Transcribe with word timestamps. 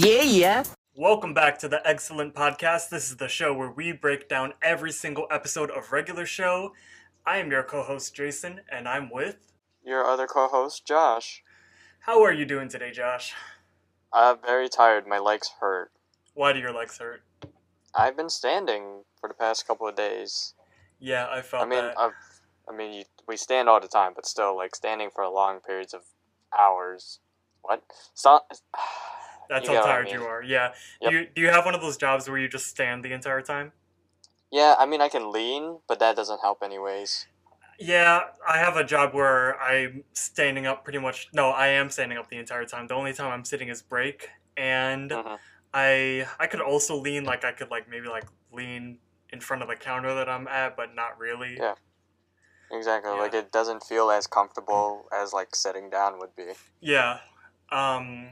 Yeah, 0.00 0.22
yeah. 0.22 0.64
Welcome 0.94 1.34
back 1.34 1.58
to 1.58 1.66
the 1.66 1.82
Eggscellent 1.84 2.32
Podcast. 2.32 2.88
This 2.88 3.10
is 3.10 3.16
the 3.16 3.26
show 3.26 3.52
where 3.52 3.72
we 3.72 3.90
break 3.90 4.28
down 4.28 4.54
every 4.62 4.92
single 4.92 5.26
episode 5.28 5.72
of 5.72 5.90
regular 5.90 6.24
show. 6.24 6.72
I 7.26 7.38
am 7.38 7.50
your 7.50 7.64
co-host 7.64 8.14
Jason, 8.14 8.60
and 8.70 8.86
I'm 8.86 9.10
with. 9.10 9.50
Your 9.84 10.04
other 10.04 10.28
co-host, 10.28 10.86
Josh. 10.86 11.42
How 11.98 12.22
are 12.22 12.32
you 12.32 12.44
doing 12.44 12.68
today, 12.68 12.92
Josh? 12.92 13.34
I'm 14.12 14.36
very 14.40 14.68
tired. 14.68 15.04
My 15.08 15.18
legs 15.18 15.50
hurt. 15.58 15.90
Why 16.32 16.52
do 16.52 16.60
your 16.60 16.72
legs 16.72 16.98
hurt? 16.98 17.24
I've 17.92 18.16
been 18.16 18.30
standing 18.30 19.02
for 19.20 19.28
the 19.28 19.34
past 19.34 19.66
couple 19.66 19.88
of 19.88 19.96
days. 19.96 20.54
Yeah, 21.00 21.26
I 21.28 21.42
felt 21.42 21.64
I 21.64 21.66
mean, 21.66 21.82
that. 21.82 21.98
I've, 21.98 22.12
I 22.68 22.76
mean, 22.76 22.92
you, 22.92 23.04
we 23.26 23.36
stand 23.36 23.68
all 23.68 23.80
the 23.80 23.88
time, 23.88 24.12
but 24.14 24.26
still, 24.26 24.56
like 24.56 24.76
standing 24.76 25.10
for 25.12 25.26
long 25.26 25.58
periods 25.58 25.92
of 25.92 26.02
hours. 26.56 27.18
What? 27.62 27.82
Stop. 28.14 28.52
That's 29.48 29.66
you 29.68 29.74
how 29.74 29.80
what 29.80 29.88
I 29.88 29.92
tired 29.92 30.04
mean. 30.06 30.14
you 30.14 30.22
are. 30.26 30.42
Yeah. 30.42 30.72
Yep. 31.00 31.10
Do 31.10 31.16
you 31.16 31.26
do 31.34 31.42
you 31.42 31.48
have 31.48 31.64
one 31.64 31.74
of 31.74 31.80
those 31.80 31.96
jobs 31.96 32.28
where 32.28 32.38
you 32.38 32.48
just 32.48 32.66
stand 32.66 33.04
the 33.04 33.12
entire 33.12 33.42
time? 33.42 33.72
Yeah, 34.50 34.74
I 34.78 34.86
mean, 34.86 35.00
I 35.00 35.08
can 35.08 35.30
lean, 35.30 35.78
but 35.86 35.98
that 36.00 36.16
doesn't 36.16 36.40
help 36.40 36.62
anyways. 36.62 37.26
Yeah, 37.78 38.22
I 38.46 38.58
have 38.58 38.76
a 38.76 38.82
job 38.84 39.14
where 39.14 39.60
I'm 39.60 40.04
standing 40.12 40.66
up 40.66 40.84
pretty 40.84 40.98
much. 40.98 41.28
No, 41.32 41.50
I 41.50 41.68
am 41.68 41.90
standing 41.90 42.18
up 42.18 42.28
the 42.28 42.38
entire 42.38 42.64
time. 42.64 42.86
The 42.88 42.94
only 42.94 43.12
time 43.12 43.30
I'm 43.30 43.44
sitting 43.44 43.68
is 43.68 43.82
break, 43.82 44.30
and 44.56 45.10
Mhm. 45.10 45.38
I 45.72 46.26
I 46.40 46.46
could 46.46 46.60
also 46.60 46.96
lean 46.96 47.24
like 47.24 47.44
I 47.44 47.52
could 47.52 47.70
like 47.70 47.88
maybe 47.88 48.08
like 48.08 48.24
lean 48.52 48.98
in 49.30 49.40
front 49.40 49.62
of 49.62 49.68
the 49.68 49.76
counter 49.76 50.14
that 50.14 50.28
I'm 50.28 50.48
at, 50.48 50.76
but 50.76 50.94
not 50.94 51.18
really. 51.18 51.56
Yeah. 51.56 51.74
Exactly. 52.70 53.12
Yeah. 53.12 53.18
Like 53.20 53.34
it 53.34 53.52
doesn't 53.52 53.84
feel 53.84 54.10
as 54.10 54.26
comfortable 54.26 55.08
as 55.12 55.32
like 55.32 55.54
sitting 55.54 55.88
down 55.90 56.18
would 56.18 56.34
be. 56.36 56.52
Yeah. 56.80 57.20
Um. 57.70 58.30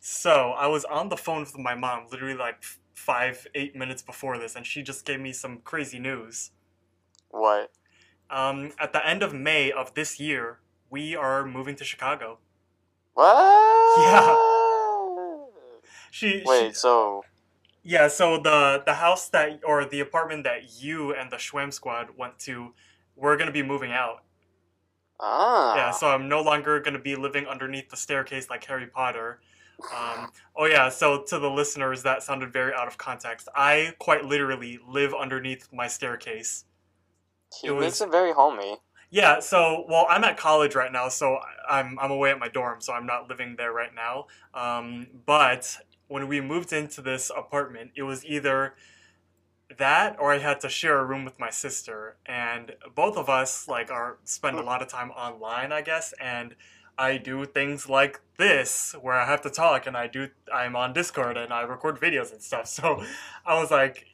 So 0.00 0.52
I 0.52 0.66
was 0.66 0.84
on 0.86 1.10
the 1.10 1.16
phone 1.16 1.40
with 1.40 1.56
my 1.58 1.74
mom, 1.74 2.06
literally 2.10 2.34
like 2.34 2.62
five 2.94 3.46
eight 3.54 3.76
minutes 3.76 4.02
before 4.02 4.38
this, 4.38 4.56
and 4.56 4.66
she 4.66 4.82
just 4.82 5.04
gave 5.04 5.20
me 5.20 5.32
some 5.32 5.58
crazy 5.58 5.98
news. 5.98 6.50
What? 7.30 7.70
Um, 8.30 8.72
at 8.78 8.92
the 8.92 9.06
end 9.06 9.22
of 9.22 9.34
May 9.34 9.70
of 9.70 9.94
this 9.94 10.18
year, 10.18 10.60
we 10.88 11.14
are 11.16 11.44
moving 11.44 11.76
to 11.76 11.84
Chicago. 11.84 12.38
What? 13.14 13.98
Yeah. 13.98 14.36
She 16.12 16.42
Wait. 16.44 16.68
she- 16.70 16.74
So 16.74 17.24
Yeah, 17.84 18.08
so 18.08 18.36
the 18.38 18.82
the 18.84 18.94
house 18.94 19.28
that 19.28 19.60
or 19.64 19.84
the 19.84 20.00
apartment 20.00 20.44
that 20.44 20.82
you 20.82 21.14
and 21.14 21.30
the 21.30 21.36
Shwwam 21.36 21.72
squad 21.72 22.08
went 22.16 22.38
to, 22.40 22.74
we're 23.16 23.36
gonna 23.36 23.52
be 23.52 23.62
moving 23.62 23.92
out. 23.92 24.24
ah. 25.20 25.76
Yeah, 25.76 25.90
so 25.92 26.08
I'm 26.08 26.28
no 26.28 26.40
longer 26.42 26.80
gonna 26.80 26.98
be 26.98 27.14
living 27.16 27.46
underneath 27.46 27.90
the 27.90 27.96
staircase 27.96 28.50
like 28.50 28.64
Harry 28.64 28.86
Potter. 28.86 29.40
Um, 29.96 30.30
oh 30.56 30.66
yeah, 30.66 30.88
so 30.88 31.22
to 31.24 31.38
the 31.38 31.50
listeners, 31.50 32.02
that 32.02 32.22
sounded 32.22 32.52
very 32.52 32.72
out 32.74 32.86
of 32.88 32.98
context. 32.98 33.48
I 33.54 33.94
quite 33.98 34.24
literally 34.24 34.78
live 34.88 35.12
underneath 35.14 35.68
my 35.72 35.86
staircase. 35.88 36.64
he 37.60 37.68
it 37.68 37.72
makes 37.72 37.84
was- 37.84 38.00
it 38.02 38.10
very 38.10 38.32
homey. 38.32 38.76
Yeah, 39.12 39.40
so 39.40 39.84
well, 39.88 40.06
I'm 40.08 40.22
at 40.22 40.36
college 40.36 40.76
right 40.76 40.92
now, 40.92 41.08
so 41.08 41.38
I'm 41.68 41.98
I'm 41.98 42.12
away 42.12 42.30
at 42.30 42.38
my 42.38 42.48
dorm, 42.48 42.80
so 42.80 42.92
I'm 42.92 43.06
not 43.06 43.28
living 43.28 43.56
there 43.56 43.72
right 43.72 43.90
now. 43.92 44.26
Um, 44.54 45.08
but 45.26 45.78
when 46.06 46.28
we 46.28 46.40
moved 46.40 46.72
into 46.72 47.02
this 47.02 47.28
apartment, 47.36 47.90
it 47.96 48.04
was 48.04 48.24
either 48.24 48.74
that 49.78 50.16
or 50.18 50.32
I 50.32 50.38
had 50.38 50.60
to 50.60 50.68
share 50.68 50.98
a 50.98 51.04
room 51.04 51.24
with 51.24 51.38
my 51.40 51.50
sister, 51.50 52.18
and 52.26 52.76
both 52.94 53.16
of 53.16 53.28
us 53.28 53.66
like 53.66 53.90
are 53.90 54.18
spend 54.24 54.58
a 54.58 54.62
lot 54.62 54.80
of 54.80 54.86
time 54.88 55.10
online, 55.10 55.72
I 55.72 55.82
guess, 55.82 56.12
and 56.20 56.54
I 57.00 57.16
do 57.16 57.46
things 57.46 57.88
like 57.88 58.20
this 58.36 58.94
where 59.00 59.14
I 59.14 59.24
have 59.24 59.40
to 59.42 59.50
talk, 59.50 59.86
and 59.86 59.96
I 59.96 60.06
do 60.06 60.28
I'm 60.52 60.76
on 60.76 60.92
Discord 60.92 61.38
and 61.38 61.50
I 61.50 61.62
record 61.62 61.98
videos 61.98 62.30
and 62.30 62.42
stuff. 62.42 62.66
So 62.80 63.02
I 63.46 63.58
was 63.58 63.70
like, 63.70 64.06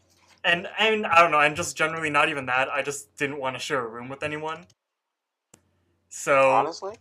and 0.45 0.69
and 0.79 1.05
I 1.05 1.21
don't 1.21 1.33
know, 1.33 1.41
and 1.41 1.57
just 1.57 1.77
generally 1.77 2.11
not 2.11 2.29
even 2.29 2.47
that. 2.47 2.69
I 2.69 2.83
just 2.83 3.17
didn't 3.17 3.41
want 3.41 3.57
to 3.57 3.61
share 3.61 3.85
a 3.85 3.89
room 3.89 4.09
with 4.09 4.23
anyone. 4.23 4.67
So 6.09 6.53
Honestly. 6.53 6.95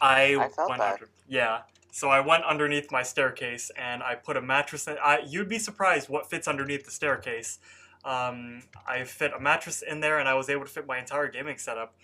I, 0.00 0.34
I 0.34 0.36
went 0.38 0.80
that. 0.80 0.94
under, 0.94 1.08
yeah. 1.28 1.60
So 1.92 2.08
I 2.08 2.20
went 2.20 2.44
underneath 2.44 2.90
my 2.90 3.02
staircase 3.02 3.70
and 3.76 4.02
I 4.02 4.14
put 4.14 4.36
a 4.36 4.42
mattress 4.42 4.86
in. 4.86 4.96
I, 5.02 5.20
you'd 5.26 5.48
be 5.48 5.58
surprised 5.58 6.08
what 6.08 6.28
fits 6.28 6.48
underneath 6.48 6.84
the 6.84 6.90
staircase. 6.90 7.58
Um, 8.04 8.62
I 8.86 9.04
fit 9.04 9.32
a 9.36 9.40
mattress 9.40 9.82
in 9.82 10.00
there 10.00 10.18
and 10.18 10.28
I 10.28 10.34
was 10.34 10.48
able 10.48 10.64
to 10.64 10.70
fit 10.70 10.86
my 10.86 10.98
entire 10.98 11.28
gaming 11.28 11.58
setup. 11.58 11.94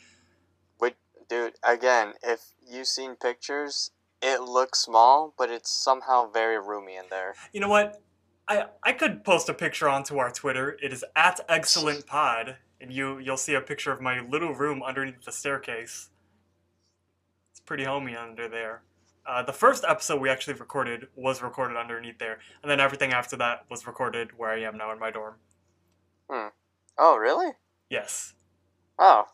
Dude. 1.29 1.55
Again, 1.63 2.15
if 2.23 2.41
you've 2.67 2.87
seen 2.87 3.17
pictures, 3.17 3.91
it 4.21 4.41
looks 4.41 4.81
small, 4.81 5.35
but 5.37 5.51
it's 5.51 5.71
somehow 5.71 6.31
very 6.31 6.59
roomy 6.59 6.97
in 6.97 7.05
there. 7.11 7.35
You 7.53 7.61
know 7.61 7.69
what? 7.69 8.01
I 8.49 8.67
I 8.83 8.93
could 8.93 9.25
post 9.25 9.49
a 9.49 9.55
picture 9.55 9.89
onto 9.89 10.19
our 10.19 10.31
Twitter. 10.31 10.77
It 10.83 10.93
is 10.93 11.05
at 11.17 11.47
Eggscellent 11.49 12.07
pod, 12.07 12.57
and 12.81 12.93
you 12.93 13.19
you'll 13.19 13.37
see 13.37 13.55
a 13.55 13.61
picture 13.61 13.93
of 13.93 14.01
my 14.01 14.21
little 14.21 14.55
room 14.55 14.83
underneath 14.83 15.25
the 15.25 15.33
staircase. 15.33 16.11
It's 17.51 17.61
pretty 17.61 17.85
homey 17.85 18.17
under 18.17 18.49
there. 18.49 18.83
Uh, 19.25 19.43
the 19.43 19.53
first 19.53 19.85
episode 19.87 20.21
we 20.21 20.29
actually 20.29 20.55
recorded 20.55 21.07
was 21.15 21.43
recorded 21.43 21.77
underneath 21.77 22.19
there, 22.19 22.39
and 22.63 22.71
then 22.71 22.81
everything 22.81 23.13
after 23.13 23.37
that 23.37 23.65
was 23.71 23.87
recorded 23.87 24.37
where 24.37 24.51
I 24.51 24.63
am 24.63 24.77
now 24.77 24.91
in 24.93 24.99
my 24.99 25.11
dorm. 25.11 25.35
Hmm. 26.29 26.49
Oh, 26.99 27.17
really? 27.17 27.53
Yes. 27.89 28.35
Oh, 28.99 29.27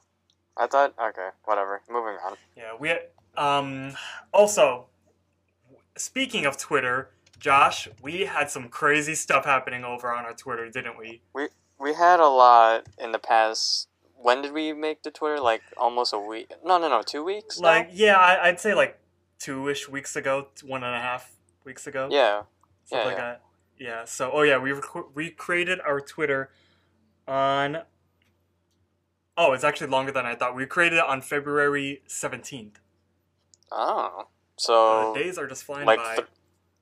I 0.59 0.67
thought. 0.67 0.95
Okay, 1.01 1.29
whatever. 1.45 1.81
Moving 1.89 2.17
on. 2.25 2.37
Yeah, 2.57 2.73
we 2.79 2.95
um 3.37 3.95
also 4.33 4.87
speaking 5.97 6.47
of 6.47 6.57
Twitter, 6.57 7.11
Josh, 7.39 7.89
we 8.03 8.23
had 8.23 8.51
some 8.51 8.69
crazy 8.69 9.15
stuff 9.15 9.45
happening 9.45 9.85
over 9.85 10.13
on 10.13 10.25
our 10.25 10.35
Twitter, 10.35 10.69
didn't 10.71 10.99
we? 10.99 11.23
We 11.35 11.49
we 11.79 11.95
had 11.95 12.21
a 12.21 12.29
lot 12.29 12.89
in 12.99 13.13
the 13.13 13.19
past. 13.19 13.89
When 14.21 14.43
did 14.43 14.53
we 14.53 14.73
make 14.73 15.03
the 15.03 15.11
Twitter? 15.11 15.41
Like 15.41 15.63
almost 15.77 16.13
a 16.13 16.19
week? 16.19 16.53
No, 16.65 16.79
no, 16.79 16.89
no. 16.89 17.03
Two 17.03 17.25
weeks. 17.25 17.61
now? 17.61 17.69
Like 17.69 17.91
yeah, 17.93 18.17
I, 18.17 18.49
I'd 18.49 18.61
say 18.61 18.75
like 18.75 18.99
two-ish 19.39 19.89
weeks 19.89 20.17
ago, 20.17 20.49
one 20.65 20.83
and 20.83 20.95
a 20.95 21.01
half 21.01 21.31
weeks 21.65 21.87
ago. 21.87 22.09
Yeah. 22.11 22.43
Stuff 22.85 23.01
yeah, 23.01 23.05
like 23.05 23.17
yeah. 23.17 23.25
that. 23.25 23.43
Yeah. 23.79 24.05
So 24.05 24.31
oh 24.33 24.43
yeah, 24.43 24.59
we 24.59 24.73
rec- 24.73 25.15
we 25.15 25.31
created 25.31 25.81
our 25.81 26.01
Twitter 26.01 26.51
on 27.29 27.83
Oh, 29.41 29.53
it's 29.53 29.63
actually 29.63 29.87
longer 29.87 30.11
than 30.11 30.27
I 30.27 30.35
thought. 30.35 30.57
We 30.57 30.67
created 30.67 30.97
it 30.97 31.05
on 31.05 31.23
February 31.23 32.03
17th. 32.09 32.75
Oh. 33.71 34.11
Uh, 34.21 34.25
So. 34.57 35.15
days 35.15 35.39
are 35.39 35.47
just 35.47 35.63
flying 35.63 35.87
like. 35.87 35.99
by. 36.01 36.17
Th- 36.17 36.27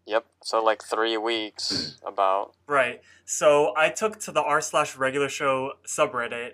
yep. 0.07 0.25
So 0.43 0.65
like 0.65 0.83
three 0.83 1.19
weeks 1.19 2.01
about. 2.07 2.55
Right. 2.67 3.03
So 3.27 3.75
I 3.77 3.91
took 3.91 4.19
to 4.21 4.33
the 4.33 4.43
r 4.43 4.61
slash 4.63 4.97
regular 4.97 5.29
show 5.29 5.73
subreddit 5.87 6.53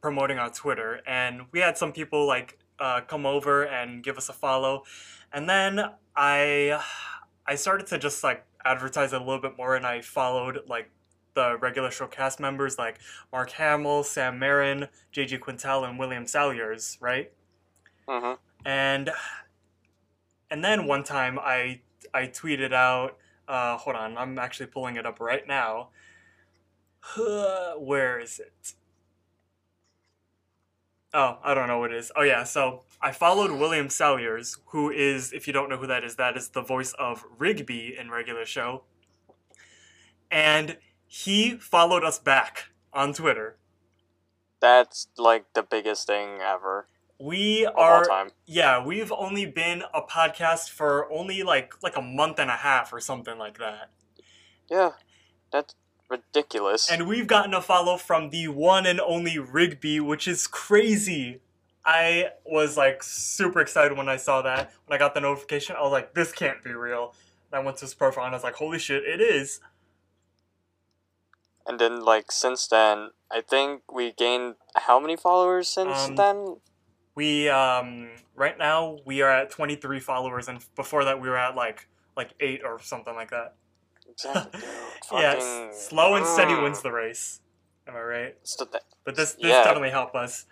promoting 0.00 0.38
on 0.38 0.50
Twitter, 0.52 1.00
and 1.06 1.42
we 1.52 1.60
had 1.60 1.76
some 1.76 1.92
people 1.92 2.26
like 2.26 2.58
uh, 2.80 3.02
come 3.02 3.26
over 3.26 3.62
and 3.62 4.02
give 4.02 4.16
us 4.16 4.28
a 4.28 4.32
follow, 4.32 4.82
and 5.32 5.48
then 5.48 5.80
I 6.16 6.80
I 7.46 7.54
started 7.56 7.86
to 7.88 7.98
just 7.98 8.24
like 8.24 8.44
advertise 8.64 9.12
it 9.12 9.20
a 9.20 9.24
little 9.24 9.40
bit 9.42 9.56
more, 9.58 9.76
and 9.76 9.84
I 9.86 10.00
followed 10.00 10.60
like 10.66 10.90
the 11.34 11.56
regular 11.58 11.90
show 11.90 12.06
cast 12.06 12.40
members 12.40 12.78
like 12.78 12.98
Mark 13.32 13.50
Hamill, 13.50 14.02
Sam 14.04 14.38
Marin, 14.38 14.88
JG 15.12 15.38
Quintel, 15.40 15.88
and 15.88 15.98
William 15.98 16.26
Salyers, 16.26 16.98
right? 17.00 17.32
Mm-hmm. 18.08 18.34
and 18.66 19.10
and 20.50 20.64
then 20.64 20.86
one 20.86 21.04
time 21.04 21.38
I 21.38 21.80
I 22.12 22.26
tweeted 22.26 22.72
out. 22.72 23.16
Uh, 23.48 23.76
hold 23.76 23.96
on, 23.96 24.16
I'm 24.16 24.38
actually 24.38 24.66
pulling 24.66 24.96
it 24.96 25.06
up 25.06 25.20
right 25.20 25.46
now. 25.46 25.88
Where 27.78 28.18
is 28.20 28.38
it? 28.38 28.74
Oh, 31.14 31.38
I 31.44 31.52
don't 31.54 31.68
know 31.68 31.78
what 31.78 31.92
it 31.92 31.98
is. 31.98 32.10
Oh 32.16 32.22
yeah, 32.22 32.44
so 32.44 32.82
I 33.00 33.12
followed 33.12 33.50
William 33.50 33.90
Salyers, 33.90 34.58
who 34.66 34.90
is, 34.90 35.32
if 35.32 35.46
you 35.46 35.52
don't 35.52 35.68
know 35.68 35.76
who 35.76 35.86
that 35.88 36.04
is, 36.04 36.16
that 36.16 36.36
is 36.36 36.48
the 36.48 36.62
voice 36.62 36.92
of 36.94 37.24
Rigby 37.38 37.96
in 37.98 38.10
regular 38.10 38.46
show. 38.46 38.84
And 40.30 40.78
he 41.14 41.56
followed 41.58 42.02
us 42.04 42.18
back 42.18 42.70
on 42.94 43.12
Twitter. 43.12 43.58
That's 44.62 45.08
like 45.18 45.44
the 45.52 45.62
biggest 45.62 46.06
thing 46.06 46.38
ever 46.40 46.86
We 47.18 47.66
are 47.66 48.02
time. 48.06 48.30
Yeah, 48.46 48.82
we've 48.82 49.12
only 49.12 49.44
been 49.44 49.82
a 49.92 50.00
podcast 50.00 50.70
for 50.70 51.12
only 51.12 51.42
like 51.42 51.74
like 51.82 51.98
a 51.98 52.00
month 52.00 52.38
and 52.38 52.48
a 52.48 52.56
half 52.56 52.94
or 52.94 52.98
something 53.00 53.36
like 53.36 53.58
that. 53.58 53.90
Yeah. 54.70 54.92
That's 55.52 55.74
ridiculous. 56.08 56.90
And 56.90 57.06
we've 57.06 57.26
gotten 57.26 57.52
a 57.52 57.60
follow 57.60 57.98
from 57.98 58.30
the 58.30 58.48
one 58.48 58.86
and 58.86 58.98
only 58.98 59.38
Rigby, 59.38 60.00
which 60.00 60.26
is 60.26 60.46
crazy. 60.46 61.42
I 61.84 62.30
was 62.46 62.78
like 62.78 63.02
super 63.02 63.60
excited 63.60 63.98
when 63.98 64.08
I 64.08 64.16
saw 64.16 64.40
that. 64.42 64.72
When 64.86 64.96
I 64.96 64.98
got 64.98 65.12
the 65.12 65.20
notification, 65.20 65.76
I 65.76 65.82
was 65.82 65.92
like, 65.92 66.14
this 66.14 66.32
can't 66.32 66.64
be 66.64 66.72
real. 66.72 67.14
And 67.52 67.60
I 67.60 67.62
went 67.62 67.76
to 67.78 67.84
his 67.84 67.92
profile 67.92 68.24
and 68.24 68.34
I 68.34 68.36
was 68.36 68.44
like, 68.44 68.54
holy 68.54 68.78
shit, 68.78 69.04
it 69.04 69.20
is. 69.20 69.60
And 71.66 71.78
then, 71.78 72.04
like, 72.04 72.30
since 72.32 72.66
then, 72.66 73.10
I 73.30 73.40
think 73.40 73.82
we 73.92 74.12
gained 74.12 74.56
how 74.76 74.98
many 75.00 75.16
followers 75.16 75.68
since 75.68 76.08
Um, 76.08 76.16
then? 76.16 76.56
We 77.14 77.48
um 77.50 78.10
right 78.34 78.56
now 78.56 78.96
we 79.04 79.20
are 79.20 79.30
at 79.30 79.50
23 79.50 80.00
followers 80.00 80.48
and 80.48 80.64
before 80.74 81.04
that 81.04 81.20
we 81.20 81.28
were 81.28 81.36
at 81.36 81.54
like 81.54 81.86
like 82.16 82.32
8 82.40 82.62
or 82.64 82.80
something 82.80 83.14
like 83.14 83.30
that. 83.30 83.54
Exactly, 84.12 84.60
Fucking- 85.08 85.72
slow 85.72 86.14
and 86.16 86.26
steady 86.26 86.52
Mm. 86.52 86.62
wins 86.64 86.80
the 86.82 86.90
race. 86.92 87.40
Am 87.86 87.96
I 87.96 88.00
right? 88.00 88.36
But 89.04 89.14
this 89.16 89.34
this 89.34 89.44
Yeah. 89.50 89.62
definitely 89.64 89.90
helped 89.90 90.14
us. 90.16 90.46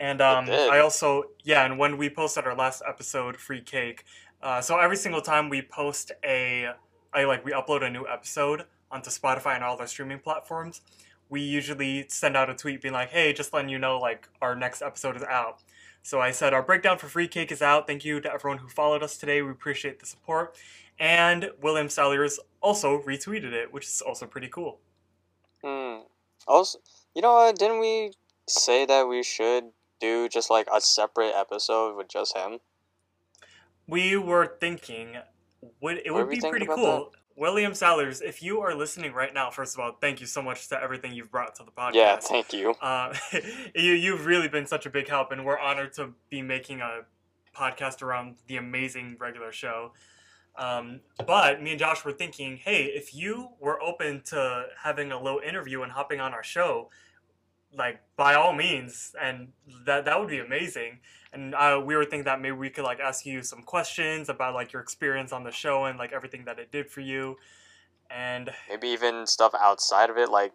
And 0.00 0.20
um. 0.20 0.48
I 0.50 0.78
also 0.80 1.24
yeah, 1.44 1.64
and 1.64 1.78
when 1.78 1.96
we 1.96 2.10
posted 2.10 2.44
our 2.46 2.54
last 2.54 2.82
episode, 2.86 3.36
free 3.38 3.62
cake. 3.62 4.04
Uh, 4.42 4.60
so 4.60 4.78
every 4.78 4.96
single 4.96 5.20
time 5.22 5.48
we 5.48 5.62
post 5.62 6.12
a, 6.24 6.72
I 7.12 7.24
like 7.24 7.44
we 7.44 7.52
upload 7.52 7.82
a 7.82 7.90
new 7.90 8.06
episode 8.06 8.64
onto 8.90 9.10
Spotify 9.10 9.54
and 9.54 9.64
all 9.64 9.76
their 9.76 9.86
streaming 9.86 10.18
platforms, 10.18 10.80
we 11.28 11.40
usually 11.40 12.06
send 12.08 12.36
out 12.36 12.50
a 12.50 12.54
tweet 12.54 12.82
being 12.82 12.94
like, 12.94 13.10
"Hey, 13.10 13.32
just 13.32 13.52
letting 13.52 13.68
you 13.68 13.78
know, 13.78 13.98
like 13.98 14.28
our 14.40 14.54
next 14.54 14.82
episode 14.82 15.16
is 15.16 15.22
out." 15.22 15.62
So 16.02 16.20
I 16.20 16.30
said 16.30 16.54
our 16.54 16.62
breakdown 16.62 16.98
for 16.98 17.08
free 17.08 17.28
cake 17.28 17.52
is 17.52 17.60
out. 17.60 17.86
Thank 17.86 18.04
you 18.04 18.20
to 18.20 18.32
everyone 18.32 18.58
who 18.58 18.68
followed 18.68 19.02
us 19.02 19.16
today. 19.16 19.42
We 19.42 19.50
appreciate 19.50 20.00
the 20.00 20.06
support. 20.06 20.56
And 20.98 21.50
William 21.60 21.88
Salyers 21.88 22.40
also 22.60 23.00
retweeted 23.02 23.52
it, 23.52 23.72
which 23.72 23.86
is 23.86 24.00
also 24.00 24.26
pretty 24.26 24.48
cool. 24.48 24.80
Hmm. 25.62 26.02
Also, 26.46 26.78
you 27.14 27.22
know 27.22 27.34
what? 27.34 27.58
Didn't 27.58 27.80
we 27.80 28.12
say 28.48 28.86
that 28.86 29.06
we 29.06 29.22
should 29.22 29.64
do 30.00 30.28
just 30.28 30.50
like 30.50 30.66
a 30.72 30.80
separate 30.80 31.34
episode 31.36 31.96
with 31.96 32.08
just 32.08 32.36
him? 32.36 32.60
we 33.88 34.16
were 34.16 34.56
thinking 34.60 35.16
would 35.80 35.98
it 36.04 36.12
What 36.12 36.28
would 36.28 36.40
be 36.40 36.48
pretty 36.48 36.66
cool 36.66 37.12
william 37.38 37.72
Salyers, 37.74 38.20
if 38.20 38.42
you 38.42 38.60
are 38.60 38.74
listening 38.74 39.12
right 39.12 39.32
now 39.32 39.50
first 39.50 39.74
of 39.74 39.80
all 39.80 39.92
thank 40.00 40.20
you 40.20 40.26
so 40.26 40.42
much 40.42 40.68
to 40.68 40.82
everything 40.82 41.12
you've 41.12 41.30
brought 41.30 41.54
to 41.56 41.64
the 41.64 41.70
podcast. 41.70 41.94
Yeah, 41.94 42.16
thank 42.16 42.52
you. 42.52 42.74
uh, 42.82 43.14
you, 43.74 43.92
you've 43.92 44.26
really 44.26 44.48
been 44.48 44.66
such 44.66 44.86
a 44.86 44.90
big 44.90 45.08
help 45.08 45.32
and 45.32 45.44
we're 45.44 45.58
honored 45.58 45.92
to 45.94 46.14
be 46.30 46.42
making 46.42 46.80
a 46.80 47.00
podcast 47.56 48.02
around 48.02 48.36
the 48.46 48.56
amazing 48.56 49.16
regular 49.18 49.52
show. 49.52 49.92
Um, 50.56 51.00
but 51.24 51.62
me 51.62 51.70
and 51.70 51.78
josh 51.78 52.04
were 52.04 52.12
thinking 52.12 52.56
hey 52.56 52.84
if 52.86 53.14
you 53.14 53.50
were 53.60 53.80
open 53.80 54.22
to 54.26 54.64
having 54.82 55.12
a 55.12 55.22
little 55.22 55.38
interview 55.38 55.82
and 55.82 55.92
hopping 55.92 56.18
on 56.18 56.34
our 56.34 56.42
show 56.42 56.90
like 57.76 58.00
by 58.16 58.34
all 58.34 58.52
means 58.52 59.14
and 59.20 59.48
that 59.84 60.04
that 60.04 60.18
would 60.18 60.28
be 60.28 60.38
amazing 60.38 60.98
and 61.32 61.54
uh, 61.54 61.80
we 61.84 61.94
were 61.96 62.04
thinking 62.04 62.24
that 62.24 62.40
maybe 62.40 62.56
we 62.56 62.70
could 62.70 62.84
like 62.84 63.00
ask 63.00 63.26
you 63.26 63.42
some 63.42 63.62
questions 63.62 64.28
about 64.28 64.54
like 64.54 64.72
your 64.72 64.82
experience 64.82 65.32
on 65.32 65.44
the 65.44 65.50
show 65.52 65.84
and 65.84 65.98
like 65.98 66.12
everything 66.12 66.44
that 66.46 66.58
it 66.58 66.70
did 66.72 66.90
for 66.90 67.00
you 67.00 67.36
and 68.10 68.50
Maybe 68.68 68.88
even 68.88 69.26
stuff 69.26 69.52
outside 69.60 70.08
of 70.08 70.16
it, 70.16 70.30
like, 70.30 70.52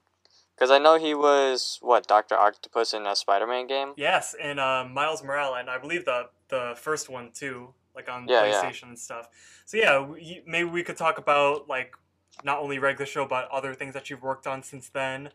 because 0.56 0.72
I 0.72 0.80
know 0.80 0.98
he 0.98 1.14
was 1.14 1.78
what 1.82 2.08
Doctor 2.08 2.36
Octopus 2.36 2.94
in 2.94 3.06
a 3.06 3.16
Spider-Man 3.16 3.68
game. 3.68 3.94
yes 3.98 4.36
and 4.42 4.60
uh, 4.60 4.84
miles 4.90 5.24
morales 5.24 5.58
and 5.60 5.70
i 5.70 5.78
believe 5.78 6.06
the 6.06 6.24
the 6.50 6.74
first 6.78 7.10
one 7.10 7.32
too 7.34 7.74
like 7.96 8.10
on 8.10 8.28
Yeah, 8.28 8.46
yeah. 8.46 8.54
playstation 8.64 8.84
and 8.90 9.00
stuff 9.00 9.28
so 9.66 9.78
yeah 9.78 10.00
we, 10.04 10.42
maybe 10.48 10.70
we 10.70 10.84
could 10.84 10.98
talk 10.98 11.18
about 11.18 11.68
like 11.70 11.94
not 12.44 12.58
only 12.60 12.80
regular 12.80 13.06
show 13.06 13.26
but 13.28 13.48
other 13.52 13.74
things 13.76 13.94
that 13.94 14.10
you've 14.10 14.22
worked 14.24 14.48
on 14.48 14.64
since 14.64 14.90
then 14.90 15.30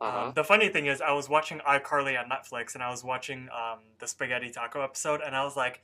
Uh-huh. 0.00 0.26
Um, 0.28 0.32
the 0.34 0.44
funny 0.44 0.68
thing 0.68 0.86
is, 0.86 1.00
I 1.00 1.12
was 1.12 1.28
watching 1.28 1.58
iCarly 1.60 2.18
on 2.18 2.28
Netflix, 2.30 2.74
and 2.74 2.82
I 2.82 2.90
was 2.90 3.02
watching 3.02 3.48
um, 3.52 3.80
the 3.98 4.06
Spaghetti 4.06 4.50
Taco 4.50 4.80
episode, 4.82 5.20
and 5.24 5.34
I 5.34 5.42
was 5.44 5.56
like, 5.56 5.82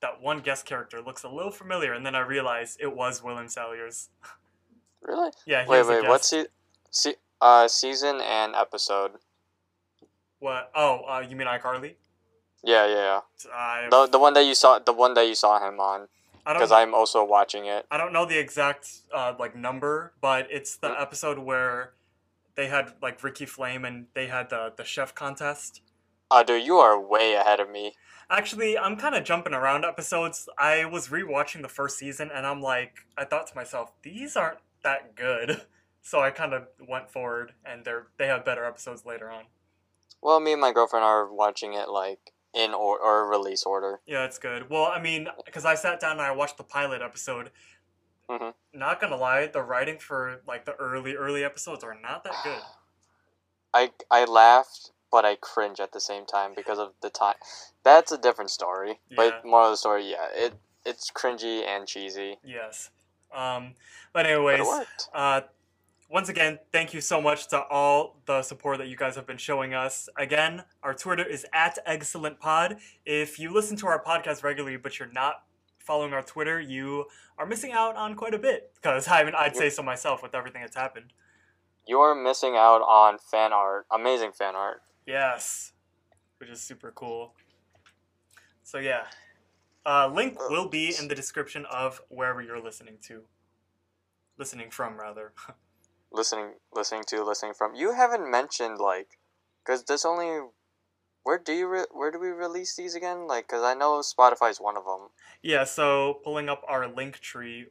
that 0.00 0.20
one 0.20 0.40
guest 0.40 0.66
character 0.66 1.00
looks 1.02 1.22
a 1.24 1.28
little 1.28 1.50
familiar, 1.50 1.92
and 1.92 2.04
then 2.06 2.14
I 2.14 2.20
realized 2.20 2.78
it 2.80 2.94
was 2.94 3.22
William 3.22 3.48
Salyers. 3.48 4.08
really? 5.02 5.30
Yeah, 5.46 5.66
Wait, 5.66 5.86
wait. 5.86 6.06
What's 6.06 6.28
se- 6.28 6.46
se- 6.90 7.16
uh, 7.40 7.66
season 7.68 8.20
and 8.20 8.54
episode? 8.54 9.12
What? 10.38 10.70
Oh, 10.74 11.00
uh, 11.08 11.24
you 11.28 11.34
mean 11.36 11.46
iCarly? 11.48 11.94
Yeah, 12.62 12.86
yeah, 12.86 13.20
yeah. 13.44 13.88
The 13.90 14.06
the 14.06 14.18
one 14.18 14.34
that 14.34 14.44
you 14.44 14.54
saw, 14.54 14.78
the 14.78 14.92
one 14.92 15.14
that 15.14 15.26
you 15.28 15.34
saw 15.34 15.58
him 15.66 15.78
on, 15.80 16.08
I 16.44 16.52
because. 16.52 16.72
I'm 16.72 16.94
also 16.94 17.24
watching 17.24 17.66
it. 17.66 17.86
I 17.90 17.96
don't 17.96 18.12
know 18.12 18.26
the 18.26 18.38
exact 18.38 18.88
uh, 19.14 19.34
like 19.38 19.54
number, 19.56 20.12
but 20.20 20.48
it's 20.50 20.76
the 20.76 20.88
Hmm. 20.88 21.00
episode 21.02 21.38
where 21.38 21.92
they 22.56 22.68
had 22.68 22.94
like 23.00 23.22
Ricky 23.22 23.46
Flame, 23.46 23.84
and 23.84 24.06
they 24.14 24.26
had 24.26 24.50
the 24.50 24.72
the 24.76 24.84
chef 24.84 25.14
contest. 25.14 25.82
Uh, 26.30 26.42
dude, 26.42 26.64
you 26.64 26.76
are 26.76 27.00
way 27.00 27.34
ahead 27.34 27.60
of 27.60 27.70
me. 27.70 27.94
Actually, 28.28 28.76
I'm 28.76 28.96
kind 28.96 29.14
of 29.14 29.22
jumping 29.22 29.54
around 29.54 29.84
episodes. 29.84 30.48
I 30.58 30.84
was 30.84 31.08
rewatching 31.08 31.62
the 31.62 31.68
first 31.68 31.98
season, 31.98 32.30
and 32.34 32.44
I'm 32.44 32.60
like, 32.60 33.06
I 33.16 33.24
thought 33.24 33.46
to 33.48 33.54
myself, 33.54 33.92
these 34.02 34.36
aren't 34.36 34.58
that 34.82 35.14
good. 35.14 35.62
So 36.02 36.20
I 36.20 36.30
kind 36.30 36.54
of 36.54 36.68
went 36.88 37.10
forward, 37.10 37.54
and 37.64 37.84
they're 37.84 38.06
they 38.16 38.28
have 38.28 38.44
better 38.44 38.64
episodes 38.64 39.04
later 39.04 39.28
on. 39.28 39.46
Well, 40.22 40.38
me 40.38 40.52
and 40.52 40.60
my 40.60 40.70
girlfriend 40.70 41.04
are 41.04 41.32
watching 41.32 41.74
it 41.74 41.88
like 41.88 42.32
in 42.54 42.72
or, 42.72 42.98
or 42.98 43.28
release 43.28 43.64
order. 43.64 44.00
Yeah, 44.06 44.24
it's 44.24 44.38
good. 44.38 44.70
Well, 44.70 44.84
I 44.84 45.00
mean, 45.00 45.28
because 45.44 45.64
I 45.64 45.74
sat 45.74 46.00
down 46.00 46.12
and 46.12 46.22
I 46.22 46.30
watched 46.30 46.56
the 46.56 46.64
pilot 46.64 47.02
episode. 47.02 47.50
Mhm. 48.30 48.54
Not 48.72 49.00
gonna 49.00 49.16
lie, 49.16 49.46
the 49.46 49.62
writing 49.62 49.98
for 49.98 50.42
like 50.46 50.64
the 50.64 50.74
early 50.74 51.14
early 51.14 51.44
episodes 51.44 51.84
are 51.84 51.94
not 51.94 52.24
that 52.24 52.34
good. 52.42 52.62
I 53.72 53.92
I 54.10 54.24
laughed, 54.24 54.92
but 55.10 55.24
I 55.24 55.36
cringe 55.36 55.80
at 55.80 55.92
the 55.92 56.00
same 56.00 56.26
time 56.26 56.52
because 56.54 56.78
of 56.78 56.92
the 57.02 57.10
time. 57.10 57.36
That's 57.84 58.10
a 58.10 58.18
different 58.18 58.50
story. 58.50 59.00
Yeah. 59.08 59.16
But 59.16 59.44
more 59.44 59.64
of 59.64 59.70
the 59.70 59.76
story, 59.76 60.10
yeah, 60.10 60.28
it 60.32 60.54
it's 60.84 61.10
cringy 61.10 61.66
and 61.66 61.86
cheesy. 61.86 62.38
Yes. 62.44 62.90
Um, 63.32 63.74
but 64.12 64.22
But 64.22 64.26
anyways, 64.26 64.66
worked. 64.66 65.08
Uh, 65.12 65.40
once 66.08 66.28
again, 66.28 66.60
thank 66.72 66.94
you 66.94 67.00
so 67.00 67.20
much 67.20 67.48
to 67.48 67.60
all 67.64 68.16
the 68.26 68.42
support 68.42 68.78
that 68.78 68.86
you 68.86 68.96
guys 68.96 69.16
have 69.16 69.26
been 69.26 69.36
showing 69.36 69.74
us. 69.74 70.08
Again, 70.16 70.64
our 70.82 70.94
Twitter 70.94 71.24
is 71.24 71.44
at 71.52 71.78
Eggscellent 71.86 72.38
Pod. 72.38 72.78
If 73.04 73.40
you 73.40 73.52
listen 73.52 73.76
to 73.78 73.88
our 73.88 74.02
podcast 74.02 74.44
regularly, 74.44 74.76
but 74.76 74.98
you're 74.98 75.10
not 75.12 75.42
following 75.86 76.12
our 76.12 76.22
Twitter, 76.22 76.60
you 76.60 77.06
are 77.38 77.46
missing 77.46 77.72
out 77.72 77.96
on 77.96 78.14
quite 78.16 78.34
a 78.34 78.38
bit. 78.38 78.72
Because 78.74 79.08
I 79.08 79.24
mean, 79.24 79.34
I'd 79.36 79.56
say 79.56 79.70
so 79.70 79.82
myself 79.82 80.22
with 80.22 80.34
everything 80.34 80.62
that's 80.62 80.76
happened. 80.76 81.12
You're 81.86 82.14
missing 82.14 82.54
out 82.56 82.82
on 82.82 83.18
fan 83.18 83.52
art, 83.52 83.86
amazing 83.92 84.32
fan 84.32 84.56
art. 84.56 84.82
Yes, 85.06 85.72
which 86.38 86.50
is 86.50 86.60
super 86.60 86.90
cool. 86.90 87.34
So 88.64 88.78
yeah, 88.78 89.04
uh, 89.86 90.10
link 90.12 90.36
will 90.50 90.68
be 90.68 90.92
in 90.98 91.06
the 91.06 91.14
description 91.14 91.64
of 91.70 92.00
wherever 92.08 92.42
you're 92.42 92.60
listening 92.60 92.98
to, 93.02 93.22
listening 94.36 94.70
from 94.70 94.98
rather. 94.98 95.32
Listening, 96.12 96.52
listening 96.72 97.02
to, 97.08 97.24
listening 97.24 97.52
from. 97.52 97.74
You 97.74 97.92
haven't 97.92 98.30
mentioned 98.30 98.78
like, 98.78 99.18
cause 99.66 99.84
this 99.84 100.04
only. 100.04 100.48
Where 101.26 101.38
do 101.38 101.52
you 101.52 101.66
re- 101.66 101.90
where 101.90 102.12
do 102.12 102.20
we 102.20 102.28
release 102.28 102.76
these 102.76 102.94
again? 102.94 103.26
Like, 103.26 103.48
cause 103.48 103.64
I 103.64 103.74
know 103.74 103.94
Spotify's 103.98 104.60
one 104.60 104.76
of 104.76 104.84
them. 104.84 105.08
Yeah, 105.42 105.64
so 105.64 106.20
pulling 106.22 106.48
up 106.48 106.62
our 106.68 106.86
link 106.86 107.18
tree, 107.18 107.66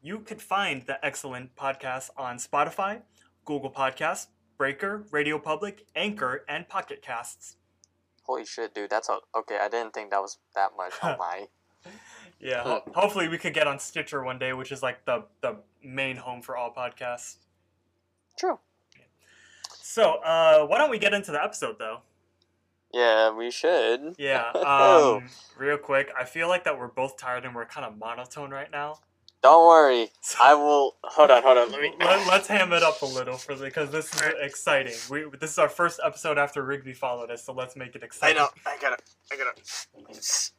you 0.00 0.20
could 0.20 0.40
find 0.40 0.86
the 0.86 0.98
Eggscellent 1.04 1.50
podcast 1.54 2.08
on 2.16 2.38
Spotify, 2.38 3.02
Google 3.44 3.70
Podcasts, 3.70 4.28
Breaker, 4.56 5.04
Radio 5.10 5.38
Public, 5.38 5.84
Anchor, 5.94 6.46
and 6.48 6.66
Pocket 6.66 7.02
Casts. 7.02 7.56
Holy 8.22 8.46
shit, 8.46 8.74
dude! 8.74 8.88
That's 8.88 9.10
a 9.10 9.18
okay. 9.36 9.58
I 9.60 9.68
didn't 9.68 9.92
think 9.92 10.10
that 10.10 10.22
was 10.22 10.38
that 10.54 10.70
much. 10.74 10.94
Oh 11.02 11.14
my. 11.18 11.48
Yeah, 12.40 12.62
ho- 12.62 12.84
hopefully 12.94 13.28
we 13.28 13.36
could 13.36 13.52
get 13.52 13.66
on 13.66 13.78
Stitcher 13.78 14.24
one 14.24 14.38
day, 14.38 14.54
which 14.54 14.72
is 14.72 14.82
like 14.82 15.04
the 15.04 15.24
the 15.42 15.56
main 15.82 16.16
home 16.16 16.40
for 16.40 16.56
all 16.56 16.72
podcasts. 16.72 17.36
True. 18.38 18.60
So, 19.74 20.22
uh, 20.24 20.64
why 20.64 20.78
don't 20.78 20.88
we 20.88 20.98
get 20.98 21.12
into 21.12 21.32
the 21.32 21.44
episode 21.44 21.78
though? 21.78 22.00
Yeah, 22.94 23.36
we 23.36 23.50
should. 23.50 24.14
Yeah, 24.18 24.50
um, 24.54 25.24
real 25.58 25.78
quick, 25.78 26.10
I 26.16 26.24
feel 26.24 26.48
like 26.48 26.64
that 26.64 26.78
we're 26.78 26.86
both 26.86 27.16
tired 27.16 27.44
and 27.44 27.54
we're 27.54 27.64
kind 27.64 27.84
of 27.84 27.98
monotone 27.98 28.50
right 28.50 28.70
now. 28.70 28.98
Don't 29.42 29.66
worry. 29.66 30.08
I 30.40 30.54
will. 30.54 30.94
Hold 31.02 31.30
on, 31.30 31.42
hold 31.42 31.58
on. 31.58 31.70
Let 31.72 31.80
me. 31.82 31.92
Let, 32.00 32.28
us 32.28 32.46
ham 32.46 32.72
it 32.72 32.82
up 32.82 33.02
a 33.02 33.06
little 33.06 33.36
for 33.36 33.54
the, 33.54 33.64
because 33.64 33.90
this 33.90 34.14
is 34.14 34.22
exciting. 34.40 34.94
We 35.10 35.26
this 35.38 35.50
is 35.50 35.58
our 35.58 35.68
first 35.68 36.00
episode 36.02 36.38
after 36.38 36.62
Rigby 36.62 36.94
followed 36.94 37.30
us, 37.30 37.44
so 37.44 37.52
let's 37.52 37.76
make 37.76 37.94
it 37.94 38.02
exciting. 38.02 38.38
I 38.38 38.44
know. 38.44 38.48
I 38.64 38.78
gotta. 38.80 38.96
I 39.30 39.36
gotta. 39.36 39.52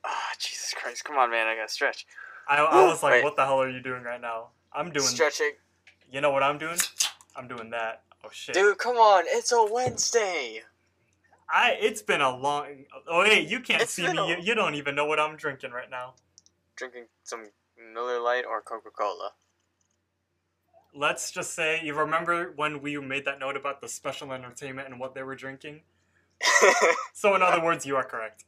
Ah, 0.03 0.29
Jesus 0.37 0.75
Christ! 0.77 1.03
Come 1.03 1.17
on, 1.17 1.31
man. 1.31 1.47
I 1.47 1.55
gotta 1.55 1.71
stretch. 1.71 2.05
I, 2.47 2.57
I 2.57 2.85
was 2.85 3.01
like, 3.01 3.13
Wait. 3.13 3.23
what 3.23 3.35
the 3.35 3.45
hell 3.45 3.59
are 3.59 3.69
you 3.69 3.81
doing 3.81 4.03
right 4.03 4.21
now? 4.21 4.49
I'm 4.71 4.91
doing. 4.91 5.07
Stretching. 5.07 5.53
You 6.11 6.21
know 6.21 6.29
what 6.29 6.43
I'm 6.43 6.59
doing? 6.59 6.77
I'm 7.35 7.47
doing 7.47 7.71
that. 7.71 8.03
Oh 8.23 8.29
shit. 8.31 8.53
Dude, 8.53 8.77
come 8.77 8.97
on. 8.97 9.23
It's 9.27 9.51
a 9.51 9.65
Wednesday. 9.71 10.61
I 11.49 11.77
it's 11.79 12.01
been 12.01 12.21
a 12.21 12.35
long. 12.35 12.85
Oh 13.07 13.23
hey, 13.23 13.41
you 13.41 13.59
can't 13.59 13.81
It's 13.83 13.91
see 13.93 14.07
me. 14.07 14.17
a- 14.17 14.25
You, 14.27 14.37
you 14.41 14.55
don't 14.55 14.75
even 14.75 14.95
know 14.95 15.05
what 15.05 15.19
I'm 15.19 15.35
drinking 15.35 15.71
right 15.71 15.89
now. 15.89 16.13
Drinking 16.75 17.05
some 17.23 17.45
Miller 17.93 18.19
Lite 18.19 18.45
or 18.45 18.61
Coca 18.61 18.89
Cola. 18.89 19.31
Let's 20.93 21.31
just 21.31 21.53
say 21.53 21.81
you 21.83 21.93
remember 21.93 22.53
when 22.55 22.81
we 22.81 22.97
made 22.99 23.25
that 23.25 23.39
note 23.39 23.57
about 23.57 23.81
the 23.81 23.87
special 23.87 24.31
entertainment 24.31 24.87
and 24.87 24.99
what 24.99 25.13
they 25.13 25.23
were 25.23 25.35
drinking. 25.35 25.81
So 27.13 27.33
in 27.33 27.41
other 27.41 27.63
words, 27.63 27.85
you 27.85 27.95
are 27.95 28.03
correct. 28.03 28.43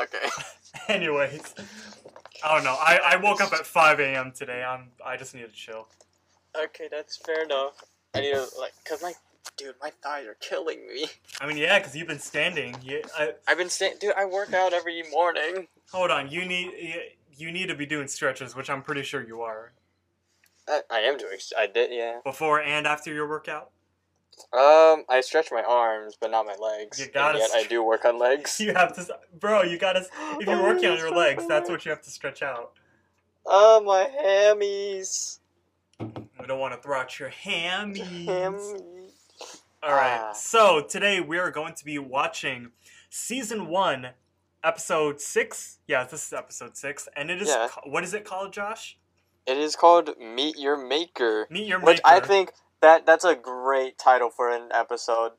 okay. 0.00 0.28
Anyways, 0.88 1.54
I 2.44 2.54
don't 2.54 2.64
know. 2.64 2.76
I, 2.78 3.00
I 3.04 3.16
woke 3.16 3.40
up 3.40 3.52
at 3.52 3.66
5 3.66 4.00
a.m. 4.00 4.32
today. 4.32 4.62
I'm 4.62 4.90
I 5.04 5.16
just 5.16 5.34
need 5.34 5.42
to 5.42 5.52
chill. 5.52 5.88
Okay, 6.56 6.88
that's 6.90 7.16
fair 7.16 7.42
enough. 7.44 7.82
I 8.14 8.20
need 8.20 8.32
to 8.32 8.46
like, 8.58 8.72
cause 8.88 9.02
my 9.02 9.12
dude, 9.56 9.74
my 9.80 9.90
thighs 10.02 10.26
are 10.26 10.36
killing 10.40 10.86
me. 10.86 11.06
I 11.40 11.46
mean, 11.46 11.56
yeah, 11.56 11.78
because 11.78 11.94
you've 11.96 12.08
been 12.08 12.18
standing. 12.18 12.76
You, 12.82 13.02
I, 13.18 13.32
I've 13.46 13.58
been 13.58 13.70
staying, 13.70 13.94
dude. 14.00 14.14
I 14.16 14.24
work 14.24 14.52
out 14.52 14.72
every 14.72 15.02
morning. 15.10 15.68
hold 15.90 16.10
on. 16.10 16.30
You 16.30 16.44
need 16.44 16.72
you 17.36 17.52
need 17.52 17.66
to 17.66 17.74
be 17.74 17.86
doing 17.86 18.08
stretches, 18.08 18.56
which 18.56 18.70
I'm 18.70 18.82
pretty 18.82 19.02
sure 19.02 19.26
you 19.26 19.42
are. 19.42 19.72
I, 20.68 20.80
I 20.90 20.98
am 21.00 21.16
doing. 21.16 21.38
I 21.56 21.66
did, 21.66 21.90
yeah. 21.92 22.20
Before 22.24 22.60
and 22.60 22.86
after 22.86 23.12
your 23.12 23.28
workout? 23.28 23.70
Um, 24.52 25.04
I 25.08 25.22
stretch 25.22 25.48
my 25.50 25.62
arms, 25.66 26.16
but 26.20 26.30
not 26.30 26.44
my 26.44 26.56
legs. 26.56 27.00
You 27.00 27.06
gotta 27.12 27.38
and 27.38 27.48
yet 27.52 27.64
I 27.64 27.66
do 27.66 27.82
work 27.82 28.04
on 28.04 28.18
legs. 28.18 28.60
You 28.66 28.74
have 28.74 28.94
to, 28.96 29.18
bro. 29.38 29.62
You 29.62 29.78
gotta. 29.78 30.06
If 30.40 30.46
you're 30.46 30.62
working 30.62 30.90
on 30.90 30.98
your 30.98 31.10
legs, 31.10 31.46
that's 31.46 31.70
what 31.70 31.84
you 31.84 31.90
have 31.90 32.02
to 32.02 32.10
stretch 32.10 32.42
out. 32.42 32.72
Oh, 33.46 33.80
my 33.80 34.10
hammies. 34.22 35.38
I 36.00 36.46
don't 36.46 36.58
want 36.58 36.74
to 36.74 36.80
throw 36.80 36.98
out 36.98 37.18
your 37.18 37.30
hammies. 37.30 38.26
Hammies. 38.26 38.95
All 39.82 39.92
right. 39.92 40.18
Ah. 40.20 40.32
So 40.32 40.80
today 40.82 41.20
we 41.20 41.38
are 41.38 41.50
going 41.50 41.74
to 41.74 41.84
be 41.84 41.98
watching 41.98 42.70
season 43.10 43.68
one, 43.68 44.08
episode 44.64 45.20
six. 45.20 45.78
Yeah, 45.86 46.04
this 46.04 46.26
is 46.26 46.32
episode 46.32 46.76
six, 46.76 47.08
and 47.16 47.30
it 47.30 47.40
is. 47.42 47.48
Yeah. 47.48 47.68
What 47.84 48.02
is 48.04 48.14
it 48.14 48.24
called, 48.24 48.52
Josh? 48.52 48.98
It 49.46 49.56
is 49.58 49.76
called 49.76 50.10
Meet 50.18 50.58
Your 50.58 50.76
Maker, 50.76 51.46
Meet 51.50 51.66
your 51.68 51.78
which 51.78 51.98
maker. 51.98 52.00
I 52.04 52.20
think 52.20 52.52
that 52.82 53.06
that's 53.06 53.24
a 53.24 53.36
great 53.36 53.96
title 53.98 54.30
for 54.30 54.50
an 54.50 54.68
episode. 54.72 55.32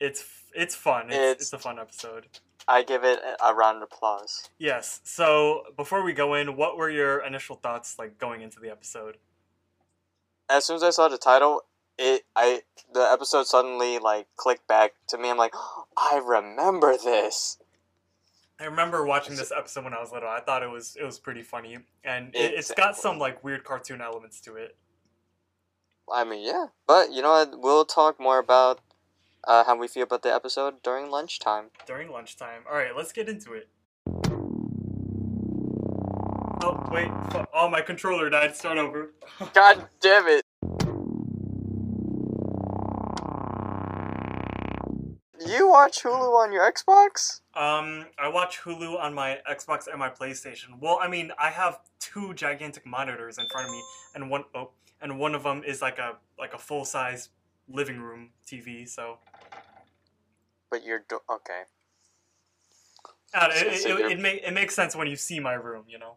it's 0.00 0.24
it's 0.54 0.74
fun. 0.74 1.06
It's, 1.06 1.14
It's- 1.16 1.36
it's 1.42 1.52
a 1.52 1.58
fun 1.58 1.78
episode. 1.78 2.26
I 2.68 2.82
give 2.82 3.04
it 3.04 3.20
a 3.44 3.54
round 3.54 3.76
of 3.76 3.84
applause. 3.84 4.50
Yes. 4.58 5.00
So 5.04 5.62
before 5.76 6.02
we 6.02 6.12
go 6.12 6.34
in, 6.34 6.56
what 6.56 6.76
were 6.76 6.90
your 6.90 7.24
initial 7.24 7.54
thoughts 7.54 7.96
like 7.96 8.18
going 8.18 8.40
into 8.40 8.58
the 8.58 8.68
episode? 8.70 9.18
As 10.50 10.64
soon 10.64 10.74
as 10.74 10.82
I 10.82 10.90
saw 10.90 11.06
the 11.06 11.16
title, 11.16 11.62
it 11.98 12.24
I 12.34 12.62
the 12.92 13.00
episode 13.00 13.46
suddenly 13.46 13.98
like 13.98 14.26
clicked 14.36 14.66
back 14.66 14.94
to 15.08 15.18
me. 15.18 15.30
I'm 15.30 15.36
like, 15.36 15.54
I 15.96 16.20
remember 16.24 16.96
this. 16.96 17.58
I 18.58 18.64
remember 18.64 19.04
watching 19.04 19.36
this 19.36 19.52
episode 19.54 19.84
when 19.84 19.92
I 19.92 20.00
was 20.00 20.12
little. 20.12 20.30
I 20.30 20.40
thought 20.40 20.62
it 20.62 20.70
was 20.70 20.96
it 20.98 21.04
was 21.04 21.18
pretty 21.18 21.42
funny, 21.42 21.78
and 22.04 22.34
it, 22.34 22.54
it's 22.54 22.72
got 22.72 22.96
some 22.96 23.18
like 23.18 23.44
weird 23.44 23.64
cartoon 23.64 24.00
elements 24.00 24.40
to 24.42 24.56
it. 24.56 24.76
I 26.12 26.24
mean, 26.24 26.46
yeah, 26.46 26.66
but 26.86 27.12
you 27.12 27.20
know 27.20 27.32
what? 27.32 27.60
We'll 27.60 27.84
talk 27.84 28.18
more 28.18 28.38
about 28.38 28.80
uh, 29.44 29.64
how 29.64 29.76
we 29.76 29.88
feel 29.88 30.04
about 30.04 30.22
the 30.22 30.32
episode 30.34 30.82
during 30.82 31.10
lunchtime. 31.10 31.66
during 31.86 32.10
lunchtime. 32.10 32.62
All 32.70 32.76
right, 32.76 32.96
let's 32.96 33.12
get 33.12 33.28
into 33.28 33.52
it. 33.52 33.68
Oh 36.62 36.88
wait! 36.90 37.10
Oh, 37.52 37.68
my 37.68 37.82
controller 37.82 38.30
died. 38.30 38.56
Start 38.56 38.78
over. 38.78 39.10
God 39.52 39.86
damn 40.00 40.26
it! 40.28 40.45
You 45.48 45.68
watch 45.68 46.02
Hulu 46.02 46.34
on 46.42 46.52
your 46.52 46.70
Xbox? 46.70 47.40
Um, 47.54 48.06
I 48.18 48.28
watch 48.28 48.60
Hulu 48.60 48.98
on 48.98 49.14
my 49.14 49.38
Xbox 49.48 49.86
and 49.86 49.98
my 49.98 50.10
PlayStation. 50.10 50.80
Well, 50.80 50.98
I 51.00 51.08
mean, 51.08 51.32
I 51.38 51.50
have 51.50 51.80
two 52.00 52.34
gigantic 52.34 52.86
monitors 52.86 53.38
in 53.38 53.46
front 53.48 53.66
of 53.66 53.72
me, 53.72 53.82
and 54.14 54.30
one 54.30 54.44
oh, 54.54 54.70
and 55.00 55.18
one 55.18 55.34
of 55.34 55.42
them 55.42 55.62
is 55.66 55.82
like 55.82 55.98
a 55.98 56.16
like 56.38 56.54
a 56.54 56.58
full 56.58 56.84
size 56.84 57.30
living 57.68 58.00
room 58.00 58.30
TV. 58.46 58.88
So 58.88 59.18
But 60.70 60.84
you're 60.84 61.04
do- 61.08 61.20
okay. 61.30 61.62
uh, 63.34 63.48
it, 63.52 63.66
it, 63.66 63.86
it, 63.86 64.12
it, 64.12 64.20
make, 64.20 64.42
it 64.42 64.52
makes 64.52 64.74
sense 64.74 64.94
when 64.96 65.06
you 65.08 65.16
see 65.16 65.40
my 65.40 65.54
room. 65.54 65.84
You 65.88 65.98
know. 65.98 66.14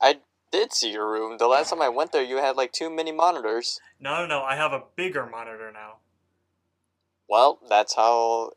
I 0.00 0.18
did 0.50 0.72
see 0.72 0.92
your 0.92 1.10
room. 1.10 1.38
The 1.38 1.46
last 1.46 1.70
time 1.70 1.82
I 1.82 1.88
went 1.88 2.12
there, 2.12 2.22
you 2.22 2.36
had 2.36 2.56
like 2.56 2.72
two 2.72 2.90
mini 2.90 3.12
monitors. 3.12 3.80
No, 3.98 4.20
no, 4.20 4.26
no. 4.26 4.42
I 4.42 4.56
have 4.56 4.72
a 4.72 4.82
bigger 4.96 5.26
monitor 5.26 5.70
now. 5.72 5.96
Well, 7.30 7.60
that's 7.68 7.94
how. 7.94 8.50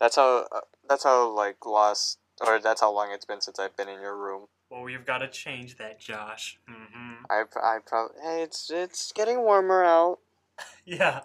That's 0.00 0.16
how. 0.16 0.46
Uh, 0.50 0.60
that's 0.88 1.04
how 1.04 1.30
like 1.34 1.64
lost, 1.64 2.18
or 2.44 2.58
that's 2.60 2.80
how 2.80 2.92
long 2.92 3.12
it's 3.12 3.24
been 3.24 3.40
since 3.40 3.58
I've 3.58 3.76
been 3.76 3.88
in 3.88 4.00
your 4.00 4.16
room. 4.16 4.46
Well, 4.70 4.82
we've 4.82 5.06
got 5.06 5.18
to 5.18 5.28
change 5.28 5.78
that, 5.78 6.00
Josh. 6.00 6.58
hmm 6.68 7.24
I 7.30 7.44
I 7.62 7.78
probably. 7.86 8.16
Hey, 8.22 8.42
it's 8.42 8.70
it's 8.70 9.12
getting 9.12 9.38
warmer 9.38 9.84
out. 9.84 10.18
Yeah. 10.84 11.20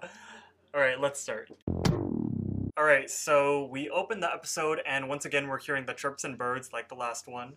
All 0.74 0.82
right, 0.82 1.00
let's 1.00 1.20
start. 1.20 1.50
All 1.68 2.84
right, 2.84 3.10
so 3.10 3.66
we 3.66 3.90
open 3.90 4.20
the 4.20 4.32
episode, 4.34 4.82
and 4.86 5.08
once 5.08 5.24
again, 5.26 5.48
we're 5.48 5.60
hearing 5.60 5.86
the 5.86 5.94
chirps 5.94 6.24
and 6.24 6.38
birds 6.38 6.72
like 6.74 6.90
the 6.90 6.96
last 6.96 7.28
one, 7.28 7.54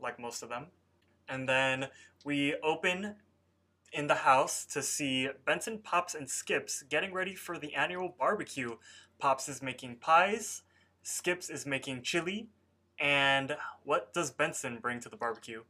like 0.00 0.18
most 0.18 0.42
of 0.42 0.48
them. 0.48 0.66
And 1.28 1.48
then 1.48 1.88
we 2.24 2.54
open 2.62 3.16
in 3.94 4.08
the 4.08 4.14
house 4.14 4.64
to 4.66 4.82
see 4.82 5.28
Benson, 5.46 5.78
Pops, 5.78 6.14
and 6.14 6.28
Skips 6.28 6.82
getting 6.82 7.14
ready 7.14 7.34
for 7.34 7.58
the 7.58 7.74
annual 7.74 8.14
barbecue. 8.18 8.76
Pops 9.18 9.48
is 9.48 9.62
making 9.62 9.96
pies, 9.96 10.62
Skips 11.02 11.48
is 11.48 11.64
making 11.64 12.02
chili, 12.02 12.48
and 12.98 13.56
what 13.84 14.12
does 14.12 14.32
Benson 14.32 14.78
bring 14.80 14.98
to 15.00 15.08
the 15.08 15.16
barbecue? 15.16 15.62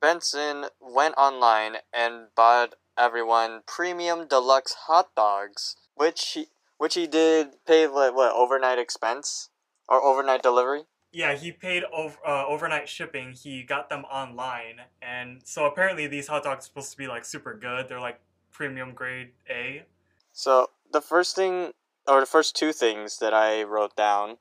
Benson 0.00 0.66
went 0.80 1.14
online 1.16 1.76
and 1.92 2.26
bought 2.36 2.74
everyone 2.96 3.62
premium 3.66 4.28
deluxe 4.28 4.74
hot 4.86 5.14
dogs, 5.16 5.76
which 5.94 6.32
he 6.34 6.48
which 6.76 6.94
he 6.94 7.08
did 7.08 7.64
pay 7.66 7.86
like 7.88 8.14
what 8.14 8.32
overnight 8.32 8.78
expense 8.78 9.50
or 9.88 10.00
overnight 10.00 10.42
delivery. 10.42 10.84
Yeah, 11.10 11.34
he 11.34 11.52
paid 11.52 11.84
over, 11.92 12.16
uh, 12.26 12.46
overnight 12.46 12.88
shipping. 12.88 13.32
He 13.32 13.62
got 13.62 13.88
them 13.88 14.04
online, 14.04 14.82
and 15.00 15.40
so 15.46 15.64
apparently 15.64 16.06
these 16.06 16.28
hot 16.28 16.44
dogs 16.44 16.64
are 16.66 16.68
supposed 16.68 16.90
to 16.92 16.96
be 16.98 17.06
like 17.08 17.24
super 17.24 17.54
good. 17.54 17.88
They're 17.88 18.00
like 18.00 18.20
premium 18.52 18.92
grade 18.92 19.32
A. 19.48 19.84
So 20.32 20.70
the 20.92 21.00
first 21.00 21.34
thing 21.34 21.72
or 22.06 22.20
the 22.20 22.26
first 22.26 22.56
two 22.56 22.72
things 22.72 23.18
that 23.18 23.32
I 23.34 23.62
wrote 23.62 23.96
down 23.96 24.38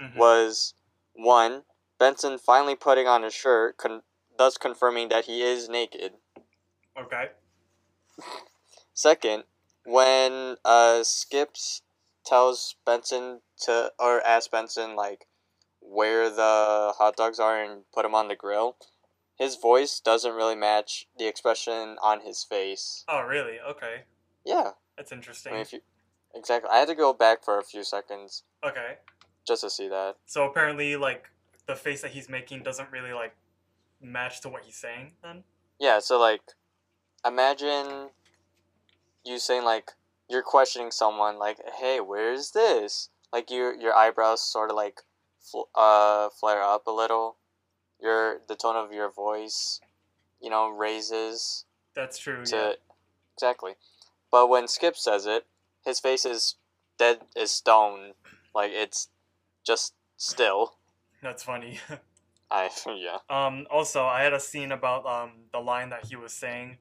Mhm. 0.00 0.16
was 0.16 0.74
one 1.12 1.64
Benson 1.98 2.38
finally 2.38 2.74
putting 2.76 3.06
on 3.06 3.22
his 3.22 3.34
shirt, 3.34 3.76
con- 3.76 4.02
thus 4.36 4.56
confirming 4.58 5.08
that 5.08 5.24
he 5.26 5.42
is 5.42 5.68
naked. 5.68 6.14
Okay. 6.96 7.30
Second, 8.94 9.44
when 9.84 10.56
uh 10.64 11.04
Skips 11.04 11.82
tells 12.24 12.76
Benson 12.84 13.42
to 13.62 13.92
or 13.98 14.20
asks 14.26 14.48
Benson 14.48 14.96
like 14.96 15.26
where 15.96 16.28
the 16.28 16.92
hot 16.98 17.16
dogs 17.16 17.38
are 17.40 17.62
and 17.62 17.82
put 17.94 18.02
them 18.02 18.14
on 18.14 18.28
the 18.28 18.36
grill, 18.36 18.76
his 19.38 19.56
voice 19.56 19.98
doesn't 20.00 20.34
really 20.34 20.54
match 20.54 21.06
the 21.18 21.26
expression 21.26 21.96
on 22.02 22.20
his 22.20 22.44
face. 22.44 23.04
Oh, 23.08 23.22
really? 23.22 23.56
Okay, 23.60 24.02
Yeah, 24.44 24.72
that's 24.96 25.12
I 25.12 25.16
interesting. 25.16 25.52
mean 25.52 25.62
if 25.62 25.72
you 25.72 25.80
exactly, 26.34 26.70
I 26.70 26.78
had 26.80 26.88
to 26.88 26.94
go 26.94 27.12
back 27.14 27.42
for 27.44 27.58
a 27.58 27.64
few 27.64 27.82
seconds 27.82 28.42
Okay, 28.62 28.98
just 29.46 29.62
to 29.62 29.70
see 29.70 29.88
that. 29.88 30.16
so 30.26 30.44
apparently, 30.44 30.96
like 30.96 31.24
the 31.66 31.74
face 31.76 32.02
that 32.02 32.10
he's 32.12 32.28
making 32.28 32.62
doesn't 32.62 32.90
really 32.92 33.12
like 33.12 33.34
match 34.00 34.40
to 34.42 34.48
what 34.50 34.64
he's 34.64 34.76
saying. 34.76 35.12
Then. 35.22 35.44
Yeah, 35.80 35.98
so 36.00 36.20
like, 36.20 36.42
imagine 37.24 38.10
you 39.24 39.38
saying 39.38 39.64
like 39.64 39.92
you're 40.28 40.42
questioning 40.42 40.90
someone 40.90 41.38
like, 41.38 41.58
"Hey, 41.80 42.00
where's 42.00 42.50
this?" 42.52 43.08
Like 43.32 43.50
your 43.50 43.74
your 43.74 43.94
eyebrows 43.94 44.42
sort 44.42 44.70
of 44.70 44.76
like 44.76 45.00
uh 45.74 46.28
flare 46.30 46.62
up 46.62 46.86
a 46.86 46.90
little. 46.90 47.36
Your 48.00 48.40
the 48.46 48.56
tone 48.56 48.76
of 48.76 48.92
your 48.92 49.10
voice, 49.10 49.80
you 50.40 50.50
know, 50.50 50.68
raises 50.68 51.64
That's 51.94 52.18
true. 52.18 52.44
to 52.46 52.56
Yeah. 52.56 52.72
exactly. 53.34 53.74
But 54.30 54.48
when 54.48 54.68
Skip 54.68 54.96
says 54.96 55.26
it, 55.26 55.46
his 55.84 56.00
face 56.00 56.24
is 56.26 56.56
dead 56.98 57.20
as 57.36 57.50
stone. 57.50 58.12
Like 58.54 58.72
it's 58.72 59.08
just 59.64 59.94
still. 60.16 60.76
That's 61.22 61.42
funny. 61.42 61.80
I 62.50 62.70
yeah. 62.86 63.18
Um, 63.28 63.66
also, 63.70 64.04
I 64.04 64.22
had 64.22 64.32
a 64.32 64.40
scene 64.40 64.72
about 64.72 65.06
um, 65.06 65.32
the 65.52 65.58
line 65.60 65.90
that 65.90 66.06
he 66.06 66.16
was 66.16 66.32
saying, 66.32 66.78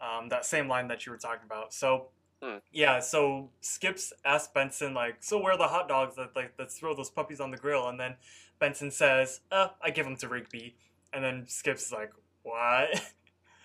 um, 0.00 0.28
that 0.28 0.44
same 0.44 0.68
line 0.68 0.88
that 0.88 1.06
you 1.06 1.12
were 1.12 1.18
talking 1.18 1.44
about. 1.44 1.72
So, 1.72 2.08
Hmm. 2.42 2.58
yeah, 2.70 3.00
so 3.00 3.50
Skips 3.60 4.12
asked 4.24 4.54
Benson 4.54 4.94
like, 4.94 5.16
"So 5.20 5.38
where 5.38 5.54
are 5.54 5.58
the 5.58 5.68
hot 5.68 5.88
dogs? 5.88 6.14
That 6.16 6.36
like 6.36 6.52
let's 6.58 6.78
throw 6.78 6.94
those 6.94 7.10
puppies 7.10 7.40
on 7.40 7.50
the 7.50 7.56
grill." 7.56 7.88
And 7.88 7.98
then 7.98 8.16
Benson 8.58 8.90
says, 8.90 9.40
"Uh, 9.50 9.68
I 9.82 9.90
give 9.90 10.06
them 10.06 10.16
to 10.16 10.28
Rigby." 10.28 10.76
And 11.12 11.24
then 11.24 11.46
Skips 11.48 11.86
is 11.86 11.92
like, 11.92 12.12
"What?" 12.42 13.12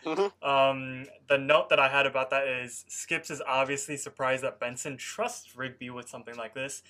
um, 0.42 1.06
the 1.30 1.38
note 1.38 1.70
that 1.70 1.80
I 1.80 1.88
had 1.88 2.08
about 2.08 2.32
that 2.32 2.48
is 2.48 2.86
Skips 2.88 3.30
is 3.30 3.42
obviously 3.48 3.96
surprised 3.96 4.44
that 4.44 4.60
Benson 4.60 4.98
trusts 4.98 5.56
Rigby 5.56 5.92
with 5.92 6.10
something 6.10 6.36
like 6.36 6.56
this, 6.56 6.82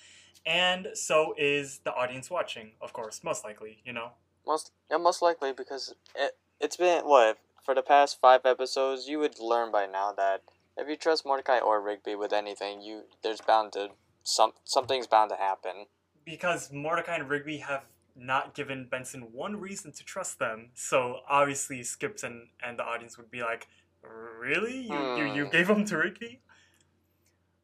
and 0.46 0.88
so 0.94 1.34
is 1.36 1.80
the 1.84 1.92
audience 1.92 2.30
watching, 2.30 2.72
of 2.80 2.92
course, 2.92 3.22
most 3.22 3.44
likely, 3.44 3.78
you 3.84 3.92
know. 3.92 4.12
Most 4.46 4.72
yeah, 4.90 4.96
most 4.96 5.20
likely 5.20 5.52
because 5.52 5.94
it 6.14 6.36
it's 6.60 6.76
been 6.76 7.04
what 7.04 7.38
for 7.62 7.74
the 7.74 7.82
past 7.82 8.18
five 8.20 8.46
episodes. 8.46 9.08
You 9.08 9.18
would 9.18 9.38
learn 9.38 9.70
by 9.70 9.86
now 9.86 10.12
that 10.12 10.42
if 10.76 10.88
you 10.88 10.96
trust 10.96 11.24
Mordecai 11.26 11.58
or 11.58 11.80
Rigby 11.80 12.14
with 12.14 12.32
anything, 12.32 12.80
you 12.82 13.04
there's 13.22 13.40
bound 13.40 13.72
to 13.74 13.88
some 14.22 14.52
something's 14.64 15.06
bound 15.06 15.30
to 15.30 15.36
happen. 15.36 15.86
because 16.24 16.72
Mordecai 16.72 17.16
and 17.16 17.28
Rigby 17.28 17.58
have 17.58 17.84
not 18.16 18.54
given 18.54 18.86
Benson 18.90 19.32
one 19.32 19.60
reason 19.60 19.92
to 19.92 20.04
trust 20.04 20.38
them. 20.38 20.70
So 20.74 21.20
obviously 21.28 21.82
Skips 21.82 22.22
and, 22.22 22.48
and 22.62 22.78
the 22.78 22.84
audience 22.84 23.18
would 23.18 23.30
be 23.30 23.42
like, 23.42 23.66
Really? 24.02 24.80
You 24.82 24.98
you, 25.16 25.24
you 25.24 25.44
Hmm. 25.44 25.50
gave 25.50 25.66
them 25.66 25.84
to 25.86 25.96
Rigby? 25.98 26.40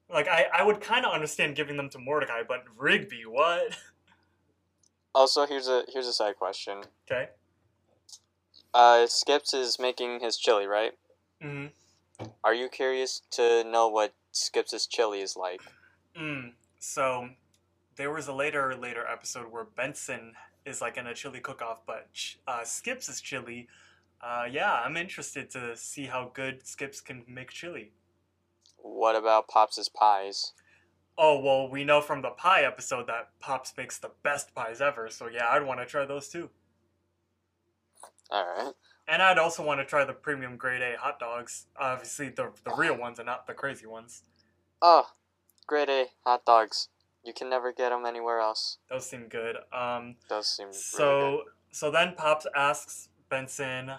Like 0.08 0.28
I, 0.28 0.46
I 0.52 0.62
would 0.64 0.80
kinda 0.80 1.08
understand 1.08 1.54
giving 1.56 1.76
them 1.76 1.88
to 1.90 1.98
Mordecai, 1.98 2.42
but 2.46 2.64
Rigby, 2.76 3.22
what? 3.26 3.76
Also, 5.12 5.44
here's 5.44 5.66
a 5.66 5.82
here's 5.92 6.06
a 6.06 6.12
side 6.12 6.36
question. 6.36 6.82
Okay. 7.10 7.30
Uh, 8.72 9.06
Skips 9.08 9.52
is 9.52 9.78
making 9.78 10.20
his 10.20 10.36
chili, 10.36 10.66
right? 10.66 10.92
hmm 11.42 11.66
are 12.44 12.54
you 12.54 12.68
curious 12.68 13.22
to 13.32 13.64
know 13.64 13.88
what 13.88 14.14
Skips' 14.32 14.86
chili 14.86 15.20
is 15.20 15.36
like? 15.36 15.60
Mm, 16.18 16.52
so 16.78 17.30
there 17.96 18.12
was 18.12 18.28
a 18.28 18.32
later 18.32 18.74
later 18.74 19.06
episode 19.06 19.52
where 19.52 19.64
Benson 19.64 20.34
is 20.64 20.80
like 20.80 20.96
in 20.96 21.06
a 21.06 21.14
chili 21.14 21.40
cook-off, 21.40 21.80
but 21.86 22.08
uh, 22.46 22.64
Skips 22.64 23.08
is 23.08 23.20
chili. 23.20 23.68
Uh, 24.20 24.44
yeah, 24.50 24.72
I'm 24.72 24.96
interested 24.96 25.50
to 25.50 25.76
see 25.76 26.04
how 26.04 26.30
good 26.34 26.66
Skips 26.66 27.00
can 27.00 27.24
make 27.26 27.50
chili. 27.50 27.92
What 28.76 29.16
about 29.16 29.48
Pops' 29.48 29.88
pies? 29.88 30.52
Oh 31.16 31.38
well, 31.38 31.68
we 31.68 31.84
know 31.84 32.00
from 32.00 32.22
the 32.22 32.30
pie 32.30 32.62
episode 32.62 33.06
that 33.08 33.38
Pops 33.40 33.74
makes 33.76 33.98
the 33.98 34.10
best 34.22 34.54
pies 34.54 34.80
ever. 34.80 35.10
So 35.10 35.28
yeah, 35.28 35.48
I'd 35.50 35.64
want 35.66 35.80
to 35.80 35.86
try 35.86 36.06
those 36.06 36.28
too. 36.28 36.50
All 38.30 38.44
right. 38.44 38.72
And 39.10 39.20
I'd 39.20 39.38
also 39.38 39.64
want 39.64 39.80
to 39.80 39.84
try 39.84 40.04
the 40.04 40.12
premium 40.12 40.56
grade 40.56 40.82
A 40.82 40.96
hot 40.96 41.18
dogs. 41.18 41.66
Obviously, 41.76 42.28
the 42.28 42.52
the 42.62 42.72
real 42.76 42.96
ones 42.96 43.18
and 43.18 43.26
not 43.26 43.48
the 43.48 43.54
crazy 43.54 43.86
ones. 43.86 44.22
Oh, 44.80 45.08
grade 45.66 45.88
A 45.88 46.06
hot 46.24 46.46
dogs. 46.46 46.88
You 47.24 47.32
can 47.34 47.50
never 47.50 47.72
get 47.72 47.90
them 47.90 48.06
anywhere 48.06 48.38
else. 48.38 48.78
Those 48.88 49.10
seem 49.10 49.26
good. 49.28 49.56
Um, 49.72 50.14
Those 50.28 50.46
seem 50.46 50.68
really 50.68 50.78
so 50.78 51.42
so 51.72 51.90
then 51.90 52.14
Pops 52.14 52.46
asks 52.54 53.08
Benson, 53.28 53.92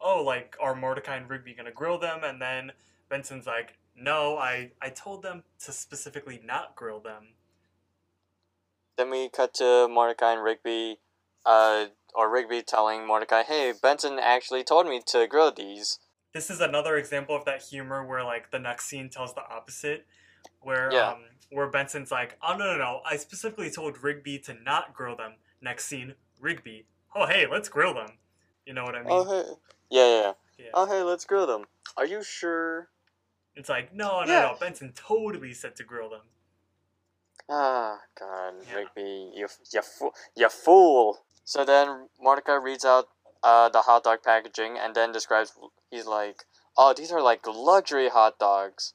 "Oh, 0.00 0.20
like 0.24 0.56
are 0.60 0.74
Mordecai 0.74 1.16
and 1.16 1.30
Rigby 1.30 1.54
gonna 1.54 1.70
grill 1.70 1.98
them?" 1.98 2.24
And 2.24 2.42
then 2.42 2.72
Benson's 3.08 3.46
like, 3.46 3.78
"No, 3.94 4.38
I 4.38 4.72
I 4.82 4.90
told 4.90 5.22
them 5.22 5.44
to 5.60 5.70
specifically 5.70 6.40
not 6.42 6.74
grill 6.74 6.98
them." 6.98 7.34
Then 8.96 9.08
we 9.10 9.28
cut 9.28 9.54
to 9.54 9.86
Mordecai 9.88 10.32
and 10.32 10.42
Rigby, 10.42 10.98
uh, 11.46 11.86
or 12.14 12.30
Rigby 12.30 12.62
telling 12.62 13.06
Mordecai, 13.06 13.42
"Hey, 13.42 13.72
Benson 13.72 14.18
actually 14.18 14.64
told 14.64 14.86
me 14.86 15.00
to 15.06 15.26
grill 15.26 15.52
these." 15.52 15.98
This 16.32 16.50
is 16.50 16.60
another 16.60 16.96
example 16.96 17.36
of 17.36 17.44
that 17.44 17.62
humor 17.62 18.04
where 18.06 18.24
like 18.24 18.50
the 18.50 18.58
next 18.58 18.86
scene 18.86 19.10
tells 19.10 19.34
the 19.34 19.42
opposite, 19.46 20.06
where 20.60 20.92
Yeah. 20.92 21.12
um 21.12 21.24
where 21.50 21.68
Benson's 21.68 22.10
like, 22.10 22.38
"Oh 22.42 22.56
no 22.56 22.72
no 22.72 22.78
no, 22.78 23.00
I 23.04 23.16
specifically 23.16 23.70
told 23.70 24.02
Rigby 24.02 24.38
to 24.40 24.54
not 24.54 24.94
grill 24.94 25.16
them." 25.16 25.34
Next 25.60 25.86
scene, 25.86 26.14
Rigby, 26.40 26.86
"Oh 27.14 27.26
hey, 27.26 27.46
let's 27.46 27.68
grill 27.68 27.94
them." 27.94 28.18
You 28.64 28.74
know 28.74 28.84
what 28.84 28.94
I 28.94 29.02
mean? 29.02 29.08
Oh 29.10 29.24
hey, 29.24 29.50
yeah, 29.90 30.06
yeah. 30.22 30.32
yeah. 30.58 30.70
Oh 30.74 30.86
hey, 30.86 31.02
let's 31.02 31.24
grill 31.24 31.46
them. 31.46 31.66
Are 31.96 32.06
you 32.06 32.22
sure? 32.22 32.88
It's 33.54 33.68
like, 33.68 33.92
no, 33.94 34.20
no, 34.24 34.26
Yeah. 34.32 34.40
no. 34.52 34.56
Benson 34.58 34.92
totally 34.94 35.52
said 35.52 35.76
to 35.76 35.84
grill 35.84 36.08
them. 36.08 36.22
Ah, 37.50 38.00
God, 38.18 38.54
Yeah. 38.66 38.74
Rigby, 38.76 39.32
you 39.34 39.48
you 39.72 39.82
fool, 39.82 40.14
you 40.34 40.48
fool. 40.48 41.18
So 41.44 41.64
then 41.64 42.08
Mordecai 42.20 42.54
reads 42.54 42.84
out 42.84 43.08
uh, 43.42 43.68
the 43.68 43.82
hot 43.82 44.04
dog 44.04 44.22
packaging 44.24 44.78
and 44.78 44.94
then 44.94 45.12
describes. 45.12 45.52
He's 45.90 46.06
like, 46.06 46.44
"Oh, 46.76 46.94
these 46.94 47.12
are 47.12 47.22
like 47.22 47.46
luxury 47.46 48.08
hot 48.08 48.38
dogs." 48.38 48.94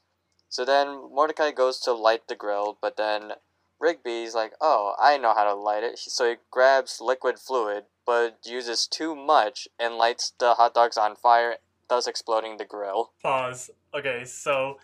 So 0.50 0.64
then 0.64 1.10
Mordecai 1.12 1.52
goes 1.52 1.80
to 1.82 1.94
light 1.94 2.28
the 2.28 2.36
grill, 2.36 2.78
but 2.82 2.96
then 2.98 3.34
Rigby's 3.80 4.34
like, 4.34 4.54
"Oh, 4.62 4.96
I 4.98 5.18
know 5.18 5.34
how 5.34 5.44
to 5.44 5.54
light 5.54 5.84
it." 5.84 6.00
So 6.00 6.30
he 6.30 6.36
grabs 6.50 7.02
liquid 7.02 7.40
fluid, 7.40 7.86
but 8.06 8.40
uses 8.46 8.88
too 8.88 9.16
much 9.16 9.68
and 9.78 9.98
lights 9.98 10.34
the 10.40 10.56
hot 10.56 10.74
dogs 10.74 10.98
on 10.98 11.16
fire, 11.16 11.58
thus 11.90 12.08
exploding 12.08 12.58
the 12.58 12.66
grill. 12.66 13.12
Pause. 13.22 13.72
Okay, 13.94 14.24
so 14.24 14.80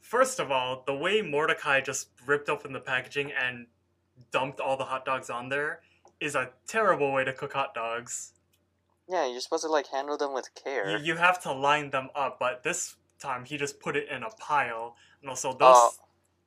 first 0.00 0.40
of 0.40 0.50
all, 0.50 0.82
the 0.86 0.94
way 0.94 1.20
Mordecai 1.20 1.80
just 1.82 2.08
ripped 2.26 2.48
open 2.48 2.72
the 2.72 2.80
packaging 2.80 3.32
and 3.32 3.66
dumped 4.30 4.60
all 4.60 4.78
the 4.78 4.86
hot 4.86 5.04
dogs 5.04 5.28
on 5.28 5.50
there 5.50 5.80
is 6.22 6.34
a 6.34 6.50
terrible 6.66 7.12
way 7.12 7.24
to 7.24 7.32
cook 7.32 7.52
hot 7.52 7.74
dogs. 7.74 8.32
Yeah, 9.08 9.26
you're 9.30 9.40
supposed 9.40 9.64
to 9.64 9.70
like 9.70 9.88
handle 9.88 10.16
them 10.16 10.32
with 10.32 10.48
care. 10.54 10.90
You, 10.98 11.04
you 11.04 11.16
have 11.16 11.42
to 11.42 11.52
line 11.52 11.90
them 11.90 12.08
up, 12.14 12.38
but 12.38 12.62
this 12.62 12.96
time 13.18 13.44
he 13.44 13.56
just 13.56 13.80
put 13.80 13.96
it 13.96 14.08
in 14.08 14.22
a 14.22 14.30
pile. 14.30 14.96
And 15.20 15.28
also, 15.28 15.50
uh, 15.50 15.54
those 15.54 15.76
Oh. 15.76 15.90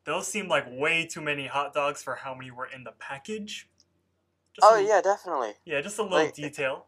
those 0.06 0.28
seem 0.28 0.48
like 0.48 0.66
way 0.70 1.06
too 1.06 1.22
many 1.22 1.48
hot 1.48 1.74
dogs 1.74 2.02
for 2.02 2.16
how 2.16 2.34
many 2.34 2.52
were 2.52 2.68
in 2.68 2.84
the 2.84 2.94
package. 2.94 3.70
Just 4.56 4.66
oh 4.68 4.76
a- 4.76 4.82
yeah, 4.82 5.02
definitely. 5.02 5.54
yeah, 5.66 5.82
just 5.82 5.98
a 6.00 6.04
little 6.04 6.18
Like- 6.20 6.34
detail. 6.34 6.86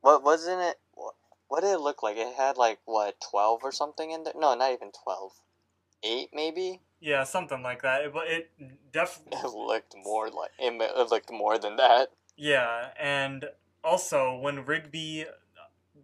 What 0.00 0.22
wasn't 0.22 0.62
it? 0.62 0.76
What, 0.94 1.14
what 1.48 1.60
did 1.62 1.72
it 1.72 1.80
look 1.80 2.02
like? 2.02 2.16
It 2.16 2.34
had 2.36 2.56
like 2.56 2.78
what 2.84 3.16
twelve 3.20 3.60
or 3.64 3.72
something 3.72 4.12
in 4.12 4.22
there? 4.22 4.34
No, 4.36 4.54
not 4.54 4.72
even 4.72 4.92
twelve. 4.92 5.32
Eight 6.02 6.30
maybe. 6.32 6.80
Yeah, 7.00 7.24
something 7.24 7.62
like 7.62 7.82
that. 7.82 8.12
But 8.12 8.28
it 8.28 8.50
definitely 8.92 9.38
It 9.44 9.52
looked 9.54 9.94
more 10.04 10.28
like 10.30 10.50
it, 10.58 11.10
looked 11.10 11.30
more 11.30 11.58
than 11.58 11.76
that. 11.76 12.08
Yeah, 12.36 12.88
and 13.00 13.46
also 13.84 14.36
when 14.36 14.64
Rigby 14.64 15.26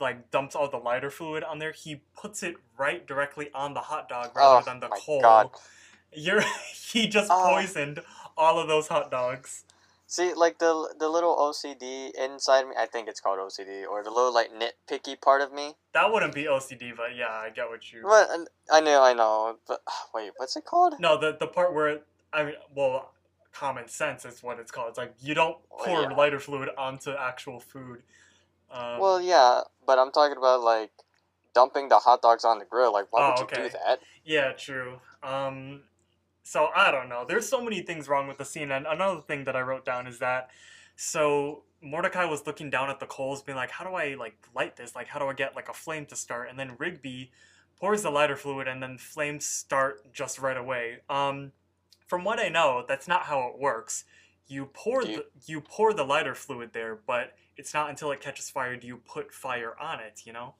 like 0.00 0.30
dumps 0.30 0.56
all 0.56 0.68
the 0.68 0.78
lighter 0.78 1.10
fluid 1.10 1.44
on 1.44 1.58
there, 1.58 1.72
he 1.72 2.02
puts 2.16 2.42
it 2.42 2.56
right 2.78 3.06
directly 3.06 3.50
on 3.54 3.74
the 3.74 3.80
hot 3.80 4.08
dog 4.08 4.32
rather 4.34 4.60
Oh 4.60 4.64
than 4.64 4.80
the 4.80 4.88
my 4.88 4.98
coal. 5.04 5.20
God. 5.20 5.50
You're 6.12 6.42
he 6.92 7.06
just 7.08 7.30
Oh. 7.30 7.50
poisoned 7.54 8.00
all 8.36 8.58
of 8.58 8.68
those 8.68 8.88
hot 8.88 9.10
dogs. 9.10 9.64
See, 10.12 10.34
like 10.34 10.58
the 10.58 10.94
the 10.98 11.08
little 11.08 11.34
OCD 11.34 12.10
inside 12.22 12.68
me. 12.68 12.74
I 12.78 12.84
think 12.84 13.08
it's 13.08 13.18
called 13.18 13.38
OCD, 13.38 13.86
or 13.90 14.04
the 14.04 14.10
little 14.10 14.34
like 14.34 14.50
nitpicky 14.52 15.18
part 15.18 15.40
of 15.40 15.54
me. 15.54 15.72
That 15.94 16.12
wouldn't 16.12 16.34
be 16.34 16.44
OCD, 16.44 16.94
but 16.94 17.16
yeah, 17.16 17.30
I 17.30 17.48
get 17.48 17.70
what 17.70 17.90
you. 17.90 18.02
But 18.02 18.28
I 18.70 18.80
know, 18.80 19.02
I 19.02 19.14
know. 19.14 19.56
But 19.66 19.80
wait, 20.14 20.32
what's 20.36 20.54
it 20.54 20.66
called? 20.66 20.96
No, 21.00 21.18
the 21.18 21.38
the 21.40 21.46
part 21.46 21.72
where 21.72 22.00
I 22.30 22.44
mean, 22.44 22.54
well, 22.74 23.12
common 23.54 23.88
sense 23.88 24.26
is 24.26 24.42
what 24.42 24.58
it's 24.58 24.70
called. 24.70 24.90
It's 24.90 24.98
like 24.98 25.14
you 25.18 25.32
don't 25.32 25.56
Well, 25.70 25.84
pour 25.86 26.02
yeah. 26.02 26.14
lighter 26.14 26.38
fluid 26.38 26.68
onto 26.76 27.12
actual 27.12 27.58
food. 27.58 28.02
Um, 28.70 28.98
Well, 28.98 29.18
yeah, 29.18 29.62
but 29.86 29.98
I'm 29.98 30.12
talking 30.12 30.36
about 30.36 30.60
like 30.60 30.90
dumping 31.54 31.88
the 31.88 32.00
hot 32.00 32.20
dogs 32.20 32.44
on 32.44 32.58
the 32.58 32.66
grill. 32.66 32.92
Like, 32.92 33.06
why 33.10 33.22
Oh, 33.22 33.30
would 33.30 33.38
you 33.38 33.44
okay. 33.44 33.62
do 33.62 33.78
that? 33.78 34.00
Yeah, 34.26 34.52
true. 34.52 35.00
Um, 35.22 35.84
so 36.42 36.68
I 36.74 36.90
don't 36.90 37.08
know. 37.08 37.24
There's 37.26 37.48
so 37.48 37.62
many 37.62 37.82
things 37.82 38.08
wrong 38.08 38.26
with 38.28 38.38
the 38.38 38.44
scene, 38.44 38.70
and 38.70 38.86
another 38.86 39.20
thing 39.20 39.44
that 39.44 39.56
I 39.56 39.60
wrote 39.60 39.84
down 39.84 40.06
is 40.06 40.18
that 40.18 40.50
so 40.96 41.64
Mordecai 41.80 42.24
was 42.24 42.46
looking 42.46 42.70
down 42.70 42.90
at 42.90 43.00
the 43.00 43.06
coals, 43.06 43.42
being 43.42 43.56
like, 43.56 43.70
"How 43.70 43.84
do 43.84 43.94
I 43.94 44.14
like 44.14 44.36
light 44.54 44.76
this? 44.76 44.94
Like, 44.94 45.08
how 45.08 45.18
do 45.18 45.26
I 45.26 45.34
get 45.34 45.56
like 45.56 45.68
a 45.68 45.72
flame 45.74 46.06
to 46.06 46.16
start?" 46.16 46.48
And 46.48 46.58
then 46.58 46.76
Rigby 46.78 47.30
pours 47.78 48.02
the 48.02 48.10
lighter 48.10 48.36
fluid, 48.36 48.68
and 48.68 48.82
then 48.82 48.98
flames 48.98 49.44
start 49.46 50.12
just 50.12 50.38
right 50.38 50.56
away. 50.56 50.98
Um, 51.08 51.52
from 52.06 52.24
what 52.24 52.38
I 52.38 52.48
know, 52.48 52.84
that's 52.86 53.08
not 53.08 53.24
how 53.24 53.48
it 53.48 53.58
works. 53.58 54.04
You 54.46 54.66
pour 54.66 55.04
the 55.04 55.26
you 55.46 55.60
pour 55.60 55.92
the 55.94 56.04
lighter 56.04 56.34
fluid 56.34 56.72
there, 56.72 56.94
but 56.96 57.34
it's 57.56 57.72
not 57.74 57.90
until 57.90 58.10
it 58.12 58.20
catches 58.20 58.50
fire 58.50 58.76
do 58.76 58.86
you 58.86 58.98
put 58.98 59.32
fire 59.32 59.74
on 59.80 60.00
it. 60.00 60.22
You 60.26 60.32
know, 60.32 60.54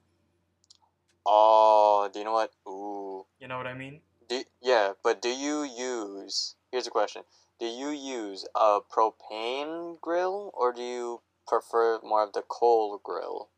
Oh, 1.27 2.09
do 2.13 2.19
you 2.21 2.25
know 2.25 2.33
what? 2.33 2.53
Ooh. 2.69 3.27
you 3.41 3.49
know 3.49 3.57
what 3.57 3.67
I 3.67 3.75
mean? 3.75 4.01
Do 4.29 4.45
yeah, 4.61 4.93
but 5.03 5.21
do 5.21 5.29
you 5.29 5.63
use? 5.63 6.57
Here's 6.71 6.87
a 6.87 6.91
question: 6.91 7.23
Do 7.59 7.67
you 7.67 7.89
use 7.89 8.47
a 8.55 8.81
propane 8.81 10.01
grill 10.01 10.51
or 10.55 10.73
do 10.73 10.83
you 10.83 11.23
prefer 11.47 12.01
more 12.03 12.23
of 12.23 12.33
the 12.33 12.43
coal 12.43 13.01
grill? 13.03 13.49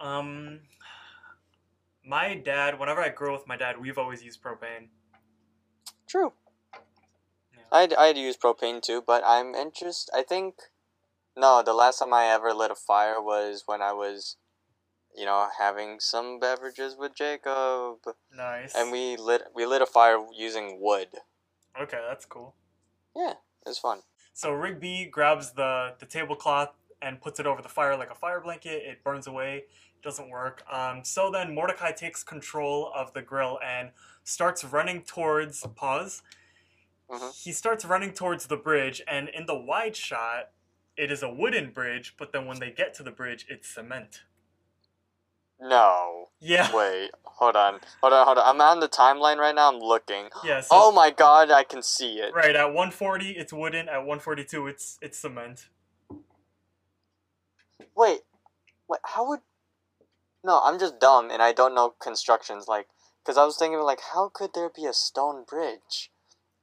Um, 0.00 0.60
my 2.04 2.34
dad, 2.34 2.78
whenever 2.78 3.00
I 3.00 3.08
grow 3.08 3.32
with 3.32 3.46
my 3.46 3.56
dad, 3.56 3.80
we've 3.80 3.98
always 3.98 4.22
used 4.22 4.42
propane. 4.42 4.88
True. 6.06 6.32
Yeah. 7.52 7.64
I'd 7.72 7.94
I'd 7.94 8.16
use 8.16 8.36
propane 8.36 8.80
too, 8.82 9.02
but 9.06 9.22
I'm 9.26 9.54
interested. 9.54 10.14
I 10.14 10.22
think 10.22 10.56
no, 11.36 11.62
the 11.62 11.74
last 11.74 11.98
time 11.98 12.14
I 12.14 12.26
ever 12.26 12.54
lit 12.54 12.70
a 12.70 12.74
fire 12.74 13.20
was 13.20 13.64
when 13.66 13.82
I 13.82 13.92
was, 13.92 14.36
you 15.16 15.24
know, 15.24 15.48
having 15.58 15.98
some 16.00 16.38
beverages 16.38 16.96
with 16.98 17.14
Jacob, 17.14 17.98
Nice. 18.34 18.74
and 18.74 18.92
we 18.92 19.16
lit 19.16 19.42
we 19.54 19.64
lit 19.66 19.82
a 19.82 19.86
fire 19.86 20.18
using 20.36 20.78
wood. 20.80 21.08
Okay, 21.80 22.00
that's 22.08 22.24
cool. 22.24 22.54
Yeah, 23.14 23.32
it 23.32 23.68
was 23.68 23.78
fun. 23.78 24.00
So 24.34 24.52
Rigby 24.52 25.06
grabs 25.10 25.52
the 25.52 25.94
the 25.98 26.06
tablecloth 26.06 26.70
and 27.02 27.20
puts 27.20 27.40
it 27.40 27.46
over 27.46 27.62
the 27.62 27.68
fire 27.68 27.96
like 27.96 28.10
a 28.10 28.14
fire 28.14 28.40
blanket. 28.40 28.82
It 28.84 29.02
burns 29.04 29.26
away. 29.26 29.64
It 29.96 30.02
Doesn't 30.02 30.28
work. 30.30 30.62
Um, 30.70 31.04
so 31.04 31.30
then 31.30 31.54
Mordecai 31.54 31.92
takes 31.92 32.22
control 32.22 32.92
of 32.94 33.12
the 33.12 33.22
grill 33.22 33.58
and 33.64 33.90
starts 34.24 34.62
running 34.64 35.02
towards 35.02 35.66
pause. 35.74 36.22
Mhm. 37.10 37.42
He 37.44 37.52
starts 37.52 37.84
running 37.84 38.12
towards 38.12 38.46
the 38.48 38.56
bridge, 38.56 39.00
and 39.06 39.28
in 39.28 39.46
the 39.46 39.54
wide 39.54 39.96
shot, 39.96 40.50
it 40.96 41.10
is 41.10 41.22
a 41.22 41.28
wooden 41.30 41.70
bridge. 41.70 42.16
But 42.16 42.32
then 42.32 42.46
when 42.46 42.58
they 42.58 42.70
get 42.70 42.94
to 42.94 43.02
the 43.02 43.10
bridge, 43.10 43.46
it's 43.48 43.68
cement. 43.68 44.22
No, 45.60 46.28
Yeah. 46.40 46.70
wait, 46.74 47.10
hold 47.24 47.56
on, 47.56 47.80
hold 48.02 48.12
on, 48.12 48.26
hold 48.26 48.38
on. 48.38 48.44
I'm 48.46 48.60
on 48.60 48.80
the 48.80 48.88
timeline 48.88 49.38
right 49.38 49.54
now. 49.54 49.72
I'm 49.72 49.78
looking. 49.80 50.28
Yeah. 50.44 50.60
So 50.60 50.68
Oh 50.72 50.92
my 50.92 51.10
god, 51.10 51.50
I 51.50 51.64
can 51.64 51.82
see 51.82 52.18
it. 52.18 52.34
Right 52.34 52.54
at 52.54 52.66
140, 52.66 53.30
it's 53.30 53.52
wooden. 53.52 53.88
At 53.88 53.98
142, 53.98 54.66
it's 54.66 54.98
it's 55.00 55.18
cement. 55.18 55.68
Wait, 57.96 58.20
wait, 58.88 59.00
how 59.04 59.26
would? 59.28 59.40
No, 60.44 60.60
I'm 60.62 60.78
just 60.78 61.00
dumb 61.00 61.30
and 61.30 61.42
I 61.42 61.52
don't 61.52 61.74
know 61.74 61.94
constructions. 62.00 62.68
Like, 62.68 62.88
cause 63.24 63.38
I 63.38 63.44
was 63.44 63.56
thinking 63.56 63.80
like, 63.80 64.00
how 64.12 64.28
could 64.28 64.50
there 64.54 64.68
be 64.68 64.84
a 64.84 64.92
stone 64.92 65.44
bridge? 65.48 66.10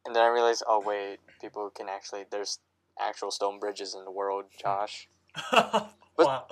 And 0.05 0.15
then 0.15 0.23
I 0.23 0.27
realized, 0.27 0.63
oh 0.67 0.79
wait, 0.85 1.17
people 1.41 1.69
can 1.75 1.89
actually 1.89 2.25
there's 2.29 2.59
actual 2.99 3.31
stone 3.31 3.59
bridges 3.59 3.95
in 3.95 4.05
the 4.05 4.11
world. 4.11 4.45
Josh, 4.61 5.09
wow. 5.51 6.45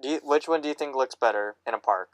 Do 0.00 0.08
you, 0.08 0.20
which 0.22 0.48
one 0.48 0.60
do 0.60 0.68
you 0.68 0.74
think 0.74 0.94
looks 0.94 1.14
better 1.14 1.56
in 1.66 1.74
a 1.74 1.78
park? 1.78 2.10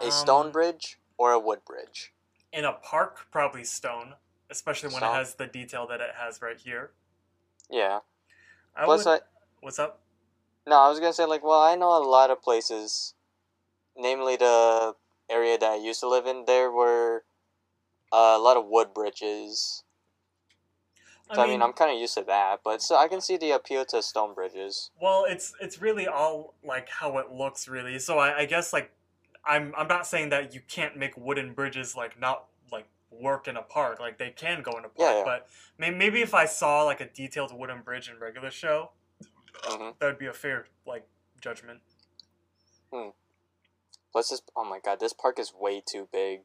A 0.00 0.06
Um, 0.06 0.10
stone 0.12 0.52
bridge 0.52 0.98
or 1.18 1.32
a 1.32 1.38
wood 1.38 1.64
bridge? 1.64 2.12
In 2.52 2.64
a 2.64 2.72
park, 2.72 3.26
probably 3.30 3.64
stone, 3.64 4.14
especially 4.50 4.88
when 4.88 4.98
Stone? 4.98 5.10
it 5.10 5.18
has 5.18 5.34
the 5.34 5.46
detail 5.46 5.86
that 5.86 6.00
it 6.00 6.14
has 6.16 6.42
right 6.42 6.58
here. 6.58 6.92
Yeah. 7.70 8.00
I 8.74 8.84
Plus, 8.84 9.04
would, 9.04 9.20
I, 9.20 9.20
what's 9.60 9.78
up? 9.78 10.00
no, 10.66 10.78
I 10.80 10.88
was 10.88 11.00
gonna 11.00 11.12
say 11.12 11.24
like, 11.26 11.44
well, 11.44 11.60
I 11.60 11.74
know 11.74 11.96
a 11.96 12.02
lot 12.02 12.30
of 12.30 12.42
places, 12.42 13.14
namely 13.96 14.36
the 14.36 14.94
area 15.28 15.58
that 15.58 15.70
I 15.70 15.76
used 15.76 16.00
to 16.00 16.08
live 16.08 16.26
in. 16.26 16.44
There 16.46 16.70
were 16.70 17.24
a 18.12 18.38
lot 18.38 18.56
of 18.56 18.66
wood 18.66 18.92
bridges. 18.94 19.84
So 21.32 21.42
I 21.42 21.46
mean, 21.46 21.62
I'm 21.62 21.72
kind 21.72 21.92
of 21.92 22.00
used 22.00 22.14
to 22.14 22.24
that, 22.24 22.60
but 22.64 22.82
so 22.82 22.96
I 22.96 23.06
can 23.06 23.20
see 23.20 23.36
the 23.36 23.52
appeal 23.52 23.84
to 23.86 24.02
stone 24.02 24.34
bridges. 24.34 24.90
Well, 25.00 25.24
it's 25.28 25.52
it's 25.60 25.80
really 25.80 26.06
all 26.08 26.54
like 26.64 26.88
how 26.88 27.18
it 27.18 27.30
looks, 27.30 27.68
really. 27.68 27.98
So 28.00 28.18
I, 28.18 28.38
I 28.38 28.44
guess 28.46 28.72
like 28.72 28.90
I'm 29.44 29.72
I'm 29.76 29.86
not 29.86 30.06
saying 30.06 30.30
that 30.30 30.54
you 30.54 30.60
can't 30.68 30.96
make 30.96 31.16
wooden 31.16 31.52
bridges 31.52 31.94
like 31.94 32.18
not 32.18 32.46
like 32.72 32.86
work 33.10 33.46
in 33.46 33.56
a 33.56 33.62
park. 33.62 34.00
Like 34.00 34.18
they 34.18 34.30
can 34.30 34.62
go 34.62 34.72
in 34.72 34.78
a 34.84 34.88
park, 34.88 34.94
Yeah, 34.98 35.18
yeah. 35.18 35.24
but 35.24 35.48
may, 35.78 35.90
maybe 35.90 36.20
if 36.20 36.34
I 36.34 36.46
saw 36.46 36.82
like 36.82 37.00
a 37.00 37.06
detailed 37.08 37.56
wooden 37.56 37.82
bridge 37.82 38.08
in 38.10 38.18
regular 38.18 38.50
show, 38.50 38.90
hmm 39.64 39.90
that 40.00 40.06
would 40.06 40.18
be 40.18 40.26
a 40.26 40.32
fair 40.32 40.66
like 40.84 41.06
judgment. 41.40 41.78
Hmm. 42.92 43.10
Let's 44.12 44.30
just. 44.30 44.50
oh 44.56 44.64
my 44.64 44.80
god, 44.84 44.98
this 44.98 45.12
park 45.12 45.38
is 45.38 45.52
way 45.56 45.80
too 45.84 46.08
big. 46.12 46.40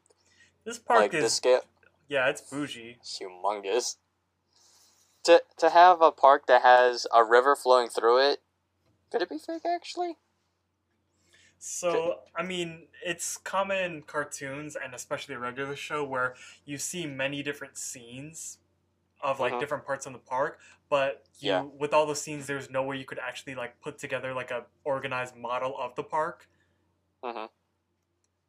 This 0.64 0.78
park 0.78 1.00
like 1.00 1.10
the 1.10 1.24
is 1.24 1.32
scale, 1.34 1.62
yeah, 2.08 2.28
it's 2.28 2.40
bougie. 2.40 2.98
humongous. 3.04 3.96
To 5.26 5.44
to 5.58 5.68
have 5.68 6.00
a 6.00 6.10
park 6.10 6.46
that 6.46 6.62
has 6.62 7.06
a 7.12 7.22
river 7.22 7.54
flowing 7.54 7.90
through 7.90 8.16
it, 8.30 8.42
could 9.10 9.22
it 9.22 9.30
be 9.30 9.38
fake 9.38 9.66
actually? 9.66 10.18
So 11.58 12.20
I 12.36 12.42
mean, 12.42 12.88
it's 13.04 13.36
common 13.38 13.78
in 13.78 14.02
cartoons 14.02 14.76
and 14.76 14.94
especially 14.94 15.34
a 15.34 15.38
regular 15.38 15.74
show 15.76 16.04
where 16.04 16.34
you 16.64 16.78
see 16.78 17.06
many 17.06 17.42
different 17.42 17.78
scenes 17.78 18.58
of 19.22 19.40
like 19.40 19.58
Mhm. 19.58 19.58
different 19.58 19.86
parts 19.86 20.06
in 20.06 20.12
the 20.14 20.20
park, 20.20 20.60
but 20.90 21.26
you 21.40 21.62
Yeah. 21.62 21.66
with 21.78 21.94
all 21.94 22.06
those 22.06 22.22
scenes, 22.22 22.46
there's 22.46 22.70
no 22.70 22.82
way 22.84 22.98
you 22.98 23.06
could 23.06 23.20
actually 23.20 23.54
like 23.54 23.80
put 23.80 23.98
together 23.98 24.34
like 24.34 24.50
a 24.52 24.66
organized 24.84 25.36
model 25.36 25.76
of 25.78 25.94
the 25.96 26.04
park. 26.04 26.48
Mhm. 27.22 27.48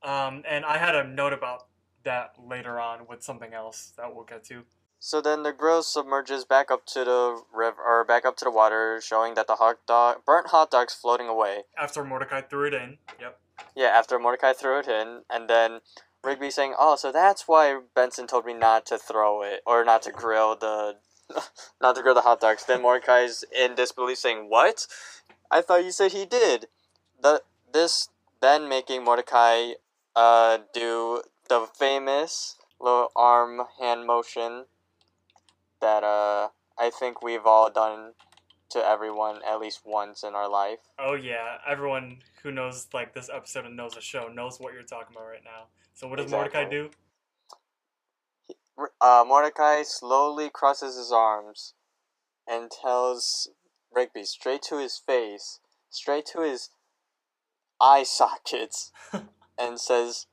Um, 0.02 0.44
and 0.48 0.66
I 0.66 0.78
had 0.78 0.96
a 0.96 1.04
note 1.04 1.34
about 1.34 1.68
that 2.04 2.36
later 2.40 2.80
on 2.80 3.08
with 3.08 3.24
something 3.24 3.54
else 3.54 3.92
that 3.98 4.14
we'll 4.16 4.26
get 4.26 4.44
to. 4.46 4.66
So 5.00 5.22
then 5.22 5.44
the 5.44 5.54
grill 5.54 5.84
submerges 5.84 6.44
back 6.44 6.72
up 6.72 6.86
to 6.88 7.04
the 7.04 7.42
river 7.54 7.82
or 7.86 8.04
back 8.04 8.26
up 8.26 8.36
to 8.38 8.46
the 8.46 8.52
water, 8.52 9.00
showing 9.02 9.36
that 9.36 9.48
the 9.48 9.56
hot 9.56 9.78
dog 9.86 10.26
burnt 10.26 10.48
hot 10.48 10.72
dog's 10.72 10.94
floating 10.94 11.28
away. 11.28 11.64
After 11.78 12.04
Mordecai 12.04 12.42
threw 12.42 12.68
it 12.68 12.74
in, 12.74 12.98
yep. 13.20 13.40
Yeah, 13.76 13.88
after 13.88 14.18
Mordecai 14.20 14.54
threw 14.54 14.80
it 14.80 14.88
in, 14.88 15.22
and 15.30 15.50
then 15.50 15.82
Rigby 16.24 16.50
saying, 16.50 16.76
"Oh, 16.78 16.96
so 16.96 17.12
that's 17.12 17.48
why 17.48 17.80
Benson 17.96 18.28
told 18.28 18.46
me 18.46 18.54
not 18.54 18.86
to 18.88 18.98
throw 18.98 19.44
it 19.44 19.62
or 19.66 19.86
not 19.86 20.02
to 20.04 20.12
grill 20.12 20.56
the, 20.56 20.98
not 21.82 21.96
to 21.96 22.02
grill 22.02 22.16
the 22.16 22.22
hot 22.22 22.40
dogs." 22.40 22.66
Then 22.66 22.82
Mordecai's 22.82 23.46
in 23.56 23.76
disbelief, 23.76 24.18
saying, 24.18 24.50
"What? 24.50 24.88
I 25.52 25.62
thought 25.62 25.86
you 25.86 25.92
said 25.92 26.12
he 26.12 26.26
did." 26.26 26.68
The 27.22 27.44
this 27.72 28.10
then 28.42 28.68
making 28.68 29.04
Mordecai 29.04 29.74
uh 30.16 30.60
do 30.74 31.22
the 31.50 31.68
famous 31.68 32.56
little 32.80 33.12
arm 33.16 33.62
hand 33.80 34.06
motion 34.06 34.66
that 35.82 36.04
uh 36.04 36.50
I 36.80 36.90
think 36.90 37.22
we've 37.22 37.46
all 37.46 37.72
done 37.72 38.14
to 38.70 38.80
everyone 38.80 39.40
at 39.48 39.60
least 39.60 39.82
once 39.86 40.24
in 40.24 40.36
our 40.36 40.50
life. 40.50 40.80
Oh 41.00 41.14
yeah, 41.16 41.58
everyone 41.68 42.20
who 42.44 42.52
knows 42.52 42.88
like 42.94 43.14
this 43.14 43.30
episode 43.34 43.66
and 43.66 43.76
knows 43.76 43.94
the 43.94 44.02
show 44.02 44.28
knows 44.28 44.60
what 44.60 44.74
you're 44.74 44.84
talking 44.84 45.16
about 45.16 45.28
right 45.28 45.44
now. 45.44 45.68
So 45.94 46.08
what 46.08 46.18
does 46.18 46.30
Mordecai 46.32 46.70
do? 46.70 46.90
uh, 49.02 49.24
Mordecai 49.28 49.84
slowly 49.84 50.50
crosses 50.50 50.98
his 50.98 51.12
arms 51.12 51.74
and 52.48 52.72
tells 52.72 53.50
Rigby 53.94 54.24
straight 54.24 54.62
to 54.64 54.80
his 54.80 54.98
face, 54.98 55.60
straight 55.90 56.26
to 56.34 56.42
his 56.42 56.70
eye 57.82 58.04
sockets, 58.04 58.92
and 59.58 59.80
says, 59.80 60.28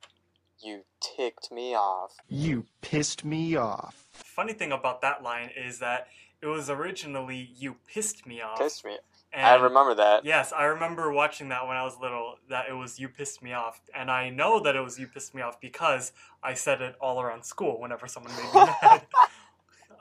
You 0.61 0.81
ticked 1.01 1.51
me 1.51 1.73
off. 1.73 2.11
You 2.27 2.65
pissed 2.81 3.25
me 3.25 3.55
off. 3.55 4.04
Funny 4.35 4.53
thing 4.53 4.71
about 4.71 5.01
that 5.01 5.23
line 5.23 5.49
is 5.55 5.79
that 5.79 6.07
it 6.41 6.47
was 6.47 6.69
originally 6.69 7.49
"You 7.57 7.77
pissed 7.87 8.27
me 8.27 8.41
off." 8.41 8.59
Pissed 8.59 8.83
me. 8.85 8.97
and 9.31 9.45
I 9.47 9.55
remember 9.55 9.95
that. 9.95 10.25
Yes, 10.25 10.51
I 10.51 10.65
remember 10.65 11.11
watching 11.11 11.49
that 11.49 11.65
when 11.67 11.77
I 11.77 11.83
was 11.83 11.97
little. 12.01 12.35
That 12.49 12.65
it 12.69 12.73
was 12.73 12.99
"You 12.99 13.07
pissed 13.07 13.41
me 13.41 13.53
off," 13.53 13.79
and 13.93 14.11
I 14.11 14.29
know 14.29 14.59
that 14.59 14.75
it 14.75 14.81
was 14.81 14.99
"You 14.99 15.07
pissed 15.07 15.33
me 15.33 15.41
off" 15.41 15.59
because 15.61 16.11
I 16.43 16.53
said 16.53 16.81
it 16.81 16.95
all 16.99 17.21
around 17.21 17.43
school 17.45 17.79
whenever 17.79 18.07
someone 18.07 18.33
made 18.35 18.43
me 18.53 18.65
mad. 18.81 19.05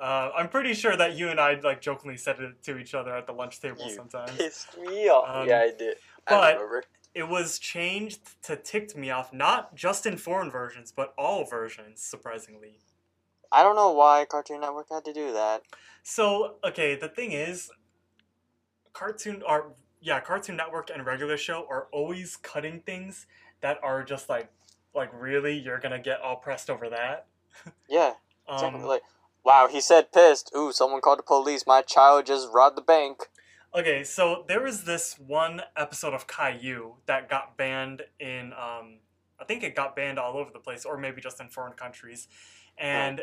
Uh, 0.00 0.32
I'm 0.36 0.48
pretty 0.48 0.74
sure 0.74 0.96
that 0.96 1.14
you 1.14 1.28
and 1.28 1.38
I 1.38 1.54
like 1.62 1.80
jokingly 1.80 2.16
said 2.16 2.40
it 2.40 2.62
to 2.64 2.78
each 2.78 2.94
other 2.94 3.14
at 3.14 3.26
the 3.28 3.32
lunch 3.32 3.60
table 3.60 3.86
You 3.86 3.94
sometimes. 3.94 4.32
pissed 4.32 4.76
me 4.76 5.08
off. 5.08 5.28
Um, 5.42 5.48
yeah, 5.48 5.60
I 5.60 5.70
did. 5.70 5.96
but- 6.26 6.54
remember. 6.54 6.82
It 7.14 7.28
was 7.28 7.60
changed 7.60 8.42
to 8.42 8.56
"ticked 8.56 8.96
me 8.96 9.10
off," 9.12 9.32
not 9.32 9.76
just 9.76 10.04
in 10.04 10.16
foreign 10.16 10.50
versions, 10.50 10.90
but 10.90 11.14
all 11.16 11.44
versions, 11.44 12.02
surprisingly. 12.02 12.80
I 13.54 13.62
don't 13.62 13.76
know 13.76 13.92
why 13.92 14.26
Cartoon 14.28 14.60
Network 14.60 14.88
had 14.90 15.04
to 15.04 15.12
do 15.12 15.32
that. 15.32 15.62
So 16.02 16.56
okay, 16.64 16.96
the 16.96 17.08
thing 17.08 17.32
is, 17.32 17.70
cartoon 18.92 19.42
are 19.46 19.66
yeah, 20.00 20.20
Cartoon 20.20 20.56
Network 20.56 20.90
and 20.92 21.06
regular 21.06 21.36
show 21.36 21.66
are 21.70 21.88
always 21.92 22.36
cutting 22.36 22.80
things 22.84 23.26
that 23.62 23.78
are 23.82 24.02
just 24.04 24.28
like 24.28 24.50
like 24.94 25.10
really 25.14 25.56
you're 25.58 25.78
gonna 25.80 25.98
get 25.98 26.20
all 26.20 26.36
pressed 26.36 26.68
over 26.70 26.88
that. 26.90 27.26
Yeah, 27.88 28.14
Um, 28.48 28.82
like, 28.82 29.02
wow, 29.44 29.68
he 29.70 29.80
said 29.80 30.12
pissed. 30.12 30.52
Ooh, 30.54 30.70
someone 30.72 31.00
called 31.00 31.18
the 31.20 31.22
police. 31.22 31.66
My 31.66 31.80
child 31.80 32.26
just 32.26 32.48
robbed 32.52 32.76
the 32.76 32.82
bank. 32.82 33.28
okay, 33.74 34.04
so 34.04 34.44
there 34.48 34.60
was 34.60 34.84
this 34.84 35.18
one 35.18 35.62
episode 35.76 36.12
of 36.12 36.26
Caillou 36.26 36.96
that 37.06 37.28
got 37.30 37.56
banned 37.56 38.02
in 38.20 38.52
um, 38.52 38.98
I 39.40 39.44
think 39.46 39.62
it 39.62 39.74
got 39.74 39.96
banned 39.96 40.18
all 40.18 40.36
over 40.36 40.50
the 40.52 40.58
place, 40.58 40.84
or 40.84 40.98
maybe 40.98 41.20
just 41.22 41.40
in 41.40 41.48
foreign 41.48 41.72
countries. 41.72 42.28
And 42.76 43.22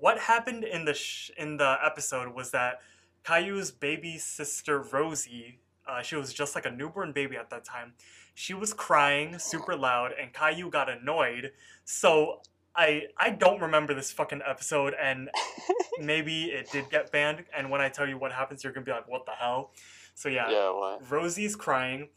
what 0.00 0.18
happened 0.18 0.64
in 0.64 0.84
the 0.84 0.94
sh- 0.94 1.30
in 1.36 1.56
the 1.56 1.76
episode 1.84 2.34
was 2.34 2.50
that 2.50 2.80
Caillou's 3.24 3.70
baby 3.70 4.18
sister 4.18 4.80
Rosie, 4.80 5.60
uh, 5.86 6.02
she 6.02 6.16
was 6.16 6.32
just 6.32 6.54
like 6.54 6.66
a 6.66 6.70
newborn 6.70 7.12
baby 7.12 7.36
at 7.36 7.50
that 7.50 7.64
time. 7.64 7.94
She 8.34 8.52
was 8.54 8.72
crying 8.72 9.38
super 9.38 9.76
loud, 9.76 10.12
and 10.20 10.32
Caillou 10.32 10.70
got 10.70 10.88
annoyed. 10.90 11.52
So 11.84 12.40
I 12.74 13.04
I 13.16 13.30
don't 13.30 13.60
remember 13.60 13.94
this 13.94 14.10
fucking 14.12 14.42
episode, 14.46 14.94
and 15.00 15.30
maybe 16.00 16.44
it 16.46 16.70
did 16.72 16.90
get 16.90 17.12
banned. 17.12 17.44
And 17.56 17.70
when 17.70 17.80
I 17.80 17.88
tell 17.88 18.08
you 18.08 18.18
what 18.18 18.32
happens, 18.32 18.64
you're 18.64 18.72
gonna 18.72 18.86
be 18.86 18.92
like, 18.92 19.08
"What 19.08 19.26
the 19.26 19.32
hell?" 19.32 19.70
So 20.14 20.28
yeah, 20.28 20.50
Yeah, 20.50 20.70
what? 20.70 21.10
Rosie's 21.10 21.56
crying. 21.56 22.08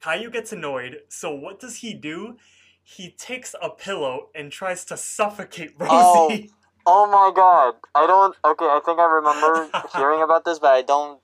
Caillou 0.00 0.30
gets 0.30 0.52
annoyed. 0.52 1.02
So 1.08 1.34
what 1.34 1.60
does 1.60 1.76
he 1.76 1.94
do? 1.94 2.36
He 2.82 3.10
takes 3.10 3.54
a 3.62 3.70
pillow 3.70 4.28
and 4.34 4.50
tries 4.50 4.84
to 4.86 4.96
suffocate 4.96 5.74
Rosie. 5.78 6.50
Oh 6.50 6.61
Oh 6.86 7.06
my 7.06 7.32
god. 7.34 7.74
I 7.94 8.06
don't. 8.06 8.36
Okay, 8.44 8.64
I 8.64 8.80
think 8.84 8.98
I 8.98 9.06
remember 9.06 9.68
hearing 9.96 10.22
about 10.22 10.44
this, 10.44 10.58
but 10.58 10.70
I 10.70 10.82
don't 10.82 11.20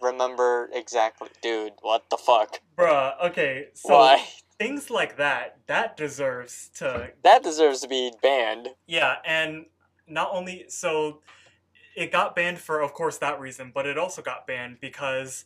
remember 0.00 0.68
exactly. 0.72 1.28
Dude, 1.42 1.72
what 1.80 2.04
the 2.10 2.16
fuck? 2.16 2.60
Bruh, 2.76 3.14
okay, 3.26 3.68
so 3.74 3.94
Why? 3.94 4.24
things 4.58 4.90
like 4.90 5.16
that, 5.16 5.58
that 5.66 5.96
deserves 5.96 6.70
to 6.76 7.10
That 7.22 7.42
deserves 7.42 7.80
to 7.80 7.88
be 7.88 8.12
banned. 8.22 8.68
Yeah, 8.86 9.16
and 9.24 9.66
not 10.08 10.30
only 10.32 10.66
so 10.68 11.20
it 11.94 12.10
got 12.10 12.34
banned 12.34 12.58
for 12.58 12.80
of 12.80 12.92
course 12.92 13.18
that 13.18 13.40
reason, 13.40 13.72
but 13.74 13.86
it 13.86 13.98
also 13.98 14.22
got 14.22 14.46
banned 14.46 14.78
because 14.80 15.44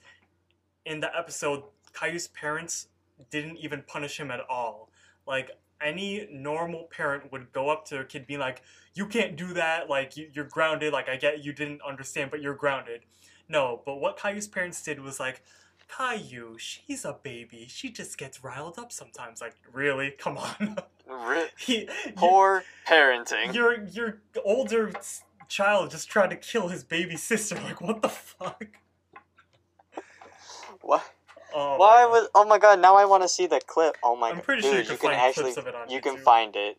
in 0.85 1.01
the 1.01 1.17
episode 1.17 1.65
Caillou's 1.93 2.29
parents 2.29 2.89
didn't 3.31 3.57
even 3.57 3.83
punish 3.87 4.19
him 4.19 4.31
at 4.31 4.41
all. 4.49 4.91
Like 5.27 5.51
any 5.81 6.29
normal 6.31 6.85
parent 6.85 7.33
would 7.33 7.53
go 7.53 7.69
up 7.69 7.85
to 7.87 7.95
their 7.95 8.05
kid 8.05 8.27
being 8.27 8.41
like, 8.41 8.63
"You 8.97 9.07
can't 9.07 9.37
do 9.37 9.53
that. 9.55 9.89
Like 9.89 10.17
you, 10.17 10.29
you're 10.33 10.45
grounded. 10.47 10.93
Like 10.93 11.09
I 11.09 11.17
get 11.17 11.45
you 11.45 11.53
didn't 11.53 11.81
understand, 11.87 12.31
but 12.33 12.43
you're 12.43 12.55
grounded." 12.55 13.03
No, 13.49 13.81
but 13.87 14.01
what 14.01 14.19
Caillou's 14.19 14.49
parents 14.49 14.83
did 14.83 15.01
was 15.01 15.21
like, 15.21 15.43
"Caillou, 15.97 16.59
she's 16.59 17.05
a 17.05 17.13
baby. 17.23 17.67
She 17.69 17.91
just 17.91 18.19
gets 18.19 18.43
riled 18.43 18.79
up 18.79 18.91
sometimes." 18.91 19.41
Like, 19.41 19.55
really? 19.73 20.11
Come 20.19 20.39
on. 20.39 20.79
He, 21.57 21.83
you- 21.83 21.89
Poor 22.17 22.65
parenting. 22.89 23.55
your 23.55 23.85
your 23.85 24.19
older 24.45 24.91
child 25.47 25.93
just 25.93 26.09
tried 26.11 26.31
to 26.31 26.37
kill 26.37 26.67
his 26.69 26.83
baby 26.83 27.17
sister. 27.17 27.55
Like, 27.55 27.81
what 27.81 28.03
the 28.03 28.09
fuck? 28.09 28.65
Why? 30.83 31.01
Oh, 31.55 31.77
Why 31.79 32.03
man. 32.03 32.11
was? 32.11 32.29
Oh 32.35 32.45
my 32.45 32.59
god! 32.59 32.81
Now 32.81 32.97
I 32.97 33.05
want 33.05 33.23
to 33.23 33.29
see 33.29 33.47
the 33.47 33.61
clip. 33.67 33.97
Oh 34.03 34.17
my 34.17 34.31
I'm 34.31 34.37
god, 34.37 34.45
pretty 34.45 34.63
dude, 34.63 34.71
sure 34.73 34.81
you 34.81 34.87
can 34.87 34.97
can 34.99 35.11
find 35.11 35.21
actually, 35.21 35.43
clips 35.53 35.57
of 35.59 35.67
it 35.69 35.75
on 35.75 35.89
you 35.89 36.01
can 36.01 36.17
find 36.19 36.57
it. 36.57 36.79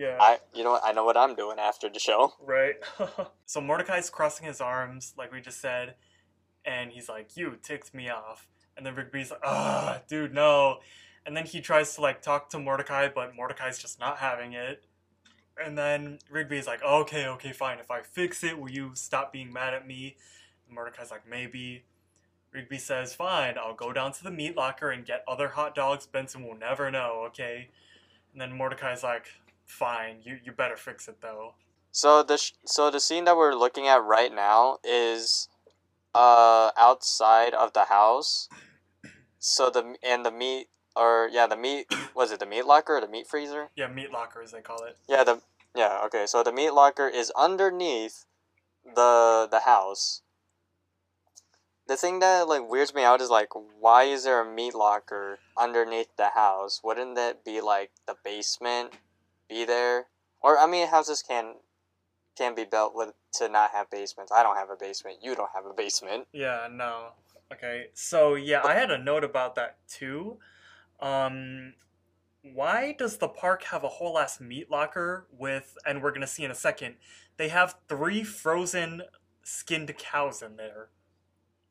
Yeah. 0.00 0.16
I, 0.18 0.38
you 0.54 0.64
know 0.64 0.70
what? 0.72 0.82
I 0.82 0.92
know 0.92 1.04
what 1.04 1.18
I'm 1.18 1.34
doing 1.34 1.58
after 1.58 1.90
the 1.90 1.98
show. 1.98 2.32
Right. 2.40 2.76
so 3.44 3.60
Mordecai's 3.60 4.08
crossing 4.08 4.46
his 4.46 4.58
arms, 4.58 5.12
like 5.18 5.30
we 5.30 5.42
just 5.42 5.60
said, 5.60 5.94
and 6.64 6.90
he's 6.90 7.06
like, 7.06 7.36
"You 7.36 7.58
ticked 7.62 7.92
me 7.92 8.08
off." 8.08 8.48
And 8.78 8.86
then 8.86 8.94
Rigby's 8.94 9.30
like, 9.30 9.42
"Ah, 9.44 10.00
dude, 10.08 10.32
no." 10.32 10.78
And 11.26 11.36
then 11.36 11.44
he 11.44 11.60
tries 11.60 11.94
to 11.96 12.00
like 12.00 12.22
talk 12.22 12.48
to 12.50 12.58
Mordecai, 12.58 13.08
but 13.14 13.36
Mordecai's 13.36 13.78
just 13.78 14.00
not 14.00 14.16
having 14.16 14.54
it. 14.54 14.84
And 15.62 15.76
then 15.76 16.18
Rigby's 16.30 16.66
like, 16.66 16.82
okay, 16.82 17.26
okay, 17.26 17.52
fine. 17.52 17.78
If 17.78 17.90
I 17.90 18.00
fix 18.00 18.42
it, 18.42 18.58
will 18.58 18.70
you 18.70 18.92
stop 18.94 19.30
being 19.30 19.52
mad 19.52 19.74
at 19.74 19.86
me? 19.86 20.16
And 20.66 20.74
Mordecai's 20.74 21.10
like, 21.10 21.28
maybe. 21.28 21.84
Rigby 22.52 22.78
says, 22.78 23.14
fine, 23.14 23.58
I'll 23.58 23.74
go 23.74 23.92
down 23.92 24.12
to 24.12 24.24
the 24.24 24.30
meat 24.30 24.56
locker 24.56 24.90
and 24.90 25.04
get 25.04 25.22
other 25.28 25.48
hot 25.48 25.74
dogs. 25.74 26.06
Benson 26.06 26.42
will 26.42 26.56
never 26.56 26.90
know, 26.90 27.24
okay? 27.26 27.68
And 28.32 28.40
then 28.40 28.56
Mordecai's 28.56 29.02
like, 29.02 29.26
fine, 29.70 30.20
you, 30.22 30.38
you 30.44 30.52
better 30.52 30.76
fix 30.76 31.08
it 31.08 31.20
though. 31.20 31.54
So 31.92 32.22
the 32.22 32.36
sh- 32.36 32.52
so 32.66 32.90
the 32.90 33.00
scene 33.00 33.24
that 33.24 33.36
we're 33.36 33.54
looking 33.54 33.86
at 33.88 34.02
right 34.02 34.32
now 34.32 34.78
is 34.84 35.48
uh 36.14 36.70
outside 36.76 37.54
of 37.54 37.72
the 37.72 37.84
house. 37.84 38.48
So 39.38 39.70
the 39.70 39.96
and 40.02 40.24
the 40.24 40.30
meat 40.30 40.68
or 40.94 41.28
yeah 41.32 41.46
the 41.46 41.56
meat 41.56 41.86
was 42.14 42.30
it 42.30 42.40
the 42.40 42.46
meat 42.46 42.66
locker 42.66 42.96
or 42.96 43.00
the 43.00 43.08
meat 43.08 43.26
freezer? 43.26 43.70
Yeah, 43.76 43.88
meat 43.88 44.12
locker 44.12 44.42
as 44.42 44.52
they 44.52 44.60
call 44.60 44.84
it. 44.84 44.96
Yeah 45.08 45.24
the 45.24 45.40
yeah 45.74 46.00
okay 46.06 46.26
so 46.26 46.42
the 46.42 46.52
meat 46.52 46.70
locker 46.70 47.08
is 47.08 47.32
underneath 47.36 48.26
the 48.84 49.48
the 49.50 49.60
house. 49.60 50.22
The 51.86 51.96
thing 51.96 52.20
that 52.20 52.46
like 52.46 52.68
weirds 52.68 52.94
me 52.94 53.02
out 53.02 53.20
is 53.20 53.30
like 53.30 53.48
why 53.80 54.04
is 54.04 54.24
there 54.24 54.40
a 54.40 54.54
meat 54.54 54.74
locker 54.74 55.40
underneath 55.58 56.14
the 56.16 56.30
house? 56.30 56.80
Wouldn't 56.84 57.16
that 57.16 57.44
be 57.44 57.60
like 57.60 57.90
the 58.06 58.14
basement 58.22 58.94
be 59.50 59.64
there? 59.66 60.06
Or 60.40 60.58
I 60.58 60.66
mean 60.66 60.88
houses 60.88 61.22
can 61.26 61.56
can 62.38 62.54
be 62.54 62.64
built 62.64 62.92
with 62.94 63.12
to 63.34 63.48
not 63.48 63.72
have 63.72 63.90
basements. 63.90 64.32
I 64.32 64.42
don't 64.42 64.56
have 64.56 64.70
a 64.70 64.76
basement. 64.76 65.18
You 65.20 65.34
don't 65.34 65.50
have 65.54 65.66
a 65.66 65.74
basement. 65.74 66.28
Yeah, 66.32 66.68
no. 66.70 67.08
Okay, 67.52 67.86
so 67.92 68.36
yeah, 68.36 68.62
I 68.64 68.74
had 68.74 68.90
a 68.90 68.96
note 68.96 69.24
about 69.24 69.56
that 69.56 69.76
too. 69.88 70.38
Um, 71.00 71.74
why 72.42 72.94
does 72.98 73.18
the 73.18 73.28
park 73.28 73.64
have 73.64 73.84
a 73.84 73.88
whole 73.88 74.18
ass 74.18 74.40
meat 74.40 74.70
locker 74.70 75.26
with, 75.36 75.76
and 75.84 76.02
we're 76.02 76.12
gonna 76.12 76.26
see 76.26 76.44
in 76.44 76.50
a 76.50 76.54
second, 76.54 76.94
they 77.36 77.48
have 77.48 77.74
three 77.88 78.22
frozen 78.22 79.02
skinned 79.42 79.92
cows 79.98 80.42
in 80.42 80.56
there. 80.56 80.88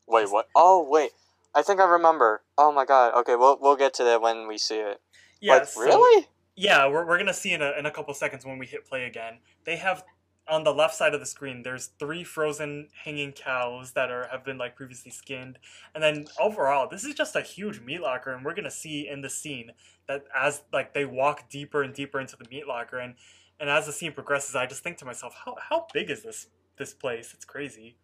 Wait, 0.06 0.30
what? 0.30 0.48
Oh, 0.54 0.86
wait. 0.88 1.12
I 1.54 1.62
think 1.62 1.80
I 1.80 1.84
remember. 1.88 2.42
Oh 2.58 2.72
my 2.72 2.84
god. 2.84 3.14
Okay, 3.20 3.36
we'll 3.36 3.58
we'll 3.60 3.76
get 3.76 3.94
to 3.94 4.04
that 4.04 4.20
when 4.20 4.46
we 4.46 4.58
see 4.58 4.78
it. 4.78 5.00
Yeah, 5.40 5.60
but 5.60 5.68
so- 5.68 5.80
really? 5.80 6.26
Yeah, 6.60 6.88
we're, 6.88 7.06
we're 7.06 7.16
gonna 7.16 7.32
see 7.32 7.54
in 7.54 7.62
a, 7.62 7.72
in 7.78 7.86
a 7.86 7.90
couple 7.90 8.12
seconds 8.12 8.44
when 8.44 8.58
we 8.58 8.66
hit 8.66 8.84
play 8.84 9.06
again. 9.06 9.38
They 9.64 9.76
have 9.76 10.04
on 10.46 10.62
the 10.62 10.74
left 10.74 10.94
side 10.94 11.14
of 11.14 11.20
the 11.20 11.24
screen. 11.24 11.62
There's 11.62 11.86
three 11.98 12.22
frozen 12.22 12.88
hanging 13.02 13.32
cows 13.32 13.92
that 13.92 14.10
are 14.10 14.28
have 14.30 14.44
been 14.44 14.58
like 14.58 14.76
previously 14.76 15.10
skinned, 15.10 15.58
and 15.94 16.04
then 16.04 16.26
overall, 16.38 16.86
this 16.86 17.02
is 17.02 17.14
just 17.14 17.34
a 17.34 17.40
huge 17.40 17.80
meat 17.80 18.02
locker, 18.02 18.34
and 18.34 18.44
we're 18.44 18.52
gonna 18.52 18.70
see 18.70 19.08
in 19.08 19.22
the 19.22 19.30
scene 19.30 19.70
that 20.06 20.26
as 20.38 20.64
like 20.70 20.92
they 20.92 21.06
walk 21.06 21.48
deeper 21.48 21.82
and 21.82 21.94
deeper 21.94 22.20
into 22.20 22.36
the 22.36 22.44
meat 22.50 22.66
locker, 22.68 22.98
and 22.98 23.14
and 23.58 23.70
as 23.70 23.86
the 23.86 23.92
scene 23.92 24.12
progresses, 24.12 24.54
I 24.54 24.66
just 24.66 24.82
think 24.82 24.98
to 24.98 25.06
myself, 25.06 25.34
how 25.46 25.56
how 25.70 25.86
big 25.94 26.10
is 26.10 26.22
this 26.24 26.48
this 26.76 26.92
place? 26.92 27.32
It's 27.32 27.46
crazy. 27.46 27.96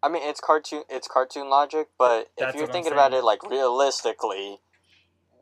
I 0.00 0.08
mean, 0.08 0.22
it's 0.22 0.40
cartoon. 0.40 0.84
It's 0.88 1.08
cartoon 1.08 1.50
logic, 1.50 1.88
but 1.98 2.28
That's 2.38 2.54
if 2.54 2.60
you're 2.60 2.70
thinking 2.70 2.92
about 2.92 3.14
it 3.14 3.24
like 3.24 3.42
realistically, 3.42 4.58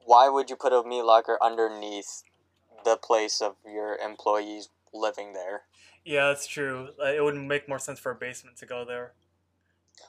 why 0.07 0.31
would 0.31 0.48
you 0.48 0.57
put 0.57 0.72
a 0.72 0.83
meat 0.83 1.03
locker 1.03 1.37
underneath 1.42 2.22
the 2.84 2.96
place 2.96 3.40
of 3.40 3.56
your 3.64 3.96
employees 3.96 4.68
living 4.92 5.32
there? 5.32 5.62
Yeah, 6.04 6.28
that's 6.28 6.46
true. 6.46 6.90
Uh, 7.02 7.06
It 7.06 7.22
would 7.24 7.34
make 7.36 7.68
more 7.68 7.78
sense 7.78 7.98
for 7.98 8.12
a 8.12 8.14
basement 8.14 8.56
to 8.58 8.66
go 8.66 8.84
there. 8.84 9.14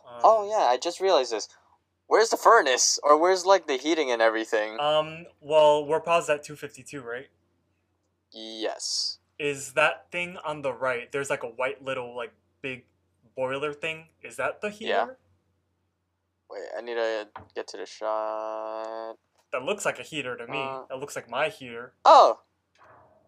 Um, 0.08 0.22
Oh 0.24 0.50
yeah, 0.50 0.66
I 0.66 0.78
just 0.78 1.00
realized 1.00 1.32
this. 1.32 1.48
Where's 2.08 2.30
the 2.30 2.38
furnace? 2.38 3.00
Or 3.02 3.18
where's 3.18 3.46
like 3.46 3.66
the 3.68 3.78
heating 3.78 4.12
and 4.12 4.22
everything? 4.22 4.80
Um. 4.80 5.26
Well, 5.42 5.86
we're 5.86 6.02
paused 6.02 6.30
at 6.30 6.44
two 6.44 6.56
fifty 6.56 6.84
two, 6.84 7.02
right? 7.02 7.28
yes. 8.32 9.20
is 9.40 9.74
that 9.74 10.10
thing 10.12 10.38
on 10.46 10.62
the 10.62 10.72
right 10.74 11.12
there's 11.12 11.30
like 11.30 11.44
a 11.44 11.48
white 11.48 11.84
little 11.84 12.16
like 12.16 12.32
big 12.62 12.84
boiler 13.36 13.74
thing 13.74 14.08
is 14.24 14.36
that 14.38 14.62
the 14.62 14.70
heater 14.70 14.90
Yeah. 14.92 15.08
Wait, 16.50 16.68
I 16.78 16.82
need 16.82 16.96
to 16.96 17.28
get 17.54 17.68
to 17.70 17.78
the 17.78 17.86
shot. 17.86 19.16
that 19.52 19.64
looks 19.64 19.86
like 19.86 20.00
a 20.00 20.04
heater 20.04 20.36
to 20.38 20.48
me 20.48 20.58
Uh. 20.62 20.84
that 20.90 21.00
looks 21.00 21.16
like 21.16 21.30
my 21.30 21.50
heater 21.50 21.94
Oh. 22.06 22.40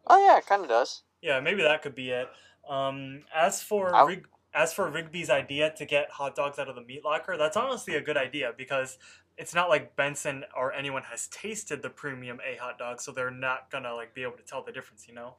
Oh 0.09 0.17
yeah, 0.25 0.37
it 0.37 0.45
kind 0.45 0.63
of 0.63 0.69
does. 0.69 1.03
yeah 1.21 1.39
maybe 1.39 1.61
that 1.61 1.81
could 1.81 1.95
be 1.95 2.09
it 2.09 2.27
um 2.69 3.21
as 3.35 3.61
for 3.61 4.03
Rig- 4.05 4.27
as 4.53 4.73
for 4.73 4.89
rigby's 4.89 5.29
idea 5.29 5.71
to 5.77 5.85
get 5.85 6.09
hot 6.11 6.35
dogs 6.35 6.59
out 6.59 6.67
of 6.69 6.75
the 6.75 6.81
meat 6.81 7.03
locker 7.03 7.37
that's 7.37 7.57
honestly 7.57 7.95
a 7.95 8.01
good 8.01 8.17
idea 8.17 8.51
because 8.57 8.97
it's 9.37 9.53
not 9.53 9.69
like 9.69 9.95
benson 9.95 10.43
or 10.55 10.73
anyone 10.73 11.03
has 11.03 11.27
tasted 11.27 11.81
the 11.81 11.89
premium 11.89 12.39
a 12.45 12.57
hot 12.57 12.77
dog 12.77 12.99
so 13.01 13.11
they're 13.11 13.31
not 13.31 13.69
gonna 13.71 13.93
like 13.93 14.13
be 14.13 14.23
able 14.23 14.37
to 14.37 14.43
tell 14.43 14.63
the 14.63 14.71
difference 14.71 15.07
you 15.07 15.13
know 15.13 15.35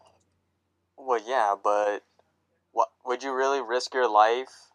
Well, 0.97 1.21
yeah, 1.25 1.55
but 1.63 2.05
what 2.73 2.91
would 3.05 3.23
you 3.23 3.33
really 3.35 3.61
risk 3.63 3.95
your 3.95 4.09
life? 4.11 4.73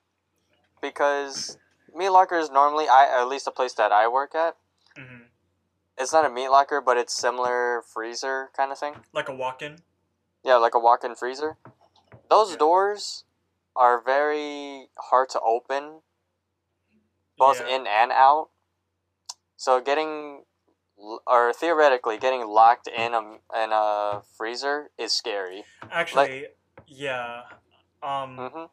Because 0.82 1.58
meat 1.96 2.10
locker 2.10 2.38
is 2.38 2.50
normally, 2.52 2.88
I 2.88 3.08
at 3.22 3.28
least 3.28 3.46
the 3.46 3.52
place 3.52 3.74
that 3.74 3.92
I 3.92 4.08
work 4.08 4.36
at. 4.36 4.58
hmm 4.98 5.24
It's 5.98 6.12
not 6.12 6.26
a 6.26 6.30
meat 6.30 6.50
locker, 6.50 6.82
but 6.82 6.98
it's 6.98 7.14
similar 7.14 7.82
freezer 7.82 8.50
kind 8.56 8.72
of 8.72 8.80
thing. 8.80 8.96
like 9.14 9.30
a 9.30 9.36
walk-in 9.36 9.78
Yeah, 10.44 10.56
like 10.56 10.74
a 10.76 10.80
walk-in 10.80 11.16
freezer. 11.16 11.58
Those 12.30 12.52
Yeah. 12.52 12.58
doors 12.58 13.24
are 13.76 14.02
very 14.02 14.90
hard 14.98 15.30
to 15.30 15.40
open, 15.42 16.02
both 17.38 17.60
Yeah. 17.62 17.68
in 17.76 17.88
and 17.88 18.12
out. 18.12 18.50
So 19.56 19.80
getting, 19.80 20.46
or 21.28 21.54
theoretically, 21.54 22.18
getting 22.18 22.46
locked 22.46 22.88
in 22.88 23.14
a 23.14 23.40
in 23.56 23.72
a 23.72 24.24
freezer 24.38 24.92
is 24.98 25.14
scary. 25.14 25.66
actually 25.92 26.48
yeah 26.88 27.44
um 28.02 28.38
hmm 28.38 28.66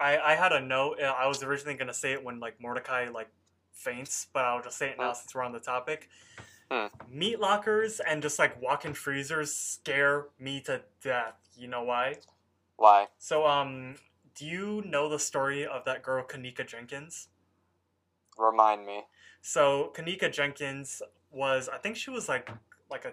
I, 0.00 0.16
I 0.18 0.34
had 0.36 0.52
a 0.52 0.60
note. 0.60 1.00
uh, 1.00 1.06
I 1.06 1.26
was 1.26 1.42
originally 1.42 1.74
gonna 1.76 1.92
say 1.92 2.12
it 2.12 2.22
when 2.22 2.38
like 2.38 2.60
Mordecai 2.60 3.08
like 3.08 3.30
faints, 3.72 4.28
but 4.32 4.44
I'll 4.44 4.62
just 4.62 4.78
say 4.78 4.90
it 4.90 4.98
now 4.98 5.08
Hmm. 5.12 5.14
since 5.18 5.34
we're 5.34 5.42
on 5.42 5.52
the 5.52 5.58
topic. 5.60 6.08
Meat 7.10 7.40
lockers 7.40 8.00
and 8.00 8.22
just 8.22 8.38
like 8.38 8.60
walk-in 8.60 8.94
freezers 8.94 9.54
scare 9.54 10.26
me 10.38 10.60
to 10.62 10.82
death. 11.02 11.34
You 11.56 11.68
know 11.68 11.82
why? 11.82 12.16
Why? 12.76 13.06
So 13.18 13.46
um, 13.46 13.96
do 14.34 14.46
you 14.46 14.82
know 14.86 15.08
the 15.08 15.18
story 15.18 15.66
of 15.66 15.84
that 15.84 16.02
girl 16.02 16.24
Kenneka 16.24 16.66
Jenkins? 16.66 17.28
Remind 18.38 18.86
me. 18.86 19.04
So 19.40 19.92
Kenneka 19.96 20.32
Jenkins 20.32 21.02
was, 21.30 21.68
I 21.68 21.78
think 21.78 21.96
she 21.96 22.10
was 22.10 22.28
like 22.28 22.50
like 22.90 23.04
a 23.04 23.12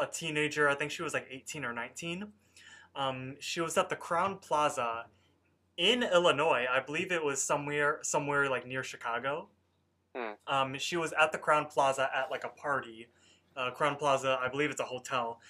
a 0.00 0.06
teenager. 0.06 0.68
I 0.68 0.74
think 0.74 0.90
she 0.90 1.02
was 1.02 1.12
like 1.14 1.26
18 1.30 1.64
or 1.64 1.72
19. 1.72 2.28
Um, 2.94 3.36
she 3.40 3.60
was 3.60 3.76
at 3.76 3.88
the 3.88 3.96
Crowne 3.96 4.40
Plaza 4.40 5.06
in 5.76 6.02
Illinois. 6.02 6.66
I 6.70 6.80
believe 6.80 7.12
it 7.12 7.24
was 7.24 7.42
somewhere 7.42 7.98
somewhere 8.02 8.48
like 8.48 8.66
near 8.66 8.82
Chicago. 8.82 9.48
Hmm. 10.14 10.32
Um, 10.46 10.78
she 10.78 10.96
was 10.96 11.12
at 11.12 11.32
the 11.32 11.38
Crowne 11.38 11.70
Plaza 11.70 12.08
at 12.14 12.30
like 12.30 12.44
a 12.44 12.48
party. 12.48 13.08
Uh, 13.56 13.70
Crowne 13.76 13.98
Plaza, 13.98 14.38
I 14.40 14.48
believe 14.48 14.70
it's 14.70 14.80
a 14.80 14.84
hotel, 14.84 15.40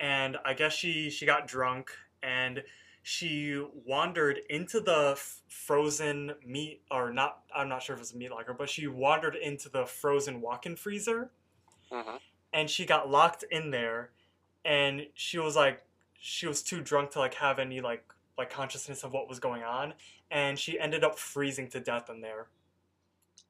and 0.00 0.36
I 0.44 0.54
guess 0.54 0.72
she 0.72 1.10
she 1.10 1.26
got 1.26 1.46
drunk 1.46 1.90
and 2.22 2.62
she 3.02 3.62
wandered 3.86 4.40
into 4.50 4.80
the 4.80 5.12
f- 5.12 5.42
frozen 5.48 6.32
meat 6.44 6.82
or 6.90 7.12
not 7.12 7.40
i'm 7.54 7.68
not 7.68 7.82
sure 7.82 7.94
if 7.94 8.02
it's 8.02 8.12
a 8.12 8.16
meat 8.16 8.30
locker 8.30 8.52
but 8.52 8.68
she 8.68 8.86
wandered 8.86 9.36
into 9.36 9.68
the 9.68 9.86
frozen 9.86 10.40
walk-in 10.40 10.76
freezer 10.76 11.30
hmm 11.90 12.16
and 12.52 12.68
she 12.70 12.84
got 12.86 13.10
locked 13.10 13.44
in 13.50 13.70
there 13.70 14.10
and 14.64 15.06
she 15.14 15.38
was 15.38 15.54
like 15.56 15.84
she 16.18 16.46
was 16.46 16.62
too 16.62 16.80
drunk 16.80 17.10
to 17.10 17.18
like 17.18 17.34
have 17.34 17.58
any 17.58 17.80
like 17.80 18.04
like 18.36 18.50
consciousness 18.50 19.04
of 19.04 19.12
what 19.12 19.28
was 19.28 19.38
going 19.38 19.62
on 19.62 19.94
and 20.30 20.58
she 20.58 20.78
ended 20.78 21.04
up 21.04 21.18
freezing 21.18 21.68
to 21.68 21.80
death 21.80 22.10
in 22.10 22.20
there 22.20 22.46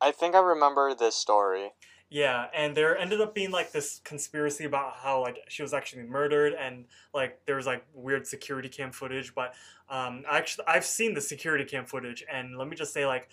I 0.01 0.13
think 0.13 0.35
I 0.35 0.41
remember 0.41 0.95
this 0.95 1.15
story. 1.17 1.73
yeah 2.11 2.47
and 2.55 2.75
there 2.77 2.97
ended 2.97 3.21
up 3.21 3.35
being 3.35 3.51
like 3.51 3.71
this 3.73 4.01
conspiracy 4.05 4.65
about 4.65 4.95
how 5.03 5.21
like 5.21 5.39
she 5.49 5.63
was 5.63 5.75
actually 5.75 6.03
murdered 6.03 6.55
and 6.55 6.87
like 7.13 7.39
there 7.47 7.57
was 7.57 7.67
like 7.67 7.85
weird 7.93 8.27
security 8.27 8.69
cam 8.69 8.91
footage 8.91 9.35
but 9.35 9.53
um 9.91 10.23
actually 10.27 10.65
i've 10.67 10.87
seen 10.87 11.13
the 11.15 11.21
security 11.21 11.65
cam 11.65 11.85
footage 11.85 12.25
and 12.33 12.57
let 12.57 12.67
me 12.67 12.75
just 12.75 12.95
say 12.95 13.05
like 13.05 13.29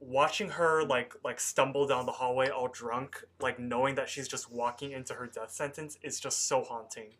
watching 0.00 0.50
her 0.50 0.84
like 0.84 1.14
like 1.24 1.40
stumble 1.40 1.86
down 1.86 2.04
the 2.04 2.12
hallway 2.12 2.48
all 2.50 2.68
drunk 2.68 3.24
like 3.40 3.58
knowing 3.58 3.94
that 3.94 4.08
she's 4.08 4.28
just 4.28 4.52
walking 4.52 4.92
into 4.92 5.14
her 5.14 5.26
death 5.26 5.50
sentence 5.50 5.98
is 6.02 6.20
just 6.20 6.46
so 6.46 6.62
haunting. 6.62 7.14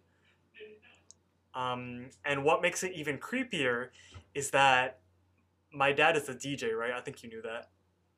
Um 1.55 2.11
and 2.25 2.45
what 2.45 2.61
makes 2.61 2.83
it 2.83 2.93
even 2.93 3.17
creepier 3.19 3.89
is 4.35 4.51
that 4.51 4.99
my 5.73 5.93
dad 5.93 6.17
is 6.17 6.29
a 6.29 6.35
dj 6.35 6.73
right? 6.75 6.93
I 6.93 7.01
think 7.01 7.23
you 7.23 7.29
knew 7.31 7.43
that 7.43 7.71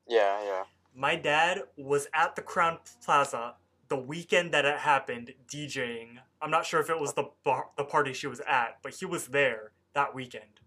Yeah, 0.09 0.43
yeah. 0.45 0.65
my 0.95 1.17
dad 1.17 1.63
was 1.77 2.09
at 2.15 2.37
the 2.37 2.43
Crowne 2.43 2.79
Plaza 3.05 3.55
the 3.89 3.97
weekend 3.97 4.53
that 4.53 4.65
it 4.65 4.79
happened 4.79 5.33
DJing. 5.49 6.19
I'm 6.43 6.51
not 6.51 6.67
sure 6.67 6.81
if 6.81 6.91
it 6.91 6.99
was 6.99 7.15
the 7.15 7.31
bar, 7.45 7.69
the 7.77 7.85
party 7.85 8.13
she 8.13 8.27
was 8.27 8.41
at, 8.41 8.79
but 8.83 8.95
he 8.95 9.05
was 9.07 9.29
there 9.29 9.73
that 9.95 10.15
weekend. 10.15 10.61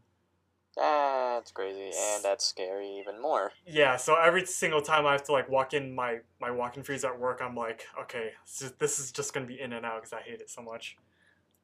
Ah, 0.77 1.35
that's 1.35 1.51
crazy, 1.51 1.91
and 1.97 2.23
that's 2.23 2.45
scary 2.45 2.87
even 2.99 3.21
more. 3.21 3.51
Yeah, 3.65 3.97
so 3.97 4.15
every 4.15 4.45
single 4.45 4.81
time 4.81 5.05
I 5.05 5.11
have 5.13 5.23
to 5.23 5.31
like 5.33 5.49
walk 5.49 5.73
in 5.73 5.93
my 5.93 6.19
my 6.39 6.51
walk-in 6.51 6.83
freezer 6.83 7.07
at 7.07 7.19
work, 7.19 7.41
I'm 7.41 7.55
like, 7.55 7.85
okay, 8.01 8.31
this 8.79 8.99
is 8.99 9.11
just 9.11 9.33
gonna 9.33 9.45
be 9.45 9.59
in 9.59 9.73
and 9.73 9.85
out 9.85 10.01
because 10.01 10.13
I 10.13 10.21
hate 10.21 10.39
it 10.39 10.49
so 10.49 10.61
much. 10.61 10.95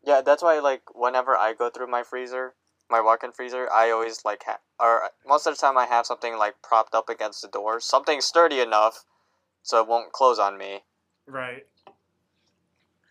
Yeah, 0.04 0.22
that's 0.22 0.44
why 0.44 0.60
like 0.60 0.82
whenever 0.94 1.38
I 1.38 1.54
go 1.54 1.70
through 1.70 1.88
my 1.88 2.04
freezer, 2.04 2.56
my 2.90 3.02
walk-in 3.02 3.32
freezer, 3.32 3.68
I 3.72 3.92
always 3.92 4.24
like 4.24 4.44
ha- 4.46 4.60
or 4.80 5.10
most 5.26 5.48
of 5.48 5.56
the 5.56 5.60
time 5.60 5.78
I 5.78 5.86
have 5.86 6.06
something 6.06 6.38
like 6.38 6.62
propped 6.62 6.94
up 6.94 7.10
against 7.10 7.42
the 7.42 7.48
door, 7.48 7.80
something 7.80 8.22
sturdy 8.22 8.60
enough 8.60 9.06
so 9.64 9.82
it 9.82 9.88
won't 9.88 10.12
close 10.12 10.38
on 10.40 10.58
me. 10.58 10.84
Right. 11.28 11.66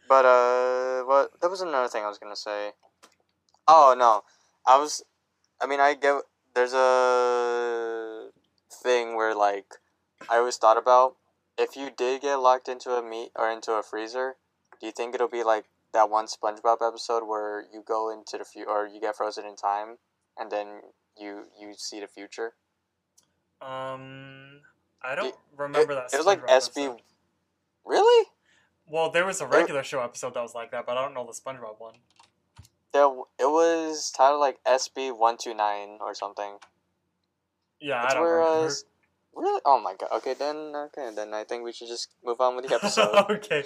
But 0.08 0.24
uh, 0.24 1.02
what? 1.04 1.40
There 1.40 1.50
was 1.50 1.60
another 1.60 1.88
thing 1.88 2.04
I 2.04 2.08
was 2.08 2.18
gonna 2.18 2.36
say. 2.36 2.72
Oh 3.66 3.94
no, 3.98 4.22
I 4.66 4.78
was. 4.78 5.02
I 5.60 5.66
mean, 5.66 5.80
I 5.80 5.94
get 5.94 6.22
there's 6.54 6.74
a 6.74 8.28
thing 8.82 9.16
where 9.16 9.34
like 9.34 9.66
I 10.28 10.36
always 10.36 10.56
thought 10.56 10.76
about 10.76 11.16
if 11.58 11.76
you 11.76 11.90
did 11.96 12.22
get 12.22 12.36
locked 12.36 12.68
into 12.68 12.90
a 12.90 13.02
meat 13.02 13.30
or 13.36 13.50
into 13.50 13.72
a 13.72 13.82
freezer, 13.82 14.36
do 14.80 14.86
you 14.86 14.92
think 14.92 15.14
it'll 15.14 15.28
be 15.28 15.42
like 15.42 15.64
that 15.94 16.10
one 16.10 16.26
SpongeBob 16.26 16.86
episode 16.86 17.24
where 17.26 17.64
you 17.72 17.82
go 17.86 18.10
into 18.12 18.36
the 18.36 18.44
future 18.44 18.68
or 18.68 18.86
you 18.86 19.00
get 19.00 19.16
frozen 19.16 19.46
in 19.46 19.56
time 19.56 19.96
and 20.38 20.50
then 20.52 20.82
you 21.16 21.44
you 21.58 21.72
see 21.74 22.00
the 22.00 22.06
future? 22.08 22.52
Um, 23.60 24.60
I 25.02 25.14
don't 25.14 25.28
It- 25.28 25.34
remember 25.56 25.92
it, 25.92 25.96
that. 25.96 26.12
It 26.14 26.18
was 26.18 26.26
like 26.26 26.42
SB. 26.46 26.84
episode. 26.86 27.00
Really? 27.86 28.26
Well, 28.86 29.10
there 29.10 29.24
was 29.24 29.40
a 29.40 29.46
regular 29.46 29.82
show 29.82 30.00
episode 30.00 30.34
that 30.34 30.42
was 30.42 30.54
like 30.54 30.70
that, 30.72 30.84
but 30.86 30.96
I 30.98 31.02
don't 31.02 31.14
know 31.14 31.24
the 31.24 31.32
SpongeBob 31.32 31.78
one. 31.80 31.94
There, 32.92 33.06
it 33.38 33.50
was 33.50 34.10
titled 34.10 34.40
like 34.40 34.58
SB 34.64 35.16
one 35.16 35.36
two 35.38 35.54
nine 35.54 35.98
or 36.00 36.14
something. 36.14 36.58
Yeah, 37.80 38.02
That's 38.02 38.12
I 38.12 38.16
don't 38.16 38.22
where 38.22 38.38
remember. 38.38 38.66
uh, 38.66 39.40
really. 39.40 39.60
Oh 39.64 39.80
my 39.80 39.94
god. 39.98 40.10
Okay, 40.16 40.34
then 40.34 40.72
okay, 40.76 41.10
then 41.14 41.32
I 41.34 41.44
think 41.44 41.64
we 41.64 41.72
should 41.72 41.88
just 41.88 42.08
move 42.24 42.40
on 42.40 42.56
with 42.56 42.68
the 42.68 42.74
episode. 42.80 43.14
okay. 43.30 43.64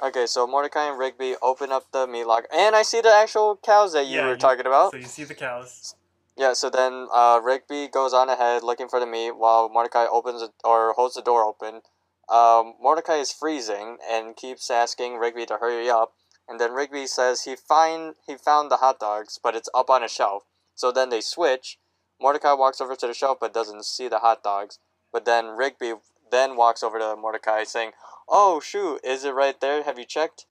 Okay, 0.00 0.26
so 0.26 0.46
Mordecai 0.46 0.88
and 0.88 0.98
Rigby 0.98 1.34
open 1.42 1.72
up 1.72 1.90
the 1.92 2.06
meat 2.06 2.24
locker, 2.24 2.48
and 2.52 2.76
I 2.76 2.82
see 2.82 3.00
the 3.00 3.12
actual 3.12 3.56
cows 3.56 3.92
that 3.94 4.06
you 4.06 4.16
Yeah, 4.18 4.26
were 4.26 4.32
you- 4.32 4.36
talking 4.38 4.66
about. 4.66 4.92
So 4.92 4.96
you 4.98 5.04
see 5.06 5.24
the 5.24 5.34
cows. 5.34 5.94
Yeah, 6.36 6.54
so 6.54 6.70
then 6.70 7.08
uh, 7.12 7.40
Rigby 7.42 7.88
goes 7.88 8.14
on 8.14 8.28
ahead 8.30 8.62
looking 8.62 8.88
for 8.88 8.98
the 8.98 9.06
meat 9.06 9.32
while 9.32 9.68
Mordecai 9.68 10.06
opens 10.06 10.40
it 10.40 10.52
or 10.64 10.94
holds 10.94 11.14
the 11.14 11.22
door 11.22 11.44
open. 11.44 11.82
Um, 12.28 12.74
Mordecai 12.80 13.16
is 13.16 13.30
freezing 13.32 13.98
and 14.10 14.34
keeps 14.34 14.70
asking 14.70 15.16
Rigby 15.18 15.44
to 15.46 15.58
hurry 15.58 15.90
up. 15.90 16.14
And 16.48 16.58
then 16.58 16.72
Rigby 16.72 17.06
says 17.06 17.42
he 17.42 17.54
find 17.54 18.14
he 18.26 18.36
found 18.36 18.70
the 18.70 18.78
hot 18.78 18.98
dogs, 18.98 19.38
but 19.42 19.54
it's 19.54 19.68
up 19.74 19.90
on 19.90 20.02
a 20.02 20.08
shelf. 20.08 20.44
So 20.74 20.90
then 20.90 21.10
they 21.10 21.20
switch. 21.20 21.78
Mordecai 22.20 22.54
walks 22.54 22.80
over 22.80 22.96
to 22.96 23.06
the 23.06 23.14
shelf 23.14 23.38
but 23.40 23.52
doesn't 23.52 23.84
see 23.84 24.08
the 24.08 24.20
hot 24.20 24.42
dogs. 24.42 24.78
But 25.12 25.26
then 25.26 25.48
Rigby 25.48 25.94
then 26.30 26.56
walks 26.56 26.82
over 26.82 26.98
to 26.98 27.14
Mordecai 27.14 27.64
saying, 27.64 27.92
"Oh 28.32 28.58
shoot, 28.58 28.98
is 29.04 29.24
it 29.24 29.30
right 29.34 29.60
there? 29.60 29.84
Have 29.84 29.98
you 29.98 30.06
checked?" 30.06 30.46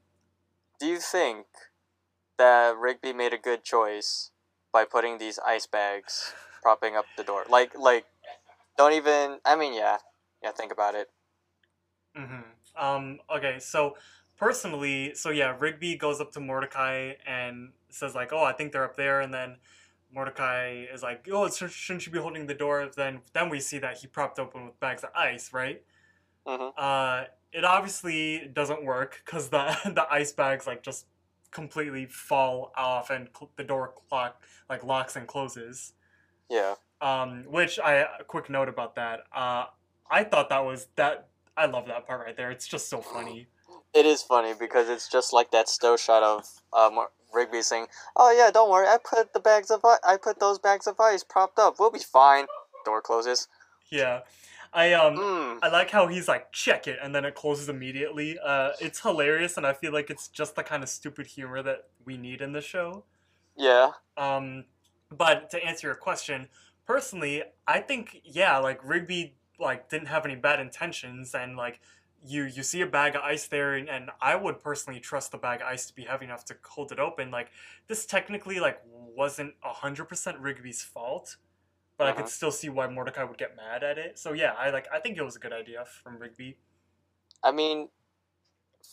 Do 0.80 0.88
you 0.88 1.00
think 1.00 1.48
that 2.38 2.78
Rigby 2.78 3.14
made 3.14 3.34
a 3.34 3.38
good 3.38 3.64
choice 3.64 4.32
by 4.72 4.86
putting 4.86 5.18
these 5.18 5.40
ice 5.40 5.66
bags 5.68 6.34
propping 6.62 6.96
up 6.96 7.06
the 7.18 7.24
door? 7.24 7.46
Like 7.50 7.78
like 7.78 8.06
don't 8.78 8.94
even 8.94 9.40
I 9.44 9.56
mean 9.56 9.74
yeah. 9.74 9.98
Yeah, 10.44 10.52
think 10.52 10.72
about 10.72 10.96
it. 10.96 11.10
Mm-hmm. 12.18 12.84
Um, 12.84 13.20
okay, 13.30 13.60
so 13.60 13.96
personally, 14.38 15.14
so 15.16 15.30
yeah, 15.30 15.56
Rigby 15.60 15.96
goes 15.96 16.20
up 16.20 16.32
to 16.34 16.40
Mordecai 16.40 17.14
and 17.28 17.74
says 17.90 18.16
like, 18.16 18.34
"Oh, 18.34 18.44
I 18.44 18.54
think 18.54 18.72
they're 18.72 18.84
up 18.84 18.96
there," 18.96 19.22
and 19.22 19.34
then 19.34 19.58
Mordecai 20.14 20.86
is 20.94 21.04
like, 21.04 21.28
"Oh, 21.32 21.50
sh- 21.50 21.72
shouldn't 21.72 22.06
you 22.06 22.12
be 22.12 22.20
holding 22.20 22.48
the 22.48 22.54
door?" 22.54 22.90
Then 22.96 23.22
then 23.34 23.50
we 23.50 23.60
see 23.60 23.78
that 23.80 23.98
he 24.00 24.08
propped 24.08 24.40
open 24.40 24.66
with 24.66 24.80
bags 24.80 25.04
of 25.04 25.12
ice, 25.16 25.54
right? 25.54 25.84
Mhm. 26.48 26.74
Uh, 26.78 27.26
it 27.54 27.64
obviously 27.64 28.50
doesn't 28.54 28.84
work 28.84 29.22
because 29.26 29.50
the 29.50 29.76
the 29.86 30.06
ice 30.12 30.32
bags 30.32 30.68
like 30.68 30.84
just 30.84 31.06
completely 31.52 32.06
fall 32.06 32.72
off 32.78 33.10
and 33.10 33.28
cl- 33.38 33.52
the 33.58 33.64
door 33.64 33.94
clock 34.10 34.42
like 34.70 34.84
locks 34.84 35.16
and 35.16 35.28
closes. 35.28 35.94
Yeah. 36.50 36.76
Um, 37.02 37.46
which 37.48 37.80
I 37.80 38.06
a 38.20 38.24
quick 38.26 38.50
note 38.50 38.70
about 38.70 38.96
that. 38.96 39.22
Uh, 39.36 39.66
I 40.10 40.24
thought 40.24 40.50
that 40.50 40.64
was 40.64 40.88
that. 40.96 41.28
I 41.58 41.66
love 41.66 41.88
that 41.88 42.08
part 42.08 42.22
right 42.26 42.38
there. 42.38 42.52
It's 42.52 42.68
just 42.68 42.90
so 42.90 43.02
funny. 43.02 43.48
It 43.94 44.06
is 44.06 44.22
funny 44.24 44.54
because 44.58 44.88
it's 44.88 45.10
just 45.10 45.34
like 45.34 45.52
that 45.52 45.68
still 45.68 45.98
shot 45.98 46.24
of 46.24 46.46
um, 46.72 47.06
Rigby 47.34 47.62
saying, 47.62 47.88
"Oh 48.16 48.32
yeah, 48.32 48.52
don't 48.52 48.70
worry. 48.70 48.88
I 48.88 48.98
put 49.04 49.34
the 49.34 49.40
bags 49.40 49.70
of 49.72 49.84
i- 49.84 49.98
I 50.06 50.18
put 50.18 50.40
those 50.40 50.60
bags 50.60 50.88
of 50.88 51.00
ice 51.00 51.24
propped 51.24 51.60
up. 51.60 51.80
We'll 51.80 51.92
be 51.92 52.00
fine." 52.00 52.46
Door 52.86 53.02
closes. 53.02 53.48
Yeah, 53.90 54.22
I 54.74 54.94
um. 54.94 55.16
Mm. 55.18 55.60
I 55.62 55.70
like 55.70 55.90
how 55.92 56.08
he's 56.08 56.28
like 56.28 56.52
check 56.52 56.88
it 56.88 57.00
and 57.02 57.14
then 57.14 57.26
it 57.26 57.36
closes 57.36 57.70
immediately. 57.70 58.38
Uh, 58.40 58.72
it's 58.80 59.02
hilarious 59.02 59.58
and 59.58 59.66
I 59.66 59.74
feel 59.74 59.92
like 59.94 60.10
it's 60.10 60.28
just 60.28 60.56
the 60.56 60.64
kind 60.64 60.84
of 60.84 60.90
stupid 60.90 61.28
humor 61.28 61.62
that 61.62 61.90
we 62.06 62.18
need 62.18 62.42
in 62.42 62.52
the 62.52 62.62
show. 62.62 63.04
Yeah. 63.58 63.92
Um, 64.18 64.66
but 65.12 65.50
to 65.52 65.64
answer 65.64 65.88
your 65.88 65.96
question, 65.96 66.48
personally, 66.86 67.44
I 67.68 67.80
think 67.80 68.22
yeah, 68.24 68.58
like 68.58 68.80
Rigby 68.84 69.36
like 69.60 69.90
didn't 69.90 70.08
have 70.08 70.26
any 70.26 70.36
bad 70.36 70.60
intentions, 70.60 71.36
and 71.36 71.56
like 71.56 71.80
you 72.26 72.44
you 72.46 72.64
see 72.64 72.82
a 72.82 72.88
bag 72.88 73.16
of 73.16 73.22
ice 73.22 73.48
there, 73.48 73.76
and, 73.76 73.90
and 73.90 74.10
I 74.22 74.36
would 74.36 74.60
personally 74.60 75.00
trust 75.00 75.32
the 75.32 75.38
bag 75.38 75.62
of 75.62 75.68
ice 75.68 75.86
to 75.88 75.96
be 75.96 76.04
heavy 76.04 76.26
enough 76.26 76.46
to 76.46 76.56
hold 76.64 76.92
it 76.92 77.00
open. 77.00 77.32
Like 77.32 77.50
this 77.88 78.06
technically 78.06 78.60
like 78.60 78.82
wasn't 78.86 79.54
hundred 79.62 80.06
percent 80.06 80.40
Rigby's 80.40 80.82
fault, 80.82 81.38
but 82.02 82.08
I 82.08 82.12
Uh-huh. 82.14 82.24
could 82.24 82.32
still 82.32 82.52
see 82.52 82.68
why 82.68 82.88
Mordecai 82.88 83.24
would 83.24 83.38
get 83.38 83.56
mad 83.56 83.84
at 83.84 84.00
it. 84.00 84.18
So 84.18 84.34
yeah, 84.34 84.54
I 84.58 84.72
like 84.72 84.88
I 84.92 85.00
think 85.00 85.20
it 85.20 85.22
was 85.22 85.36
a 85.36 85.40
good 85.40 85.54
idea 85.54 85.86
from 85.86 86.18
Rigby. 86.18 86.58
I 87.44 87.52
mean, 87.52 87.90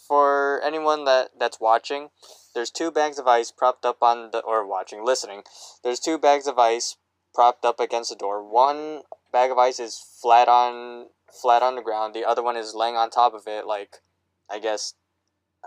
for 0.07 0.61
anyone 0.63 1.05
that 1.07 1.31
that's 1.39 1.59
watching, 1.59 2.11
there's 2.55 2.71
two 2.71 2.91
bags 2.91 3.19
of 3.19 3.27
ice 3.27 3.51
propped 3.51 3.87
up 3.87 4.03
on 4.03 4.31
the 4.31 4.41
or 4.41 4.67
watching, 4.67 5.07
listening. 5.07 5.45
There's 5.83 6.01
two 6.01 6.19
bags 6.19 6.47
of 6.47 6.59
ice 6.59 6.99
propped 7.33 7.65
up 7.65 7.81
against 7.81 8.11
the 8.11 8.17
door. 8.17 8.43
One 8.45 9.05
bag 9.33 9.51
of 9.51 9.57
ice 9.57 9.81
is 9.81 9.99
flat 9.99 10.47
on 10.47 11.09
flat 11.33 11.63
on 11.63 11.77
the 11.77 11.83
ground. 11.83 12.15
The 12.15 12.27
other 12.29 12.43
one 12.43 12.59
is 12.59 12.75
laying 12.75 12.97
on 12.99 13.09
top 13.09 13.33
of 13.33 13.47
it, 13.47 13.67
like 13.67 14.03
I 14.51 14.59
guess 14.59 14.93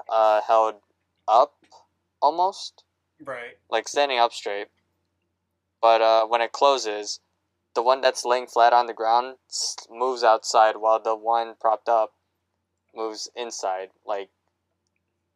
uh, 0.07 0.41
held 0.41 0.75
up 1.27 1.55
almost, 2.21 2.83
Right. 3.19 3.57
like 3.67 3.87
standing 3.87 4.19
up 4.19 4.31
straight. 4.31 4.67
But 5.81 6.03
uh, 6.03 6.27
when 6.27 6.41
it 6.41 6.51
closes, 6.51 7.19
the 7.73 7.83
one 7.83 8.01
that's 8.01 8.25
laying 8.25 8.47
flat 8.47 8.73
on 8.73 8.87
the 8.87 8.93
ground 8.93 9.37
moves 9.89 10.23
outside, 10.23 10.77
while 10.77 11.01
the 11.01 11.15
one 11.15 11.55
propped 11.59 11.87
up 11.89 12.13
moves 12.95 13.29
inside. 13.35 13.89
Like 14.05 14.29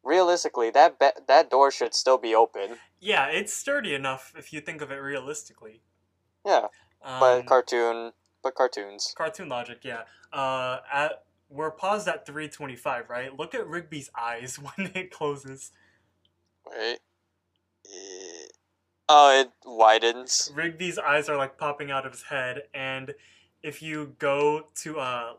realistically, 0.04 0.70
that 0.72 1.00
be- 1.00 1.22
that 1.28 1.50
door 1.50 1.72
should 1.72 1.94
still 1.94 2.18
be 2.18 2.36
open. 2.36 2.78
Yeah, 3.00 3.28
it's 3.28 3.54
sturdy 3.54 3.94
enough 3.94 4.34
if 4.38 4.52
you 4.54 4.62
think 4.62 4.82
of 4.82 4.92
it 4.92 4.96
realistically. 4.96 5.82
Yeah, 6.46 6.68
Um, 7.02 7.20
but 7.20 7.46
cartoon, 7.46 8.14
but 8.44 8.56
cartoons. 8.56 9.14
Cartoon 9.18 9.50
logic, 9.50 9.80
yeah. 9.84 10.04
Uh, 10.32 10.80
at 10.92 11.24
we're 11.50 11.72
paused 11.72 12.08
at 12.08 12.26
three 12.26 12.50
twenty 12.50 12.76
five, 12.76 13.10
right? 13.10 13.38
Look 13.38 13.54
at 13.56 13.66
Rigby's 13.68 14.10
eyes 14.20 14.58
when 14.60 14.92
it 14.94 15.12
closes. 15.12 15.72
Right. 16.66 16.98
Eh, 17.86 18.35
Oh, 19.08 19.40
it 19.40 19.52
widens. 19.66 20.52
Rigby's 20.56 20.98
eyes 20.98 21.30
are 21.30 21.38
like 21.38 21.58
popping 21.58 21.92
out 21.92 22.06
of 22.06 22.12
his 22.14 22.24
head, 22.24 22.64
and 22.74 23.14
if 23.62 23.82
you 23.82 24.16
go 24.20 24.68
to 24.84 25.00
uh 25.00 25.34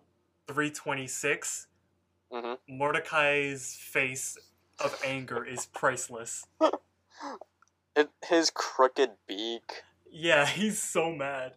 three 0.46 0.70
twenty 0.70 1.06
six, 1.06 1.66
Mhm. 2.32 2.58
Mordecai's 2.68 3.76
face 3.76 4.38
of 4.80 4.96
anger 5.04 5.44
is 5.44 5.66
priceless. 5.66 6.46
It 7.96 8.10
his 8.28 8.50
crooked 8.50 9.12
beak. 9.26 9.82
Yeah, 10.10 10.44
he's 10.58 10.80
so 10.82 11.10
mad. 11.12 11.54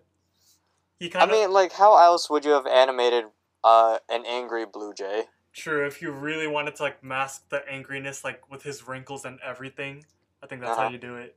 He 1.00 1.08
I 1.08 1.10
kind 1.10 1.26
of 1.26 1.32
mean, 1.32 1.52
like, 1.52 1.74
how 1.74 1.98
else 1.98 2.30
would 2.30 2.46
you 2.46 2.52
have 2.52 2.66
animated 2.66 3.26
uh 3.64 4.00
an 4.10 4.26
angry 4.26 4.66
blue 4.66 4.94
jay? 4.94 5.26
true. 5.54 5.86
If 5.86 6.02
you 6.02 6.12
really 6.12 6.48
wanted 6.48 6.76
to 6.78 6.84
like 6.84 7.04
mask 7.04 7.50
the 7.50 7.62
angriness, 7.70 8.24
like 8.24 8.50
with 8.50 8.64
his 8.64 8.88
wrinkles 8.88 9.26
and 9.26 9.40
everything, 9.46 10.06
I 10.42 10.48
think 10.48 10.62
that's 10.62 10.78
how 10.78 10.84
Uh-huh. 10.84 10.92
you 10.94 10.98
do 10.98 11.16
it. 11.18 11.36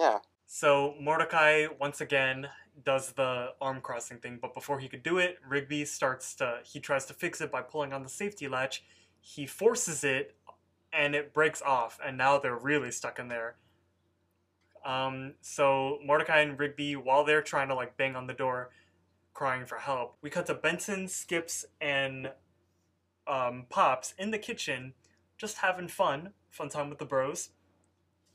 Yeah. 0.00 0.20
So 0.46 0.94
Mordecai 0.98 1.66
once 1.78 2.00
again 2.00 2.48
does 2.86 3.12
the 3.12 3.50
arm 3.60 3.82
crossing 3.82 4.16
thing, 4.16 4.38
but 4.40 4.54
before 4.54 4.80
he 4.80 4.88
could 4.88 5.02
do 5.02 5.18
it, 5.18 5.38
Rigby 5.46 5.84
starts 5.84 6.34
to 6.36 6.60
he 6.64 6.80
tries 6.80 7.04
to 7.06 7.14
fix 7.14 7.42
it 7.42 7.52
by 7.52 7.60
pulling 7.60 7.92
on 7.92 8.02
the 8.02 8.08
safety 8.08 8.48
latch. 8.48 8.82
He 9.20 9.46
forces 9.46 10.02
it 10.02 10.34
and 10.90 11.14
it 11.14 11.34
breaks 11.34 11.60
off, 11.60 12.00
and 12.04 12.16
now 12.16 12.38
they're 12.38 12.56
really 12.56 12.90
stuck 12.90 13.18
in 13.18 13.28
there. 13.28 13.56
Um, 14.86 15.34
so 15.42 15.98
Mordecai 16.02 16.40
and 16.40 16.58
Rigby, 16.58 16.96
while 16.96 17.22
they're 17.22 17.42
trying 17.42 17.68
to 17.68 17.74
like 17.74 17.98
bang 17.98 18.16
on 18.16 18.26
the 18.26 18.32
door, 18.32 18.70
crying 19.34 19.66
for 19.66 19.76
help, 19.76 20.16
we 20.22 20.30
cut 20.30 20.46
to 20.46 20.54
Benson, 20.54 21.08
Skips, 21.08 21.66
and 21.78 22.32
um, 23.28 23.66
Pops 23.68 24.14
in 24.18 24.30
the 24.30 24.38
kitchen, 24.38 24.94
just 25.36 25.58
having 25.58 25.88
fun, 25.88 26.30
fun 26.48 26.70
time 26.70 26.88
with 26.88 26.98
the 26.98 27.04
bros. 27.04 27.50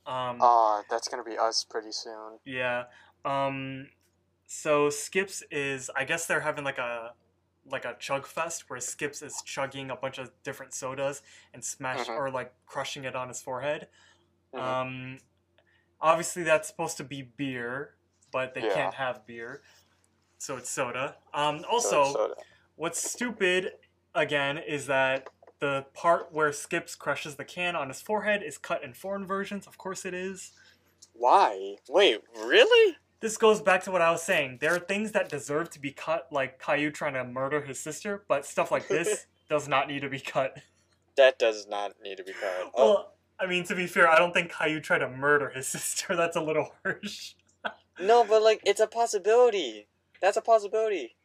Um, 0.05 0.37
Oh, 0.41 0.83
that's 0.89 1.07
gonna 1.07 1.23
be 1.23 1.37
us 1.37 1.63
pretty 1.63 1.91
soon. 1.91 2.39
yeah. 2.45 2.85
Um 3.23 3.89
so 4.47 4.89
Skips 4.89 5.43
is 5.49 5.89
I 5.95 6.03
guess 6.05 6.27
they're 6.27 6.41
having 6.41 6.63
like 6.63 6.77
a 6.77 7.13
like 7.67 7.85
a 7.85 7.95
chug 7.99 8.27
fest 8.27 8.69
where 8.69 8.79
Skips 8.79 9.23
is 9.23 9.41
chugging 9.43 9.89
a 9.89 9.95
bunch 9.95 10.19
of 10.19 10.31
different 10.43 10.73
sodas 10.73 11.23
and 11.53 11.63
smash 11.65 12.05
Mhm. 12.05 12.15
or 12.17 12.29
like 12.29 12.53
crushing 12.67 13.05
it 13.05 13.15
on 13.15 13.27
his 13.27 13.41
forehead. 13.41 13.87
Mhm. 14.53 14.59
Um, 14.61 15.19
obviously 15.99 16.43
that's 16.43 16.67
supposed 16.67 16.97
to 16.97 17.03
be 17.03 17.23
beer, 17.23 17.95
but 18.31 18.53
they 18.53 18.61
Yeah. 18.67 18.73
can't 18.75 18.93
have 18.93 19.25
beer, 19.25 19.63
so 20.37 20.57
it's 20.57 20.69
soda. 20.69 21.17
Um, 21.33 21.61
So- 21.61 21.67
also, 21.67 22.03
soda. 22.13 22.35
what's 22.75 23.01
stupid 23.11 23.79
again 24.13 24.59
is 24.59 24.85
that 24.85 25.27
the 25.59 25.85
part 25.93 26.31
where 26.31 26.51
Skips 26.51 26.95
crushes 26.95 27.35
the 27.35 27.45
can 27.45 27.75
on 27.75 27.87
his 27.87 28.01
forehead 28.01 28.43
is 28.43 28.57
cut 28.57 28.83
in 28.83 28.93
foreign 28.93 29.25
versions. 29.25 29.67
Of 29.67 29.77
course, 29.77 30.05
it 30.05 30.13
is. 30.13 30.51
Why? 31.13 31.75
Wait, 31.89 32.21
really? 32.37 32.97
This 33.21 33.37
goes 33.37 33.61
back 33.61 33.83
to 33.83 33.91
what 33.91 34.01
I 34.01 34.11
was 34.11 34.21
saying. 34.21 34.57
There 34.61 34.75
are 34.75 34.79
things 34.79 35.13
that 35.13 35.29
deserve 35.29 35.69
to 35.71 35.79
be 35.79 35.91
cut, 35.91 36.27
like 36.31 36.59
Caillou 36.59 36.91
trying 36.91 37.13
to 37.13 37.23
murder 37.23 37.61
his 37.61 37.79
sister, 37.79 38.23
but 38.27 38.45
stuff 38.45 38.69
like 38.71 38.87
this 38.87 39.25
does 39.49 39.67
not 39.67 39.87
need 39.87 40.01
to 40.01 40.09
be 40.09 40.19
cut. 40.19 40.57
That 41.15 41.39
does 41.39 41.65
not 41.67 41.93
need 42.03 42.17
to 42.17 42.23
be 42.23 42.33
cut. 42.33 42.71
Oh, 42.75 42.85
Well, 42.93 43.11
I 43.39 43.47
mean, 43.47 43.63
to 43.65 43.75
be 43.75 43.87
fair, 43.87 44.07
I 44.07 44.17
don't 44.17 44.33
think 44.33 44.51
Caillou 44.51 44.79
tried 44.81 44.99
to 44.99 45.09
murder 45.09 45.49
his 45.49 45.67
sister. 45.69 46.15
That's 46.15 46.35
a 46.35 46.41
little 46.41 46.73
harsh. 46.83 47.33
no, 47.99 48.23
but 48.25 48.41
like 48.43 48.61
it's 48.65 48.81
a 48.81 48.87
possibility. 48.87 49.87
That's 50.21 50.37
a 50.37 50.41
possibility. 50.41 51.15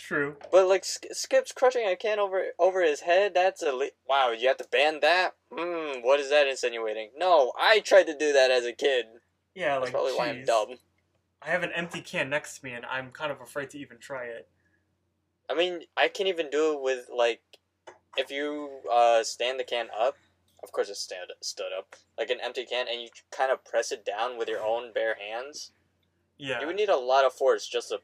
True. 0.00 0.36
But 0.50 0.66
like 0.66 0.84
Skip's 0.84 1.52
crushing 1.52 1.86
a 1.86 1.94
can 1.94 2.18
over 2.18 2.42
over 2.58 2.82
his 2.82 3.00
head. 3.00 3.32
That's 3.34 3.62
a 3.62 3.90
wow. 4.08 4.30
You 4.30 4.48
have 4.48 4.56
to 4.56 4.66
ban 4.72 5.00
that. 5.02 5.34
Hmm. 5.52 6.00
What 6.00 6.18
is 6.20 6.30
that 6.30 6.48
insinuating? 6.48 7.10
No, 7.16 7.52
I 7.58 7.80
tried 7.80 8.06
to 8.06 8.16
do 8.16 8.32
that 8.32 8.50
as 8.50 8.64
a 8.64 8.72
kid. 8.72 9.04
Yeah, 9.54 9.74
That's 9.74 9.84
like 9.84 9.92
probably 9.92 10.12
why 10.14 10.28
I'm 10.30 10.44
dumb. 10.44 10.76
I 11.42 11.50
have 11.50 11.62
an 11.62 11.72
empty 11.74 12.00
can 12.00 12.30
next 12.30 12.58
to 12.58 12.64
me, 12.64 12.72
and 12.72 12.86
I'm 12.86 13.10
kind 13.10 13.30
of 13.30 13.42
afraid 13.42 13.70
to 13.70 13.78
even 13.78 13.98
try 13.98 14.24
it. 14.24 14.48
I 15.50 15.54
mean, 15.54 15.80
I 15.96 16.08
can 16.08 16.26
even 16.26 16.48
do 16.48 16.72
it 16.72 16.82
with 16.82 17.08
like, 17.14 17.42
if 18.16 18.30
you 18.30 18.80
uh 18.90 19.22
stand 19.22 19.60
the 19.60 19.64
can 19.64 19.88
up. 19.98 20.16
Of 20.62 20.72
course, 20.72 20.88
it 20.88 20.96
stand 20.96 21.30
stood 21.42 21.72
up 21.78 21.96
like 22.18 22.30
an 22.30 22.38
empty 22.42 22.64
can, 22.64 22.86
and 22.90 23.02
you 23.02 23.08
kind 23.30 23.52
of 23.52 23.64
press 23.66 23.92
it 23.92 24.04
down 24.04 24.38
with 24.38 24.48
your 24.48 24.62
own 24.62 24.94
bare 24.94 25.16
hands. 25.16 25.72
Yeah. 26.38 26.60
You 26.60 26.66
would 26.66 26.76
need 26.76 26.88
a 26.88 26.96
lot 26.96 27.26
of 27.26 27.34
force 27.34 27.66
just 27.66 27.90
to 27.90 27.98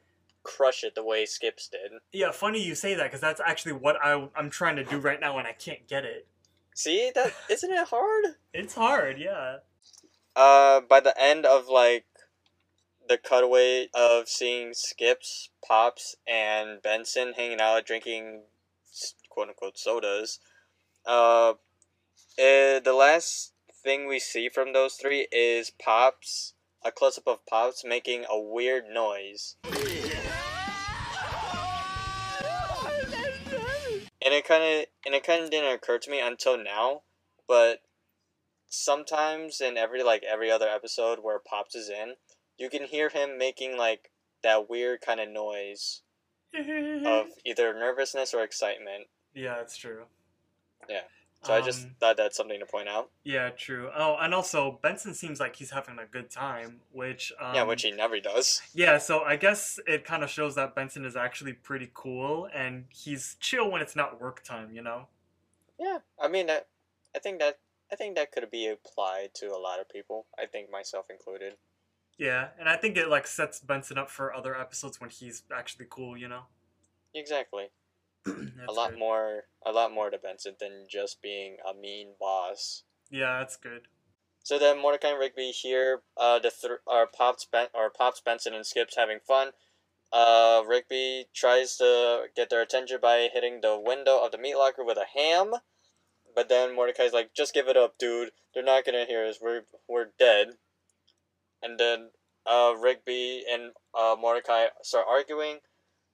crush 0.46 0.84
it 0.84 0.94
the 0.94 1.04
way 1.04 1.26
Skips 1.26 1.68
did. 1.68 1.92
Yeah, 2.12 2.30
funny 2.30 2.62
you 2.62 2.74
say 2.74 2.94
that 2.94 3.04
because 3.04 3.20
that's 3.20 3.40
actually 3.44 3.72
what 3.72 3.96
I, 4.02 4.28
I'm 4.36 4.50
trying 4.50 4.76
to 4.76 4.84
do 4.84 4.98
right 4.98 5.20
now, 5.20 5.38
and 5.38 5.46
I 5.46 5.52
can't 5.52 5.86
get 5.88 6.04
it. 6.04 6.26
See 6.74 7.10
that? 7.14 7.34
Isn't 7.50 7.72
it 7.72 7.88
hard? 7.88 8.24
It's 8.54 8.74
hard, 8.74 9.18
yeah. 9.18 9.58
Uh, 10.34 10.80
by 10.80 11.00
the 11.00 11.18
end 11.20 11.46
of 11.46 11.68
like 11.68 12.04
the 13.08 13.18
cutaway 13.18 13.88
of 13.94 14.28
seeing 14.28 14.72
Skips, 14.74 15.50
Pops, 15.66 16.16
and 16.26 16.82
Benson 16.82 17.32
hanging 17.36 17.60
out 17.60 17.86
drinking 17.86 18.42
quote 19.30 19.48
unquote 19.48 19.78
sodas, 19.78 20.38
uh, 21.06 21.54
eh, 22.38 22.80
the 22.80 22.92
last 22.92 23.52
thing 23.82 24.06
we 24.06 24.18
see 24.18 24.48
from 24.48 24.72
those 24.72 24.94
three 24.94 25.28
is 25.32 25.70
Pops, 25.70 26.54
a 26.84 26.92
close 26.92 27.18
up 27.18 27.26
of 27.26 27.46
Pops 27.46 27.84
making 27.84 28.24
a 28.28 28.38
weird 28.38 28.84
noise. 28.92 29.56
And 34.26 34.34
it 34.34 34.44
kind 34.44 34.64
of 34.64 34.86
and 35.06 35.14
it 35.14 35.24
kind 35.24 35.44
of 35.44 35.50
didn't 35.50 35.72
occur 35.72 35.98
to 35.98 36.10
me 36.10 36.18
until 36.20 36.58
now, 36.58 37.02
but 37.46 37.78
sometimes 38.68 39.60
in 39.60 39.76
every 39.76 40.02
like 40.02 40.24
every 40.24 40.50
other 40.50 40.68
episode 40.68 41.20
where 41.22 41.38
Pops 41.38 41.76
is 41.76 41.88
in, 41.88 42.14
you 42.58 42.68
can 42.68 42.82
hear 42.82 43.08
him 43.08 43.38
making 43.38 43.78
like 43.78 44.10
that 44.42 44.68
weird 44.68 45.00
kind 45.00 45.20
of 45.20 45.28
noise 45.28 46.02
of 46.54 47.26
either 47.44 47.72
nervousness 47.72 48.34
or 48.34 48.42
excitement. 48.42 49.04
yeah, 49.32 49.54
that's 49.54 49.76
true. 49.76 50.06
Yeah. 50.88 51.02
So 51.42 51.54
I 51.54 51.60
just 51.60 51.84
Um, 51.84 51.96
thought 52.00 52.16
that's 52.16 52.36
something 52.36 52.58
to 52.58 52.66
point 52.66 52.88
out. 52.88 53.10
Yeah, 53.22 53.50
true. 53.50 53.90
Oh, 53.94 54.16
and 54.16 54.34
also 54.34 54.80
Benson 54.82 55.14
seems 55.14 55.38
like 55.38 55.54
he's 55.56 55.70
having 55.70 55.98
a 55.98 56.06
good 56.06 56.28
time, 56.30 56.80
which 56.90 57.32
um, 57.38 57.54
yeah, 57.54 57.62
which 57.62 57.82
he 57.82 57.92
never 57.92 58.18
does. 58.18 58.62
yeah. 58.74 58.98
So 58.98 59.22
I 59.22 59.36
guess 59.36 59.78
it 59.86 60.04
kind 60.04 60.24
of 60.24 60.30
shows 60.30 60.54
that 60.56 60.74
Benson 60.74 61.04
is 61.04 61.14
actually 61.14 61.52
pretty 61.52 61.90
cool, 61.94 62.48
and 62.52 62.86
he's 62.88 63.36
chill 63.38 63.70
when 63.70 63.80
it's 63.80 63.94
not 63.94 64.20
work 64.20 64.42
time. 64.42 64.72
You 64.72 64.82
know. 64.82 65.08
Yeah, 65.78 65.98
I 66.18 66.28
mean 66.28 66.46
that. 66.46 66.68
I 67.14 67.18
think 67.20 67.38
that 67.38 67.60
I 67.92 67.96
think 67.96 68.16
that 68.16 68.32
could 68.32 68.50
be 68.50 68.66
applied 68.66 69.34
to 69.34 69.46
a 69.54 69.58
lot 69.58 69.78
of 69.78 69.88
people. 69.88 70.26
I 70.36 70.46
think 70.46 70.70
myself 70.70 71.06
included. 71.10 71.54
Yeah, 72.18 72.48
and 72.58 72.68
I 72.68 72.76
think 72.76 72.96
it 72.96 73.08
like 73.08 73.26
sets 73.26 73.60
Benson 73.60 73.98
up 73.98 74.10
for 74.10 74.34
other 74.34 74.58
episodes 74.58 75.00
when 75.00 75.10
he's 75.10 75.44
actually 75.54 75.86
cool. 75.88 76.16
You 76.16 76.28
know. 76.28 76.42
Exactly. 77.14 77.68
a 78.68 78.72
lot 78.72 78.90
good. 78.90 78.98
more. 78.98 79.44
A 79.64 79.72
lot 79.72 79.92
more 79.92 80.10
to 80.10 80.18
Benson 80.18 80.54
than 80.60 80.86
just 80.88 81.20
being 81.22 81.56
a 81.68 81.74
mean 81.74 82.14
boss. 82.20 82.84
Yeah, 83.10 83.38
that's 83.38 83.56
good. 83.56 83.82
So 84.42 84.58
then 84.58 84.80
Mordecai 84.80 85.08
and 85.08 85.18
Rigby 85.18 85.50
hear 85.50 86.02
uh, 86.16 86.38
the 86.38 86.50
th- 86.50 86.78
or 86.86 87.06
Pops 87.06 87.44
ben- 87.44 87.68
or 87.74 87.90
Pops 87.90 88.20
Benson 88.20 88.54
and 88.54 88.64
Skips 88.64 88.96
having 88.96 89.18
fun. 89.26 89.50
Uh, 90.12 90.62
Rigby 90.66 91.26
tries 91.34 91.76
to 91.78 92.26
get 92.36 92.48
their 92.48 92.62
attention 92.62 92.98
by 93.02 93.28
hitting 93.32 93.60
the 93.60 93.76
window 93.78 94.24
of 94.24 94.30
the 94.30 94.38
meat 94.38 94.54
locker 94.54 94.84
with 94.84 94.98
a 94.98 95.18
ham, 95.18 95.54
but 96.34 96.48
then 96.48 96.76
Mordecai's 96.76 97.12
like, 97.12 97.34
"Just 97.34 97.54
give 97.54 97.66
it 97.66 97.76
up, 97.76 97.98
dude. 97.98 98.30
They're 98.54 98.62
not 98.62 98.84
gonna 98.84 99.04
hear 99.04 99.26
us. 99.26 99.38
We're 99.40 99.64
we're 99.88 100.10
dead." 100.16 100.58
And 101.60 101.78
then 101.78 102.10
uh, 102.46 102.74
Rigby 102.78 103.44
and 103.50 103.72
uh, 103.98 104.14
Mordecai 104.18 104.66
start 104.82 105.06
arguing 105.08 105.58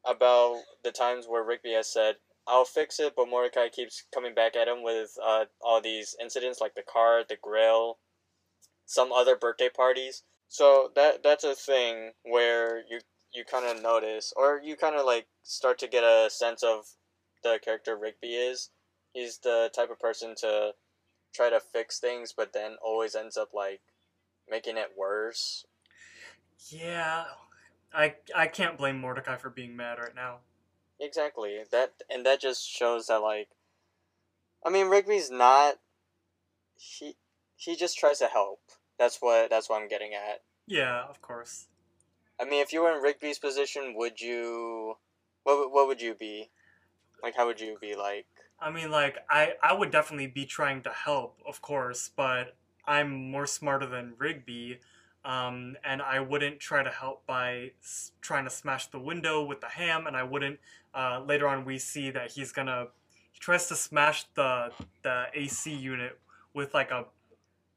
about 0.07 0.63
the 0.83 0.93
times 0.93 1.27
where 1.29 1.43
Rigby 1.43 1.73
has 1.73 1.93
said, 1.93 2.17
I'll 2.47 2.65
fix 2.65 2.99
it, 2.99 3.15
but 3.17 3.29
Mordecai 3.29 3.69
keeps 3.69 4.05
coming 4.13 4.35
back 4.35 4.57
at 4.57 4.69
him 4.69 4.83
with 4.83 5.17
uh, 5.25 5.45
all 5.61 5.81
these 5.81 6.17
incidents 6.21 6.61
like 6.61 6.75
the 6.75 6.83
car, 6.83 7.23
the 7.29 7.37
grill, 7.41 7.99
some 8.85 9.13
other 9.13 9.37
birthday 9.37 9.69
parties. 9.69 10.23
So 10.49 10.91
that 10.97 11.23
that's 11.23 11.45
a 11.45 11.55
thing 11.55 12.13
where 12.25 12.83
you 12.91 13.01
you 13.33 13.45
kind 13.45 13.65
of 13.65 13.83
notice, 13.83 14.33
or 14.37 14.61
you 14.63 14.77
kind 14.77 14.97
of 14.97 15.07
like 15.07 15.27
start 15.43 15.79
to 15.79 15.89
get 15.89 16.05
a 16.05 16.29
sense 16.31 16.63
of 16.63 16.85
the 17.43 17.59
character 17.65 17.97
Rigby 17.97 18.35
is. 18.35 18.71
He's 19.15 19.39
the 19.39 19.71
type 19.75 19.91
of 19.91 19.99
person 19.99 20.35
to 20.41 20.73
try 21.35 21.49
to 21.49 21.61
fix 21.61 21.99
things, 21.99 22.35
but 22.37 22.53
then 22.53 22.77
always 22.83 23.15
ends 23.15 23.37
up 23.37 23.55
like 23.55 23.81
making 24.51 24.77
it 24.77 24.93
worse. 24.97 25.65
Yeah, 26.69 27.25
I 27.95 28.15
I 28.35 28.47
can't 28.47 28.79
blame 28.79 29.01
Mordecai 29.01 29.37
for 29.37 29.51
being 29.51 29.77
mad 29.77 29.99
right 29.99 30.15
now. 30.15 30.39
Exactly. 31.01 31.61
That 31.71 31.95
and 32.11 32.25
that 32.27 32.41
just 32.41 32.69
shows 32.69 33.07
that 33.07 33.19
like 33.19 33.49
I 34.65 34.71
mean 34.71 34.89
Rigby's 34.89 35.31
not 35.31 35.77
he 36.75 37.17
he 37.57 37.77
just 37.77 37.99
tries 37.99 38.19
to 38.19 38.27
help. 38.27 38.61
That's 38.99 39.19
what 39.21 39.51
that's 39.51 39.69
what 39.69 39.83
I'm 39.83 39.89
getting 39.89 40.13
at. 40.15 40.43
Yeah, 40.67 41.03
of 41.09 41.21
course. 41.21 41.67
I 42.41 42.45
mean 42.45 42.63
if 42.63 42.73
you 42.73 42.83
were 42.83 42.97
in 42.97 43.03
Rigby's 43.03 43.39
position, 43.39 43.95
would 43.97 44.21
you 44.21 44.97
what 45.45 45.73
what 45.73 45.87
would 45.87 46.01
you 46.01 46.15
be? 46.15 46.51
Like 47.23 47.37
how 47.37 47.47
would 47.47 47.61
you 47.61 47.79
be 47.81 47.95
like? 47.95 48.27
I 48.63 48.71
mean, 48.71 48.91
like 48.91 49.19
I 49.29 49.55
I 49.63 49.73
would 49.73 49.91
definitely 49.91 50.29
be 50.29 50.47
trying 50.47 50.83
to 50.83 50.91
help, 50.91 51.39
of 51.47 51.61
course, 51.61 52.11
but 52.15 52.55
I'm 52.87 53.31
more 53.31 53.47
smarter 53.47 53.87
than 53.87 54.15
Rigby, 54.19 54.79
um, 55.25 55.77
and 55.85 56.03
I 56.03 56.21
wouldn't 56.21 56.61
try 56.61 56.83
to 56.83 56.91
help 56.91 57.27
by 57.27 57.73
s- 57.83 58.13
trying 58.21 58.45
to 58.45 58.51
smash 58.51 58.87
the 58.89 58.99
window 58.99 59.45
with 59.45 59.61
the 59.61 59.69
ham, 59.69 60.07
and 60.07 60.17
I 60.17 60.23
wouldn't. 60.23 60.59
Uh, 60.95 61.23
later 61.27 61.49
on, 61.49 61.65
we 61.65 61.79
see 61.79 62.11
that 62.11 62.33
he's 62.33 62.53
gonna 62.53 62.89
he 63.33 63.39
tries 63.39 63.69
to 63.69 63.77
smash 63.77 64.25
the 64.35 64.71
the 65.03 65.27
AC 65.35 65.73
unit 65.75 66.19
with 66.55 66.75
like 66.75 66.91
a 66.91 67.07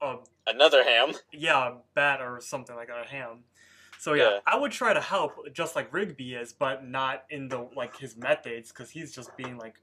a 0.02 0.18
Another 0.48 0.84
ham. 0.84 1.14
yeah, 1.32 1.70
a 1.70 1.74
bat 1.94 2.22
or 2.22 2.40
something 2.42 2.76
like 2.76 2.90
a 2.90 3.08
ham. 3.08 3.44
So 3.98 4.14
yeah, 4.14 4.24
Yeah. 4.32 4.40
I 4.46 4.58
would 4.58 4.72
try 4.72 4.94
to 4.94 5.02
help 5.02 5.52
just 5.54 5.76
like 5.76 5.92
Rigby 5.94 6.36
is, 6.36 6.54
but 6.54 6.86
not 6.86 7.24
in 7.30 7.48
the 7.48 7.68
like 7.76 7.98
his 7.98 8.16
methods 8.18 8.70
because 8.72 8.90
he's 8.92 9.14
just 9.14 9.36
being 9.38 9.58
like 9.58 9.76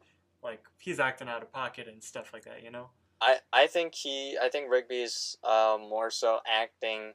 like 0.42 0.62
he's 0.78 1.00
acting 1.00 1.28
out 1.28 1.42
of 1.42 1.52
pocket 1.52 1.88
and 1.88 2.02
stuff 2.02 2.32
like 2.32 2.44
that, 2.44 2.62
you 2.62 2.70
know. 2.70 2.90
I, 3.20 3.38
I 3.52 3.66
think 3.68 3.94
he 3.94 4.36
I 4.40 4.48
think 4.48 4.70
Rigby's 4.70 5.36
uh, 5.44 5.78
more 5.80 6.10
so 6.10 6.40
acting 6.46 7.12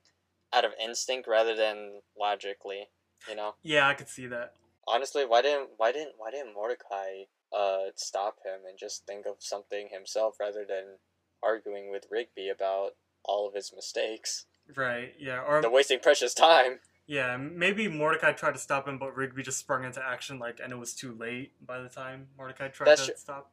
out 0.53 0.65
of 0.65 0.71
instinct 0.81 1.27
rather 1.27 1.55
than 1.55 2.01
logically, 2.19 2.89
you 3.29 3.35
know. 3.35 3.55
Yeah, 3.63 3.87
I 3.87 3.93
could 3.93 4.09
see 4.09 4.27
that. 4.27 4.53
honestly, 4.87 5.25
why 5.25 5.41
didn't 5.41 5.69
why 5.77 5.91
didn't 5.91 6.13
why 6.17 6.31
didn't 6.31 6.53
Mordecai 6.53 7.23
uh 7.55 7.91
stop 7.95 8.37
him 8.45 8.61
and 8.67 8.77
just 8.77 9.05
think 9.05 9.25
of 9.25 9.35
something 9.39 9.89
himself 9.91 10.35
rather 10.39 10.65
than 10.67 10.99
arguing 11.43 11.91
with 11.91 12.05
Rigby 12.11 12.49
about 12.49 12.91
all 13.23 13.47
of 13.47 13.53
his 13.53 13.71
mistakes? 13.75 14.45
Right. 14.75 15.13
Yeah. 15.19 15.41
Or 15.41 15.61
They're 15.61 15.69
wasting 15.71 15.99
precious 15.99 16.33
time. 16.33 16.79
yeah, 17.05 17.37
maybe 17.37 17.87
Mordecai 17.87 18.33
tried 18.33 18.53
to 18.53 18.59
stop 18.59 18.87
him, 18.87 18.97
but 18.97 19.15
Rigby 19.15 19.43
just 19.43 19.59
sprung 19.59 19.85
into 19.85 20.03
action 20.05 20.39
like, 20.39 20.59
and 20.61 20.73
it 20.73 20.77
was 20.77 20.93
too 20.93 21.13
late 21.13 21.53
by 21.65 21.79
the 21.79 21.87
time 21.89 22.27
Mordecai 22.37 22.67
tried 22.67 22.87
That's 22.87 23.05
to 23.05 23.11
tr- 23.13 23.17
stop. 23.17 23.51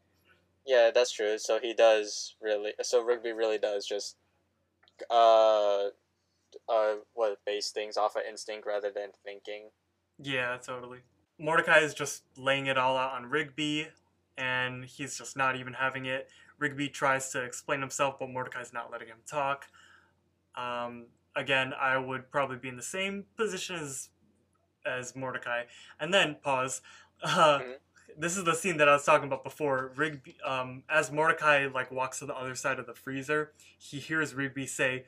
Yeah, 0.67 0.91
that's 0.95 1.13
true. 1.13 1.39
So 1.39 1.59
he 1.61 1.73
does 1.75 2.35
really. 2.41 2.73
So 2.83 3.03
Rigby 3.05 3.33
really 3.33 3.59
does 3.59 3.87
just 3.87 4.17
uh 5.11 5.89
uh 6.69 6.95
what 7.15 7.39
base 7.45 7.71
things 7.71 7.97
off 7.97 8.17
of 8.17 8.23
instinct 8.29 8.67
rather 8.67 8.91
than 8.91 9.11
thinking. 9.25 9.71
Yeah, 10.19 10.57
totally. 10.59 11.01
Mordecai 11.39 11.79
is 11.79 11.95
just 11.95 12.23
laying 12.37 12.67
it 12.67 12.79
all 12.79 12.97
out 12.97 13.13
on 13.13 13.27
Rigby, 13.27 13.89
and 14.39 14.85
he's 14.85 15.19
just 15.19 15.37
not 15.37 15.57
even 15.57 15.73
having 15.75 16.07
it. 16.07 16.29
Rigby 16.59 16.89
tries 16.89 17.31
to 17.31 17.43
explain 17.43 17.81
himself, 17.81 18.19
but 18.21 18.31
Mordecai's 18.31 18.73
not 18.73 18.91
letting 18.93 19.09
him 19.09 19.19
talk. 19.27 19.67
Um, 20.55 21.07
again, 21.35 21.73
I 21.79 21.99
would 21.99 22.31
probably 22.31 22.57
be 22.57 22.69
in 22.69 22.77
the 22.77 22.83
same 22.83 23.25
position 23.37 23.77
as 23.77 24.11
as 24.87 25.17
Mordecai. 25.17 25.63
And 26.01 26.13
then 26.13 26.37
pause. 26.43 26.81
Uh, 27.23 27.61
Mhm. 27.61 27.75
This 28.19 28.37
is 28.37 28.45
the 28.45 28.55
scene 28.55 28.77
that 28.77 28.89
I 28.89 28.93
was 28.93 29.05
talking 29.05 29.27
about 29.27 29.43
before. 29.43 29.93
Rigby, 29.97 30.37
um, 30.45 30.83
as 30.89 31.11
Mordecai 31.11 31.67
like 31.67 31.91
walks 31.91 32.19
to 32.19 32.27
the 32.27 32.35
other 32.37 32.55
side 32.55 32.79
of 32.79 32.87
the 32.87 32.95
freezer, 32.95 33.53
he 33.79 33.99
hears 33.99 34.35
Rigby 34.35 34.67
say, 34.67 35.07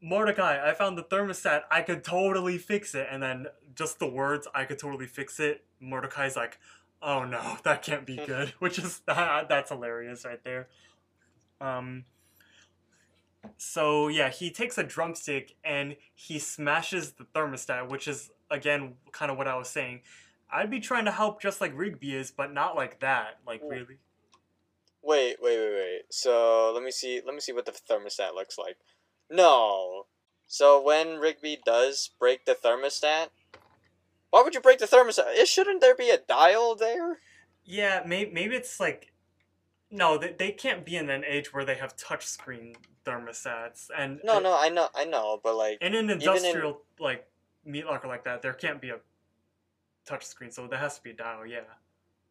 "Mordecai, 0.00 0.68
I 0.68 0.74
found 0.74 0.98
the 0.98 1.04
thermostat. 1.04 1.62
I 1.70 1.82
could 1.82 2.04
totally 2.04 2.58
fix 2.58 2.94
it." 2.94 3.08
And 3.10 3.22
then 3.22 3.46
just 3.74 3.98
the 3.98 4.08
words, 4.08 4.46
"I 4.54 4.64
could 4.64 4.78
totally 4.78 5.06
fix 5.06 5.40
it." 5.40 5.64
Mordecai's 5.80 6.36
like, 6.36 6.58
"Oh 7.02 7.24
no, 7.24 7.58
that 7.64 7.82
can't 7.82 8.06
be 8.06 8.16
good," 8.16 8.48
which 8.58 8.78
is 8.78 9.02
that's 9.06 9.70
hilarious 9.70 10.24
right 10.24 10.42
there. 10.44 10.68
Um, 11.60 12.04
so 13.56 14.08
yeah, 14.08 14.28
he 14.28 14.50
takes 14.50 14.78
a 14.78 14.82
drumstick 14.82 15.54
and 15.64 15.96
he 16.14 16.38
smashes 16.38 17.12
the 17.12 17.24
thermostat, 17.24 17.88
which 17.88 18.08
is 18.08 18.30
again 18.50 18.94
kind 19.12 19.30
of 19.30 19.38
what 19.38 19.48
I 19.48 19.56
was 19.56 19.68
saying. 19.68 20.00
I'd 20.50 20.70
be 20.70 20.80
trying 20.80 21.06
to 21.06 21.10
help 21.10 21.42
just 21.42 21.60
like 21.60 21.72
Rigby 21.74 22.14
is, 22.14 22.30
but 22.30 22.52
not 22.52 22.76
like 22.76 23.00
that. 23.00 23.38
Like 23.46 23.62
Ooh. 23.62 23.70
really. 23.70 23.98
Wait, 25.02 25.36
wait, 25.40 25.58
wait, 25.58 25.74
wait. 25.74 26.02
So 26.10 26.72
let 26.74 26.82
me 26.82 26.90
see. 26.90 27.20
Let 27.24 27.34
me 27.34 27.40
see 27.40 27.52
what 27.52 27.64
the 27.64 27.72
thermostat 27.72 28.34
looks 28.34 28.58
like. 28.58 28.76
No. 29.30 30.06
So 30.46 30.80
when 30.80 31.18
Rigby 31.18 31.58
does 31.64 32.10
break 32.18 32.46
the 32.46 32.54
thermostat, 32.54 33.28
why 34.30 34.42
would 34.42 34.54
you 34.54 34.60
break 34.60 34.78
the 34.78 34.86
thermostat? 34.86 35.34
It 35.34 35.48
shouldn't 35.48 35.80
there 35.80 35.94
be 35.94 36.10
a 36.10 36.18
dial 36.18 36.76
there? 36.76 37.18
Yeah, 37.64 38.02
maybe 38.06 38.30
maybe 38.32 38.54
it's 38.54 38.78
like 38.78 39.12
no, 39.90 40.18
they, 40.18 40.34
they 40.36 40.50
can't 40.50 40.84
be 40.84 40.96
in 40.96 41.10
an 41.10 41.24
age 41.24 41.52
where 41.52 41.64
they 41.64 41.76
have 41.76 41.96
touchscreen 41.96 42.76
thermostats 43.04 43.88
and 43.96 44.20
No, 44.24 44.40
no, 44.40 44.56
I 44.58 44.68
know, 44.68 44.88
I 44.94 45.04
know, 45.04 45.40
but 45.42 45.54
like, 45.54 45.78
in 45.80 45.94
an 45.94 46.10
in- 46.10 46.10
industrial 46.10 46.82
like 46.98 47.26
meat 47.64 47.86
locker 47.86 48.08
like 48.08 48.24
that, 48.24 48.42
there 48.42 48.52
can't 48.52 48.80
be 48.80 48.90
a 48.90 48.98
touchscreen, 50.08 50.52
so 50.52 50.66
there 50.66 50.78
has 50.78 50.96
to 50.96 51.02
be 51.02 51.10
a 51.10 51.14
dial. 51.14 51.46
Yeah. 51.46 51.60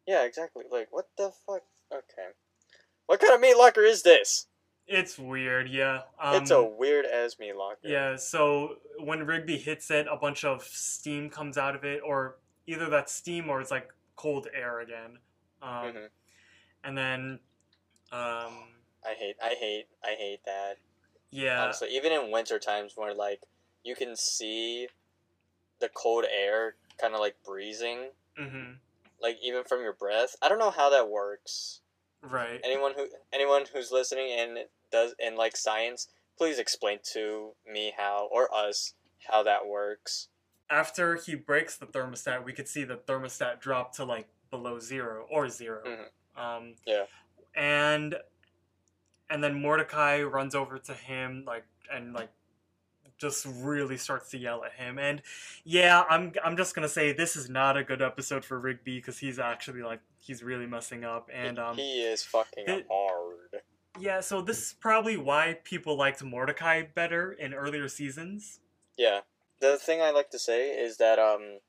yeah, 0.06 0.24
exactly. 0.24 0.64
Like, 0.70 0.88
what 0.90 1.08
the 1.16 1.32
fuck? 1.46 1.62
Okay. 1.92 2.28
What 3.06 3.20
kind 3.20 3.34
of 3.34 3.40
meat 3.40 3.56
locker 3.56 3.82
is 3.82 4.02
this? 4.02 4.46
It's 4.88 5.18
weird, 5.18 5.68
yeah. 5.68 6.02
Um, 6.20 6.36
it's 6.42 6.50
a 6.50 6.62
weird 6.62 7.06
ass 7.06 7.36
meat 7.40 7.56
locker. 7.56 7.78
Yeah, 7.82 8.16
so 8.16 8.76
when 9.00 9.26
Rigby 9.26 9.56
hits 9.58 9.90
it, 9.90 10.06
a 10.10 10.16
bunch 10.16 10.44
of 10.44 10.62
steam 10.62 11.28
comes 11.28 11.58
out 11.58 11.74
of 11.74 11.84
it, 11.84 12.00
or 12.04 12.36
either 12.66 12.88
that's 12.88 13.12
steam 13.12 13.50
or 13.50 13.60
it's 13.60 13.70
like 13.72 13.92
cold 14.14 14.46
air 14.54 14.80
again. 14.80 15.18
Um, 15.60 15.92
Mhm. 15.92 16.08
And 16.84 16.96
then, 16.98 17.40
um, 18.12 18.68
I 19.04 19.14
hate, 19.18 19.36
I 19.42 19.54
hate, 19.54 19.88
I 20.04 20.14
hate 20.14 20.44
that. 20.44 20.78
yeah, 21.30 21.62
Honestly, 21.64 21.88
even 21.96 22.12
in 22.12 22.30
winter 22.30 22.58
times 22.60 22.96
where 22.96 23.12
like 23.12 23.42
you 23.82 23.96
can 23.96 24.14
see 24.14 24.88
the 25.80 25.88
cold 25.88 26.24
air 26.30 26.76
kind 26.98 27.12
of 27.14 27.20
like 27.20 27.36
breezing, 27.44 28.10
hmm 28.36 28.74
like 29.20 29.38
even 29.42 29.64
from 29.64 29.80
your 29.80 29.94
breath. 29.94 30.36
I 30.42 30.48
don't 30.48 30.58
know 30.58 30.70
how 30.70 30.90
that 30.90 31.08
works. 31.08 31.80
right. 32.22 32.60
Anyone 32.62 32.92
who 32.94 33.08
anyone 33.32 33.64
who's 33.72 33.90
listening 33.90 34.30
and 34.32 34.58
does 34.90 35.14
in 35.18 35.36
like 35.36 35.56
science, 35.56 36.08
please 36.38 36.58
explain 36.58 36.98
to 37.12 37.52
me 37.70 37.92
how 37.96 38.28
or 38.32 38.52
us 38.54 38.94
how 39.28 39.42
that 39.42 39.66
works. 39.66 40.28
After 40.68 41.16
he 41.16 41.34
breaks 41.34 41.76
the 41.76 41.86
thermostat, 41.86 42.44
we 42.44 42.52
could 42.52 42.68
see 42.68 42.84
the 42.84 42.96
thermostat 42.96 43.60
drop 43.60 43.94
to 43.96 44.04
like 44.04 44.28
below 44.50 44.78
zero 44.78 45.26
or 45.30 45.48
0 45.48 45.82
Mhm. 45.84 46.40
Um, 46.40 46.74
Yeah. 46.86 47.06
And 47.54 48.16
and 49.30 49.42
then 49.42 49.60
Mordecai 49.60 50.22
runs 50.22 50.54
over 50.54 50.78
to 50.78 50.94
him 50.94 51.44
like 51.46 51.64
and 51.92 52.12
like 52.12 52.30
just 53.18 53.46
really 53.46 53.96
starts 53.96 54.30
to 54.30 54.36
yell 54.38 54.62
at 54.62 54.72
him 54.74 54.98
and 54.98 55.22
yeah 55.64 56.04
i'm 56.10 56.32
i'm 56.44 56.54
just 56.54 56.74
gonna 56.74 56.86
say 56.88 57.12
this 57.14 57.34
is 57.34 57.48
not 57.48 57.74
a 57.74 57.82
good 57.82 58.02
episode 58.02 58.44
for 58.44 58.60
rigby 58.60 58.96
because 58.98 59.16
he's 59.18 59.38
actually 59.38 59.80
like 59.82 60.00
he's 60.18 60.42
really 60.42 60.66
messing 60.66 61.02
up 61.02 61.30
and 61.32 61.58
um 61.58 61.76
he 61.78 62.02
is 62.02 62.22
fucking 62.22 62.64
it- 62.68 62.86
hard. 62.90 63.62
Yeah 63.98 64.20
so 64.20 64.40
this 64.40 64.58
is 64.58 64.72
probably 64.80 65.16
why 65.16 65.58
people 65.64 65.96
liked 65.96 66.22
mordecai 66.22 66.82
better 66.82 67.32
in 67.32 67.54
earlier 67.54 67.88
seasons 67.88 68.60
Yeah. 68.98 69.20
The 69.60 69.76
thing 69.78 70.00
I 70.02 70.10
like 70.10 70.30
to 70.30 70.38
say 70.38 70.70
is 70.70 70.96
that 70.98 71.18
um 71.18 71.60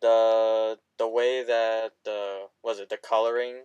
the 0.00 0.78
the 0.98 1.08
way 1.08 1.42
that 1.44 1.92
the 2.04 2.48
was 2.62 2.78
it 2.80 2.88
the 2.88 2.96
coloring 2.96 3.64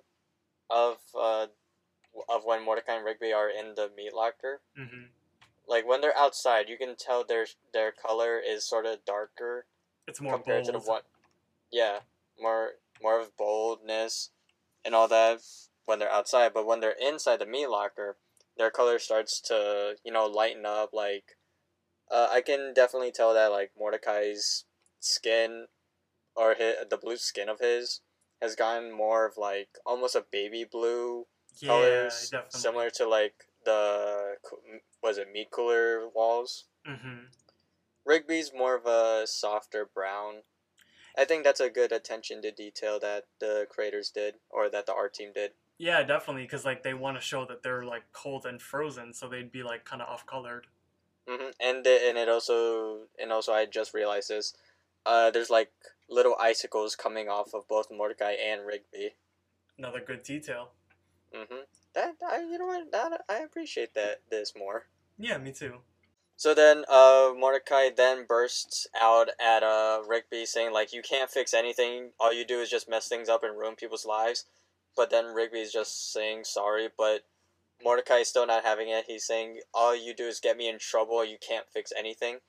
of 0.70 0.97
uh 1.16 1.47
of 2.28 2.43
when 2.43 2.64
Mordecai 2.64 2.95
and 2.95 3.06
Rigby 3.06 3.32
are 3.34 3.50
in 3.50 3.76
the 3.76 3.89
meat 3.95 4.14
locker, 4.14 4.62
hmm 4.76 5.08
like 5.68 5.88
when 5.88 6.02
they're 6.02 6.18
outside, 6.18 6.68
you 6.68 6.78
can 6.78 6.95
tell 6.95 7.24
their 7.24 7.45
their 7.74 7.91
color 7.91 8.39
is 8.39 8.66
sort 8.66 8.86
of 8.86 9.06
darker 9.06 9.66
it's 10.08 10.20
more 10.20 10.34
compared 10.34 10.64
bold 10.64 10.74
to 10.74 10.80
the 10.80 10.91
one. 10.91 11.02
Yeah, 11.72 12.00
more 12.41 12.72
more 13.02 13.20
of 13.20 13.36
boldness 13.38 14.32
and 14.84 14.95
all 14.95 15.08
that 15.08 15.41
when 15.89 15.99
they're 15.99 16.11
outside, 16.11 16.53
but 16.53 16.67
when 16.67 16.79
they're 16.79 16.95
inside 17.01 17.39
the 17.39 17.45
meat 17.47 17.67
locker, 17.67 18.17
their 18.57 18.69
color 18.69 18.99
starts 18.99 19.41
to 19.41 19.95
you 20.05 20.11
know 20.13 20.25
lighten 20.27 20.65
up. 20.65 20.93
Like, 20.93 21.37
uh, 22.11 22.27
I 22.31 22.41
can 22.41 22.73
definitely 22.73 23.11
tell 23.11 23.33
that 23.33 23.51
like 23.51 23.71
Mordecai's 23.77 24.65
skin 24.99 25.65
or 26.35 26.53
his, 26.53 26.75
the 26.89 26.97
blue 26.97 27.17
skin 27.17 27.49
of 27.49 27.59
his 27.59 28.01
has 28.41 28.55
gotten 28.55 28.91
more 28.91 29.25
of 29.25 29.37
like 29.37 29.69
almost 29.85 30.15
a 30.15 30.25
baby 30.31 30.63
blue 30.69 31.25
yeah 31.61 31.67
colors, 31.67 32.29
definitely 32.29 32.59
similar 32.59 32.89
to 32.91 33.07
like 33.09 33.33
the 33.65 34.35
was 35.03 35.17
it 35.17 35.31
meat 35.33 35.49
cooler 35.51 36.07
walls. 36.07 36.65
hmm 36.85 37.25
Rigby's 38.05 38.53
more 38.53 38.75
of 38.75 38.85
a 38.85 39.25
softer 39.27 39.85
brown. 39.85 40.43
I 41.17 41.25
think 41.25 41.43
that's 41.43 41.59
a 41.59 41.69
good 41.69 41.91
attention 41.91 42.41
to 42.43 42.51
detail 42.51 42.99
that 42.99 43.25
the 43.39 43.67
creators 43.69 44.09
did, 44.09 44.35
or 44.49 44.69
that 44.69 44.85
the 44.85 44.93
art 44.93 45.13
team 45.13 45.31
did. 45.33 45.53
Yeah 45.80 46.03
definitely 46.03 46.43
because 46.43 46.65
like 46.65 46.84
they 46.84 46.93
want 46.93 47.17
to 47.17 47.21
show 47.21 47.45
that 47.45 47.63
they're 47.63 47.84
like 47.84 48.03
cold 48.13 48.45
and 48.45 48.61
frozen 48.61 49.13
so 49.13 49.27
they'd 49.27 49.51
be 49.51 49.63
like 49.63 49.84
kind 49.86 50.01
of 50.01 50.07
off 50.07 50.25
colored 50.27 50.67
hmm 51.27 51.49
And 51.59 51.86
it, 51.88 52.01
and 52.07 52.17
it 52.17 52.30
also 52.30 53.07
and 53.19 53.32
also 53.32 53.53
I 53.53 53.65
just 53.65 53.93
realized 53.93 54.30
this. 54.30 54.53
Uh, 55.05 55.32
there's 55.32 55.49
like 55.49 55.71
little 56.09 56.36
icicles 56.39 56.95
coming 56.95 57.30
off 57.30 57.53
of 57.53 57.67
both 57.67 57.88
Mordecai 57.89 58.34
and 58.34 58.65
Rigby. 58.67 59.15
another 59.77 60.01
good 60.05 60.21
detail 60.23 60.71
hmm 61.34 61.63
That 61.95 62.15
I 62.30 62.41
you 62.41 62.57
know 62.57 62.65
what 62.65 62.91
that 62.91 63.21
I 63.30 63.38
appreciate 63.39 63.93
that 63.95 64.21
this 64.30 64.53
more. 64.55 64.88
yeah 65.17 65.38
me 65.38 65.51
too 65.51 65.80
So 66.36 66.53
then, 66.53 66.86
uh, 66.88 67.34
Mordecai 67.38 67.89
then 67.95 68.25
bursts 68.25 68.88
out 68.99 69.30
at 69.39 69.61
uh 69.61 70.01
Rigby, 70.07 70.45
saying 70.45 70.71
like, 70.73 70.93
"You 70.93 71.01
can't 71.01 71.30
fix 71.30 71.53
anything. 71.53 72.11
All 72.19 72.32
you 72.34 72.45
do 72.45 72.61
is 72.61 72.69
just 72.69 72.89
mess 72.89 73.07
things 73.09 73.30
up 73.30 73.43
and 73.43 73.57
ruin 73.57 73.75
people's 73.75 74.05
lives." 74.05 74.45
But 74.95 75.09
then 75.09 75.33
Rigby's 75.33 75.71
just 75.71 76.11
saying 76.11 76.43
sorry, 76.43 76.89
but 76.97 77.21
Mordecai 77.83 78.17
is 78.17 78.27
still 78.27 78.45
not 78.45 78.65
having 78.65 78.89
it. 78.89 79.05
He's 79.07 79.25
saying, 79.25 79.61
"All 79.73 79.95
you 79.95 80.13
do 80.13 80.27
is 80.27 80.39
get 80.39 80.57
me 80.57 80.67
in 80.67 80.79
trouble. 80.79 81.23
You 81.23 81.37
can't 81.37 81.69
fix 81.69 81.91
anything." 81.97 82.41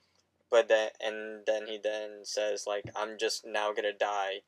But 0.49 0.67
then, 0.67 0.89
and 0.99 1.45
then 1.45 1.67
he 1.67 1.77
then 1.77 2.25
says 2.25 2.65
like, 2.67 2.85
"I'm 2.95 3.17
just 3.17 3.45
now 3.45 3.71
gonna 3.73 3.93
die." 3.93 4.43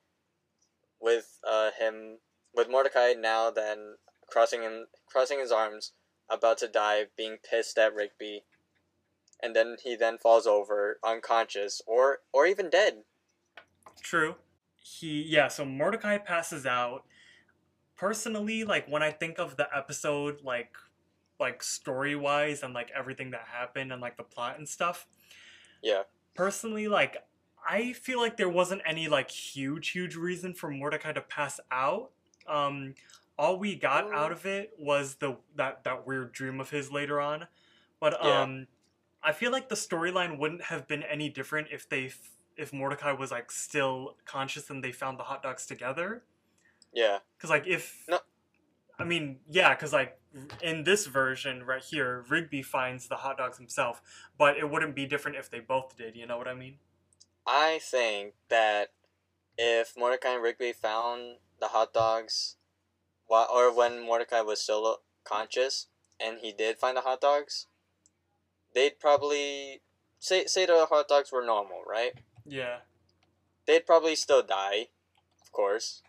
With 0.99 1.39
uh 1.45 1.71
him, 1.71 2.19
with 2.53 2.69
Mordecai 2.69 3.13
now 3.13 3.51
then 3.51 3.97
crossing 4.27 4.61
him 4.61 4.87
crossing 5.05 5.39
his 5.39 5.51
arms, 5.51 5.93
about 6.29 6.57
to 6.59 6.67
die, 6.67 7.07
being 7.15 7.37
pissed 7.37 7.77
at 7.77 7.93
Rigby 7.93 8.43
and 9.43 9.53
then 9.53 9.75
he 9.83 9.95
then 9.95 10.17
falls 10.17 10.47
over 10.47 10.97
unconscious 11.03 11.81
or 11.85 12.19
or 12.31 12.47
even 12.47 12.69
dead. 12.69 13.03
True. 14.01 14.35
He 14.77 15.21
yeah, 15.21 15.49
so 15.49 15.65
Mordecai 15.65 16.17
passes 16.17 16.65
out. 16.65 17.03
Personally, 18.03 18.65
like 18.65 18.85
when 18.89 19.01
I 19.01 19.11
think 19.11 19.39
of 19.39 19.55
the 19.55 19.65
episode 19.73 20.41
like 20.43 20.75
like 21.39 21.63
story 21.63 22.17
wise 22.17 22.61
and 22.61 22.73
like 22.73 22.91
everything 22.93 23.31
that 23.31 23.45
happened 23.47 23.93
and 23.93 24.01
like 24.01 24.17
the 24.17 24.23
plot 24.23 24.57
and 24.57 24.67
stuff, 24.67 25.07
Yeah. 25.81 26.03
personally 26.35 26.89
like 26.89 27.15
I 27.65 27.93
feel 27.93 28.19
like 28.19 28.35
there 28.35 28.49
wasn't 28.49 28.81
any 28.85 29.07
like 29.07 29.31
huge 29.31 29.91
huge 29.91 30.17
reason 30.17 30.53
for 30.53 30.69
Mordecai 30.69 31.13
to 31.13 31.21
pass 31.21 31.61
out. 31.71 32.11
Um 32.45 32.95
all 33.37 33.57
we 33.57 33.73
got 33.73 34.07
Mm. 34.07 34.13
out 34.15 34.33
of 34.33 34.45
it 34.45 34.73
was 34.77 35.15
the 35.15 35.37
that 35.55 35.85
that 35.85 36.05
weird 36.05 36.33
dream 36.33 36.59
of 36.59 36.71
his 36.71 36.91
later 36.91 37.21
on. 37.21 37.47
But 38.01 38.19
Yeah. 38.21 38.41
um 38.41 38.67
I 39.23 39.31
feel 39.31 39.51
like 39.53 39.69
the 39.69 39.75
storyline 39.75 40.37
wouldn't 40.37 40.63
have 40.63 40.89
been 40.89 41.03
any 41.03 41.29
different 41.29 41.69
if 41.71 41.87
they 41.87 42.07
f- 42.07 42.31
if 42.57 42.73
Mordecai 42.73 43.13
was 43.13 43.31
like 43.31 43.49
still 43.49 44.17
conscious 44.25 44.69
and 44.69 44.83
they 44.83 44.91
found 44.91 45.17
the 45.17 45.23
hot 45.23 45.41
dogs 45.41 45.65
together. 45.65 46.25
Yeah. 46.93 47.19
Cuz 47.39 47.49
like 47.49 47.67
if 47.67 48.05
No. 48.07 48.19
I 48.99 49.03
mean, 49.03 49.39
yeah, 49.49 49.73
cuz 49.75 49.93
like 49.93 50.19
in 50.61 50.83
this 50.83 51.05
version 51.05 51.65
right 51.65 51.83
here, 51.83 52.25
Rigby 52.29 52.63
finds 52.63 53.07
the 53.07 53.17
hot 53.17 53.37
dogs 53.37 53.57
himself, 53.57 54.01
but 54.37 54.57
it 54.57 54.69
wouldn't 54.69 54.95
be 54.95 55.05
different 55.05 55.37
if 55.37 55.49
they 55.49 55.59
both 55.59 55.95
did, 55.97 56.15
you 56.15 56.25
know 56.25 56.37
what 56.37 56.47
I 56.47 56.53
mean? 56.53 56.79
I 57.45 57.79
think 57.79 58.33
that 58.49 58.93
if 59.57 59.95
Mordecai 59.97 60.35
and 60.35 60.43
Rigby 60.43 60.73
found 60.73 61.37
the 61.59 61.69
hot 61.69 61.93
dogs 61.93 62.57
why, 63.27 63.45
or 63.51 63.73
when 63.75 64.05
Mordecai 64.05 64.41
was 64.41 64.61
still 64.61 65.01
conscious 65.23 65.87
and 66.19 66.39
he 66.39 66.51
did 66.51 66.77
find 66.77 66.97
the 66.97 67.01
hot 67.01 67.21
dogs, 67.21 67.67
they'd 68.73 68.99
probably 68.99 69.81
say 70.19 70.45
say 70.45 70.65
the 70.65 70.85
hot 70.85 71.07
dogs 71.07 71.31
were 71.31 71.45
normal, 71.45 71.83
right? 71.87 72.13
Yeah. 72.45 72.79
They'd 73.65 73.85
probably 73.85 74.15
still 74.15 74.43
die, 74.43 74.87
of 75.41 75.51
course. 75.51 76.01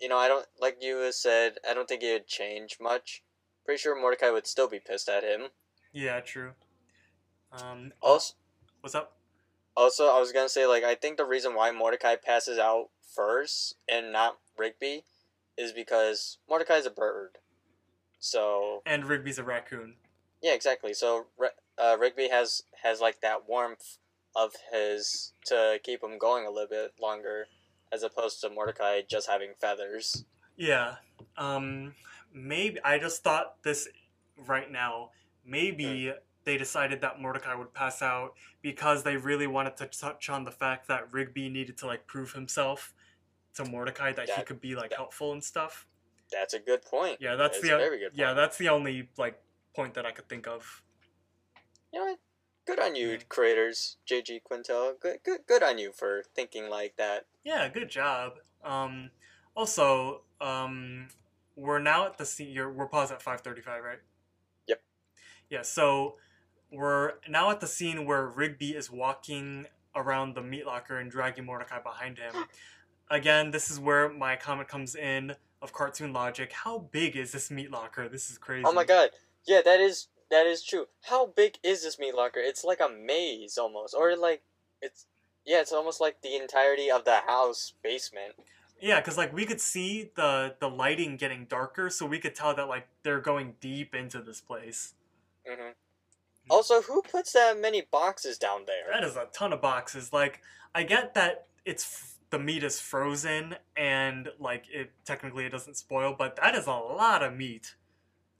You 0.00 0.08
know, 0.08 0.16
I 0.18 0.28
don't 0.28 0.46
like 0.60 0.78
you 0.80 1.10
said. 1.12 1.58
I 1.68 1.74
don't 1.74 1.88
think 1.88 2.02
it'd 2.02 2.26
change 2.26 2.78
much. 2.80 3.22
Pretty 3.64 3.80
sure 3.80 4.00
Mordecai 4.00 4.30
would 4.30 4.46
still 4.46 4.68
be 4.68 4.78
pissed 4.80 5.08
at 5.08 5.24
him. 5.24 5.48
Yeah, 5.92 6.20
true. 6.20 6.52
Um, 7.52 7.92
Also, 8.02 8.34
what's 8.80 8.94
up? 8.94 9.14
also, 9.76 10.08
I 10.08 10.18
was 10.18 10.32
gonna 10.32 10.48
say 10.48 10.66
like 10.66 10.84
I 10.84 10.94
think 10.94 11.16
the 11.16 11.24
reason 11.24 11.54
why 11.54 11.70
Mordecai 11.70 12.16
passes 12.16 12.58
out 12.58 12.90
first 13.14 13.74
and 13.88 14.12
not 14.12 14.38
Rigby 14.56 15.04
is 15.56 15.72
because 15.72 16.38
Mordecai's 16.48 16.86
a 16.86 16.90
bird. 16.90 17.38
So 18.18 18.82
And 18.86 19.04
Rigby's 19.06 19.38
a 19.38 19.44
raccoon. 19.44 19.94
yeah, 20.42 20.52
exactly. 20.54 20.92
So 20.94 21.26
uh, 21.78 21.96
Rigby 21.98 22.28
has 22.28 22.62
has 22.82 23.00
like 23.00 23.20
that 23.20 23.48
warmth 23.48 23.98
of 24.36 24.52
his 24.72 25.32
to 25.46 25.80
keep 25.82 26.02
him 26.02 26.18
going 26.18 26.46
a 26.46 26.50
little 26.50 26.68
bit 26.68 26.94
longer, 27.00 27.46
as 27.92 28.02
opposed 28.02 28.40
to 28.42 28.50
Mordecai 28.50 29.02
just 29.08 29.28
having 29.28 29.50
feathers. 29.60 30.24
Yeah. 30.56 30.96
Um, 31.36 31.94
maybe 32.32 32.78
I 32.84 32.98
just 32.98 33.22
thought 33.22 33.62
this 33.62 33.88
right 34.46 34.70
now. 34.70 35.10
Maybe 35.44 36.12
they 36.44 36.58
decided 36.58 37.00
that 37.00 37.20
Mordecai 37.20 37.54
would 37.54 37.72
pass 37.74 38.02
out 38.02 38.34
because 38.62 39.02
they 39.02 39.16
really 39.16 39.46
wanted 39.46 39.76
to 39.78 39.86
touch 39.86 40.28
on 40.28 40.44
the 40.44 40.50
fact 40.50 40.88
that 40.88 41.12
Rigby 41.12 41.48
needed 41.48 41.76
to 41.78 41.86
like 41.86 42.06
prove 42.06 42.32
himself 42.32 42.94
to 43.54 43.64
Mordecai 43.64 44.12
that 44.12 44.30
he 44.30 44.42
could 44.42 44.60
be 44.60 44.74
like 44.74 44.90
that- 44.90 44.96
helpful 44.96 45.32
and 45.32 45.42
stuff. 45.42 45.86
That's 46.30 46.52
a 46.54 46.58
good 46.58 46.82
point. 46.82 47.18
Yeah, 47.20 47.36
that's 47.36 47.58
That 47.60 47.70
the 47.70 47.76
very 47.76 47.98
good 47.98 48.12
yeah, 48.14 48.34
that's 48.34 48.58
the 48.58 48.68
only 48.68 49.08
like 49.16 49.40
point 49.74 49.94
that 49.94 50.04
I 50.04 50.12
could 50.12 50.28
think 50.28 50.46
of. 50.46 50.82
You 51.92 52.00
know 52.00 52.04
what? 52.06 52.18
Good 52.68 52.80
on 52.80 52.94
you, 52.94 53.16
creators, 53.30 53.96
JG 54.06 54.42
Quintel. 54.42 55.00
Good, 55.00 55.20
good, 55.24 55.40
good 55.46 55.62
on 55.62 55.78
you 55.78 55.90
for 55.90 56.22
thinking 56.34 56.68
like 56.68 56.96
that. 56.98 57.24
Yeah, 57.42 57.66
good 57.70 57.88
job. 57.88 58.34
Um, 58.62 59.08
also, 59.56 60.20
um, 60.38 61.08
we're 61.56 61.78
now 61.78 62.04
at 62.04 62.18
the 62.18 62.26
scene. 62.26 62.54
We're 62.54 62.86
paused 62.86 63.10
at 63.10 63.22
five 63.22 63.40
thirty-five, 63.40 63.82
right? 63.82 64.00
Yep. 64.66 64.82
Yeah. 65.48 65.62
So 65.62 66.16
we're 66.70 67.14
now 67.26 67.50
at 67.50 67.60
the 67.60 67.66
scene 67.66 68.04
where 68.04 68.26
Rigby 68.26 68.76
is 68.76 68.90
walking 68.90 69.64
around 69.96 70.34
the 70.34 70.42
meat 70.42 70.66
locker 70.66 70.98
and 70.98 71.10
dragging 71.10 71.46
Mordecai 71.46 71.80
behind 71.80 72.18
him. 72.18 72.34
Again, 73.10 73.50
this 73.50 73.70
is 73.70 73.80
where 73.80 74.10
my 74.10 74.36
comment 74.36 74.68
comes 74.68 74.94
in 74.94 75.36
of 75.62 75.72
cartoon 75.72 76.12
logic. 76.12 76.52
How 76.52 76.80
big 76.80 77.16
is 77.16 77.32
this 77.32 77.50
meat 77.50 77.70
locker? 77.70 78.10
This 78.10 78.30
is 78.30 78.36
crazy. 78.36 78.64
Oh 78.66 78.74
my 78.74 78.84
god. 78.84 79.08
Yeah, 79.46 79.62
that 79.64 79.80
is 79.80 80.08
that 80.30 80.46
is 80.46 80.62
true. 80.62 80.86
How 81.02 81.26
big 81.26 81.58
is 81.62 81.82
this 81.82 81.98
meat 81.98 82.14
locker? 82.14 82.40
It's 82.40 82.64
like 82.64 82.80
a 82.80 82.88
maze 82.88 83.58
almost, 83.58 83.94
or 83.94 84.16
like 84.16 84.42
it's 84.80 85.06
yeah, 85.44 85.60
it's 85.60 85.72
almost 85.72 86.00
like 86.00 86.22
the 86.22 86.36
entirety 86.36 86.90
of 86.90 87.04
the 87.04 87.20
house 87.26 87.72
basement. 87.82 88.34
Yeah, 88.80 89.00
because 89.00 89.16
like 89.16 89.32
we 89.32 89.44
could 89.44 89.60
see 89.60 90.10
the 90.14 90.54
the 90.60 90.68
lighting 90.68 91.16
getting 91.16 91.46
darker, 91.46 91.90
so 91.90 92.06
we 92.06 92.18
could 92.18 92.34
tell 92.34 92.54
that 92.54 92.68
like 92.68 92.88
they're 93.02 93.20
going 93.20 93.54
deep 93.60 93.94
into 93.94 94.20
this 94.20 94.40
place. 94.40 94.94
hmm 95.46 95.70
Also, 96.50 96.82
who 96.82 97.02
puts 97.02 97.32
that 97.32 97.58
many 97.58 97.82
boxes 97.82 98.38
down 98.38 98.64
there? 98.66 98.92
That 98.92 99.04
is 99.04 99.16
a 99.16 99.26
ton 99.32 99.52
of 99.52 99.60
boxes. 99.60 100.12
Like, 100.12 100.42
I 100.74 100.82
get 100.82 101.14
that 101.14 101.46
it's 101.64 101.84
f- 101.84 102.14
the 102.30 102.38
meat 102.38 102.62
is 102.62 102.80
frozen 102.80 103.56
and 103.76 104.28
like 104.38 104.66
it 104.70 104.92
technically 105.04 105.44
it 105.44 105.50
doesn't 105.50 105.76
spoil, 105.76 106.14
but 106.16 106.36
that 106.36 106.54
is 106.54 106.66
a 106.66 106.72
lot 106.72 107.22
of 107.22 107.34
meat. 107.34 107.74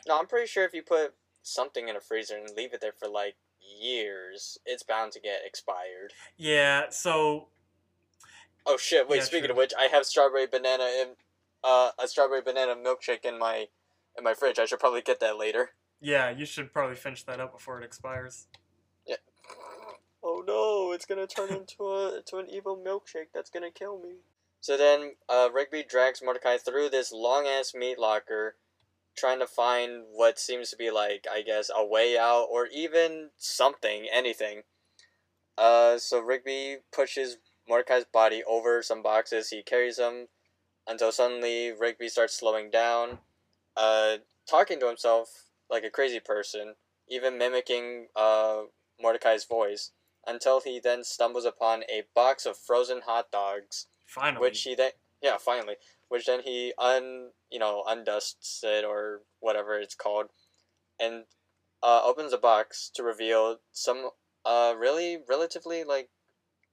No, 0.06 0.18
I'm 0.18 0.26
pretty 0.26 0.46
sure 0.46 0.64
if 0.64 0.72
you 0.72 0.82
put 0.82 1.14
something 1.48 1.88
in 1.88 1.96
a 1.96 2.00
freezer 2.00 2.36
and 2.36 2.50
leave 2.56 2.72
it 2.72 2.80
there 2.80 2.92
for 2.98 3.08
like 3.08 3.36
years, 3.60 4.58
it's 4.66 4.82
bound 4.82 5.12
to 5.12 5.20
get 5.20 5.40
expired. 5.44 6.12
Yeah. 6.36 6.84
So 6.90 7.48
Oh 8.66 8.76
shit! 8.76 9.08
Wait. 9.08 9.18
Yeah, 9.18 9.22
speaking 9.24 9.44
true. 9.46 9.52
of 9.52 9.56
which, 9.56 9.72
I 9.78 9.84
have 9.84 10.04
strawberry 10.04 10.46
banana 10.46 10.84
in 10.84 11.08
uh, 11.64 11.90
a 11.98 12.06
strawberry 12.06 12.42
banana 12.42 12.74
milkshake 12.74 13.24
in 13.24 13.38
my 13.38 13.68
in 14.16 14.24
my 14.24 14.34
fridge. 14.34 14.58
I 14.58 14.66
should 14.66 14.80
probably 14.80 15.00
get 15.00 15.20
that 15.20 15.38
later. 15.38 15.70
yeah, 16.00 16.28
you 16.30 16.44
should 16.44 16.72
probably 16.72 16.96
finish 16.96 17.22
that 17.24 17.40
up 17.40 17.52
before 17.52 17.80
it 17.80 17.84
expires. 17.84 18.46
Yeah. 19.06 19.16
Oh 20.22 20.42
no! 20.46 20.92
It's 20.92 21.06
gonna 21.06 21.26
turn 21.26 21.48
into 21.50 21.84
a 21.84 22.20
to 22.26 22.36
an 22.38 22.48
evil 22.50 22.76
milkshake 22.76 23.28
that's 23.32 23.48
gonna 23.48 23.70
kill 23.70 23.98
me. 23.98 24.16
So 24.60 24.76
then, 24.76 25.12
uh, 25.28 25.48
Rigby 25.54 25.84
drags 25.88 26.20
Mordecai 26.22 26.58
through 26.58 26.90
this 26.90 27.10
long 27.12 27.46
ass 27.46 27.72
meat 27.74 27.98
locker, 27.98 28.56
trying 29.18 29.40
to 29.40 29.46
find 29.46 30.04
what 30.12 30.38
seems 30.38 30.70
to 30.70 30.76
be 30.76 30.90
like, 30.90 31.26
I 31.30 31.42
guess, 31.42 31.70
a 31.74 31.84
way 31.84 32.16
out 32.16 32.46
or 32.50 32.66
even 32.66 33.30
something, 33.36 34.06
anything. 34.12 34.62
Uh, 35.56 35.98
so 35.98 36.20
Rigby 36.20 36.78
pushes 36.92 37.38
Mordecai's 37.68 38.04
body 38.04 38.42
over 38.46 38.82
some 38.82 39.02
boxes. 39.02 39.50
He 39.50 39.62
carries 39.62 39.96
them 39.96 40.28
until 40.86 41.12
suddenly 41.12 41.72
Rigby 41.72 42.08
starts 42.08 42.34
slowing 42.38 42.70
down, 42.70 43.18
uh, 43.76 44.18
talking 44.48 44.80
to 44.80 44.86
himself 44.86 45.28
like 45.70 45.84
a 45.84 45.90
crazy 45.90 46.20
person, 46.20 46.74
even 47.08 47.36
mimicking 47.38 48.06
uh, 48.16 48.62
Mordecai's 49.00 49.44
voice, 49.44 49.90
until 50.26 50.60
he 50.60 50.80
then 50.80 51.04
stumbles 51.04 51.44
upon 51.44 51.82
a 51.84 52.04
box 52.14 52.46
of 52.46 52.56
frozen 52.56 53.02
hot 53.06 53.30
dogs, 53.30 53.86
Finally. 54.06 54.40
which 54.40 54.62
he 54.62 54.74
then 54.74 54.92
yeah 55.22 55.36
finally, 55.38 55.74
which 56.08 56.26
then 56.26 56.40
he 56.42 56.72
un 56.78 57.30
you 57.50 57.58
know 57.58 57.84
undusts 57.88 58.62
it 58.64 58.84
or 58.84 59.22
whatever 59.40 59.78
it's 59.78 59.94
called, 59.94 60.30
and 61.00 61.24
uh, 61.82 62.02
opens 62.04 62.32
a 62.32 62.38
box 62.38 62.90
to 62.94 63.02
reveal 63.02 63.60
some 63.72 64.10
uh 64.44 64.74
really 64.76 65.18
relatively 65.28 65.84
like 65.84 66.10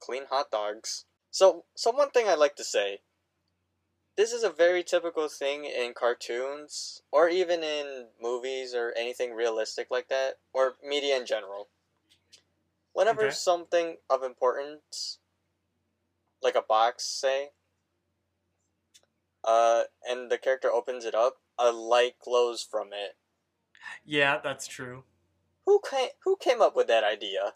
clean 0.00 0.26
hot 0.30 0.50
dogs. 0.50 1.04
So 1.30 1.64
so 1.74 1.90
one 1.90 2.10
thing 2.10 2.28
I 2.28 2.34
like 2.34 2.56
to 2.56 2.64
say. 2.64 3.00
This 4.16 4.32
is 4.32 4.42
a 4.42 4.50
very 4.50 4.82
typical 4.82 5.28
thing 5.28 5.66
in 5.66 5.92
cartoons 5.92 7.02
or 7.12 7.28
even 7.28 7.62
in 7.62 8.08
movies 8.20 8.74
or 8.74 8.92
anything 8.96 9.34
realistic 9.34 9.90
like 9.90 10.08
that 10.08 10.38
or 10.54 10.76
media 10.82 11.16
in 11.18 11.26
general. 11.26 11.68
Whenever 12.94 13.24
Okay. 13.24 13.30
something 13.30 13.98
of 14.08 14.22
importance 14.22 15.18
like 16.42 16.54
a 16.54 16.62
box 16.62 17.04
say 17.04 17.50
uh 19.46 19.84
and 20.08 20.30
the 20.30 20.38
character 20.38 20.70
opens 20.72 21.04
it 21.04 21.14
up, 21.14 21.36
a 21.58 21.70
light 21.72 22.14
glows 22.22 22.62
from 22.62 22.88
it. 22.92 23.16
yeah, 24.04 24.38
that's 24.42 24.66
true. 24.66 25.04
Who 25.64 25.80
came 25.88 26.08
who 26.24 26.36
came 26.36 26.60
up 26.60 26.76
with 26.76 26.86
that 26.88 27.04
idea? 27.04 27.54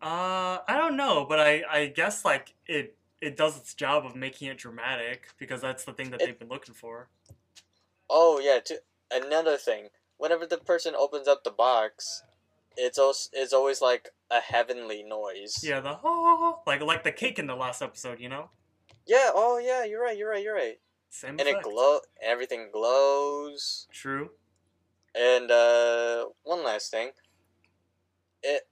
Uh, 0.00 0.58
I 0.68 0.76
don't 0.76 0.96
know, 0.96 1.24
but 1.28 1.40
I 1.40 1.62
I 1.70 1.86
guess 1.86 2.24
like 2.24 2.54
it 2.66 2.96
it 3.20 3.36
does 3.36 3.56
its 3.56 3.74
job 3.74 4.06
of 4.06 4.14
making 4.14 4.48
it 4.48 4.58
dramatic 4.58 5.28
because 5.38 5.60
that's 5.60 5.84
the 5.84 5.92
thing 5.92 6.10
that 6.10 6.20
It- 6.22 6.26
they've 6.26 6.38
been 6.38 6.48
looking 6.48 6.74
for. 6.74 7.08
Oh 8.10 8.38
yeah, 8.38 8.60
to, 8.60 8.80
another 9.10 9.56
thing. 9.56 9.88
Whenever 10.16 10.46
the 10.46 10.58
person 10.58 10.94
opens 10.96 11.28
up 11.28 11.44
the 11.44 11.50
box, 11.50 12.22
it's 12.76 12.98
also 12.98 13.28
it's 13.32 13.52
always 13.52 13.80
like 13.80 14.10
a 14.30 14.40
heavenly 14.40 15.02
noise. 15.02 15.62
Yeah, 15.64 15.80
the 15.80 15.98
oh, 16.02 16.60
like 16.66 16.80
like 16.82 17.02
the 17.04 17.12
cake 17.12 17.38
in 17.38 17.46
the 17.46 17.56
last 17.56 17.82
episode, 17.82 18.20
you 18.20 18.28
know. 18.28 18.50
Yeah. 19.06 19.30
Oh 19.34 19.58
yeah. 19.58 19.84
You're 19.84 20.02
right. 20.02 20.16
You're 20.16 20.30
right. 20.30 20.42
You're 20.42 20.54
right. 20.54 20.78
Same 21.10 21.30
And 21.30 21.40
it 21.40 21.48
effect. 21.48 21.64
glow. 21.64 22.00
Everything 22.22 22.68
glows. 22.72 23.86
True. 23.92 24.30
And 25.14 25.50
uh, 25.50 26.26
one 26.42 26.62
last 26.64 26.90
thing. 26.90 27.10
It 28.42 28.68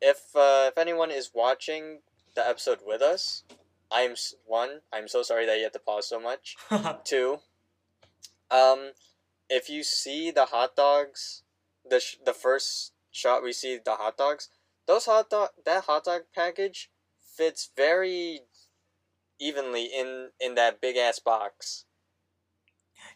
if 0.00 0.34
uh, 0.34 0.68
if 0.72 0.78
anyone 0.78 1.10
is 1.10 1.30
watching 1.34 2.00
the 2.34 2.46
episode 2.48 2.78
with 2.86 3.02
us, 3.02 3.44
I'm 3.90 4.14
one. 4.46 4.80
I'm 4.92 5.08
so 5.08 5.22
sorry 5.22 5.44
that 5.46 5.58
you 5.58 5.64
had 5.64 5.72
to 5.74 5.78
pause 5.78 6.08
so 6.08 6.18
much. 6.20 6.56
Two, 7.04 7.40
um, 8.50 8.92
if 9.50 9.68
you 9.68 9.82
see 9.82 10.30
the 10.30 10.46
hot 10.46 10.74
dogs, 10.76 11.42
the 11.88 12.00
sh- 12.00 12.16
the 12.24 12.32
first 12.32 12.92
shot 13.10 13.42
we 13.42 13.52
see 13.52 13.78
the 13.84 13.96
hot 13.96 14.16
dogs, 14.16 14.48
those 14.86 15.04
hot 15.04 15.28
dog 15.28 15.50
that 15.66 15.84
hot 15.84 16.04
dog 16.04 16.22
package 16.34 16.90
fits 17.20 17.68
very 17.76 18.40
evenly 19.40 19.86
in 19.86 20.30
in 20.40 20.54
that 20.56 20.80
big 20.80 20.96
ass 20.96 21.18
box. 21.18 21.86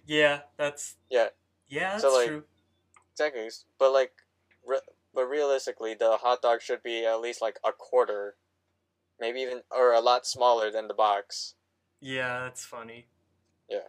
yeah, 0.06 0.42
that's 0.56 0.96
Yeah. 1.10 1.28
yeah, 1.68 1.90
that's 1.92 2.02
So, 2.02 2.14
like, 2.14 2.28
true. 2.28 2.44
Exactly, 3.12 3.48
but 3.78 3.92
like, 3.92 4.12
re- 4.66 4.80
but 5.14 5.26
realistically, 5.26 5.94
the 5.94 6.16
hot 6.18 6.42
dog 6.42 6.60
should 6.62 6.82
be 6.82 7.04
at 7.06 7.20
least 7.20 7.40
like 7.40 7.58
a 7.64 7.72
quarter, 7.72 8.36
maybe 9.20 9.40
even 9.40 9.62
or 9.70 9.92
a 9.92 10.00
lot 10.00 10.26
smaller 10.26 10.70
than 10.70 10.88
the 10.88 10.94
box. 10.94 11.54
Yeah, 12.00 12.40
that's 12.40 12.64
funny. 12.64 13.06
Yeah. 13.68 13.88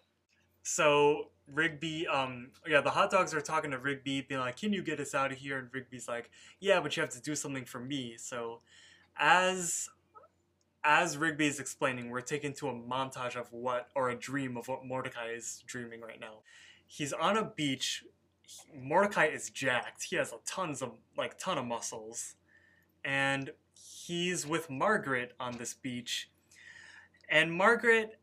So 0.63 1.31
Rigby, 1.47 2.07
um, 2.07 2.51
yeah, 2.67 2.81
the 2.81 2.89
hot 2.91 3.11
dogs 3.11 3.33
are 3.33 3.41
talking 3.41 3.71
to 3.71 3.77
Rigby, 3.77 4.21
being 4.21 4.41
like, 4.41 4.57
"Can 4.57 4.73
you 4.73 4.81
get 4.81 4.99
us 4.99 5.13
out 5.13 5.31
of 5.31 5.37
here?" 5.37 5.57
And 5.59 5.69
Rigby's 5.73 6.07
like, 6.07 6.29
"Yeah, 6.59 6.79
but 6.79 6.95
you 6.95 7.01
have 7.01 7.11
to 7.11 7.21
do 7.21 7.35
something 7.35 7.65
for 7.65 7.79
me." 7.79 8.17
So, 8.17 8.61
as 9.17 9.89
as 10.85 11.17
Rigby 11.17 11.47
is 11.47 11.59
explaining, 11.59 12.11
we're 12.11 12.21
taken 12.21 12.53
to 12.53 12.69
a 12.69 12.73
montage 12.73 13.35
of 13.35 13.51
what, 13.51 13.89
or 13.95 14.09
a 14.09 14.15
dream 14.15 14.55
of 14.55 14.67
what 14.67 14.85
Mordecai 14.85 15.29
is 15.29 15.63
dreaming 15.65 16.01
right 16.01 16.19
now. 16.19 16.39
he's 16.87 17.11
on 17.11 17.35
a 17.35 17.43
beach. 17.43 18.03
Mordecai 18.73 19.25
is 19.25 19.49
jacked. 19.49 20.03
He 20.03 20.15
has 20.17 20.31
a 20.31 20.37
tons 20.45 20.83
of 20.83 20.93
like 21.17 21.39
ton 21.39 21.57
of 21.57 21.65
muscles, 21.65 22.35
and 23.03 23.49
he's 23.73 24.45
with 24.45 24.69
Margaret 24.69 25.33
on 25.39 25.57
this 25.57 25.73
beach. 25.73 26.29
And 27.27 27.51
Margaret, 27.51 28.19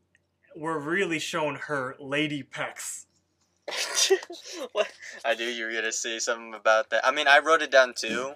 we're 0.55 0.79
really 0.79 1.19
showing 1.19 1.55
her 1.55 1.95
lady 1.99 2.41
pecs. 2.41 3.05
I 5.25 5.35
knew 5.35 5.45
you 5.45 5.65
were 5.65 5.73
gonna 5.73 5.91
say 5.91 6.19
something 6.19 6.53
about 6.53 6.89
that. 6.91 7.05
I 7.05 7.11
mean, 7.11 7.27
I 7.27 7.39
wrote 7.39 7.61
it 7.61 7.71
down 7.71 7.93
too, 7.93 8.33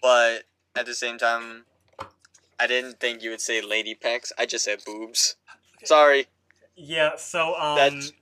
but 0.00 0.44
at 0.76 0.86
the 0.86 0.94
same 0.94 1.18
time, 1.18 1.64
I 2.60 2.66
didn't 2.66 3.00
think 3.00 3.22
you 3.22 3.30
would 3.30 3.40
say 3.40 3.60
lady 3.60 3.94
pecs. 3.94 4.32
I 4.38 4.46
just 4.46 4.64
said 4.64 4.80
boobs. 4.84 5.36
Sorry. 5.84 6.26
Yeah. 6.76 7.16
So 7.16 7.54
um, 7.56 7.76
That's- 7.76 8.12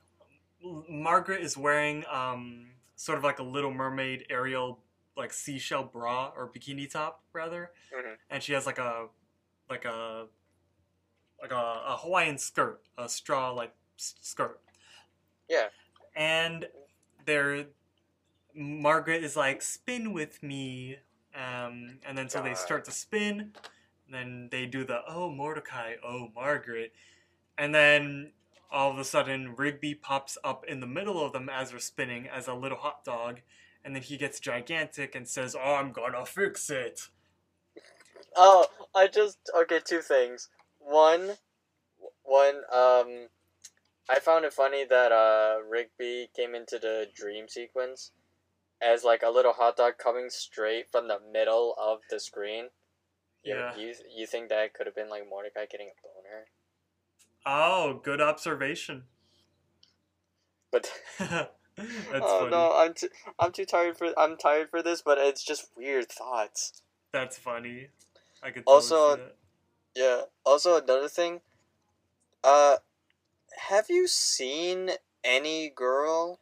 Margaret 0.89 1.43
is 1.43 1.57
wearing 1.57 2.05
um 2.11 2.67
sort 2.97 3.19
of 3.19 3.25
like 3.25 3.39
a 3.39 3.43
Little 3.43 3.73
Mermaid 3.73 4.27
Ariel 4.31 4.81
like 5.17 5.33
seashell 5.33 5.85
bra 5.85 6.33
or 6.37 6.51
bikini 6.51 6.91
top 6.91 7.23
rather, 7.33 7.71
Mhm. 7.95 8.17
and 8.31 8.43
she 8.43 8.53
has 8.53 8.67
like 8.67 8.79
a 8.79 9.09
like 9.71 9.85
a 9.85 10.27
like 11.41 11.53
a, 11.53 11.55
a 11.87 11.97
Hawaiian 12.01 12.39
skirt, 12.39 12.83
a 12.99 13.09
straw 13.09 13.51
like 13.53 13.73
s- 13.99 14.15
skirt. 14.21 14.61
Yeah. 15.49 15.69
And 16.15 16.67
there, 17.27 17.67
Margaret 18.55 19.23
is 19.23 19.37
like 19.37 19.61
spin 19.63 20.13
with 20.15 20.43
me, 20.43 20.97
um, 21.35 21.99
and 22.07 22.17
then 22.17 22.29
so 22.31 22.43
they 22.43 22.55
start 22.55 22.85
to 22.87 22.91
spin. 22.91 23.53
Then 24.11 24.49
they 24.51 24.67
do 24.67 24.85
the 24.85 25.01
oh 25.09 25.31
Mordecai, 25.31 25.95
oh 26.05 26.29
Margaret, 26.35 26.93
and 27.59 27.75
then 27.75 28.33
all 28.71 28.91
of 28.91 28.99
a 28.99 29.05
sudden 29.05 29.55
Rigby 29.57 29.95
pops 29.95 30.39
up 30.45 30.65
in 30.67 30.81
the 30.81 30.87
middle 30.87 31.25
of 31.25 31.33
them 31.33 31.49
as 31.49 31.71
they're 31.71 31.79
spinning 31.79 32.29
as 32.29 32.47
a 32.47 32.55
little 32.55 32.79
hot 32.79 33.05
dog, 33.05 33.41
and 33.85 33.95
then 33.95 34.03
he 34.03 34.17
gets 34.17 34.41
gigantic 34.41 35.15
and 35.15 35.29
says, 35.29 35.57
"Oh, 35.57 35.75
I'm 35.75 35.93
gonna 35.93 36.25
fix 36.27 36.71
it." 36.71 37.09
Oh, 38.37 38.67
I 38.95 39.09
just 39.09 39.39
okay. 39.57 39.81
Two 39.85 40.03
things. 40.03 40.49
One, 40.79 41.37
one. 42.23 42.57
Um, 42.73 43.29
I 44.09 44.21
found 44.21 44.45
it 44.45 44.53
funny 44.53 44.85
that 44.85 45.11
uh 45.13 45.59
Rigby 45.69 46.31
came 46.37 46.55
into 46.55 46.79
the 46.79 47.09
dream 47.15 47.49
sequence 47.49 48.13
as 48.81 49.05
like 49.05 49.23
a 49.23 49.31
little 49.31 49.53
hot 49.55 49.77
dog 49.77 49.95
coming 49.99 50.31
straight 50.31 50.91
from 50.91 51.09
the 51.09 51.19
middle 51.33 51.75
of 51.79 52.01
the 52.11 52.21
screen. 52.21 52.69
You- 53.47 53.55
Yeah. 53.55 53.77
You 53.77 53.95
you 54.11 54.27
think 54.27 54.49
that 54.49 54.75
could 54.75 54.87
have 54.87 54.95
been 54.95 55.09
like 55.09 55.29
Mordecai 55.29 55.67
getting 55.67 55.89
a 55.89 55.97
boner? 56.03 56.47
Oh, 57.47 57.95
good 58.03 58.21
observation. 58.21 59.05
But 60.73 60.91
That's 61.19 61.49
oh 61.79 62.39
funny. 62.41 62.51
no, 62.51 62.73
I'm 62.75 62.93
too 62.95 63.09
I'm 63.39 63.53
too 63.53 63.65
tired 63.65 63.97
for 63.97 64.13
I'm 64.19 64.37
tired 64.37 64.69
for 64.71 64.83
this. 64.83 65.01
But 65.03 65.19
it's 65.19 65.45
just 65.45 65.71
weird 65.77 66.09
thoughts. 66.11 66.83
That's 67.13 67.39
funny. 67.39 67.89
I 68.43 68.51
could 68.51 68.67
totally 68.67 68.75
Also, 68.75 69.17
see. 69.17 69.23
Yeah. 69.95 70.23
Also, 70.45 70.77
another 70.77 71.09
thing. 71.09 71.41
Uh, 72.43 72.77
have 73.69 73.87
you 73.89 74.07
seen 74.09 74.91
any 75.25 75.71
girl 75.71 76.41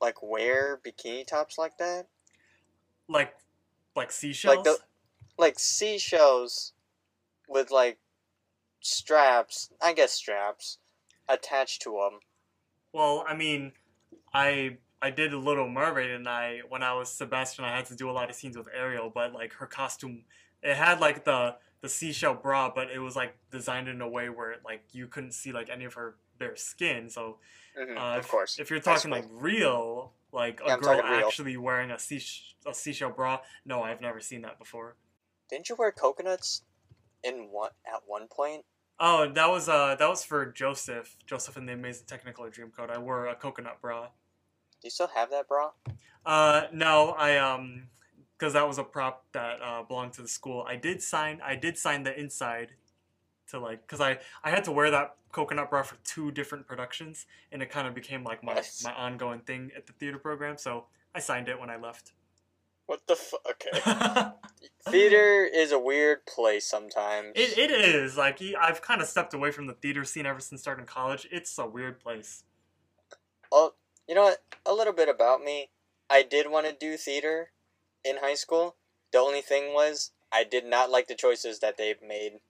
like 0.00 0.22
wear 0.22 0.78
bikini 0.84 1.26
tops 1.26 1.56
like 1.58 1.78
that? 1.78 2.06
like 3.08 3.34
like 3.94 4.10
seashells. 4.10 4.64
the- 4.64 4.78
Like 5.38 5.60
seashells 5.60 6.72
with 7.48 7.70
like 7.70 8.00
straps. 8.80 9.72
I 9.80 9.92
guess 9.94 10.12
straps 10.14 10.78
attached 11.28 11.82
to 11.82 11.92
them. 11.92 12.20
Well, 12.92 13.24
I 13.26 13.34
mean, 13.34 13.72
I 14.32 14.78
I 15.02 15.10
did 15.10 15.32
a 15.32 15.38
Little 15.38 15.68
Mermaid, 15.68 16.10
and 16.10 16.28
I 16.28 16.60
when 16.68 16.82
I 16.82 16.94
was 16.94 17.10
Sebastian, 17.10 17.64
I 17.64 17.76
had 17.76 17.86
to 17.86 17.96
do 17.96 18.10
a 18.10 18.12
lot 18.12 18.30
of 18.30 18.36
scenes 18.36 18.56
with 18.56 18.68
Ariel, 18.72 19.10
but 19.10 19.32
like 19.32 19.54
her 19.54 19.66
costume, 19.66 20.24
it 20.62 20.76
had 20.76 21.00
like 21.00 21.24
the 21.24 21.58
the 21.80 21.88
seashell 21.88 22.34
bra, 22.34 22.72
but 22.74 22.90
it 22.90 22.98
was 23.00 23.16
like 23.16 23.36
designed 23.50 23.88
in 23.88 24.00
a 24.00 24.08
way 24.08 24.28
where 24.30 24.56
like 24.64 24.94
you 24.94 25.08
couldn't 25.08 25.32
see 25.32 25.52
like 25.52 25.68
any 25.70 25.84
of 25.84 25.94
her 25.94 26.18
bare 26.38 26.56
skin. 26.56 27.10
So 27.10 27.40
Mhm, 27.76 27.96
uh, 27.96 28.16
of 28.16 28.26
if, 28.26 28.28
course. 28.28 28.58
if 28.58 28.70
you're 28.70 28.80
talking 28.80 29.10
like 29.10 29.26
real, 29.30 30.14
like 30.32 30.60
a 30.64 30.70
Yeah, 30.70 30.74
I'm 30.76 30.80
girl 30.80 31.02
actually 31.04 31.56
wearing 31.56 31.90
a 31.90 31.98
sea 31.98 32.22
a 32.66 32.74
seashell 32.74 33.10
bra, 33.12 33.40
no, 33.64 33.82
I've 33.82 34.00
never 34.00 34.20
seen 34.20 34.42
that 34.42 34.58
before. 34.58 34.96
Didn't 35.54 35.68
you 35.68 35.76
wear 35.76 35.92
coconuts 35.92 36.62
in 37.22 37.46
one 37.52 37.70
at 37.86 38.00
one 38.08 38.26
point? 38.26 38.64
Oh, 38.98 39.30
that 39.30 39.48
was 39.48 39.68
uh 39.68 39.94
that 39.96 40.08
was 40.08 40.24
for 40.24 40.46
Joseph, 40.46 41.16
Joseph 41.28 41.56
in 41.56 41.64
the 41.64 41.74
Amazing 41.74 42.06
Technicolor 42.06 42.52
Dreamcoat. 42.52 42.90
I 42.90 42.98
wore 42.98 43.28
a 43.28 43.36
coconut 43.36 43.80
bra. 43.80 44.06
Do 44.06 44.08
you 44.82 44.90
still 44.90 45.06
have 45.14 45.30
that 45.30 45.46
bra? 45.46 45.70
Uh, 46.26 46.62
no, 46.72 47.10
I 47.10 47.36
um, 47.36 47.84
because 48.36 48.54
that 48.54 48.66
was 48.66 48.78
a 48.78 48.82
prop 48.82 49.26
that 49.30 49.62
uh, 49.62 49.84
belonged 49.84 50.14
to 50.14 50.22
the 50.22 50.28
school. 50.28 50.64
I 50.66 50.74
did 50.74 51.00
sign. 51.00 51.40
I 51.40 51.54
did 51.54 51.78
sign 51.78 52.02
the 52.02 52.18
inside 52.18 52.70
to 53.50 53.60
like, 53.60 53.82
because 53.82 54.00
I 54.00 54.18
I 54.42 54.50
had 54.50 54.64
to 54.64 54.72
wear 54.72 54.90
that 54.90 55.14
coconut 55.30 55.70
bra 55.70 55.84
for 55.84 55.98
two 56.02 56.32
different 56.32 56.66
productions, 56.66 57.26
and 57.52 57.62
it 57.62 57.70
kind 57.70 57.86
of 57.86 57.94
became 57.94 58.24
like 58.24 58.42
my 58.42 58.54
Nice. 58.54 58.82
my 58.82 58.92
ongoing 58.92 59.38
thing 59.38 59.70
at 59.76 59.86
the 59.86 59.92
theater 59.92 60.18
program. 60.18 60.58
So 60.58 60.86
I 61.14 61.20
signed 61.20 61.48
it 61.48 61.60
when 61.60 61.70
I 61.70 61.76
left. 61.76 62.10
What 62.86 63.06
the 63.06 63.16
fu- 63.16 63.38
Okay. 63.50 64.30
Theater 64.90 65.44
is 65.44 65.72
a 65.72 65.78
weird 65.78 66.26
place 66.26 66.66
sometimes. 66.66 67.32
It, 67.34 67.56
it 67.58 67.70
is 67.70 68.16
like 68.18 68.40
I've 68.60 68.82
kind 68.82 69.00
of 69.00 69.06
stepped 69.08 69.32
away 69.32 69.50
from 69.50 69.66
the 69.66 69.72
theater 69.72 70.04
scene 70.04 70.26
ever 70.26 70.40
since 70.40 70.60
starting 70.60 70.84
college. 70.84 71.26
It's 71.30 71.56
a 71.58 71.66
weird 71.66 71.98
place. 72.00 72.44
Oh, 73.50 73.72
you 74.06 74.14
know 74.14 74.24
what? 74.24 74.42
A 74.66 74.74
little 74.74 74.92
bit 74.92 75.08
about 75.08 75.42
me. 75.42 75.70
I 76.10 76.22
did 76.22 76.50
want 76.50 76.66
to 76.66 76.74
do 76.78 76.98
theater 76.98 77.50
in 78.04 78.16
high 78.20 78.34
school. 78.34 78.76
The 79.12 79.18
only 79.18 79.40
thing 79.40 79.72
was 79.72 80.10
I 80.30 80.44
did 80.44 80.66
not 80.66 80.90
like 80.90 81.08
the 81.08 81.14
choices 81.14 81.60
that 81.60 81.78
they 81.78 81.94
made. 82.06 82.40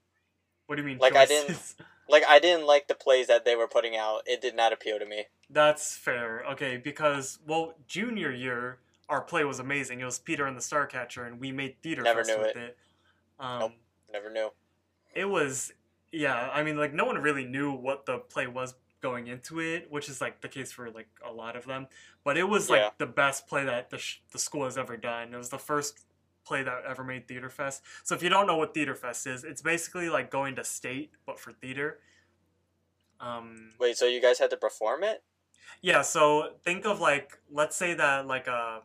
What 0.67 0.77
do 0.77 0.83
you 0.83 0.89
mean? 0.89 0.99
Like, 0.99 1.15
I 1.15 1.27
didn't- 1.27 1.75
Like 2.07 2.25
I 2.29 2.39
didn't 2.39 2.67
like 2.67 2.87
the 2.87 2.95
plays 2.95 3.29
that 3.29 3.47
they 3.47 3.57
were 3.57 3.67
putting 3.67 3.97
out. 3.97 4.25
It 4.27 4.43
did 4.43 4.55
not 4.55 4.75
appeal 4.75 4.99
to 4.99 5.07
me. 5.07 5.25
That's 5.49 5.97
fair. 5.97 6.45
Okay, 6.53 6.77
because 6.77 7.39
well, 7.47 7.77
junior 7.89 8.31
year 8.31 8.77
our 9.09 9.21
play 9.21 9.45
was 9.45 9.59
amazing. 9.59 10.01
It 10.01 10.05
was 10.05 10.19
Peter 10.19 10.47
and 10.47 10.57
the 10.57 10.61
Starcatcher, 10.63 11.27
and 11.27 11.39
we 11.41 11.53
made 11.53 11.77
theater 11.83 12.03
Never 12.03 12.25
fest 12.25 12.39
with 12.39 12.49
it. 12.49 12.57
it. 12.57 12.79
Um, 13.39 13.61
Nope. 13.61 13.73
Never 14.13 14.31
knew. 14.31 14.51
It 15.15 15.25
was, 15.27 15.73
yeah. 16.13 16.51
I 16.53 16.63
mean, 16.63 16.77
like 16.77 16.93
no 16.95 17.05
one 17.05 17.19
really 17.19 17.45
knew 17.45 17.73
what 17.73 18.07
the 18.07 18.19
play 18.19 18.47
was 18.47 18.75
going 19.01 19.27
into 19.27 19.61
it, 19.61 19.91
which 19.91 20.09
is 20.09 20.21
like 20.21 20.41
the 20.41 20.49
case 20.49 20.73
for 20.73 20.91
like 20.91 21.09
a 21.25 21.33
lot 21.33 21.57
of 21.57 21.67
them. 21.67 21.87
But 22.25 22.37
it 22.39 22.45
was 22.45 22.71
like 22.71 22.81
Yeah. 22.81 22.91
the 22.99 23.07
best 23.07 23.47
play 23.47 23.65
that 23.65 23.91
the 23.91 23.99
sh- 23.99 24.21
the 24.33 24.39
school 24.39 24.65
has 24.65 24.79
ever 24.79 24.97
done. 24.97 25.35
It 25.35 25.37
was 25.37 25.51
the 25.51 25.59
first 25.59 26.01
play 26.45 26.63
that 26.63 26.83
ever 26.89 27.03
made 27.05 27.27
Theater 27.29 27.51
Fest. 27.51 27.83
So 28.03 28.15
if 28.15 28.23
you 28.23 28.29
don't 28.29 28.47
know 28.47 28.57
what 28.57 28.73
Theater 28.75 28.95
Fest 28.95 29.27
is, 29.27 29.45
it's 29.45 29.63
basically 29.63 30.09
like 30.09 30.31
going 30.31 30.55
to 30.57 30.65
state 30.65 31.13
but 31.27 31.39
for 31.41 31.53
theater. 31.53 31.99
Um, 33.21 33.71
Wait, 33.81 33.97
so 33.97 34.07
you 34.07 34.21
guys 34.21 34.39
had 34.39 34.51
to 34.51 34.57
perform 34.57 35.03
it? 35.05 35.23
yeah, 35.81 36.03
so 36.03 36.53
think 36.65 36.85
of 36.87 37.01
like 37.01 37.39
let's 37.51 37.77
say 37.77 37.95
that 37.95 38.27
like 38.27 38.47
a 38.47 38.83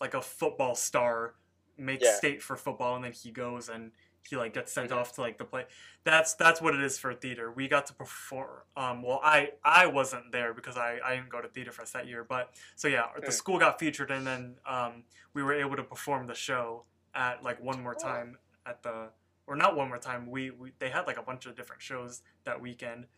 like 0.00 0.14
a 0.14 0.22
football 0.22 0.74
star 0.74 1.34
makes 1.76 2.04
Yeah. 2.04 2.14
state 2.16 2.42
for 2.42 2.56
football 2.56 2.96
and 2.96 3.04
then 3.04 3.12
he 3.12 3.30
goes 3.30 3.68
and 3.68 3.92
he 4.28 4.36
like 4.36 4.52
gets 4.52 4.72
sent 4.72 4.90
Mhm. 4.90 4.96
off 4.96 5.12
to 5.14 5.20
like 5.22 5.38
the 5.38 5.44
play. 5.44 5.66
That's 6.04 6.34
that's 6.34 6.60
what 6.60 6.74
it 6.74 6.80
is 6.82 6.98
for 6.98 7.14
theater. 7.14 7.50
We 7.52 7.68
got 7.68 7.86
to 7.86 7.94
perform 7.94 8.62
um 8.76 9.02
well 9.02 9.20
I 9.22 9.52
I 9.64 9.86
wasn't 9.86 10.30
there 10.32 10.52
because 10.52 10.76
I 10.76 10.98
I 11.04 11.16
didn't 11.16 11.30
go 11.30 11.40
to 11.40 11.48
Theater 11.48 11.72
Fest 11.72 11.92
that 11.94 12.06
year, 12.06 12.24
but 12.24 12.54
so 12.76 12.88
yeah, 12.88 13.08
the 13.16 13.22
Mm. 13.28 13.32
school 13.32 13.58
got 13.58 13.78
featured 13.78 14.10
and 14.10 14.26
then 14.26 14.58
um 14.66 15.04
we 15.32 15.42
were 15.42 15.54
able 15.54 15.76
to 15.76 15.84
perform 15.84 16.26
the 16.26 16.34
show 16.34 16.84
at 17.14 17.42
like 17.42 17.60
one 17.60 17.82
more 17.82 17.96
Oh. 17.98 18.02
time 18.02 18.38
at 18.66 18.82
the 18.82 19.10
or 19.46 19.56
not 19.56 19.74
one 19.74 19.88
more 19.88 19.98
time. 19.98 20.26
We, 20.30 20.50
we 20.50 20.72
they 20.78 20.90
had 20.90 21.06
like 21.06 21.16
a 21.16 21.22
bunch 21.22 21.46
of 21.46 21.56
different 21.56 21.82
shows 21.82 22.22
that 22.44 22.60
weekend 22.60 23.08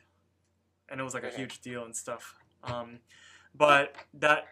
and 0.88 1.00
it 1.00 1.04
was 1.04 1.14
like 1.14 1.24
a 1.24 1.30
Mhm. 1.30 1.36
huge 1.36 1.60
deal 1.60 1.84
and 1.84 1.94
stuff. 1.96 2.34
Um, 2.62 3.00
but 3.54 3.96
that 4.14 4.48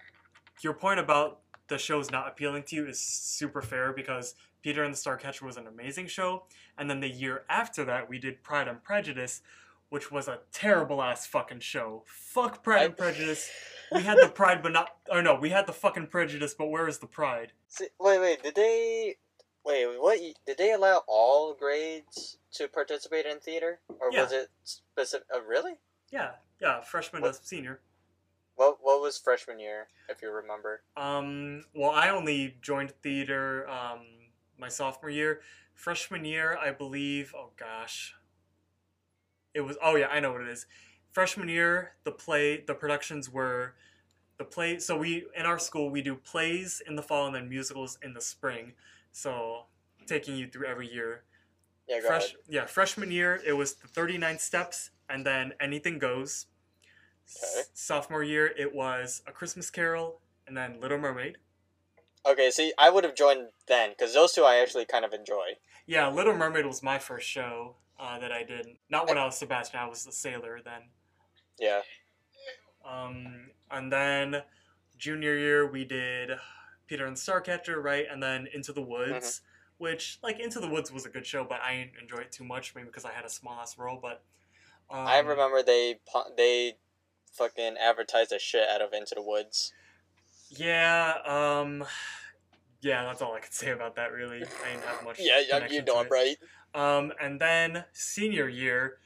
your 0.62 0.74
point 0.74 1.00
about 1.00 1.40
the 1.70 1.78
show's 1.78 2.10
not 2.10 2.28
appealing 2.28 2.64
to 2.64 2.76
you 2.76 2.86
is 2.86 3.00
super 3.00 3.62
fair 3.62 3.92
because 3.94 4.34
Peter 4.62 4.82
and 4.84 4.92
the 4.92 4.98
Starcatcher 4.98 5.42
was 5.42 5.56
an 5.56 5.66
amazing 5.66 6.06
show, 6.08 6.42
and 6.76 6.90
then 6.90 7.00
the 7.00 7.08
year 7.08 7.44
after 7.48 7.84
that 7.86 8.10
we 8.10 8.18
did 8.18 8.42
Pride 8.42 8.68
and 8.68 8.82
Prejudice, 8.82 9.40
which 9.88 10.12
was 10.12 10.28
a 10.28 10.40
terrible 10.52 11.00
ass 11.02 11.26
fucking 11.26 11.60
show. 11.60 12.02
Fuck 12.06 12.62
Pride 12.62 12.86
and 12.86 12.96
Prejudice. 12.96 13.50
We 13.92 14.02
had 14.02 14.18
the 14.20 14.28
Pride, 14.34 14.62
but 14.62 14.72
not. 14.72 14.90
Or 15.10 15.22
no, 15.22 15.36
we 15.36 15.48
had 15.50 15.66
the 15.66 15.72
fucking 15.72 16.08
Prejudice, 16.08 16.54
but 16.54 16.66
where 16.66 16.86
is 16.88 16.98
the 16.98 17.06
Pride? 17.06 17.52
See, 17.68 17.86
wait, 17.98 18.18
wait. 18.20 18.42
Did 18.42 18.54
they? 18.56 19.16
Wait, 19.64 19.86
what? 19.98 20.18
Did 20.46 20.58
they 20.58 20.72
allow 20.72 21.02
all 21.06 21.54
grades 21.54 22.36
to 22.52 22.68
participate 22.68 23.24
in 23.26 23.38
theater, 23.38 23.80
or 23.88 24.10
Yeah. 24.12 24.24
was 24.24 24.32
it 24.32 24.48
specific? 24.64 25.26
Uh, 25.34 25.40
really? 25.42 25.74
Yeah, 26.10 26.32
yeah, 26.60 26.80
freshman 26.82 27.22
What- 27.22 27.34
to 27.34 27.44
senior. 27.46 27.80
What 28.60 28.76
What 28.82 29.00
was 29.00 29.16
freshman 29.16 29.58
year, 29.58 29.86
if 30.10 30.20
you 30.20 30.30
remember? 30.30 30.82
Um, 30.94 31.64
well, 31.74 31.92
I 31.92 32.10
only 32.10 32.56
joined 32.60 32.90
theater 33.02 33.66
um, 33.66 34.00
my 34.58 34.68
sophomore 34.68 35.08
year. 35.08 35.40
Freshman 35.72 36.26
year, 36.26 36.58
I 36.58 36.70
believe. 36.70 37.34
Oh 37.34 37.52
gosh, 37.58 38.14
it 39.54 39.62
was. 39.62 39.78
Oh 39.82 39.96
yeah, 39.96 40.08
I 40.08 40.20
know 40.20 40.32
what 40.32 40.42
it 40.42 40.48
is. 40.48 40.66
Freshman 41.10 41.48
year, 41.48 41.92
the 42.04 42.10
play, 42.10 42.60
the 42.60 42.74
productions 42.74 43.30
were 43.30 43.76
the 44.36 44.44
play. 44.44 44.78
So 44.78 44.98
we 44.98 45.24
in 45.34 45.46
our 45.46 45.58
school 45.58 45.88
we 45.88 46.02
do 46.02 46.14
plays 46.14 46.82
in 46.86 46.96
the 46.96 47.02
fall 47.02 47.24
and 47.24 47.34
then 47.34 47.48
musicals 47.48 47.98
in 48.02 48.12
the 48.12 48.20
spring. 48.20 48.74
So 49.10 49.62
taking 50.06 50.36
you 50.36 50.46
through 50.46 50.66
every 50.66 50.92
year. 50.92 51.22
Yeah, 51.88 52.00
Fresh, 52.00 52.34
ahead. 52.34 52.36
yeah, 52.46 52.66
freshman 52.66 53.10
year 53.10 53.40
it 53.42 53.54
was 53.54 53.72
the 53.72 53.88
39 53.88 54.38
steps 54.38 54.90
and 55.08 55.24
then 55.24 55.54
anything 55.60 55.98
goes. 55.98 56.44
Okay. 57.36 57.62
Sophomore 57.74 58.22
year 58.22 58.46
it 58.58 58.74
was 58.74 59.22
a 59.26 59.32
Christmas 59.32 59.70
Carol 59.70 60.20
and 60.46 60.56
then 60.56 60.80
Little 60.80 60.98
Mermaid. 60.98 61.38
Okay, 62.26 62.50
see, 62.50 62.72
I 62.76 62.90
would 62.90 63.04
have 63.04 63.14
joined 63.14 63.48
then 63.66 63.90
because 63.90 64.12
those 64.12 64.32
two 64.32 64.42
I 64.42 64.56
actually 64.56 64.84
kind 64.84 65.04
of 65.04 65.12
enjoy. 65.12 65.56
Yeah, 65.86 66.08
Little 66.08 66.36
Mermaid 66.36 66.66
was 66.66 66.82
my 66.82 66.98
first 66.98 67.28
show 67.28 67.76
uh, 67.98 68.18
that 68.18 68.32
I 68.32 68.42
did. 68.42 68.66
Not 68.90 69.08
when 69.08 69.16
I 69.16 69.24
was 69.24 69.38
Sebastian, 69.38 69.80
I 69.80 69.88
was 69.88 70.06
a 70.06 70.12
sailor 70.12 70.60
then. 70.64 70.82
Yeah. 71.58 71.80
Um, 72.84 73.50
and 73.70 73.92
then 73.92 74.42
junior 74.98 75.36
year 75.36 75.70
we 75.70 75.84
did 75.84 76.30
Peter 76.86 77.06
and 77.06 77.16
the 77.16 77.20
Starcatcher, 77.20 77.82
right? 77.82 78.06
And 78.10 78.22
then 78.22 78.48
Into 78.52 78.72
the 78.72 78.82
Woods, 78.82 79.42
which 79.78 80.18
like 80.22 80.40
Into 80.40 80.60
the 80.60 80.68
Woods 80.68 80.92
was 80.92 81.06
a 81.06 81.10
good 81.10 81.26
show, 81.26 81.44
but 81.44 81.60
I 81.62 81.76
didn't 81.76 82.02
enjoy 82.02 82.18
it 82.18 82.32
too 82.32 82.44
much, 82.44 82.74
maybe 82.74 82.86
because 82.86 83.04
I 83.04 83.12
had 83.12 83.24
a 83.24 83.30
small 83.30 83.58
ass 83.60 83.78
role. 83.78 83.98
But 84.00 84.22
um, 84.90 85.06
I 85.06 85.18
remember 85.20 85.62
they 85.62 86.00
they 86.36 86.74
fucking 87.32 87.76
advertise 87.80 88.28
the 88.28 88.38
shit 88.38 88.68
out 88.68 88.80
of 88.82 88.92
Into 88.92 89.14
the 89.14 89.22
Woods. 89.22 89.72
Yeah, 90.50 91.14
um, 91.24 91.84
yeah, 92.80 93.04
that's 93.04 93.22
all 93.22 93.34
I 93.34 93.40
could 93.40 93.52
say 93.52 93.70
about 93.70 93.96
that. 93.96 94.12
Really, 94.12 94.38
I 94.38 94.70
didn't 94.72 94.84
have 94.84 95.04
much. 95.04 95.18
Yeah, 95.20 95.40
yeah, 95.48 95.66
you 95.68 95.82
know. 95.82 96.00
I'm 96.00 96.08
right. 96.08 96.36
Um, 96.74 97.12
and 97.20 97.40
then 97.40 97.84
senior 97.92 98.48
year, 98.48 98.98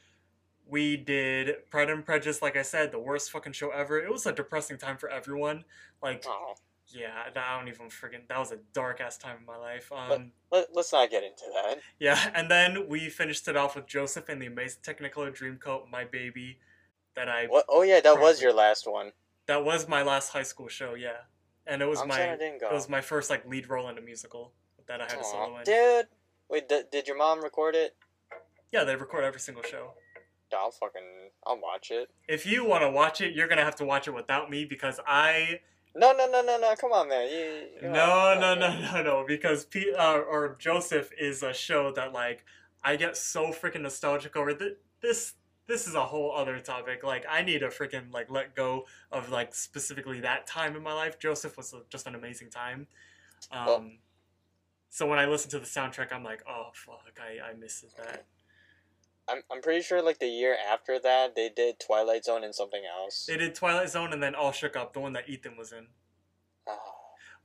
we 0.66 0.96
did 0.96 1.68
Pride 1.70 1.90
and 1.90 2.04
Prejudice. 2.04 2.42
Like 2.42 2.56
I 2.56 2.62
said, 2.62 2.92
the 2.92 2.98
worst 2.98 3.30
fucking 3.30 3.52
show 3.52 3.70
ever. 3.70 3.98
It 3.98 4.10
was 4.10 4.26
a 4.26 4.32
depressing 4.32 4.78
time 4.78 4.96
for 4.96 5.08
everyone. 5.08 5.64
Like, 6.02 6.24
Oh, 6.26 6.54
yeah, 6.88 7.24
I 7.34 7.56
don't 7.58 7.68
even 7.68 7.86
freaking. 7.86 8.28
That 8.28 8.38
was 8.38 8.52
a 8.52 8.58
dark 8.72 9.00
ass 9.00 9.16
time 9.18 9.38
in 9.40 9.46
my 9.46 9.56
life. 9.56 9.90
Um, 9.90 10.32
let, 10.52 10.68
let's 10.74 10.92
not 10.92 11.10
get 11.10 11.22
into 11.24 11.44
that. 11.54 11.78
yeah, 11.98 12.30
and 12.34 12.50
then 12.50 12.88
we 12.88 13.08
finished 13.08 13.48
it 13.48 13.56
off 13.56 13.74
with 13.76 13.86
Joseph 13.86 14.28
and 14.28 14.40
the 14.40 14.46
Amazing 14.46 14.80
Technicolor 14.82 15.34
Dreamcoat, 15.36 15.90
my 15.90 16.04
baby. 16.04 16.58
That 17.16 17.28
I 17.28 17.46
What? 17.46 17.64
Oh 17.68 17.82
yeah, 17.82 18.00
that 18.00 18.20
was 18.20 18.42
your 18.42 18.52
last 18.52 18.86
one. 18.90 19.12
that 19.46 19.64
was 19.64 19.88
my 19.88 20.02
last 20.02 20.30
high 20.30 20.42
school 20.42 20.68
show. 20.68 20.94
Yeah, 20.94 21.18
and 21.66 21.80
it 21.82 21.86
was 21.86 22.00
I'm 22.00 22.08
my 22.08 22.16
sad 22.16 22.30
I 22.30 22.36
didn't 22.36 22.60
go. 22.60 22.68
it 22.70 22.74
was 22.74 22.88
my 22.88 23.00
first 23.00 23.30
like 23.30 23.46
lead 23.46 23.68
role 23.68 23.88
in 23.88 23.98
a 23.98 24.00
musical 24.00 24.52
that 24.88 25.00
I 25.00 25.04
had 25.04 25.20
a 25.20 25.24
solo 25.24 25.58
in. 25.58 25.64
dude. 25.64 26.06
Wait, 26.48 26.68
d- 26.68 26.82
did 26.90 27.06
your 27.08 27.16
mom 27.16 27.42
record 27.42 27.74
it? 27.74 27.96
Yeah, 28.72 28.84
they 28.84 28.96
record 28.96 29.24
every 29.24 29.40
single 29.40 29.62
show. 29.62 29.92
I'll 30.52 30.70
fucking, 30.70 31.30
I'll 31.46 31.60
watch 31.60 31.90
it. 31.90 32.10
If 32.28 32.46
you 32.46 32.64
want 32.64 32.82
to 32.82 32.90
watch 32.90 33.20
it, 33.20 33.34
you're 33.34 33.48
gonna 33.48 33.64
have 33.64 33.74
to 33.76 33.84
watch 33.84 34.06
it 34.06 34.12
without 34.12 34.50
me 34.50 34.64
because 34.64 35.00
I 35.06 35.60
No, 35.96 36.12
no, 36.12 36.26
no, 36.30 36.42
no, 36.42 36.58
no. 36.58 36.74
Come 36.80 36.92
on, 36.92 37.08
man. 37.08 37.28
You, 37.28 37.66
you 37.82 37.88
no 37.88 38.36
no 38.38 38.54
no 38.54 38.78
no 38.80 39.02
no 39.02 39.24
because 39.26 39.64
Pete 39.64 39.94
uh, 39.96 40.18
or 40.18 40.56
Joseph 40.58 41.10
is 41.18 41.42
a 41.42 41.52
show 41.52 41.92
that 41.92 42.12
like 42.12 42.44
I 42.84 42.96
get 42.96 43.16
so 43.16 43.46
freaking 43.48 43.80
nostalgic 43.82 44.36
over 44.36 44.54
th- 44.54 44.76
this. 45.00 45.34
This 45.66 45.86
is 45.86 45.94
a 45.94 46.04
whole 46.04 46.32
other 46.32 46.58
topic. 46.60 47.02
Like 47.02 47.24
I 47.28 47.42
need 47.42 47.60
to 47.60 47.68
freaking 47.68 48.12
like 48.12 48.30
let 48.30 48.54
go 48.54 48.86
of 49.10 49.30
like 49.30 49.54
specifically 49.54 50.20
that 50.20 50.46
time 50.46 50.76
in 50.76 50.82
my 50.82 50.92
life. 50.92 51.18
Joseph 51.18 51.56
was 51.56 51.74
just 51.90 52.06
an 52.06 52.14
amazing 52.14 52.50
time. 52.50 52.86
Um, 53.50 53.66
Well- 53.66 53.90
so 54.90 55.08
when 55.08 55.18
I 55.18 55.26
listen 55.26 55.50
to 55.50 55.58
the 55.58 55.66
soundtrack, 55.66 56.12
I'm 56.12 56.22
like, 56.22 56.44
oh 56.48 56.68
fuck, 56.72 57.18
I 57.18 57.50
I 57.50 57.54
miss 57.54 57.84
that. 57.96 58.26
I'm, 59.28 59.42
I'm 59.50 59.62
pretty 59.62 59.82
sure 59.82 60.02
like 60.02 60.18
the 60.18 60.28
year 60.28 60.56
after 60.70 60.98
that 61.00 61.34
they 61.34 61.48
did 61.48 61.80
Twilight 61.80 62.24
Zone 62.24 62.44
and 62.44 62.54
something 62.54 62.82
else. 62.84 63.24
They 63.26 63.36
did 63.36 63.54
Twilight 63.54 63.88
Zone 63.88 64.12
and 64.12 64.22
then 64.22 64.34
All 64.34 64.52
Shook 64.52 64.76
Up, 64.76 64.92
the 64.92 65.00
one 65.00 65.14
that 65.14 65.28
Ethan 65.28 65.56
was 65.56 65.72
in. 65.72 65.86
Ah, 66.68 66.78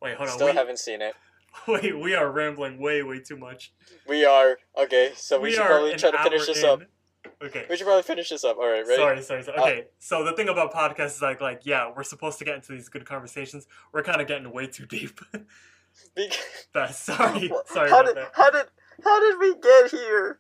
Wait, 0.02 0.16
hold 0.16 0.30
on. 0.30 0.36
Still 0.36 0.48
we, 0.48 0.54
haven't 0.54 0.80
seen 0.80 1.02
it. 1.02 1.16
wait, 1.68 1.98
we 2.00 2.14
are 2.14 2.30
rambling 2.30 2.80
way 2.80 3.02
way 3.02 3.20
too 3.20 3.38
much. 3.38 3.74
We 4.08 4.26
are 4.26 4.58
okay, 4.78 5.12
so 5.16 5.40
we, 5.40 5.52
should 5.52 5.66
probably 5.66 5.96
try 5.96 6.12
to 6.12 6.18
finish 6.20 6.46
this 6.46 6.64
in. 6.64 6.70
up. 6.70 6.82
Okay. 7.44 7.66
We 7.70 7.76
should 7.78 7.86
probably 7.86 8.04
finish 8.04 8.30
this 8.30 8.44
up. 8.44 8.58
All 8.58 8.68
right, 8.70 8.86
ready? 8.86 8.96
Sorry, 8.96 9.22
sorry, 9.22 9.44
sorry. 9.44 9.58
Uh, 9.58 9.62
Okay, 9.64 9.84
so 10.00 10.24
the 10.24 10.34
thing 10.34 10.50
about 10.50 10.74
podcasts 10.74 11.16
is 11.16 11.22
like, 11.22 11.42
like, 11.42 11.62
yeah, 11.66 11.92
we're 11.96 12.04
supposed 12.04 12.40
to 12.40 12.46
get 12.46 12.56
into 12.56 12.72
these 12.72 12.90
good 12.90 13.06
conversations. 13.06 13.68
We're 13.94 14.04
kind 14.04 14.22
of 14.22 14.28
getting 14.28 14.52
way 14.52 14.68
too 14.68 14.86
deep. 14.86 15.20
Bec- 16.16 16.32
But 16.74 16.94
sorry, 16.96 17.52
sorry 17.66 17.90
how 17.90 18.02
about 18.02 18.06
did 18.08 18.16
that. 18.18 18.32
how 18.34 18.50
did 18.52 18.66
how 19.04 19.20
did 19.20 19.40
we 19.40 19.56
get 19.60 19.92
here? 19.92 20.40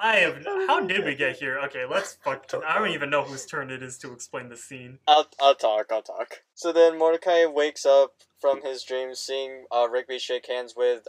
I 0.00 0.16
have. 0.16 0.44
How 0.44 0.80
did 0.80 1.04
we 1.04 1.14
get 1.14 1.36
here? 1.36 1.58
Okay, 1.66 1.84
let's 1.86 2.14
fuck. 2.24 2.46
I 2.66 2.78
don't 2.78 2.90
even 2.90 3.10
know 3.10 3.22
whose 3.22 3.46
turn 3.46 3.70
it 3.70 3.82
is 3.82 3.96
to 3.98 4.12
explain 4.12 4.48
the 4.48 4.56
scene. 4.56 4.98
I'll 5.06 5.26
I'll 5.40 5.54
talk. 5.54 5.86
I'll 5.92 6.02
talk. 6.02 6.42
So 6.54 6.72
then 6.72 6.98
Mordecai 6.98 7.46
wakes 7.46 7.86
up 7.86 8.14
from 8.40 8.62
his 8.62 8.82
dream, 8.84 9.14
seeing 9.14 9.64
uh, 9.70 9.88
Rigby 9.90 10.18
shake 10.18 10.46
hands 10.48 10.74
with 10.76 11.06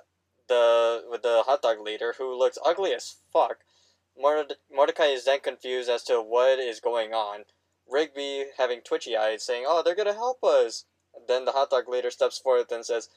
the 0.48 1.04
with 1.10 1.24
the 1.24 1.44
hot 1.46 1.62
dog 1.64 1.80
leader, 1.82 2.14
who 2.18 2.38
looks 2.38 2.58
ugly 2.64 2.94
as 2.94 3.16
fuck. 3.34 3.58
Morde- 4.18 4.58
Mordecai 4.70 5.08
is 5.08 5.26
then 5.26 5.40
confused 5.42 5.90
as 5.90 6.04
to 6.04 6.22
what 6.22 6.60
is 6.60 6.80
going 6.80 7.14
on. 7.14 7.46
Rigby, 7.88 8.52
having 8.58 8.82
twitchy 8.82 9.16
eyes, 9.16 9.44
saying, 9.44 9.66
"Oh, 9.68 9.82
they're 9.82 9.96
gonna 9.96 10.14
help 10.14 10.44
us." 10.44 10.86
Then 11.28 11.46
the 11.46 11.52
hot 11.52 11.70
dog 11.70 11.88
leader 11.88 12.12
steps 12.12 12.38
forth 12.38 12.72
and 12.72 12.86
says, 12.86 13.10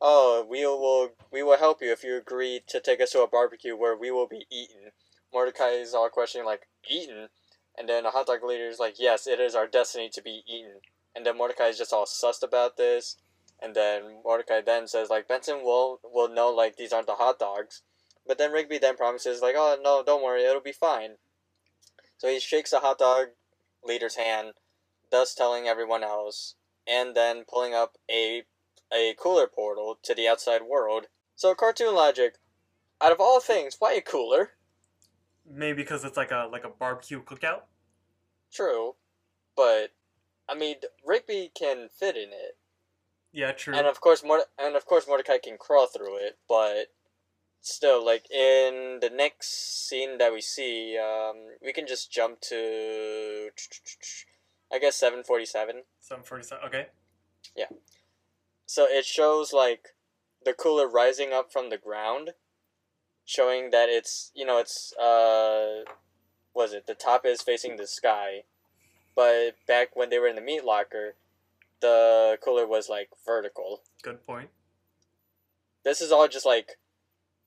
"Oh, 0.00 0.42
we 0.42 0.66
will 0.66 1.12
we 1.30 1.42
will 1.42 1.56
help 1.56 1.82
you 1.82 1.90
if 1.92 2.04
you 2.04 2.16
agree 2.16 2.60
to 2.66 2.80
take 2.80 3.00
us 3.00 3.10
to 3.12 3.22
a 3.22 3.26
barbecue 3.26 3.76
where 3.76 3.96
we 3.96 4.10
will 4.10 4.26
be 4.26 4.46
eaten." 4.50 4.92
Mordecai 5.32 5.70
is 5.70 5.94
all 5.94 6.08
questioning, 6.10 6.46
like, 6.46 6.68
"Eaten?" 6.86 7.30
And 7.74 7.88
then 7.88 8.04
the 8.04 8.10
hot 8.10 8.26
dog 8.26 8.44
leader 8.44 8.68
is 8.68 8.78
like, 8.78 8.98
"Yes, 8.98 9.26
it 9.26 9.40
is 9.40 9.54
our 9.54 9.66
destiny 9.66 10.08
to 10.10 10.20
be 10.20 10.44
eaten." 10.46 10.82
And 11.14 11.26
then 11.26 11.36
Mordecai 11.36 11.68
is 11.68 11.78
just 11.78 11.92
all 11.92 12.06
sussed 12.06 12.42
about 12.42 12.76
this. 12.76 13.16
And 13.58 13.76
then 13.76 14.22
Mordecai 14.24 14.60
then 14.60 14.88
says, 14.88 15.08
like, 15.08 15.28
Benson 15.28 15.62
will 15.62 16.00
will 16.02 16.28
know 16.28 16.50
like 16.50 16.76
these 16.76 16.92
aren't 16.92 17.06
the 17.06 17.14
hot 17.14 17.38
dogs. 17.38 17.82
But 18.26 18.38
then 18.38 18.52
Rigby 18.52 18.78
then 18.78 18.96
promises, 18.96 19.42
like, 19.42 19.54
oh 19.56 19.76
no, 19.82 20.02
don't 20.04 20.22
worry, 20.22 20.44
it'll 20.44 20.60
be 20.60 20.72
fine. 20.72 21.16
So 22.18 22.28
he 22.28 22.38
shakes 22.38 22.70
the 22.70 22.80
hot 22.80 22.98
dog 22.98 23.28
leader's 23.84 24.16
hand, 24.16 24.52
thus 25.10 25.34
telling 25.34 25.66
everyone 25.66 26.04
else, 26.04 26.54
and 26.86 27.16
then 27.16 27.44
pulling 27.48 27.74
up 27.74 27.96
a 28.10 28.44
a 28.92 29.14
cooler 29.18 29.46
portal 29.46 29.98
to 30.02 30.14
the 30.14 30.28
outside 30.28 30.62
world. 30.62 31.06
So 31.34 31.54
cartoon 31.54 31.94
logic, 31.94 32.36
out 33.00 33.10
of 33.12 33.20
all 33.20 33.40
things, 33.40 33.76
why 33.78 33.94
a 33.94 34.00
cooler? 34.00 34.50
Maybe 35.50 35.82
because 35.82 36.04
it's 36.04 36.16
like 36.16 36.30
a 36.30 36.48
like 36.50 36.64
a 36.64 36.68
barbecue 36.68 37.22
cookout. 37.22 37.62
True, 38.52 38.94
but 39.56 39.90
I 40.48 40.54
mean 40.54 40.76
Rigby 41.04 41.50
can 41.58 41.88
fit 41.88 42.16
in 42.16 42.28
it. 42.30 42.56
Yeah, 43.32 43.52
true. 43.52 43.74
and 43.74 43.86
of 43.86 44.00
course 44.00 44.22
Morde- 44.22 44.44
and 44.58 44.76
of 44.76 44.84
course 44.86 45.08
Mordecai 45.08 45.38
can 45.38 45.56
crawl 45.58 45.86
through 45.86 46.18
it, 46.18 46.38
but 46.48 46.88
still, 47.62 48.04
like 48.04 48.30
in 48.30 48.98
the 49.00 49.10
next 49.14 49.88
scene 49.88 50.18
that 50.18 50.32
we 50.32 50.40
see, 50.40 50.98
um, 50.98 51.36
we 51.64 51.72
can 51.72 51.86
just 51.86 52.12
jump 52.12 52.40
to 52.42 53.50
I 54.72 54.78
guess 54.78 54.96
seven 54.96 55.22
forty 55.22 55.46
seven. 55.46 55.82
Seven 56.00 56.24
forty-seven. 56.24 56.64
Okay. 56.66 56.86
Yeah. 57.56 57.66
So 58.66 58.86
it 58.88 59.04
shows 59.04 59.52
like 59.52 59.94
the 60.44 60.52
cooler 60.52 60.88
rising 60.88 61.32
up 61.32 61.52
from 61.52 61.70
the 61.70 61.78
ground, 61.78 62.30
showing 63.24 63.70
that 63.70 63.88
it's 63.88 64.32
you 64.34 64.44
know 64.44 64.58
it's 64.58 64.92
uh, 64.96 65.84
was 66.54 66.72
it 66.72 66.86
the 66.86 66.94
top 66.94 67.24
is 67.24 67.42
facing 67.42 67.76
the 67.76 67.86
sky, 67.86 68.44
but 69.14 69.56
back 69.66 69.94
when 69.94 70.10
they 70.10 70.18
were 70.18 70.28
in 70.28 70.36
the 70.36 70.42
meat 70.42 70.64
locker, 70.64 71.16
the 71.80 72.38
cooler 72.42 72.66
was 72.66 72.88
like 72.88 73.10
vertical. 73.26 73.82
Good 74.02 74.26
point. 74.26 74.48
this 75.84 76.00
is 76.00 76.10
all 76.10 76.28
just 76.28 76.46
like 76.46 76.78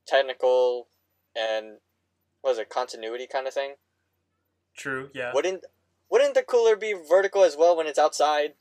technical 0.06 0.88
and 1.34 1.78
what 2.42 2.52
is 2.52 2.58
it 2.58 2.68
continuity 2.70 3.26
kind 3.30 3.46
of 3.46 3.54
thing 3.54 3.74
True. 4.76 5.10
Yeah. 5.14 5.32
wouldn't 5.34 5.64
wouldn't 6.10 6.34
the 6.34 6.42
cooler 6.42 6.76
be 6.76 6.94
vertical 7.08 7.42
as 7.44 7.56
well 7.56 7.76
when 7.76 7.86
it's 7.86 7.98
outside 7.98 8.54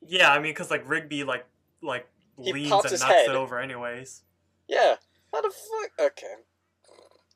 Yeah, 0.00 0.30
I 0.32 0.36
mean, 0.38 0.52
because 0.52 0.70
like 0.70 0.88
Rigby 0.88 1.24
like 1.24 1.44
like 1.82 2.06
He 2.40 2.52
leans 2.52 2.70
pops 2.70 2.90
and 2.92 3.00
knocks 3.00 3.12
head. 3.12 3.28
it 3.30 3.34
over 3.36 3.58
anyways. 3.58 4.22
yeah 4.68 4.96
how 5.32 5.40
the 5.42 5.50
fuck 5.50 5.90
okay 6.12 6.34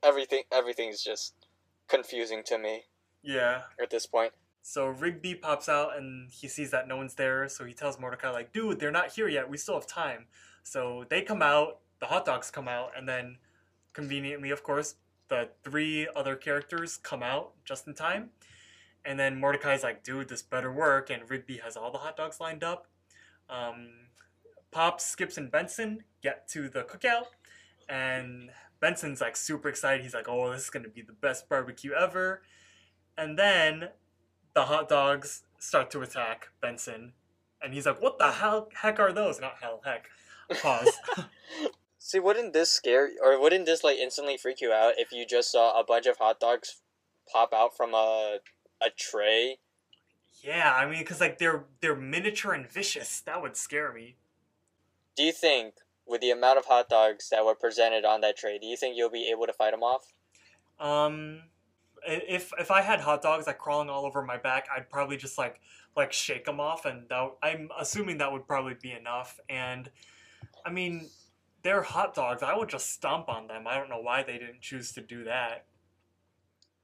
everything 0.02 0.42
everything's 0.52 1.02
just 1.02 1.34
confusing 1.88 2.42
to 2.46 2.58
me 2.58 2.84
Yeah. 3.22 3.62
at 3.82 3.90
this 3.90 4.06
point 4.06 4.32
So 4.62 4.86
Rigby 4.86 5.34
pops 5.34 5.68
out 5.68 5.96
and 5.96 6.30
he 6.30 6.46
sees 6.48 6.70
that 6.70 6.86
no 6.88 6.96
one's 6.96 7.14
there, 7.14 7.48
so 7.48 7.64
he 7.64 7.72
tells 7.74 7.98
Mordecai 7.98 8.30
like, 8.30 8.52
"Dude, 8.52 8.78
they're 8.80 8.90
not 8.90 9.12
here 9.12 9.26
yet. 9.28 9.48
We 9.48 9.56
still 9.56 9.74
have 9.74 9.86
time." 9.86 10.26
So 10.62 11.04
they 11.08 11.22
come 11.22 11.40
out, 11.40 11.78
the 12.00 12.06
hot 12.06 12.24
dogs 12.24 12.50
come 12.50 12.68
out, 12.68 12.92
and 12.96 13.08
then 13.08 13.38
conveniently, 13.92 14.50
of 14.50 14.62
course, 14.62 14.96
the 15.28 15.50
three 15.62 16.08
other 16.16 16.36
characters 16.36 16.96
come 16.96 17.22
out 17.22 17.52
just 17.64 17.86
in 17.86 17.94
time. 17.94 18.30
And 19.04 19.18
then 19.18 19.40
Mordecai's 19.40 19.82
like, 19.82 20.02
"Dude, 20.02 20.28
this 20.28 20.42
better 20.42 20.72
work." 20.72 21.10
And 21.10 21.28
Rigby 21.28 21.58
has 21.58 21.76
all 21.76 21.90
the 21.90 21.98
hot 21.98 22.16
dogs 22.16 22.40
lined 22.40 22.64
up. 22.64 22.86
Um, 23.48 24.08
Pop, 24.70 25.00
Skips, 25.00 25.36
and 25.38 25.50
Benson 25.50 26.04
get 26.22 26.48
to 26.48 26.68
the 26.68 26.82
cookout, 26.82 27.26
and 27.88 28.50
Benson's 28.80 29.20
like 29.20 29.36
super 29.36 29.68
excited. 29.68 30.02
He's 30.02 30.14
like, 30.14 30.28
"Oh, 30.28 30.50
this 30.52 30.64
is 30.64 30.70
gonna 30.70 30.88
be 30.88 31.02
the 31.02 31.12
best 31.12 31.48
barbecue 31.48 31.92
ever." 31.92 32.42
And 33.16 33.38
then 33.38 33.90
the 34.54 34.66
hot 34.66 34.88
dogs 34.88 35.44
start 35.58 35.90
to 35.92 36.02
attack 36.02 36.50
Benson, 36.60 37.14
And 37.60 37.74
he's 37.74 37.86
like, 37.86 38.00
"What 38.00 38.18
the 38.18 38.30
hell 38.32 38.68
heck 38.74 39.00
are 39.00 39.12
those?" 39.12 39.40
Not 39.40 39.56
hell 39.60 39.80
heck. 39.84 40.08
Pause. 40.62 40.92
See, 42.08 42.20
wouldn't 42.20 42.54
this 42.54 42.70
scare 42.70 43.10
or 43.22 43.38
wouldn't 43.38 43.66
this 43.66 43.84
like 43.84 43.98
instantly 43.98 44.38
freak 44.38 44.62
you 44.62 44.72
out 44.72 44.94
if 44.96 45.12
you 45.12 45.26
just 45.26 45.52
saw 45.52 45.78
a 45.78 45.84
bunch 45.84 46.06
of 46.06 46.16
hot 46.16 46.40
dogs 46.40 46.80
pop 47.30 47.52
out 47.52 47.76
from 47.76 47.92
a 47.92 48.38
a 48.80 48.88
tray? 48.96 49.58
yeah, 50.42 50.72
I 50.74 50.88
mean, 50.88 51.04
cause 51.04 51.20
like 51.20 51.36
they're 51.36 51.66
they're 51.82 51.94
miniature 51.94 52.54
and 52.54 52.66
vicious. 52.66 53.20
That 53.20 53.42
would 53.42 53.58
scare 53.58 53.92
me. 53.92 54.16
Do 55.18 55.22
you 55.22 55.32
think 55.32 55.74
with 56.06 56.22
the 56.22 56.30
amount 56.30 56.58
of 56.58 56.64
hot 56.64 56.88
dogs 56.88 57.28
that 57.28 57.44
were 57.44 57.54
presented 57.54 58.06
on 58.06 58.22
that 58.22 58.38
tray, 58.38 58.58
do 58.58 58.66
you 58.66 58.78
think 58.78 58.96
you'll 58.96 59.10
be 59.10 59.28
able 59.30 59.44
to 59.44 59.52
fight 59.52 59.72
them 59.72 59.82
off? 59.82 60.14
Um, 60.80 61.42
if 62.06 62.54
if 62.58 62.70
I 62.70 62.80
had 62.80 63.00
hot 63.00 63.20
dogs 63.20 63.46
like 63.46 63.58
crawling 63.58 63.90
all 63.90 64.06
over 64.06 64.22
my 64.22 64.38
back, 64.38 64.66
I'd 64.74 64.88
probably 64.88 65.18
just 65.18 65.36
like 65.36 65.60
like 65.94 66.14
shake 66.14 66.46
them 66.46 66.58
off, 66.58 66.86
and 66.86 67.06
that, 67.10 67.32
I'm 67.42 67.68
assuming 67.78 68.16
that 68.16 68.32
would 68.32 68.46
probably 68.46 68.76
be 68.80 68.92
enough. 68.92 69.38
And 69.50 69.90
I 70.64 70.70
mean, 70.70 71.10
they're 71.68 71.82
hot 71.82 72.14
dogs. 72.14 72.42
I 72.42 72.56
would 72.56 72.70
just 72.70 72.90
stomp 72.90 73.28
on 73.28 73.46
them. 73.46 73.66
I 73.66 73.76
don't 73.76 73.90
know 73.90 74.00
why 74.00 74.22
they 74.22 74.38
didn't 74.38 74.62
choose 74.62 74.90
to 74.92 75.02
do 75.02 75.24
that. 75.24 75.66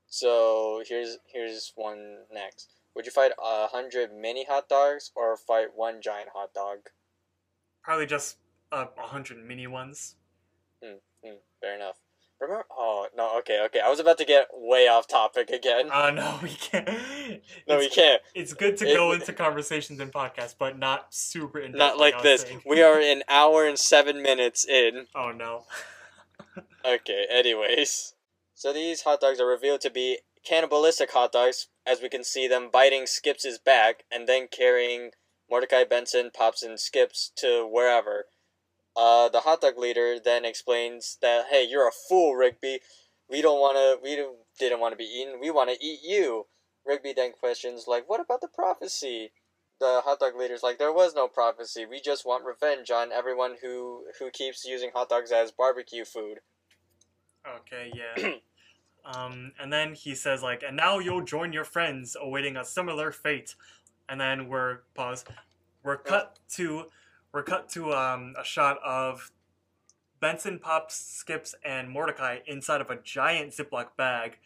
So 0.09 0.83
here's 0.87 1.17
here's 1.25 1.73
one 1.75 2.19
next. 2.31 2.69
Would 2.95 3.07
you 3.07 3.13
fight 3.13 3.33
a 3.43 3.67
hundred 3.69 4.13
mini 4.13 4.45
hot 4.45 4.69
dogs 4.69 5.11
or 5.17 5.39
fight 5.39 5.69
one 5.75 6.03
giant 6.03 6.29
hot 6.35 6.53
dog? 6.53 6.91
Probably 7.83 8.05
just 8.05 8.37
uh, 8.71 8.85
a 9.03 9.07
hundred 9.07 9.39
mini 9.39 9.67
ones. 9.67 10.17
Hmm, 10.83 10.99
fair 11.63 11.75
enough. 11.75 11.97
Remember? 12.45 12.67
Oh 12.71 13.07
no. 13.17 13.39
Okay, 13.39 13.61
okay. 13.67 13.81
I 13.81 13.89
was 13.89 14.01
about 14.01 14.19
to 14.19 14.25
get 14.25 14.49
way 14.53 14.87
off 14.89 15.07
topic 15.09 15.51
again. 15.51 15.91
Uh 15.91 16.11
no, 16.11 16.39
we 16.43 16.51
can't. 16.51 16.89
no, 17.69 17.79
we 17.79 17.87
it's, 17.87 17.95
can't. 17.95 18.23
it's 18.35 18.53
good 18.55 18.77
to 18.79 18.89
It- 18.89 18.95
go 18.95 19.13
into 19.13 19.33
conversations 19.33 20.01
and 20.01 20.13
podcasts, 20.13 20.55
but 20.59 20.79
not 20.79 21.15
super 21.15 21.59
in 21.59 21.73
Not 21.73 21.99
like 21.99 22.23
this. 22.23 22.45
We 22.67 22.83
are 22.83 22.99
an 23.01 23.23
hour 23.29 23.67
and 23.67 23.79
seven 23.79 24.23
minutes 24.23 24.65
in. 24.67 25.07
Oh 25.15 25.31
no. 25.33 25.65
Okay, 26.87 27.27
anyways. 27.31 28.15
So 28.55 28.73
these 28.73 29.03
hot 29.03 29.21
dogs 29.21 29.41
are 29.41 29.47
revealed 29.47 29.81
to 29.83 29.91
be 29.91 30.19
cannibalistic 30.45 31.11
hot 31.13 31.33
dogs, 31.33 31.69
as 31.87 32.03
we 32.03 32.11
can 32.11 32.23
see 32.23 32.47
them 32.47 32.69
biting 32.71 33.07
Skips' 33.07 33.59
back 33.59 34.05
and 34.13 34.29
then 34.29 34.49
carrying 34.51 35.11
Mordecai 35.51 35.85
Benson, 35.85 36.31
Pops, 36.33 36.63
and 36.63 36.79
Skips 36.79 37.33
to 37.37 37.67
wherever. 37.67 38.27
Uh, 38.97 39.29
the 39.29 39.41
hot 39.41 39.61
dog 39.61 39.77
leader 39.77 40.19
then 40.23 40.45
explains 40.45 41.19
that, 41.21 41.47
hey, 41.51 41.67
you're 41.69 41.89
a 41.89 41.93
fool, 42.09 42.35
Rigby. 42.35 42.81
We 43.29 43.43
don't 43.43 43.59
want 43.59 43.77
to, 43.77 43.99
we 44.03 44.17
didn't 44.59 44.81
want 44.81 44.93
to 44.93 44.97
be 44.97 45.05
eaten. 45.05 45.41
We 45.41 45.51
want 45.51 45.71
to 45.71 45.85
eat 45.85 46.01
you. 46.05 46.47
Rigby 46.87 47.13
then 47.15 47.33
questions, 47.33 47.85
like, 47.87 48.09
what 48.09 48.21
about 48.21 48.41
the 48.41 48.49
prophecy? 48.49 49.33
The 49.81 50.03
hot 50.05 50.21
dog 50.21 50.37
leader's 50.37 50.63
like, 50.63 50.79
there 50.79 50.93
was 50.93 51.15
no 51.15 51.27
prophecy. 51.27 51.87
We 51.87 52.01
just 52.01 52.25
want 52.25 52.45
revenge 52.45 52.91
on 52.91 53.11
everyone 53.11 53.57
who, 53.63 54.05
who 54.19 54.31
keeps 54.31 54.65
using 54.65 54.91
hot 54.95 55.09
dogs 55.09 55.33
as 55.33 55.51
barbecue 55.51 56.05
food. 56.05 56.41
Okay, 57.47 57.93
yeah. 57.95 58.33
um, 59.05 59.53
and 59.61 59.73
then 59.73 59.95
he 59.95 60.15
says 60.15 60.43
like, 60.43 60.63
and 60.67 60.77
now 60.77 60.99
you'll 60.99 61.25
join 61.25 61.53
your 61.53 61.65
friends 61.65 62.17
awaiting 62.21 62.57
a 62.57 62.65
similar 62.65 63.11
fate. 63.11 63.55
And 64.09 64.21
then 64.21 64.49
we're 64.49 64.81
pause. 64.95 65.25
We're 65.83 65.97
cut 65.97 66.39
to 66.57 66.87
we're 67.35 67.43
cut 67.43 67.69
to 67.69 67.93
um, 67.93 68.35
a 68.41 68.45
shot 68.45 68.79
of 68.87 69.33
Benson, 70.21 70.61
Pops, 70.61 70.95
Skips, 70.95 71.53
and 71.65 71.91
Mordecai 71.91 72.39
inside 72.47 72.81
of 72.81 72.91
a 72.91 72.97
giant 72.97 73.51
Ziploc 73.51 73.89
bag 73.97 74.39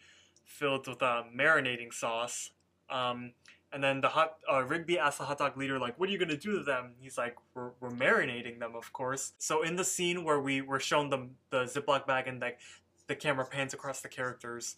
filled 0.43 0.87
with 0.87 1.01
uh, 1.03 1.23
marinating 1.33 1.93
sauce. 1.93 2.49
Um, 2.89 3.33
and 3.71 3.83
then 3.83 4.01
the 4.01 4.07
hot 4.09 4.37
uh, 4.51 4.63
Rigby 4.63 4.97
asks 4.97 5.19
the 5.19 5.25
hot 5.25 5.37
dog 5.37 5.55
leader 5.55 5.77
like, 5.77 5.99
"What 5.99 6.09
are 6.09 6.11
you 6.11 6.17
gonna 6.17 6.35
do 6.35 6.57
to 6.57 6.63
them?" 6.63 6.95
He's 6.99 7.19
like, 7.19 7.35
"We're, 7.53 7.69
we're 7.79 7.91
marinating 7.91 8.59
them, 8.59 8.75
of 8.75 8.91
course." 8.91 9.33
So 9.37 9.61
in 9.61 9.75
the 9.75 9.85
scene 9.85 10.23
where 10.23 10.39
we 10.39 10.61
were 10.61 10.79
shown 10.79 11.11
the 11.11 11.29
the 11.51 11.65
Ziploc 11.65 12.07
bag 12.07 12.27
and 12.27 12.41
like 12.41 12.57
the 13.05 13.15
camera 13.15 13.45
pans 13.45 13.75
across 13.75 14.01
the 14.01 14.09
characters, 14.09 14.75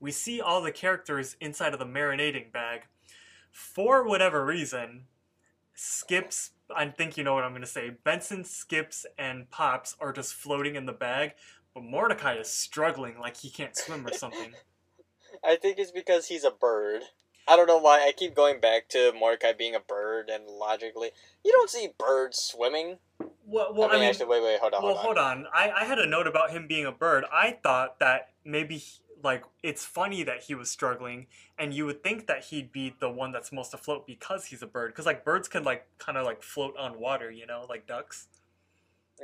we 0.00 0.10
see 0.10 0.40
all 0.40 0.60
the 0.60 0.72
characters 0.72 1.36
inside 1.40 1.72
of 1.72 1.78
the 1.78 1.86
marinating 1.86 2.50
bag. 2.50 2.82
For 3.52 4.04
whatever 4.04 4.44
reason, 4.44 5.04
Skips, 5.74 6.50
I 6.76 6.88
think 6.88 7.16
you 7.16 7.24
know 7.24 7.34
what 7.34 7.44
I'm 7.44 7.52
going 7.52 7.62
to 7.62 7.66
say, 7.66 7.90
Benson, 8.04 8.44
Skips, 8.44 9.06
and 9.18 9.50
Pops 9.50 9.96
are 10.00 10.12
just 10.12 10.34
floating 10.34 10.76
in 10.76 10.86
the 10.86 10.92
bag, 10.92 11.32
but 11.74 11.82
Mordecai 11.82 12.34
is 12.34 12.48
struggling 12.48 13.18
like 13.18 13.38
he 13.38 13.50
can't 13.50 13.76
swim 13.76 14.06
or 14.06 14.12
something. 14.12 14.52
I 15.44 15.56
think 15.56 15.78
it's 15.78 15.90
because 15.90 16.26
he's 16.26 16.44
a 16.44 16.50
bird. 16.50 17.02
I 17.48 17.56
don't 17.56 17.66
know 17.66 17.78
why. 17.78 18.06
I 18.06 18.12
keep 18.12 18.34
going 18.34 18.60
back 18.60 18.88
to 18.90 19.12
Mordecai 19.18 19.52
being 19.52 19.74
a 19.74 19.80
bird, 19.80 20.30
and 20.30 20.46
logically, 20.46 21.10
you 21.44 21.52
don't 21.52 21.68
see 21.70 21.88
birds 21.98 22.38
swimming. 22.38 22.98
Well, 23.44 23.74
well 23.74 23.88
I 23.88 23.92
mean, 23.92 23.96
I 23.96 24.00
mean, 24.00 24.08
actually, 24.10 24.26
wait, 24.26 24.42
wait, 24.42 24.60
hold 24.60 24.74
on, 24.74 24.82
well, 24.82 24.94
hold 24.94 25.18
on. 25.18 25.38
hold 25.38 25.46
on. 25.46 25.52
I, 25.52 25.70
I 25.82 25.84
had 25.84 25.98
a 25.98 26.06
note 26.06 26.26
about 26.26 26.50
him 26.50 26.68
being 26.68 26.86
a 26.86 26.92
bird. 26.92 27.24
I 27.32 27.58
thought 27.62 27.98
that 27.98 28.30
maybe 28.44 28.78
he- 28.78 29.00
like 29.22 29.44
it's 29.62 29.84
funny 29.84 30.22
that 30.24 30.42
he 30.44 30.54
was 30.54 30.70
struggling, 30.70 31.26
and 31.58 31.72
you 31.72 31.86
would 31.86 32.02
think 32.02 32.26
that 32.26 32.44
he'd 32.44 32.72
be 32.72 32.94
the 33.00 33.10
one 33.10 33.32
that's 33.32 33.52
most 33.52 33.74
afloat 33.74 34.06
because 34.06 34.46
he's 34.46 34.62
a 34.62 34.66
bird. 34.66 34.92
Because 34.92 35.06
like 35.06 35.24
birds 35.24 35.48
can 35.48 35.64
like 35.64 35.86
kind 35.98 36.18
of 36.18 36.24
like 36.24 36.42
float 36.42 36.76
on 36.76 36.98
water, 36.98 37.30
you 37.30 37.46
know, 37.46 37.66
like 37.68 37.86
ducks. 37.86 38.28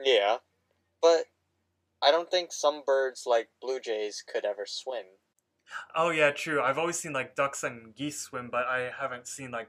Yeah, 0.03 0.37
but 1.03 1.25
I 2.03 2.11
don't 2.11 2.31
think 2.31 2.53
some 2.53 2.83
birds 2.87 3.25
like 3.27 3.49
blue 3.61 3.81
jays 3.81 4.23
could 4.27 4.45
ever 4.45 4.65
swim. 4.67 5.05
Oh 5.95 6.11
yeah, 6.11 6.31
true. 6.31 6.63
I've 6.63 6.79
always 6.79 6.99
seen 6.99 7.13
like 7.13 7.35
ducks 7.35 7.65
and 7.65 7.95
geese 7.95 8.21
swim, 8.21 8.49
but 8.51 8.67
I 8.67 8.91
haven't 8.99 9.27
seen 9.27 9.51
like 9.51 9.69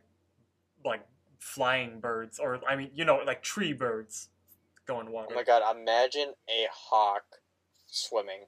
like 0.85 1.05
flying 1.39 1.99
birds 1.99 2.39
or 2.39 2.59
I 2.67 2.75
mean, 2.75 2.91
you 2.93 3.05
know, 3.05 3.21
like 3.25 3.41
tree 3.41 3.73
birds 3.73 4.29
go 4.85 4.99
in 5.01 5.11
water. 5.11 5.29
Oh 5.31 5.35
my 5.35 5.43
god! 5.43 5.63
Imagine 5.75 6.33
a 6.49 6.67
hawk 6.71 7.23
swimming. 7.87 8.45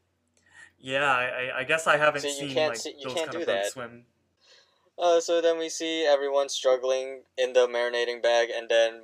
Yeah, 0.81 1.11
I, 1.11 1.59
I- 1.59 1.63
guess 1.63 1.87
I 1.87 1.97
haven't 1.97 2.21
So 2.21 2.27
you 2.27 2.33
seen 2.33 2.53
can't 2.53 2.69
like 2.69 2.77
see- 2.77 2.95
you 2.97 3.05
those 3.05 3.13
can't 3.13 3.25
kind 3.31 3.37
do 3.37 3.39
of 3.41 3.45
that. 3.47 3.65
swim. 3.67 4.05
Uh, 4.97 5.19
so 5.19 5.41
then 5.41 5.57
we 5.57 5.69
see 5.69 6.05
everyone 6.05 6.49
struggling 6.49 7.23
in 7.37 7.53
the 7.53 7.67
marinating 7.67 8.21
bag, 8.21 8.49
and 8.55 8.69
then 8.69 9.01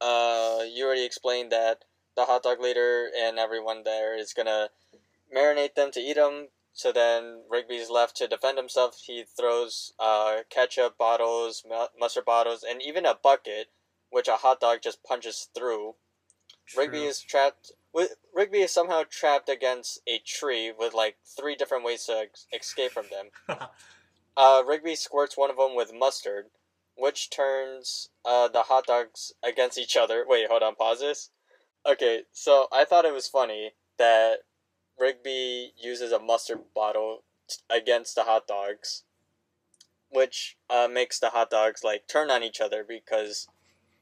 uh, 0.00 0.60
you 0.70 0.84
already 0.84 1.04
explained 1.04 1.50
that 1.52 1.84
the 2.16 2.24
hot 2.26 2.42
dog 2.42 2.60
leader 2.60 3.08
and 3.16 3.38
everyone 3.38 3.84
there 3.84 4.16
is 4.18 4.34
gonna 4.34 4.68
marinate 5.34 5.74
them 5.74 5.90
to 5.92 6.00
eat 6.00 6.16
them. 6.16 6.48
So 6.74 6.90
then 6.92 7.42
Rigby's 7.50 7.90
left 7.90 8.16
to 8.16 8.26
defend 8.26 8.58
himself. 8.58 8.98
He 9.06 9.24
throws 9.24 9.92
uh, 9.98 10.38
ketchup 10.50 10.96
bottles, 10.98 11.64
mustard 11.98 12.24
bottles, 12.24 12.64
and 12.68 12.82
even 12.82 13.04
a 13.06 13.14
bucket, 13.14 13.68
which 14.10 14.28
a 14.28 14.36
hot 14.36 14.60
dog 14.60 14.78
just 14.82 15.02
punches 15.04 15.48
through. 15.54 15.94
Rigby 16.76 17.04
is 17.04 17.20
trapped. 17.20 17.72
With, 17.92 18.14
Rigby 18.34 18.60
is 18.60 18.72
somehow 18.72 19.04
trapped 19.08 19.48
against 19.48 20.00
a 20.06 20.18
tree 20.24 20.72
with 20.76 20.94
like 20.94 21.16
three 21.24 21.54
different 21.54 21.84
ways 21.84 22.04
to 22.06 22.18
ex- 22.18 22.46
escape 22.52 22.92
from 22.92 23.06
them. 23.10 23.58
Uh, 24.36 24.62
Rigby 24.66 24.94
squirts 24.94 25.36
one 25.36 25.50
of 25.50 25.56
them 25.56 25.74
with 25.74 25.92
mustard, 25.92 26.46
which 26.96 27.30
turns 27.30 28.08
uh, 28.24 28.48
the 28.48 28.62
hot 28.62 28.86
dogs 28.86 29.32
against 29.42 29.78
each 29.78 29.96
other. 29.96 30.24
Wait, 30.26 30.48
hold 30.48 30.62
on, 30.62 30.74
pause 30.74 31.00
this. 31.00 31.30
Okay, 31.86 32.22
so 32.32 32.66
I 32.72 32.84
thought 32.84 33.04
it 33.04 33.12
was 33.12 33.28
funny 33.28 33.72
that 33.98 34.38
Rigby 34.98 35.72
uses 35.76 36.12
a 36.12 36.18
mustard 36.18 36.60
bottle 36.74 37.24
t- 37.48 37.56
against 37.68 38.14
the 38.14 38.22
hot 38.22 38.46
dogs, 38.46 39.02
which 40.10 40.56
uh, 40.70 40.88
makes 40.90 41.18
the 41.18 41.30
hot 41.30 41.50
dogs 41.50 41.82
like 41.84 42.08
turn 42.08 42.30
on 42.30 42.42
each 42.42 42.60
other 42.60 42.84
because 42.86 43.48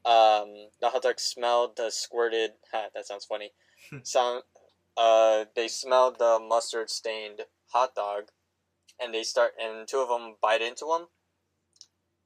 um, 0.05 0.69
the 0.79 0.89
hot 0.89 1.03
dog 1.03 1.19
smelled 1.19 1.77
the 1.77 1.89
squirted. 1.91 2.51
Ha, 2.71 2.87
that 2.93 3.05
sounds 3.05 3.25
funny. 3.25 3.51
Sound. 4.03 4.43
Uh, 4.97 5.45
they 5.55 5.67
smelled 5.67 6.19
the 6.19 6.39
mustard 6.39 6.89
stained 6.89 7.41
hot 7.67 7.95
dog 7.95 8.25
and 9.01 9.13
they 9.13 9.23
start 9.23 9.53
and 9.61 9.87
two 9.87 9.99
of 9.99 10.09
them 10.09 10.35
bite 10.41 10.61
into 10.61 10.85
him. 10.93 11.07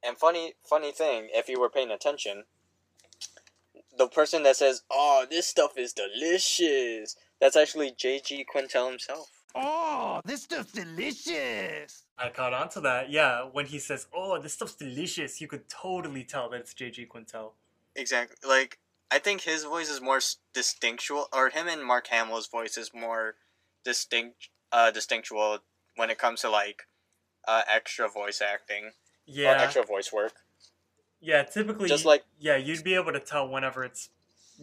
And 0.04 0.18
funny 0.18 0.54
funny 0.68 0.92
thing, 0.92 1.30
if 1.34 1.50
you 1.50 1.60
were 1.60 1.70
paying 1.70 1.92
attention, 1.92 2.44
the 3.98 4.08
person 4.08 4.44
that 4.44 4.58
says, 4.58 4.84
"Oh, 4.92 5.26
this 5.30 5.48
stuff 5.48 5.78
is 5.78 5.94
delicious," 5.94 7.16
that's 7.40 7.56
actually 7.56 7.92
J.G. 7.92 8.46
Quintel 8.54 8.90
himself. 8.90 9.30
Oh, 9.56 10.22
this 10.26 10.44
stuff's 10.44 10.74
delicious. 10.74 12.04
I 12.18 12.30
caught 12.30 12.54
on 12.54 12.70
to 12.70 12.82
that. 12.82 13.10
Yeah, 13.10 13.44
when 13.52 13.66
he 13.66 13.80
says, 13.80 14.08
"Oh, 14.14 14.40
this 14.40 14.54
stuff's 14.54 14.76
delicious," 14.76 15.42
you 15.42 15.48
could 15.48 15.68
totally 15.70 16.24
tell 16.24 16.50
that 16.50 16.60
it's 16.60 16.74
JG 16.74 17.08
Quintel. 17.08 17.54
Exactly. 17.96 18.38
Like 18.48 18.80
I 19.12 19.20
think 19.20 19.42
his 19.42 19.64
voice 19.64 19.90
is 19.90 20.02
more 20.02 20.20
distinctual, 20.54 21.28
or 21.34 21.50
him 21.50 21.68
and 21.68 21.84
Mark 21.84 22.08
Hamill's 22.08 22.48
voice 22.48 22.78
is 22.78 22.92
more 22.94 23.36
distinct, 23.84 24.50
uh, 24.72 24.92
distinctual 24.92 25.60
when 25.96 26.10
it 26.10 26.18
comes 26.18 26.42
to 26.42 26.50
like 26.50 26.84
uh, 27.48 27.62
extra 27.72 28.10
voice 28.10 28.42
acting 28.42 28.86
or 28.86 28.92
Yeah, 29.26 29.62
extra 29.62 29.84
voice 29.84 30.12
work. 30.12 30.34
yeah. 31.22 31.44
Typically, 31.44 31.90
Just 31.90 32.06
like 32.06 32.24
yeah, 32.40 32.58
you'd 32.58 32.84
be 32.84 32.96
able 32.96 33.14
to 33.14 33.20
tell 33.20 33.48
whenever 33.48 33.84
it's 33.84 34.10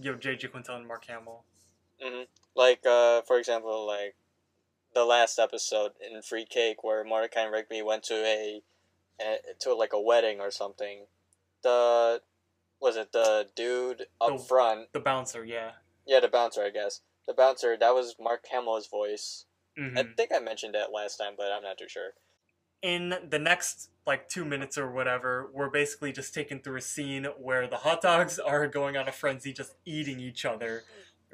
you 0.00 0.12
know 0.12 0.18
JG 0.18 0.50
Quintel 0.50 0.76
and 0.76 0.86
Mark 0.86 1.06
Hamill. 1.06 1.44
hmm 2.00 2.22
Like, 2.54 2.84
uh, 2.86 3.22
for 3.22 3.38
example, 3.38 3.86
like 3.86 4.16
the 4.94 5.04
last 5.04 5.38
episode 5.38 5.92
in 6.00 6.20
Free 6.22 6.44
Cake 6.44 6.84
where 6.84 7.04
Mordecai 7.04 7.42
and 7.42 7.52
Rigby 7.52 7.82
went 7.82 8.02
to 8.04 8.14
a, 8.14 8.62
a 9.20 9.36
to 9.60 9.74
like 9.74 9.92
a 9.92 10.00
wedding 10.00 10.40
or 10.40 10.50
something. 10.50 11.06
The 11.62 12.20
was 12.82 12.96
it 12.96 13.12
the 13.12 13.48
dude 13.56 14.06
up 14.20 14.36
The- 14.36 14.38
front? 14.38 14.92
The 14.92 15.00
bouncer, 15.00 15.44
yeah. 15.44 15.72
Yeah, 16.06 16.20
the 16.20 16.28
bouncer, 16.28 16.62
I 16.62 16.70
guess. 16.70 17.00
The 17.26 17.32
bouncer, 17.32 17.76
that 17.78 17.94
was 17.94 18.16
Mark 18.20 18.44
Hamill's 18.50 18.88
voice. 18.88 19.46
hmm 19.78 19.96
I 19.96 20.02
think 20.16 20.32
I 20.34 20.40
mentioned 20.40 20.74
that 20.74 20.92
last 20.92 21.16
time, 21.16 21.34
but 21.36 21.50
I'm 21.52 21.62
not 21.62 21.78
too 21.78 21.88
sure. 21.88 22.10
in 22.82 23.14
the 23.30 23.38
next 23.38 23.90
like 24.06 24.28
two 24.28 24.44
minutes 24.44 24.76
or 24.76 24.90
whatever, 24.90 25.48
we're 25.54 25.70
basically 25.70 26.10
just 26.10 26.34
taken 26.34 26.58
through 26.58 26.76
a 26.78 26.80
scene 26.80 27.26
where 27.38 27.68
the 27.68 27.76
hot 27.76 28.00
dogs 28.02 28.38
are 28.52 28.66
going 28.66 28.96
on 28.96 29.06
a 29.06 29.12
frenzy, 29.12 29.52
just 29.52 29.74
eating 29.86 30.18
each 30.18 30.44
other. 30.44 30.82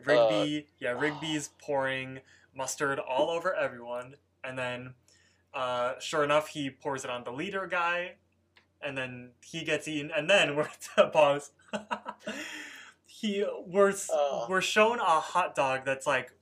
Rigby, 0.04 0.66
yeah, 0.78 0.90
Rigby's 0.90 1.48
pouring 1.60 2.20
mustard 2.54 2.98
all 2.98 3.30
over 3.30 3.54
everyone, 3.54 4.16
and 4.44 4.58
then, 4.58 4.94
uh, 5.54 5.94
sure 6.00 6.22
enough, 6.22 6.48
he 6.48 6.68
pours 6.70 7.02
it 7.04 7.10
on 7.10 7.24
the 7.24 7.32
leader 7.32 7.66
guy, 7.66 8.16
and 8.82 8.96
then 8.96 9.30
he 9.44 9.64
gets 9.64 9.88
eaten, 9.88 10.10
and 10.14 10.28
then 10.28 10.56
we're 10.56 10.68
at 10.96 11.12
pause. 11.12 11.50
he 13.06 13.44
we're 13.66 13.92
Uh. 14.12 14.46
we're 14.48 14.60
shown 14.60 14.98
a 15.00 15.20
hot 15.20 15.54
dog 15.54 15.84
that's 15.84 16.06
like 16.06 16.32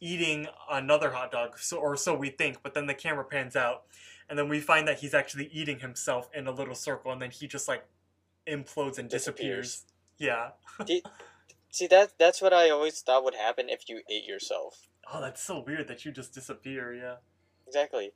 eating 0.00 0.48
another 0.70 1.10
hot 1.10 1.30
dog, 1.30 1.58
so 1.58 1.78
or 1.78 1.96
so 1.96 2.14
we 2.14 2.28
think, 2.30 2.62
but 2.62 2.74
then 2.74 2.86
the 2.86 2.94
camera 2.94 3.24
pans 3.24 3.54
out, 3.56 3.84
and 4.28 4.38
then 4.38 4.48
we 4.48 4.60
find 4.60 4.86
that 4.88 4.98
he's 4.98 5.14
actually 5.14 5.46
eating 5.52 5.78
himself 5.78 6.28
in 6.34 6.46
a 6.46 6.52
little 6.52 6.74
circle, 6.74 7.12
and 7.12 7.22
then 7.22 7.30
he 7.30 7.46
just 7.46 7.68
like 7.68 7.84
implodes 8.46 8.98
and 8.98 9.08
disappears. 9.08 9.84
Yeah. 10.18 10.50
See, 11.70 11.86
that 11.86 12.12
that's 12.18 12.42
what 12.42 12.52
I 12.52 12.68
always 12.70 13.00
thought 13.00 13.24
would 13.24 13.34
happen 13.34 13.68
if 13.68 13.88
you 13.88 14.02
ate 14.10 14.24
yourself. 14.26 14.88
Oh, 15.12 15.20
that's 15.20 15.42
so 15.42 15.64
weird 15.66 15.88
that 15.88 16.04
you 16.04 16.12
just 16.12 16.34
disappear. 16.34 16.92
Yeah. 16.94 17.16
Exactly. 17.66 18.12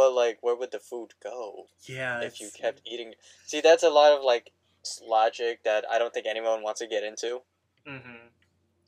But, 0.00 0.14
like, 0.14 0.38
where 0.40 0.56
would 0.56 0.70
the 0.70 0.78
food 0.78 1.12
go 1.22 1.66
Yeah. 1.84 2.22
if 2.22 2.40
you 2.40 2.48
kept 2.50 2.80
eating? 2.86 3.12
See, 3.44 3.60
that's 3.60 3.82
a 3.82 3.90
lot 3.90 4.12
of, 4.16 4.24
like, 4.24 4.50
logic 5.02 5.62
that 5.64 5.84
I 5.90 5.98
don't 5.98 6.14
think 6.14 6.26
anyone 6.26 6.62
wants 6.62 6.80
to 6.80 6.86
get 6.86 7.04
into. 7.04 7.42
Mm-hmm. 7.86 8.28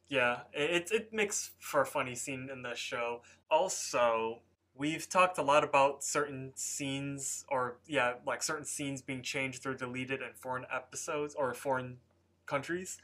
Yeah, 0.08 0.40
it, 0.54 0.70
it 0.70 0.90
it 0.90 1.12
makes 1.12 1.50
for 1.58 1.82
a 1.82 1.86
funny 1.86 2.14
scene 2.14 2.48
in 2.50 2.62
the 2.62 2.74
show. 2.74 3.22
Also, 3.50 4.40
we've 4.74 5.06
talked 5.06 5.36
a 5.36 5.42
lot 5.42 5.64
about 5.64 6.02
certain 6.02 6.52
scenes, 6.54 7.44
or 7.50 7.76
yeah, 7.86 8.14
like 8.26 8.42
certain 8.42 8.64
scenes 8.64 9.02
being 9.02 9.22
changed 9.22 9.66
or 9.66 9.74
deleted 9.74 10.22
in 10.22 10.32
foreign 10.34 10.64
episodes 10.74 11.34
or 11.34 11.52
foreign 11.52 11.98
countries. 12.46 12.98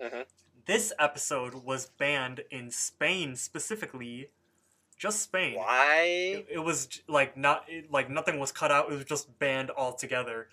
Mhm. 0.00 0.24
This 0.66 0.94
episode 0.98 1.54
was 1.54 1.86
banned 1.86 2.40
in 2.50 2.70
Spain 2.70 3.36
specifically, 3.36 4.30
just 4.98 5.22
Spain. 5.22 5.56
Why? 5.56 6.02
It, 6.38 6.46
it 6.52 6.58
was 6.58 6.88
like 7.08 7.36
not 7.36 7.64
it, 7.68 7.90
like 7.90 8.10
nothing 8.10 8.38
was 8.38 8.52
cut 8.52 8.70
out. 8.70 8.90
It 8.90 8.94
was 8.94 9.04
just 9.04 9.38
banned 9.38 9.70
altogether 9.70 10.48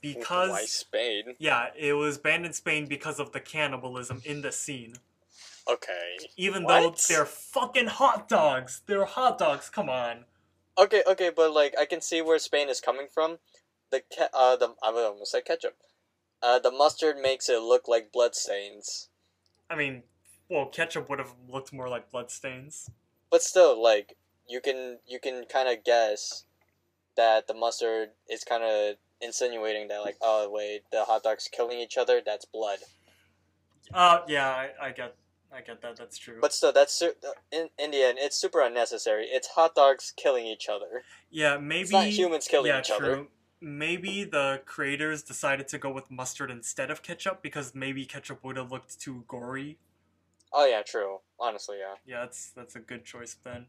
because 0.00 0.50
Why 0.50 0.64
Spain? 0.64 1.34
yeah, 1.38 1.66
it 1.76 1.92
was 1.94 2.18
banned 2.18 2.46
in 2.46 2.52
Spain 2.52 2.86
because 2.86 3.20
of 3.20 3.32
the 3.32 3.40
cannibalism 3.40 4.22
in 4.24 4.42
the 4.42 4.52
scene. 4.52 4.94
Okay. 5.68 6.16
Even 6.36 6.64
though 6.64 6.94
they're 7.08 7.26
fucking 7.26 7.86
hot 7.86 8.28
dogs. 8.28 8.82
They're 8.86 9.04
hot 9.04 9.38
dogs, 9.38 9.68
come 9.68 9.88
on. 9.88 10.24
Okay, 10.78 11.02
okay, 11.06 11.30
but 11.34 11.52
like 11.52 11.74
I 11.78 11.84
can 11.84 12.00
see 12.00 12.22
where 12.22 12.38
Spain 12.38 12.68
is 12.68 12.80
coming 12.80 13.06
from. 13.12 13.38
The 13.90 14.00
ke- 14.00 14.30
uh 14.32 14.56
the 14.56 14.74
I 14.82 14.90
would 14.90 15.04
almost 15.04 15.32
say 15.32 15.42
ketchup. 15.42 15.76
Uh, 16.42 16.58
the 16.58 16.70
mustard 16.70 17.18
makes 17.18 17.50
it 17.50 17.60
look 17.60 17.86
like 17.86 18.10
blood 18.12 18.34
stains, 18.34 19.10
I 19.70 19.76
mean, 19.76 20.02
well, 20.48 20.66
ketchup 20.66 21.08
would 21.08 21.20
have 21.20 21.32
looked 21.48 21.72
more 21.72 21.88
like 21.88 22.10
bloodstains. 22.10 22.90
But 23.30 23.42
still, 23.42 23.80
like 23.82 24.16
you 24.48 24.60
can 24.60 24.98
you 25.06 25.18
can 25.20 25.44
kind 25.44 25.68
of 25.68 25.84
guess 25.84 26.44
that 27.16 27.46
the 27.46 27.54
mustard 27.54 28.10
is 28.28 28.44
kind 28.44 28.62
of 28.62 28.96
insinuating 29.20 29.88
that 29.88 29.98
like 30.00 30.16
oh 30.22 30.48
wait 30.50 30.80
the 30.92 31.04
hot 31.04 31.22
dogs 31.22 31.46
killing 31.52 31.78
each 31.78 31.98
other 31.98 32.22
that's 32.24 32.44
blood. 32.46 32.78
Uh, 33.92 34.20
yeah, 34.28 34.48
I, 34.48 34.70
I 34.80 34.90
get, 34.92 35.16
I 35.52 35.60
get 35.62 35.82
that. 35.82 35.96
That's 35.96 36.16
true. 36.16 36.38
But 36.40 36.52
still, 36.52 36.72
that's 36.72 36.94
su- 36.94 37.12
in 37.50 37.68
in 37.78 37.90
the 37.90 38.02
end 38.02 38.18
it's 38.20 38.36
super 38.36 38.60
unnecessary. 38.60 39.26
It's 39.26 39.48
hot 39.48 39.74
dogs 39.74 40.12
killing 40.16 40.46
each 40.46 40.68
other. 40.68 41.02
yeah, 41.30 41.56
maybe 41.58 41.82
It's 41.82 41.92
not 41.92 42.06
humans 42.06 42.46
killing 42.48 42.68
yeah, 42.68 42.80
each 42.80 42.88
true. 42.88 42.96
other. 42.96 43.26
Maybe 43.62 44.24
the 44.24 44.62
creators 44.64 45.22
decided 45.22 45.68
to 45.68 45.78
go 45.78 45.90
with 45.92 46.10
mustard 46.10 46.50
instead 46.50 46.90
of 46.90 47.02
ketchup 47.02 47.42
because 47.42 47.74
maybe 47.74 48.06
ketchup 48.06 48.42
would 48.42 48.56
have 48.56 48.72
looked 48.72 48.98
too 48.98 49.24
gory. 49.28 49.76
Oh 50.52 50.66
yeah, 50.66 50.82
true. 50.82 51.18
Honestly, 51.38 51.78
yeah. 51.78 51.94
Yeah, 52.04 52.20
that's 52.24 52.50
that's 52.50 52.76
a 52.76 52.80
good 52.80 53.04
choice 53.04 53.36
then. 53.44 53.66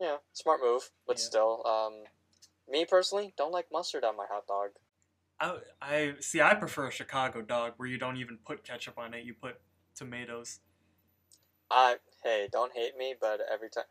Yeah, 0.00 0.18
smart 0.32 0.60
move, 0.62 0.90
but 1.06 1.18
Yeah. 1.18 1.24
still, 1.24 1.66
um, 1.66 2.04
me 2.68 2.84
personally 2.84 3.34
don't 3.36 3.52
like 3.52 3.66
mustard 3.72 4.04
on 4.04 4.16
my 4.16 4.26
hot 4.26 4.46
dog. 4.46 4.70
I, 5.40 5.58
I 5.80 6.14
see. 6.20 6.40
I 6.40 6.54
prefer 6.54 6.88
a 6.88 6.90
Chicago 6.92 7.42
dog 7.42 7.74
where 7.76 7.88
you 7.88 7.98
don't 7.98 8.16
even 8.16 8.38
put 8.44 8.64
ketchup 8.64 8.98
on 8.98 9.14
it. 9.14 9.24
You 9.24 9.34
put 9.34 9.60
tomatoes. 9.94 10.60
I 11.70 11.96
hey, 12.22 12.48
don't 12.50 12.72
hate 12.72 12.96
me, 12.96 13.14
but 13.20 13.40
every 13.52 13.70
time, 13.70 13.84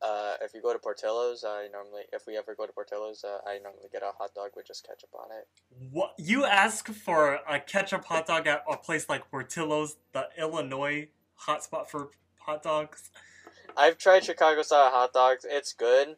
uh, 0.00 0.34
if 0.40 0.54
you 0.54 0.62
go 0.62 0.72
to 0.72 0.78
Portillo's, 0.78 1.44
I 1.44 1.68
normally, 1.72 2.02
if 2.12 2.26
we 2.26 2.36
ever 2.36 2.54
go 2.54 2.66
to 2.66 2.72
Portillo's, 2.72 3.24
uh, 3.24 3.38
I 3.46 3.58
normally 3.58 3.88
get 3.92 4.02
a 4.02 4.12
hot 4.16 4.34
dog 4.34 4.50
with 4.56 4.66
just 4.66 4.86
ketchup 4.86 5.10
on 5.14 5.30
it. 5.36 5.46
What 5.90 6.14
you 6.18 6.44
ask 6.44 6.88
for 6.88 7.40
a 7.48 7.58
ketchup 7.60 8.04
hot 8.04 8.26
dog 8.26 8.46
at 8.46 8.62
a 8.70 8.76
place 8.76 9.08
like 9.08 9.30
Portillo's, 9.30 9.96
the 10.12 10.28
Illinois 10.38 11.08
hotspot 11.46 11.88
for 11.88 12.08
hot 12.40 12.62
dogs? 12.62 13.10
I've 13.76 13.98
tried 13.98 14.24
Chicago 14.24 14.62
style 14.62 14.90
hot 14.90 15.12
dogs. 15.12 15.44
It's 15.48 15.72
good, 15.72 16.16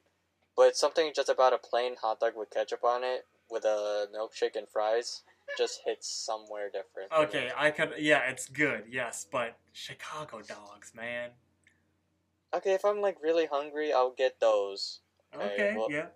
but 0.57 0.77
something 0.77 1.12
just 1.14 1.29
about 1.29 1.53
a 1.53 1.59
plain 1.59 1.97
hot 2.01 2.21
dog 2.21 2.33
with 2.37 2.51
ketchup 2.51 2.85
on 2.85 3.03
it 3.05 3.27
with 3.51 3.64
a 3.64 4.07
milkshake 4.14 4.57
and 4.57 4.68
fries 4.68 5.23
just 5.59 5.81
hits 5.85 6.09
somewhere 6.09 6.71
different. 6.71 7.11
me. 7.11 7.16
Okay, 7.18 7.51
I 7.57 7.71
could. 7.73 7.95
Yeah, 7.99 8.21
it's 8.31 8.49
good. 8.49 8.85
Yes, 8.89 9.27
but 9.31 9.57
Chicago 9.73 10.41
dogs, 10.43 10.93
man. 10.95 11.31
Okay, 12.55 12.73
if 12.75 12.85
I'm 12.85 13.01
like 13.01 13.16
really 13.23 13.47
hungry, 13.47 13.93
I'll 13.93 14.12
get 14.16 14.41
those. 14.41 15.01
Okay, 15.35 15.45
Okay, 15.53 15.75
well- 15.77 15.89
yeah. 15.91 16.07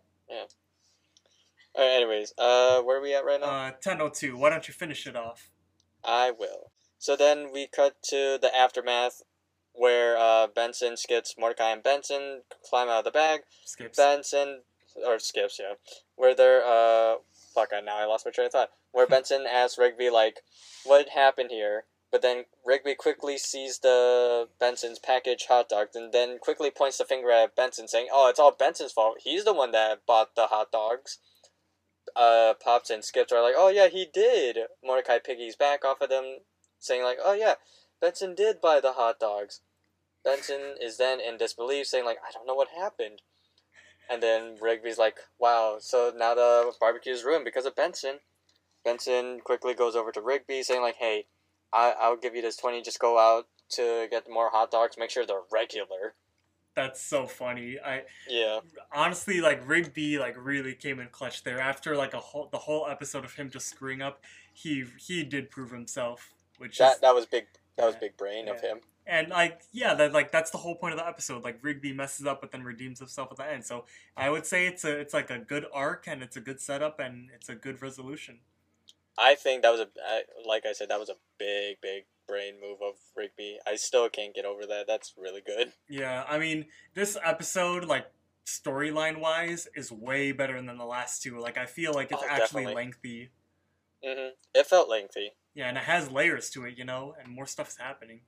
Alright, 1.77 1.91
anyways, 1.97 2.33
uh, 2.39 2.81
where 2.83 2.99
are 2.99 3.03
we 3.03 3.15
at 3.15 3.24
right 3.24 3.41
now? 3.41 3.47
Uh, 3.47 3.70
ten 3.73 4.01
oh 4.01 4.09
two. 4.09 4.37
Why 4.37 4.51
don't 4.51 4.66
you 4.69 4.74
finish 4.74 5.07
it 5.09 5.16
off? 5.16 5.51
I 6.05 6.31
will. 6.31 6.70
So 6.99 7.16
then 7.16 7.51
we 7.53 7.66
cut 7.66 8.03
to 8.05 8.39
the 8.41 8.51
aftermath 8.57 9.23
where 9.75 10.16
uh, 10.16 10.47
Benson, 10.47 10.97
Skips, 10.97 11.35
Mordecai, 11.39 11.71
and 11.71 11.83
Benson 11.83 12.43
climb 12.69 12.89
out 12.89 13.01
of 13.01 13.05
the 13.05 13.11
bag. 13.11 13.41
Skips. 13.65 13.99
Benson, 13.99 14.61
or 15.05 15.19
Skips, 15.19 15.59
yeah. 15.61 15.75
Where 16.16 16.35
they're, 16.35 16.65
uh, 16.65 17.16
fuck, 17.55 17.71
I 17.75 17.81
now 17.81 17.99
I 17.99 18.07
lost 18.07 18.25
my 18.25 18.31
train 18.31 18.47
of 18.47 18.53
thought. 18.53 18.71
Where 18.93 19.07
Benson 19.09 19.45
asks 19.51 19.79
Rigby, 19.79 20.11
like, 20.11 20.41
what 20.85 21.11
happened 21.11 21.51
here? 21.51 21.85
But 22.12 22.23
then 22.23 22.45
Rigby 22.65 22.95
quickly 22.95 23.37
sees 23.37 23.81
the 23.81 24.49
Benson's 24.61 25.01
package 25.01 25.47
hot 25.49 25.69
dog 25.69 25.89
and 25.97 26.12
then 26.12 26.39
quickly 26.39 26.71
points 26.71 26.99
the 26.99 27.05
finger 27.05 27.33
at 27.33 27.57
Benson, 27.57 27.89
saying, 27.89 28.07
oh, 28.12 28.29
it's 28.29 28.39
all 28.39 28.53
Benson's 28.53 28.93
fault. 28.93 29.16
He's 29.25 29.45
the 29.45 29.53
one 29.53 29.73
that 29.73 30.07
bought 30.07 30.37
the 30.37 30.47
hot 30.47 30.71
dogs. 30.71 31.19
Uh, 32.15 32.55
Pops 32.62 32.91
and 32.91 33.05
Skips 33.05 33.33
are 33.33 33.43
like, 33.43 33.55
oh, 33.57 33.69
yeah, 33.69 33.89
he 33.89 34.07
did. 34.12 34.59
Mordecai 34.85 35.19
piggies 35.19 35.57
back 35.57 35.85
off 35.85 36.01
of 36.01 36.09
them, 36.09 36.39
saying, 36.85 37.02
like, 37.02 37.19
oh, 37.24 37.32
yeah, 37.32 37.55
Benson 38.01 38.35
did 38.35 38.61
buy 38.61 38.81
the 38.81 38.93
hot 38.93 39.19
dogs. 39.19 39.61
Benson 40.24 40.77
is 40.81 40.97
then 40.97 41.20
in 41.20 41.36
disbelief, 41.36 41.86
saying, 41.86 42.05
like, 42.05 42.19
I 42.27 42.31
don't 42.32 42.47
know 42.47 42.55
what 42.55 42.69
happened. 42.69 43.23
And 44.09 44.23
then 44.23 44.56
Rigby's 44.61 44.98
like, 44.98 45.16
wow, 45.39 45.78
so 45.81 46.12
now 46.15 46.35
the 46.35 46.73
barbecue 46.78 47.12
is 47.12 47.24
ruined 47.24 47.44
because 47.44 47.65
of 47.66 47.74
Benson. 47.74 48.16
Benson 48.85 49.40
quickly 49.40 49.74
goes 49.74 49.97
over 49.97 50.12
to 50.12 50.20
Rigby, 50.20 50.62
saying, 50.62 50.82
like, 50.82 50.97
hey, 50.97 51.27
I- 51.73 51.94
I'll 51.98 52.16
give 52.16 52.35
you 52.35 52.43
this 52.43 52.56
20, 52.56 52.82
just 52.82 52.98
go 52.98 53.19
out 53.19 53.47
to 53.70 54.06
get 54.11 54.28
more 54.31 54.51
hot 54.51 54.70
dogs, 54.70 54.97
make 54.98 55.11
sure 55.11 55.24
they're 55.27 55.40
regular. 55.51 56.15
That's 56.77 57.01
so 57.01 57.27
funny. 57.28 57.78
I 57.78 58.05
Yeah. 58.28 58.61
honestly 58.90 59.40
like 59.40 59.61
Rigby 59.66 60.19
like 60.19 60.35
really 60.36 60.74
came 60.74 60.98
in 60.98 61.06
clutch 61.09 61.44
there 61.44 61.61
after 61.61 61.97
like 61.97 62.15
a 62.15 62.20
whole 62.20 62.48
the 62.48 62.59
whole 62.59 62.89
episode 62.89 63.24
of 63.24 63.35
him 63.35 63.48
just 63.48 63.69
screwing 63.69 64.02
up. 64.02 64.20
He 64.52 64.85
he 64.98 65.23
did 65.23 65.52
prove 65.52 65.70
himself, 65.70 66.34
which 66.59 66.78
That, 66.78 66.94
is 66.94 67.01
that 67.01 67.14
was 67.14 67.26
big. 67.26 67.47
That 67.76 67.86
was 67.86 67.94
Yeah. 67.94 68.01
big 68.01 68.16
brain 68.16 68.48
of 68.48 68.60
him. 68.60 68.81
and 69.06 69.28
like 69.28 69.62
yeah 69.72 69.93
that 69.94 70.12
like 70.12 70.31
that's 70.32 70.51
the 70.51 70.59
whole 70.59 70.76
point 70.76 70.94
of 70.94 70.98
the 71.01 71.06
episode. 71.06 71.43
Like 71.44 71.59
Rigby 71.62 71.93
messes 71.93 72.26
up 72.26 72.40
but 72.40 72.52
then 72.52 72.62
redeems 72.62 72.98
himself 73.01 73.28
at 73.32 73.36
the 73.36 73.44
end. 73.47 73.64
So 73.66 73.85
I 74.16 74.31
would 74.31 74.47
say 74.47 74.66
it's 74.66 74.85
a 74.85 74.98
it's 74.98 75.12
like 75.14 75.31
a 75.31 75.39
good 75.39 75.66
arc 75.72 76.06
and 76.06 76.22
it's 76.22 76.36
a 76.36 76.40
good 76.40 76.60
setup 76.60 76.98
and 77.01 77.28
it's 77.35 77.48
a 77.48 77.55
good 77.55 77.82
resolution. 77.82 78.40
I 79.16 79.35
think 79.36 79.62
that 79.62 79.70
was 79.70 79.81
a, 79.81 79.89
like 80.44 80.66
I 80.66 80.72
said, 80.72 80.89
that 80.89 80.98
was 80.98 81.09
a 81.09 81.14
big, 81.39 81.81
big 81.81 82.05
brain 82.26 82.55
move 82.60 82.78
of 82.82 82.94
Rigby. 83.16 83.59
I 83.64 83.76
still 83.76 84.09
can't 84.09 84.35
get 84.35 84.44
over 84.44 84.66
that. 84.66 84.86
That's 84.89 85.14
really 85.16 85.40
good. 85.40 85.72
Yeah, 85.89 86.24
I 86.28 86.39
mean 86.39 86.66
this 86.94 87.16
episode 87.24 87.85
like 87.85 88.06
storyline 88.47 89.20
wise 89.20 89.68
is 89.74 89.90
way 89.93 90.32
better 90.32 90.60
than 90.60 90.78
the 90.78 90.85
last 90.85 91.22
two. 91.22 91.39
Like 91.40 91.59
I 91.59 91.66
feel 91.66 91.93
like 91.93 92.10
it's 92.12 92.22
Oh, 92.22 92.26
actually 92.28 92.64
definitely. 92.64 92.74
lengthy. 92.74 93.31
hmm 94.05 94.28
It 94.55 94.66
felt 94.66 94.89
lengthy. 94.89 95.32
Yeah, 95.55 95.68
and 95.68 95.78
it 95.78 95.85
has 95.85 96.10
layers 96.10 96.51
to 96.51 96.64
it, 96.64 96.76
you 96.76 96.85
know, 96.85 97.14
and 97.22 97.32
more 97.32 97.47
stuff's 97.47 97.78
happening. 97.78 98.22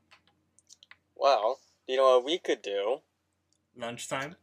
Well, 1.17 1.59
you 1.89 1.97
know 1.97 2.17
what 2.17 2.25
we 2.25 2.39
could 2.39 2.63
do? 2.63 2.99
Lunchtime? 3.77 4.37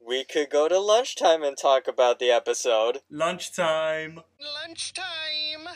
We 0.00 0.24
could 0.24 0.48
go 0.48 0.68
to 0.68 0.78
lunchtime 0.78 1.42
and 1.42 1.58
talk 1.58 1.88
about 1.88 2.20
the 2.20 2.30
episode. 2.30 3.00
Lunchtime! 3.10 4.20
Lunchtime! 4.40 5.68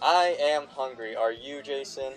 I 0.00 0.36
am 0.38 0.68
hungry. 0.68 1.16
Are 1.16 1.32
you, 1.32 1.62
Jason? 1.62 2.12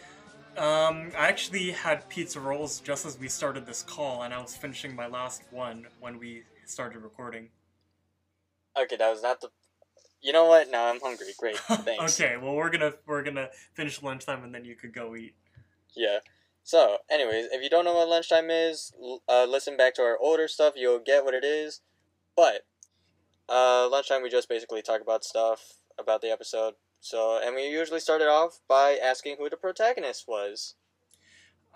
Um, 0.59 1.11
I 1.17 1.27
actually 1.29 1.71
had 1.71 2.09
pizza 2.09 2.39
rolls 2.39 2.81
just 2.81 3.05
as 3.05 3.17
we 3.17 3.29
started 3.29 3.65
this 3.65 3.81
call, 3.81 4.23
and 4.23 4.33
I 4.33 4.41
was 4.41 4.57
finishing 4.57 4.93
my 4.93 5.07
last 5.07 5.43
one 5.51 5.87
when 6.01 6.19
we 6.19 6.43
started 6.65 6.99
recording. 6.99 7.49
Okay, 8.77 8.97
that 8.97 9.09
was 9.09 9.23
not 9.23 9.39
the. 9.39 9.49
You 10.21 10.33
know 10.33 10.45
what? 10.45 10.69
Now 10.69 10.87
I'm 10.87 10.99
hungry. 10.99 11.27
Great, 11.37 11.57
thanks. 11.57 12.19
okay, 12.19 12.35
well 12.35 12.55
we're 12.55 12.69
gonna 12.69 12.93
we're 13.05 13.23
gonna 13.23 13.47
finish 13.73 14.03
lunchtime 14.03 14.43
and 14.43 14.53
then 14.53 14.65
you 14.65 14.75
could 14.75 14.93
go 14.93 15.15
eat. 15.15 15.33
Yeah. 15.95 16.19
So, 16.63 16.97
anyways, 17.09 17.47
if 17.51 17.63
you 17.63 17.69
don't 17.69 17.85
know 17.85 17.95
what 17.95 18.09
lunchtime 18.09 18.49
is, 18.49 18.91
uh, 19.29 19.45
listen 19.45 19.77
back 19.77 19.95
to 19.95 20.01
our 20.01 20.19
older 20.19 20.49
stuff. 20.49 20.73
You'll 20.75 20.99
get 20.99 21.23
what 21.23 21.33
it 21.33 21.45
is. 21.45 21.79
But 22.35 22.65
uh, 23.47 23.87
lunchtime, 23.89 24.23
we 24.23 24.29
just 24.29 24.49
basically 24.49 24.81
talk 24.81 25.01
about 25.01 25.23
stuff 25.23 25.61
about 25.97 26.21
the 26.21 26.31
episode. 26.31 26.73
So, 27.01 27.39
and 27.43 27.55
we 27.55 27.67
usually 27.67 27.99
started 27.99 28.27
off 28.27 28.59
by 28.67 28.97
asking 29.01 29.37
who 29.37 29.49
the 29.49 29.57
protagonist 29.57 30.25
was. 30.27 30.75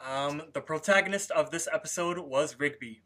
Um, 0.04 0.44
the 0.54 0.62
protagonist 0.62 1.32
of 1.32 1.52
this 1.52 1.68
episode 1.72 2.18
was 2.20 2.60
Rigby. 2.60 3.04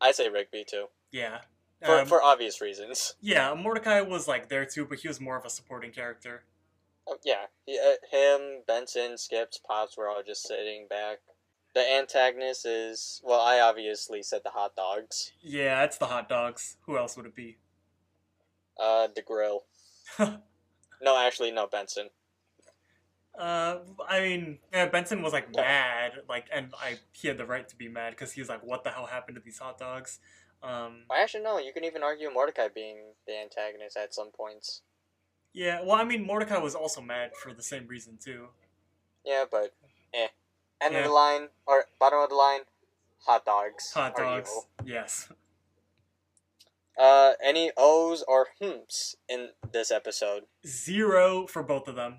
I 0.00 0.12
say 0.12 0.28
Rigby 0.28 0.64
too, 0.68 0.86
Yeah. 1.10 1.42
for 1.82 2.00
Um, 2.00 2.06
for 2.06 2.22
obvious 2.22 2.60
reasons. 2.60 3.14
yeah, 3.20 3.54
Mordecai 3.54 4.00
was 4.02 4.28
like 4.28 4.48
there 4.48 4.66
too, 4.66 4.84
but 4.84 4.98
he 4.98 5.08
was 5.08 5.20
more 5.20 5.36
of 5.36 5.44
a 5.44 5.50
supporting 5.50 5.90
character. 5.92 6.44
Uh, 7.06 7.14
yeah, 7.24 7.46
he, 7.64 7.78
uh, 7.78 7.96
him, 8.10 8.62
Benson, 8.66 9.16
Skips, 9.16 9.58
Pops 9.58 9.96
were 9.96 10.08
all 10.08 10.22
just 10.22 10.42
sitting 10.46 10.86
back. 10.88 11.18
The 11.74 11.80
antagonist 11.80 12.66
is 12.66 13.20
well, 13.24 13.40
I 13.40 13.60
obviously 13.60 14.22
said 14.22 14.42
the 14.44 14.50
hot 14.50 14.76
dogs. 14.76 15.32
Yeah, 15.40 15.82
it's 15.84 15.98
the 15.98 16.06
hot 16.06 16.28
dogs. 16.28 16.76
Who 16.86 16.96
else 16.98 17.16
would 17.16 17.26
it 17.26 17.34
be? 17.34 17.58
Uh, 18.78 19.08
the 19.14 19.22
grill. 19.22 19.64
No, 21.04 21.18
actually, 21.18 21.50
no, 21.52 21.66
Benson. 21.66 22.08
Uh, 23.38 23.80
I 24.08 24.20
mean, 24.20 24.58
yeah, 24.72 24.86
Benson 24.86 25.20
was 25.20 25.32
like 25.32 25.54
mad, 25.54 26.12
like, 26.28 26.46
and 26.52 26.72
I 26.80 26.98
he 27.12 27.28
had 27.28 27.36
the 27.36 27.44
right 27.44 27.68
to 27.68 27.76
be 27.76 27.88
mad 27.88 28.10
because 28.10 28.32
he 28.32 28.40
was 28.40 28.48
like, 28.48 28.62
"What 28.64 28.84
the 28.84 28.90
hell 28.90 29.06
happened 29.06 29.36
to 29.36 29.42
these 29.44 29.58
hot 29.58 29.76
dogs?" 29.76 30.20
Um, 30.62 31.02
Well, 31.10 31.20
actually, 31.20 31.42
no. 31.42 31.58
You 31.58 31.72
can 31.72 31.84
even 31.84 32.02
argue 32.02 32.30
Mordecai 32.32 32.68
being 32.74 32.98
the 33.26 33.36
antagonist 33.38 33.96
at 33.96 34.14
some 34.14 34.30
points. 34.30 34.82
yeah, 35.52 35.82
well, 35.82 35.96
I 35.96 36.04
mean, 36.04 36.24
Mordecai 36.26 36.58
was 36.58 36.74
also 36.74 37.00
mad 37.00 37.32
for 37.36 37.52
the 37.52 37.62
same 37.62 37.86
reason 37.86 38.18
too. 38.22 38.48
Yeah, 39.24 39.44
but 39.50 39.74
eh. 40.14 40.28
End 40.80 40.96
of 40.96 41.04
the 41.04 41.10
line 41.10 41.48
or 41.66 41.84
bottom 41.98 42.20
of 42.20 42.28
the 42.28 42.34
line, 42.34 42.60
hot 43.26 43.44
dogs. 43.44 43.92
Hot 43.92 44.16
dogs, 44.16 44.50
evil. 44.50 44.68
yes. 44.84 45.28
Uh, 46.98 47.32
any 47.42 47.72
O's 47.76 48.24
or 48.28 48.46
hmps 48.60 49.16
in 49.28 49.48
this 49.72 49.90
episode? 49.90 50.44
Zero 50.66 51.46
for 51.46 51.62
both 51.62 51.88
of 51.88 51.96
them. 51.96 52.18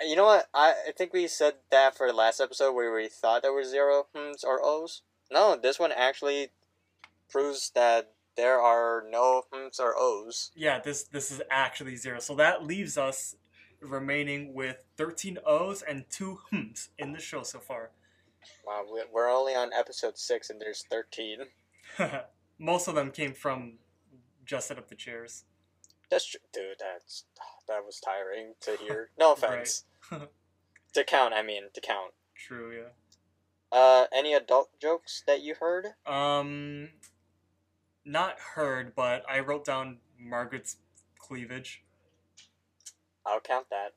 You 0.00 0.16
know 0.16 0.24
what? 0.24 0.48
I, 0.54 0.74
I 0.88 0.92
think 0.92 1.12
we 1.12 1.26
said 1.26 1.54
that 1.70 1.96
for 1.96 2.06
the 2.06 2.12
last 2.14 2.40
episode 2.40 2.72
where 2.72 2.94
we 2.94 3.08
thought 3.08 3.42
there 3.42 3.52
were 3.52 3.64
zero 3.64 4.06
hmps 4.14 4.44
or 4.44 4.60
O's. 4.62 5.02
No, 5.30 5.56
this 5.56 5.78
one 5.78 5.92
actually 5.92 6.48
proves 7.28 7.70
that 7.74 8.12
there 8.36 8.60
are 8.60 9.04
no 9.08 9.42
hmps 9.52 9.78
or 9.80 9.94
O's. 9.96 10.50
Yeah, 10.54 10.80
this 10.80 11.04
this 11.04 11.30
is 11.30 11.42
actually 11.50 11.96
zero. 11.96 12.18
So 12.20 12.34
that 12.36 12.64
leaves 12.64 12.98
us 12.98 13.36
remaining 13.80 14.52
with 14.52 14.84
13 14.96 15.38
O's 15.46 15.82
and 15.82 16.04
two 16.10 16.38
hms 16.52 16.88
in 16.98 17.12
the 17.12 17.20
show 17.20 17.42
so 17.42 17.58
far. 17.58 17.90
Wow, 18.66 18.84
we're 19.12 19.30
only 19.30 19.54
on 19.54 19.70
episode 19.72 20.18
six 20.18 20.50
and 20.50 20.60
there's 20.60 20.84
thirteen. 20.90 21.38
Most 22.60 22.86
of 22.86 22.94
them 22.94 23.10
came 23.10 23.32
from 23.32 23.78
just 24.44 24.68
set 24.68 24.78
up 24.78 24.88
the 24.88 24.94
chairs. 24.94 25.44
That's 26.10 26.26
true, 26.26 26.40
dude. 26.52 26.76
That's 26.78 27.24
that 27.66 27.84
was 27.84 28.00
tiring 28.00 28.54
to 28.60 28.76
hear. 28.76 29.10
No 29.18 29.32
offense. 29.34 29.84
to 30.92 31.04
count, 31.04 31.34
I 31.34 31.42
mean 31.42 31.64
to 31.72 31.80
count. 31.80 32.12
True, 32.36 32.72
yeah. 32.72 33.76
Uh, 33.76 34.06
any 34.12 34.34
adult 34.34 34.68
jokes 34.80 35.22
that 35.26 35.42
you 35.42 35.54
heard? 35.58 35.86
Um, 36.04 36.88
not 38.04 38.38
heard, 38.54 38.94
but 38.94 39.24
I 39.28 39.40
wrote 39.40 39.64
down 39.64 39.98
Margaret's 40.18 40.76
cleavage. 41.18 41.84
I'll 43.24 43.40
count 43.40 43.66
that. 43.70 43.94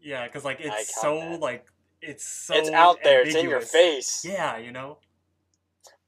Yeah, 0.00 0.24
because 0.24 0.44
like 0.44 0.60
it's 0.60 1.00
so 1.00 1.18
that. 1.18 1.40
like 1.40 1.66
it's 2.00 2.24
so 2.24 2.54
it's 2.54 2.70
out 2.70 2.98
there. 3.02 3.22
It's 3.22 3.34
in 3.34 3.48
your 3.48 3.60
face. 3.60 4.24
Yeah, 4.24 4.56
you 4.56 4.70
know. 4.70 4.98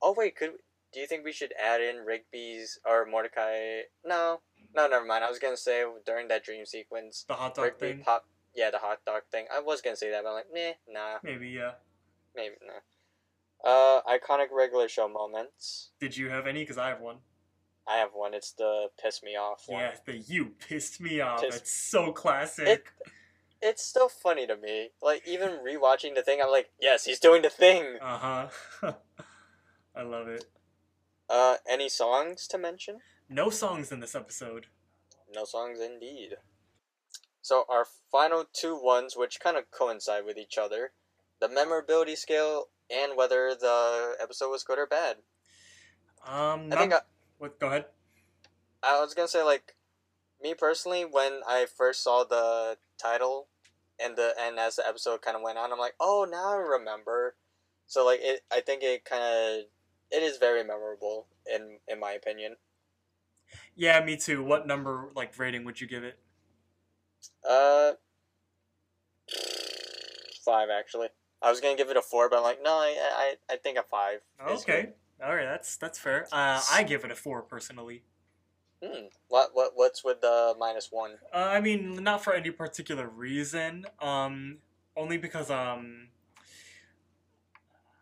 Oh 0.01 0.15
wait, 0.17 0.37
could 0.37 0.53
do 0.93 1.01
you 1.01 1.07
think 1.07 1.25
we 1.25 1.33
should 1.33 1.53
add 1.63 1.81
in 1.81 2.05
Rigby's 2.05 2.79
or 2.85 3.07
Mordecai? 3.07 3.83
No, 4.05 4.41
no, 4.75 4.87
never 4.89 5.05
mind. 5.05 5.25
I 5.25 5.31
was 5.31 5.39
gonna 5.39 5.57
say 5.57 5.85
during 6.07 6.29
that 6.29 6.45
dream 6.45 6.65
sequence, 6.67 7.25
The 7.29 7.35
hot 7.35 7.55
dog 7.55 7.65
Rigby 7.65 7.87
thing. 7.97 8.01
pop. 8.05 8.27
Yeah, 8.55 8.71
the 8.71 8.79
hot 8.79 8.99
dog 9.07 9.23
thing. 9.31 9.47
I 9.55 9.61
was 9.61 9.81
gonna 9.81 9.97
say 9.97 10.11
that, 10.11 10.23
but 10.25 10.31
I'm 10.31 10.35
like, 10.35 10.47
nah, 10.89 11.01
nah, 11.01 11.19
Maybe 11.23 11.49
yeah. 11.51 11.73
maybe 12.35 12.57
nah. 12.67 12.81
Uh, 13.63 14.01
iconic 14.09 14.47
regular 14.53 14.89
show 14.89 15.07
moments. 15.09 15.91
Did 16.01 16.17
you 16.17 16.31
have 16.31 16.47
any? 16.47 16.61
Because 16.63 16.79
I 16.79 16.89
have 16.89 17.01
one. 17.01 17.19
I 17.87 17.97
have 17.99 18.11
one. 18.15 18.35
It's 18.35 18.53
the 18.53 18.89
piss 19.03 19.23
me 19.23 19.37
off 19.37 19.65
one. 19.67 19.83
Yeah, 19.83 19.93
the 20.07 20.17
you 20.17 20.53
pissed 20.67 21.01
me 21.01 21.21
off. 21.21 21.43
Piss- 21.43 21.57
It's 21.57 21.73
so 21.73 22.13
classic. 22.13 22.67
It, 22.69 22.85
it's 23.63 23.85
still 23.85 24.09
funny 24.09 24.47
to 24.47 24.57
me. 24.57 24.91
Like 25.03 25.23
even 25.27 25.59
rewatching 25.65 26.15
the 26.15 26.23
thing, 26.23 26.41
I'm 26.43 26.51
like, 26.51 26.71
yes, 26.81 27.05
he's 27.05 27.21
doing 27.21 27.43
the 27.43 27.51
thing. 27.51 27.99
Uh 28.01 28.49
huh. 28.83 28.93
I 29.95 30.03
love 30.03 30.29
it. 30.29 30.45
Uh, 31.31 31.57
any 31.69 31.89
songs 31.89 32.49
to 32.49 32.59
mention? 32.59 32.99
No 33.29 33.51
songs 33.51 33.93
in 33.93 34.01
this 34.01 34.17
episode. 34.17 34.67
No 35.33 35.45
songs 35.45 35.79
indeed. 35.81 36.37
So 37.41 37.65
our 37.69 37.87
final 38.11 38.45
two 38.53 38.77
ones, 38.77 39.17
which 39.17 39.39
kind 39.39 39.57
of 39.57 39.71
coincide 39.71 40.25
with 40.25 40.37
each 40.37 40.59
other, 40.59 40.91
the 41.41 41.49
memorability 41.49 42.17
scale 42.17 42.67
and 42.91 43.17
whether 43.17 43.55
the 43.55 44.17
episode 44.21 44.51
was 44.51 44.65
good 44.65 44.79
or 44.79 44.87
bad. 44.87 45.19
Um, 46.27 46.73
I 46.73 46.77
think 46.77 46.93
I, 46.93 46.99
what? 47.39 47.59
Go 47.61 47.69
ahead. 47.69 47.87
I 48.83 49.01
was 49.01 49.15
gonna 49.15 49.29
say 49.29 49.43
like, 49.43 49.77
me 50.43 50.55
personally, 50.55 51.05
when 51.09 51.41
I 51.47 51.67
first 51.67 52.03
saw 52.03 52.25
the 52.25 52.77
title, 53.01 53.49
and 54.03 54.17
the 54.17 54.35
and 54.39 54.59
as 54.59 54.77
the 54.77 54.87
episode 54.87 55.23
kind 55.23 55.37
of 55.37 55.43
went 55.43 55.59
on, 55.59 55.73
I'm 55.73 55.79
like, 55.79 55.95
oh, 56.01 56.27
now 56.31 56.53
I 56.53 56.57
remember. 56.57 57.37
So 57.87 58.05
like 58.05 58.21
it, 58.23 58.43
I 58.53 58.61
think 58.61 58.83
it 58.83 59.05
kind 59.05 59.23
of, 59.23 59.65
it 60.11 60.23
is 60.23 60.39
very 60.39 60.65
memorable 60.65 61.27
in 61.53 61.79
in 61.89 62.01
my 62.01 62.13
opinion. 62.13 62.57
Yeah, 63.75 64.05
me 64.05 64.17
too. 64.17 64.45
What 64.45 64.67
number, 64.67 65.11
like, 65.17 65.37
rating 65.39 65.65
would 65.65 65.81
you 65.81 65.89
give 65.89 66.05
it? 66.05 66.19
Uh, 67.49 67.93
five 70.45 70.69
actually. 70.71 71.09
I 71.43 71.51
was 71.51 71.61
gonna 71.61 71.77
give 71.77 71.89
it 71.91 71.97
a 71.97 72.03
four, 72.03 72.29
but 72.29 72.37
I'm 72.37 72.43
like, 72.43 72.63
no, 72.63 72.73
I 72.73 72.95
I, 73.51 73.55
I 73.55 73.57
think 73.57 73.79
a 73.79 73.83
five. 73.83 74.21
Okay. 74.47 74.91
All 75.23 75.35
right, 75.35 75.45
that's 75.45 75.77
that's 75.77 75.99
fair. 75.99 76.27
Uh, 76.33 76.61
I 76.73 76.83
give 76.83 77.05
it 77.05 77.11
a 77.11 77.15
four 77.15 77.43
personally. 77.43 78.03
Hmm. 78.83 79.07
What 79.29 79.51
what 79.53 79.73
what's 79.75 80.03
with 80.03 80.21
the 80.21 80.55
minus 80.59 80.89
one? 80.91 81.13
Uh, 81.33 81.37
I 81.37 81.61
mean, 81.61 82.03
not 82.03 82.25
for 82.25 82.33
any 82.33 82.51
particular 82.51 83.09
reason. 83.09 83.85
Um, 84.01 84.59
only 84.97 85.19
because 85.19 85.51
um, 85.51 86.09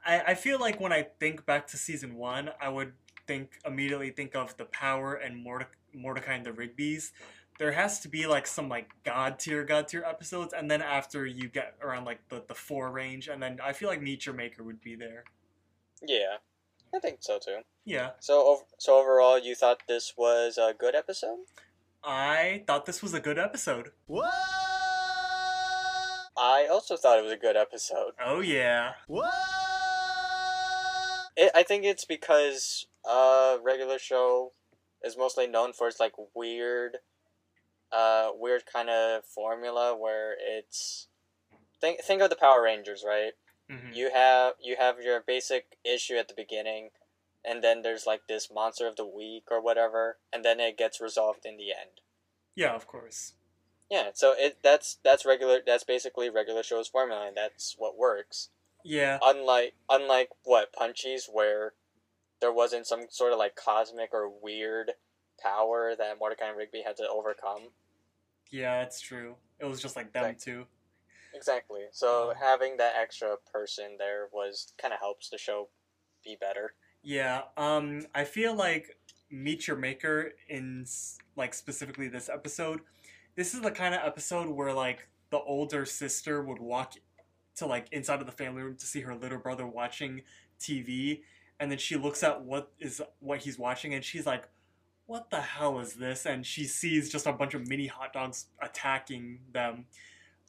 I 0.08 0.32
I 0.32 0.34
feel 0.34 0.58
like 0.58 0.80
when 0.80 0.92
I 0.92 1.02
think 1.20 1.44
back 1.46 1.66
to 1.68 1.76
season 1.76 2.16
one, 2.16 2.50
I 2.60 2.68
would 2.68 2.92
think 3.26 3.58
immediately 3.64 4.10
think 4.10 4.34
of 4.34 4.56
the 4.56 4.64
power 4.64 5.14
and 5.14 5.36
Morde- 5.36 5.66
Mordecai 5.94 6.34
and 6.34 6.46
the 6.46 6.52
Rigby's. 6.52 7.12
There 7.58 7.72
has 7.72 8.00
to 8.00 8.08
be 8.08 8.26
like 8.26 8.46
some 8.46 8.68
like 8.68 8.88
god 9.04 9.38
tier 9.38 9.64
god 9.64 9.88
tier 9.88 10.04
episodes, 10.04 10.52
and 10.54 10.70
then 10.70 10.80
after 10.80 11.26
you 11.26 11.48
get 11.48 11.74
around 11.82 12.04
like 12.06 12.20
the 12.30 12.42
the 12.48 12.54
four 12.54 12.90
range, 12.90 13.28
and 13.28 13.42
then 13.42 13.58
I 13.62 13.72
feel 13.72 13.88
like 13.88 14.00
Meat 14.00 14.24
Your 14.26 14.34
Maker 14.34 14.62
would 14.62 14.80
be 14.80 14.94
there. 14.94 15.24
Yeah, 16.06 16.36
I 16.94 17.00
think 17.00 17.18
so 17.20 17.38
too. 17.38 17.58
Yeah, 17.84 18.10
So 18.20 18.34
ov- 18.52 18.64
so 18.78 18.98
overall, 19.00 19.38
you 19.38 19.54
thought 19.54 19.82
this 19.88 20.14
was 20.16 20.56
a 20.58 20.72
good 20.78 20.94
episode? 20.94 21.38
I 22.04 22.62
thought 22.66 22.86
this 22.86 23.02
was 23.02 23.12
a 23.12 23.20
good 23.20 23.38
episode. 23.38 23.90
What? 24.06 24.30
I 26.36 26.68
also 26.70 26.96
thought 26.96 27.18
it 27.18 27.22
was 27.24 27.32
a 27.32 27.36
good 27.36 27.56
episode. 27.56 28.12
Oh 28.24 28.40
yeah. 28.40 28.92
What? 29.08 29.32
It, 31.38 31.52
I 31.54 31.62
think 31.62 31.84
it's 31.84 32.04
because 32.04 32.86
uh 33.08 33.56
regular 33.62 33.98
show 33.98 34.52
is 35.02 35.16
mostly 35.16 35.46
known 35.46 35.72
for 35.72 35.86
its 35.88 36.00
like 36.00 36.14
weird, 36.34 36.98
uh 37.92 38.30
weird 38.34 38.64
kind 38.66 38.90
of 38.90 39.24
formula 39.24 39.96
where 39.96 40.34
it's 40.38 41.06
think 41.80 42.00
think 42.02 42.20
of 42.20 42.28
the 42.30 42.36
Power 42.36 42.62
Rangers, 42.62 43.04
right? 43.06 43.32
Mhm. 43.70 43.94
you 43.94 44.10
have 44.12 44.54
you 44.60 44.76
have 44.78 44.98
your 45.00 45.20
basic 45.20 45.76
issue 45.84 46.16
at 46.16 46.26
the 46.28 46.34
beginning 46.34 46.88
and 47.44 47.62
then 47.62 47.82
there's 47.82 48.06
like 48.06 48.22
this 48.26 48.50
monster 48.50 48.86
of 48.88 48.96
the 48.96 49.06
week 49.06 49.44
or 49.50 49.60
whatever 49.60 50.16
and 50.32 50.42
then 50.44 50.58
it 50.58 50.78
gets 50.78 51.00
resolved 51.02 51.44
in 51.44 51.58
the 51.58 51.70
end 51.70 52.00
Yeah, 52.56 52.74
of 52.74 52.86
course. 52.86 53.34
yeah 53.90 54.08
so 54.14 54.34
it 54.38 54.58
that's 54.62 54.96
that's 55.04 55.26
regular 55.26 55.60
that's 55.66 55.84
basically 55.84 56.30
regular 56.30 56.62
shows 56.62 56.88
formula 56.88 57.26
and 57.28 57.36
that's 57.36 57.74
what 57.76 57.98
works 57.98 58.48
Yeah. 58.84 59.18
unlike 59.22 59.74
unlike 59.90 60.28
what 60.44 60.72
punchies 60.72 61.22
where 61.32 61.74
there 62.40 62.52
wasn't 62.52 62.86
some 62.86 63.02
sort 63.10 63.32
of 63.32 63.38
like 63.38 63.56
cosmic 63.56 64.10
or 64.12 64.28
weird 64.28 64.92
power 65.42 65.94
that 65.98 66.18
mordecai 66.18 66.48
and 66.48 66.56
rigby 66.56 66.82
had 66.84 66.96
to 66.96 67.08
overcome 67.08 67.68
Yeah, 68.50 68.82
it's 68.82 69.00
true. 69.00 69.36
It 69.60 69.64
was 69.66 69.82
just 69.82 69.96
like 69.96 70.12
them 70.12 70.22
Like- 70.22 70.38
two. 70.38 70.66
Exactly. 71.34 71.82
So 71.92 72.32
having 72.40 72.78
that 72.78 72.94
extra 72.96 73.36
person 73.52 73.96
there 73.98 74.28
was 74.32 74.72
kind 74.80 74.94
of 74.94 75.00
helps 75.00 75.28
the 75.28 75.36
show 75.38 75.68
be 76.24 76.36
better. 76.40 76.74
Yeah, 77.02 77.42
um, 77.56 78.06
I 78.14 78.24
feel 78.24 78.54
like 78.54 78.98
Meat 79.30 79.66
Your 79.68 79.76
Maker 79.76 80.32
in 80.48 80.86
like 81.36 81.52
specifically 81.54 82.08
this 82.08 82.28
episode. 82.28 82.80
This 83.36 83.54
is 83.54 83.60
the 83.60 83.70
kind 83.70 83.94
of 83.94 84.00
episode 84.04 84.48
where 84.48 84.72
like 84.72 85.06
the 85.30 85.38
older 85.40 85.84
sister 85.84 86.42
would 86.42 86.58
walk 86.58 86.94
to 87.58 87.66
like 87.66 87.88
inside 87.92 88.20
of 88.20 88.26
the 88.26 88.32
family 88.32 88.62
room 88.62 88.76
to 88.76 88.86
see 88.86 89.00
her 89.02 89.14
little 89.14 89.38
brother 89.38 89.66
watching 89.66 90.22
TV, 90.60 91.22
and 91.60 91.70
then 91.70 91.78
she 91.78 91.96
looks 91.96 92.22
at 92.22 92.42
what 92.42 92.72
is 92.78 93.02
what 93.20 93.40
he's 93.40 93.58
watching, 93.58 93.94
and 93.94 94.04
she's 94.04 94.26
like, 94.26 94.48
"What 95.06 95.30
the 95.30 95.40
hell 95.40 95.78
is 95.78 95.94
this?" 95.94 96.26
And 96.26 96.44
she 96.46 96.64
sees 96.64 97.10
just 97.10 97.26
a 97.26 97.32
bunch 97.32 97.54
of 97.54 97.68
mini 97.68 97.86
hot 97.86 98.12
dogs 98.12 98.46
attacking 98.62 99.40
them. 99.52 99.86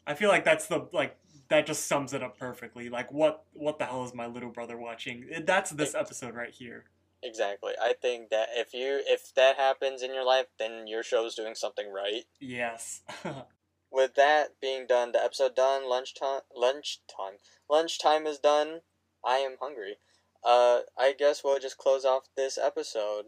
I 0.08 0.14
feel 0.14 0.30
like 0.30 0.46
that's 0.46 0.68
the 0.68 0.88
like 0.92 1.18
that 1.50 1.66
just 1.66 1.88
sums 1.88 2.14
it 2.14 2.24
up 2.24 2.38
perfectly. 2.38 2.90
Like 2.90 3.12
what 3.12 3.44
what 3.54 3.80
the 3.80 3.86
hell 3.86 4.04
is 4.06 4.14
my 4.14 4.28
little 4.28 4.50
brother 4.50 4.78
watching? 4.78 5.26
That's 5.46 5.72
this 5.72 5.96
episode 5.96 6.36
right 6.36 6.52
here. 6.52 6.86
Exactly. 7.22 7.74
I 7.82 7.94
think 8.02 8.30
that 8.30 8.50
if 8.54 8.74
you 8.74 9.02
if 9.06 9.34
that 9.36 9.58
happens 9.58 10.02
in 10.02 10.14
your 10.14 10.26
life, 10.26 10.48
then 10.58 10.88
your 10.88 11.04
show's 11.04 11.36
doing 11.36 11.56
something 11.56 11.92
right. 11.92 12.24
Yes. 12.40 13.02
With 13.92 14.16
that 14.16 14.60
being 14.62 14.86
done, 14.88 15.12
the 15.12 15.24
episode 15.24 15.56
done, 15.56 15.90
lunchtime 15.90 16.42
lunchtime. 16.56 17.38
Lunchtime 17.70 18.28
is 18.28 18.38
done. 18.40 18.82
I 19.26 19.38
am 19.38 19.58
hungry. 19.60 19.98
Uh 20.44 20.82
I 20.98 21.14
guess 21.18 21.44
we'll 21.44 21.60
just 21.60 21.78
close 21.78 22.06
off 22.06 22.30
this 22.36 22.58
episode. 22.58 23.26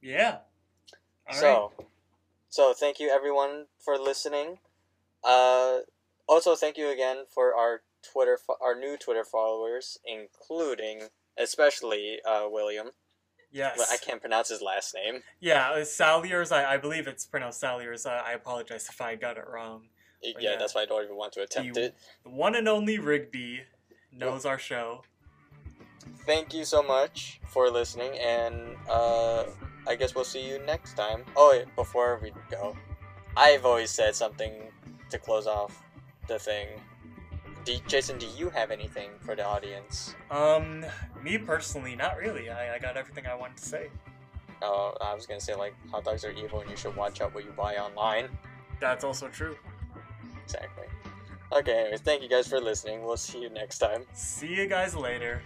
yeah. 0.00 0.38
All 1.26 1.34
right. 1.34 1.40
so, 1.40 1.72
so 2.50 2.74
thank 2.74 3.00
you 3.00 3.08
everyone 3.08 3.66
for 3.82 3.96
listening. 3.98 4.58
Uh, 5.22 5.78
also 6.28 6.54
thank 6.54 6.76
you 6.76 6.90
again 6.90 7.24
for 7.32 7.54
our 7.54 7.82
Twitter, 8.02 8.36
fo- 8.36 8.58
our 8.60 8.74
new 8.78 8.96
Twitter 8.98 9.24
followers, 9.24 9.98
including 10.04 11.08
especially 11.38 12.18
uh, 12.28 12.46
William. 12.50 12.90
Yes. 13.54 13.74
But 13.78 13.86
I 13.92 13.96
can't 13.98 14.20
pronounce 14.20 14.48
his 14.48 14.60
last 14.60 14.94
name. 14.96 15.22
Yeah, 15.38 15.70
uh, 15.70 15.84
Salyers. 15.84 16.50
I, 16.50 16.74
I 16.74 16.76
believe 16.76 17.06
it's 17.06 17.24
pronounced 17.24 17.60
Salyers. 17.60 18.04
I, 18.04 18.18
I 18.18 18.32
apologize 18.32 18.88
if 18.90 19.00
I 19.00 19.14
got 19.14 19.38
it 19.38 19.44
wrong. 19.48 19.82
Yeah, 20.20 20.32
yeah. 20.40 20.56
that's 20.58 20.74
why 20.74 20.82
I 20.82 20.86
don't 20.86 21.04
even 21.04 21.16
want 21.16 21.32
to 21.34 21.42
attempt 21.42 21.76
You- 21.76 21.84
it. 21.84 21.94
The 22.24 22.30
one 22.30 22.56
and 22.56 22.68
only 22.68 22.98
Rigby 22.98 23.60
knows 24.12 24.44
our 24.44 24.58
show. 24.58 25.02
Thank 26.26 26.52
you 26.52 26.64
so 26.64 26.82
much 26.82 27.40
for 27.46 27.70
listening, 27.70 28.18
and 28.18 28.74
uh, 28.90 29.44
I 29.86 29.94
guess 29.94 30.16
we'll 30.16 30.24
see 30.24 30.46
you 30.48 30.58
next 30.66 30.94
time. 30.94 31.24
Oh, 31.36 31.50
wait, 31.56 31.66
before 31.76 32.18
we 32.20 32.32
go, 32.50 32.76
I've 33.36 33.64
always 33.64 33.90
said 33.90 34.16
something 34.16 34.52
to 35.10 35.18
close 35.18 35.46
off 35.46 35.80
the 36.26 36.38
thing. 36.40 36.66
Do, 37.64 37.76
Jason, 37.86 38.18
do 38.18 38.26
you 38.36 38.50
have 38.50 38.70
anything 38.70 39.10
for 39.20 39.34
the 39.34 39.44
audience? 39.44 40.14
Um, 40.30 40.84
me 41.22 41.38
personally, 41.38 41.96
not 41.96 42.18
really. 42.18 42.50
I, 42.50 42.74
I 42.74 42.78
got 42.78 42.96
everything 42.96 43.26
I 43.26 43.34
wanted 43.34 43.56
to 43.56 43.64
say. 43.64 43.88
Uh, 44.62 44.90
I 45.00 45.14
was 45.14 45.26
gonna 45.26 45.40
say 45.40 45.54
like 45.54 45.74
hot 45.90 46.04
dogs 46.04 46.24
are 46.24 46.30
evil, 46.30 46.60
and 46.60 46.70
you 46.70 46.76
should 46.76 46.96
watch 46.96 47.20
out 47.20 47.34
what 47.34 47.44
you 47.44 47.50
buy 47.52 47.76
online. 47.76 48.28
That's 48.80 49.04
also 49.04 49.28
true. 49.28 49.56
Exactly. 50.44 50.86
Okay, 51.52 51.80
anyways, 51.80 52.00
thank 52.00 52.22
you 52.22 52.28
guys 52.28 52.48
for 52.48 52.60
listening. 52.60 53.04
We'll 53.04 53.16
see 53.16 53.40
you 53.40 53.50
next 53.50 53.78
time. 53.78 54.04
See 54.12 54.54
you 54.54 54.66
guys 54.66 54.94
later. 54.94 55.42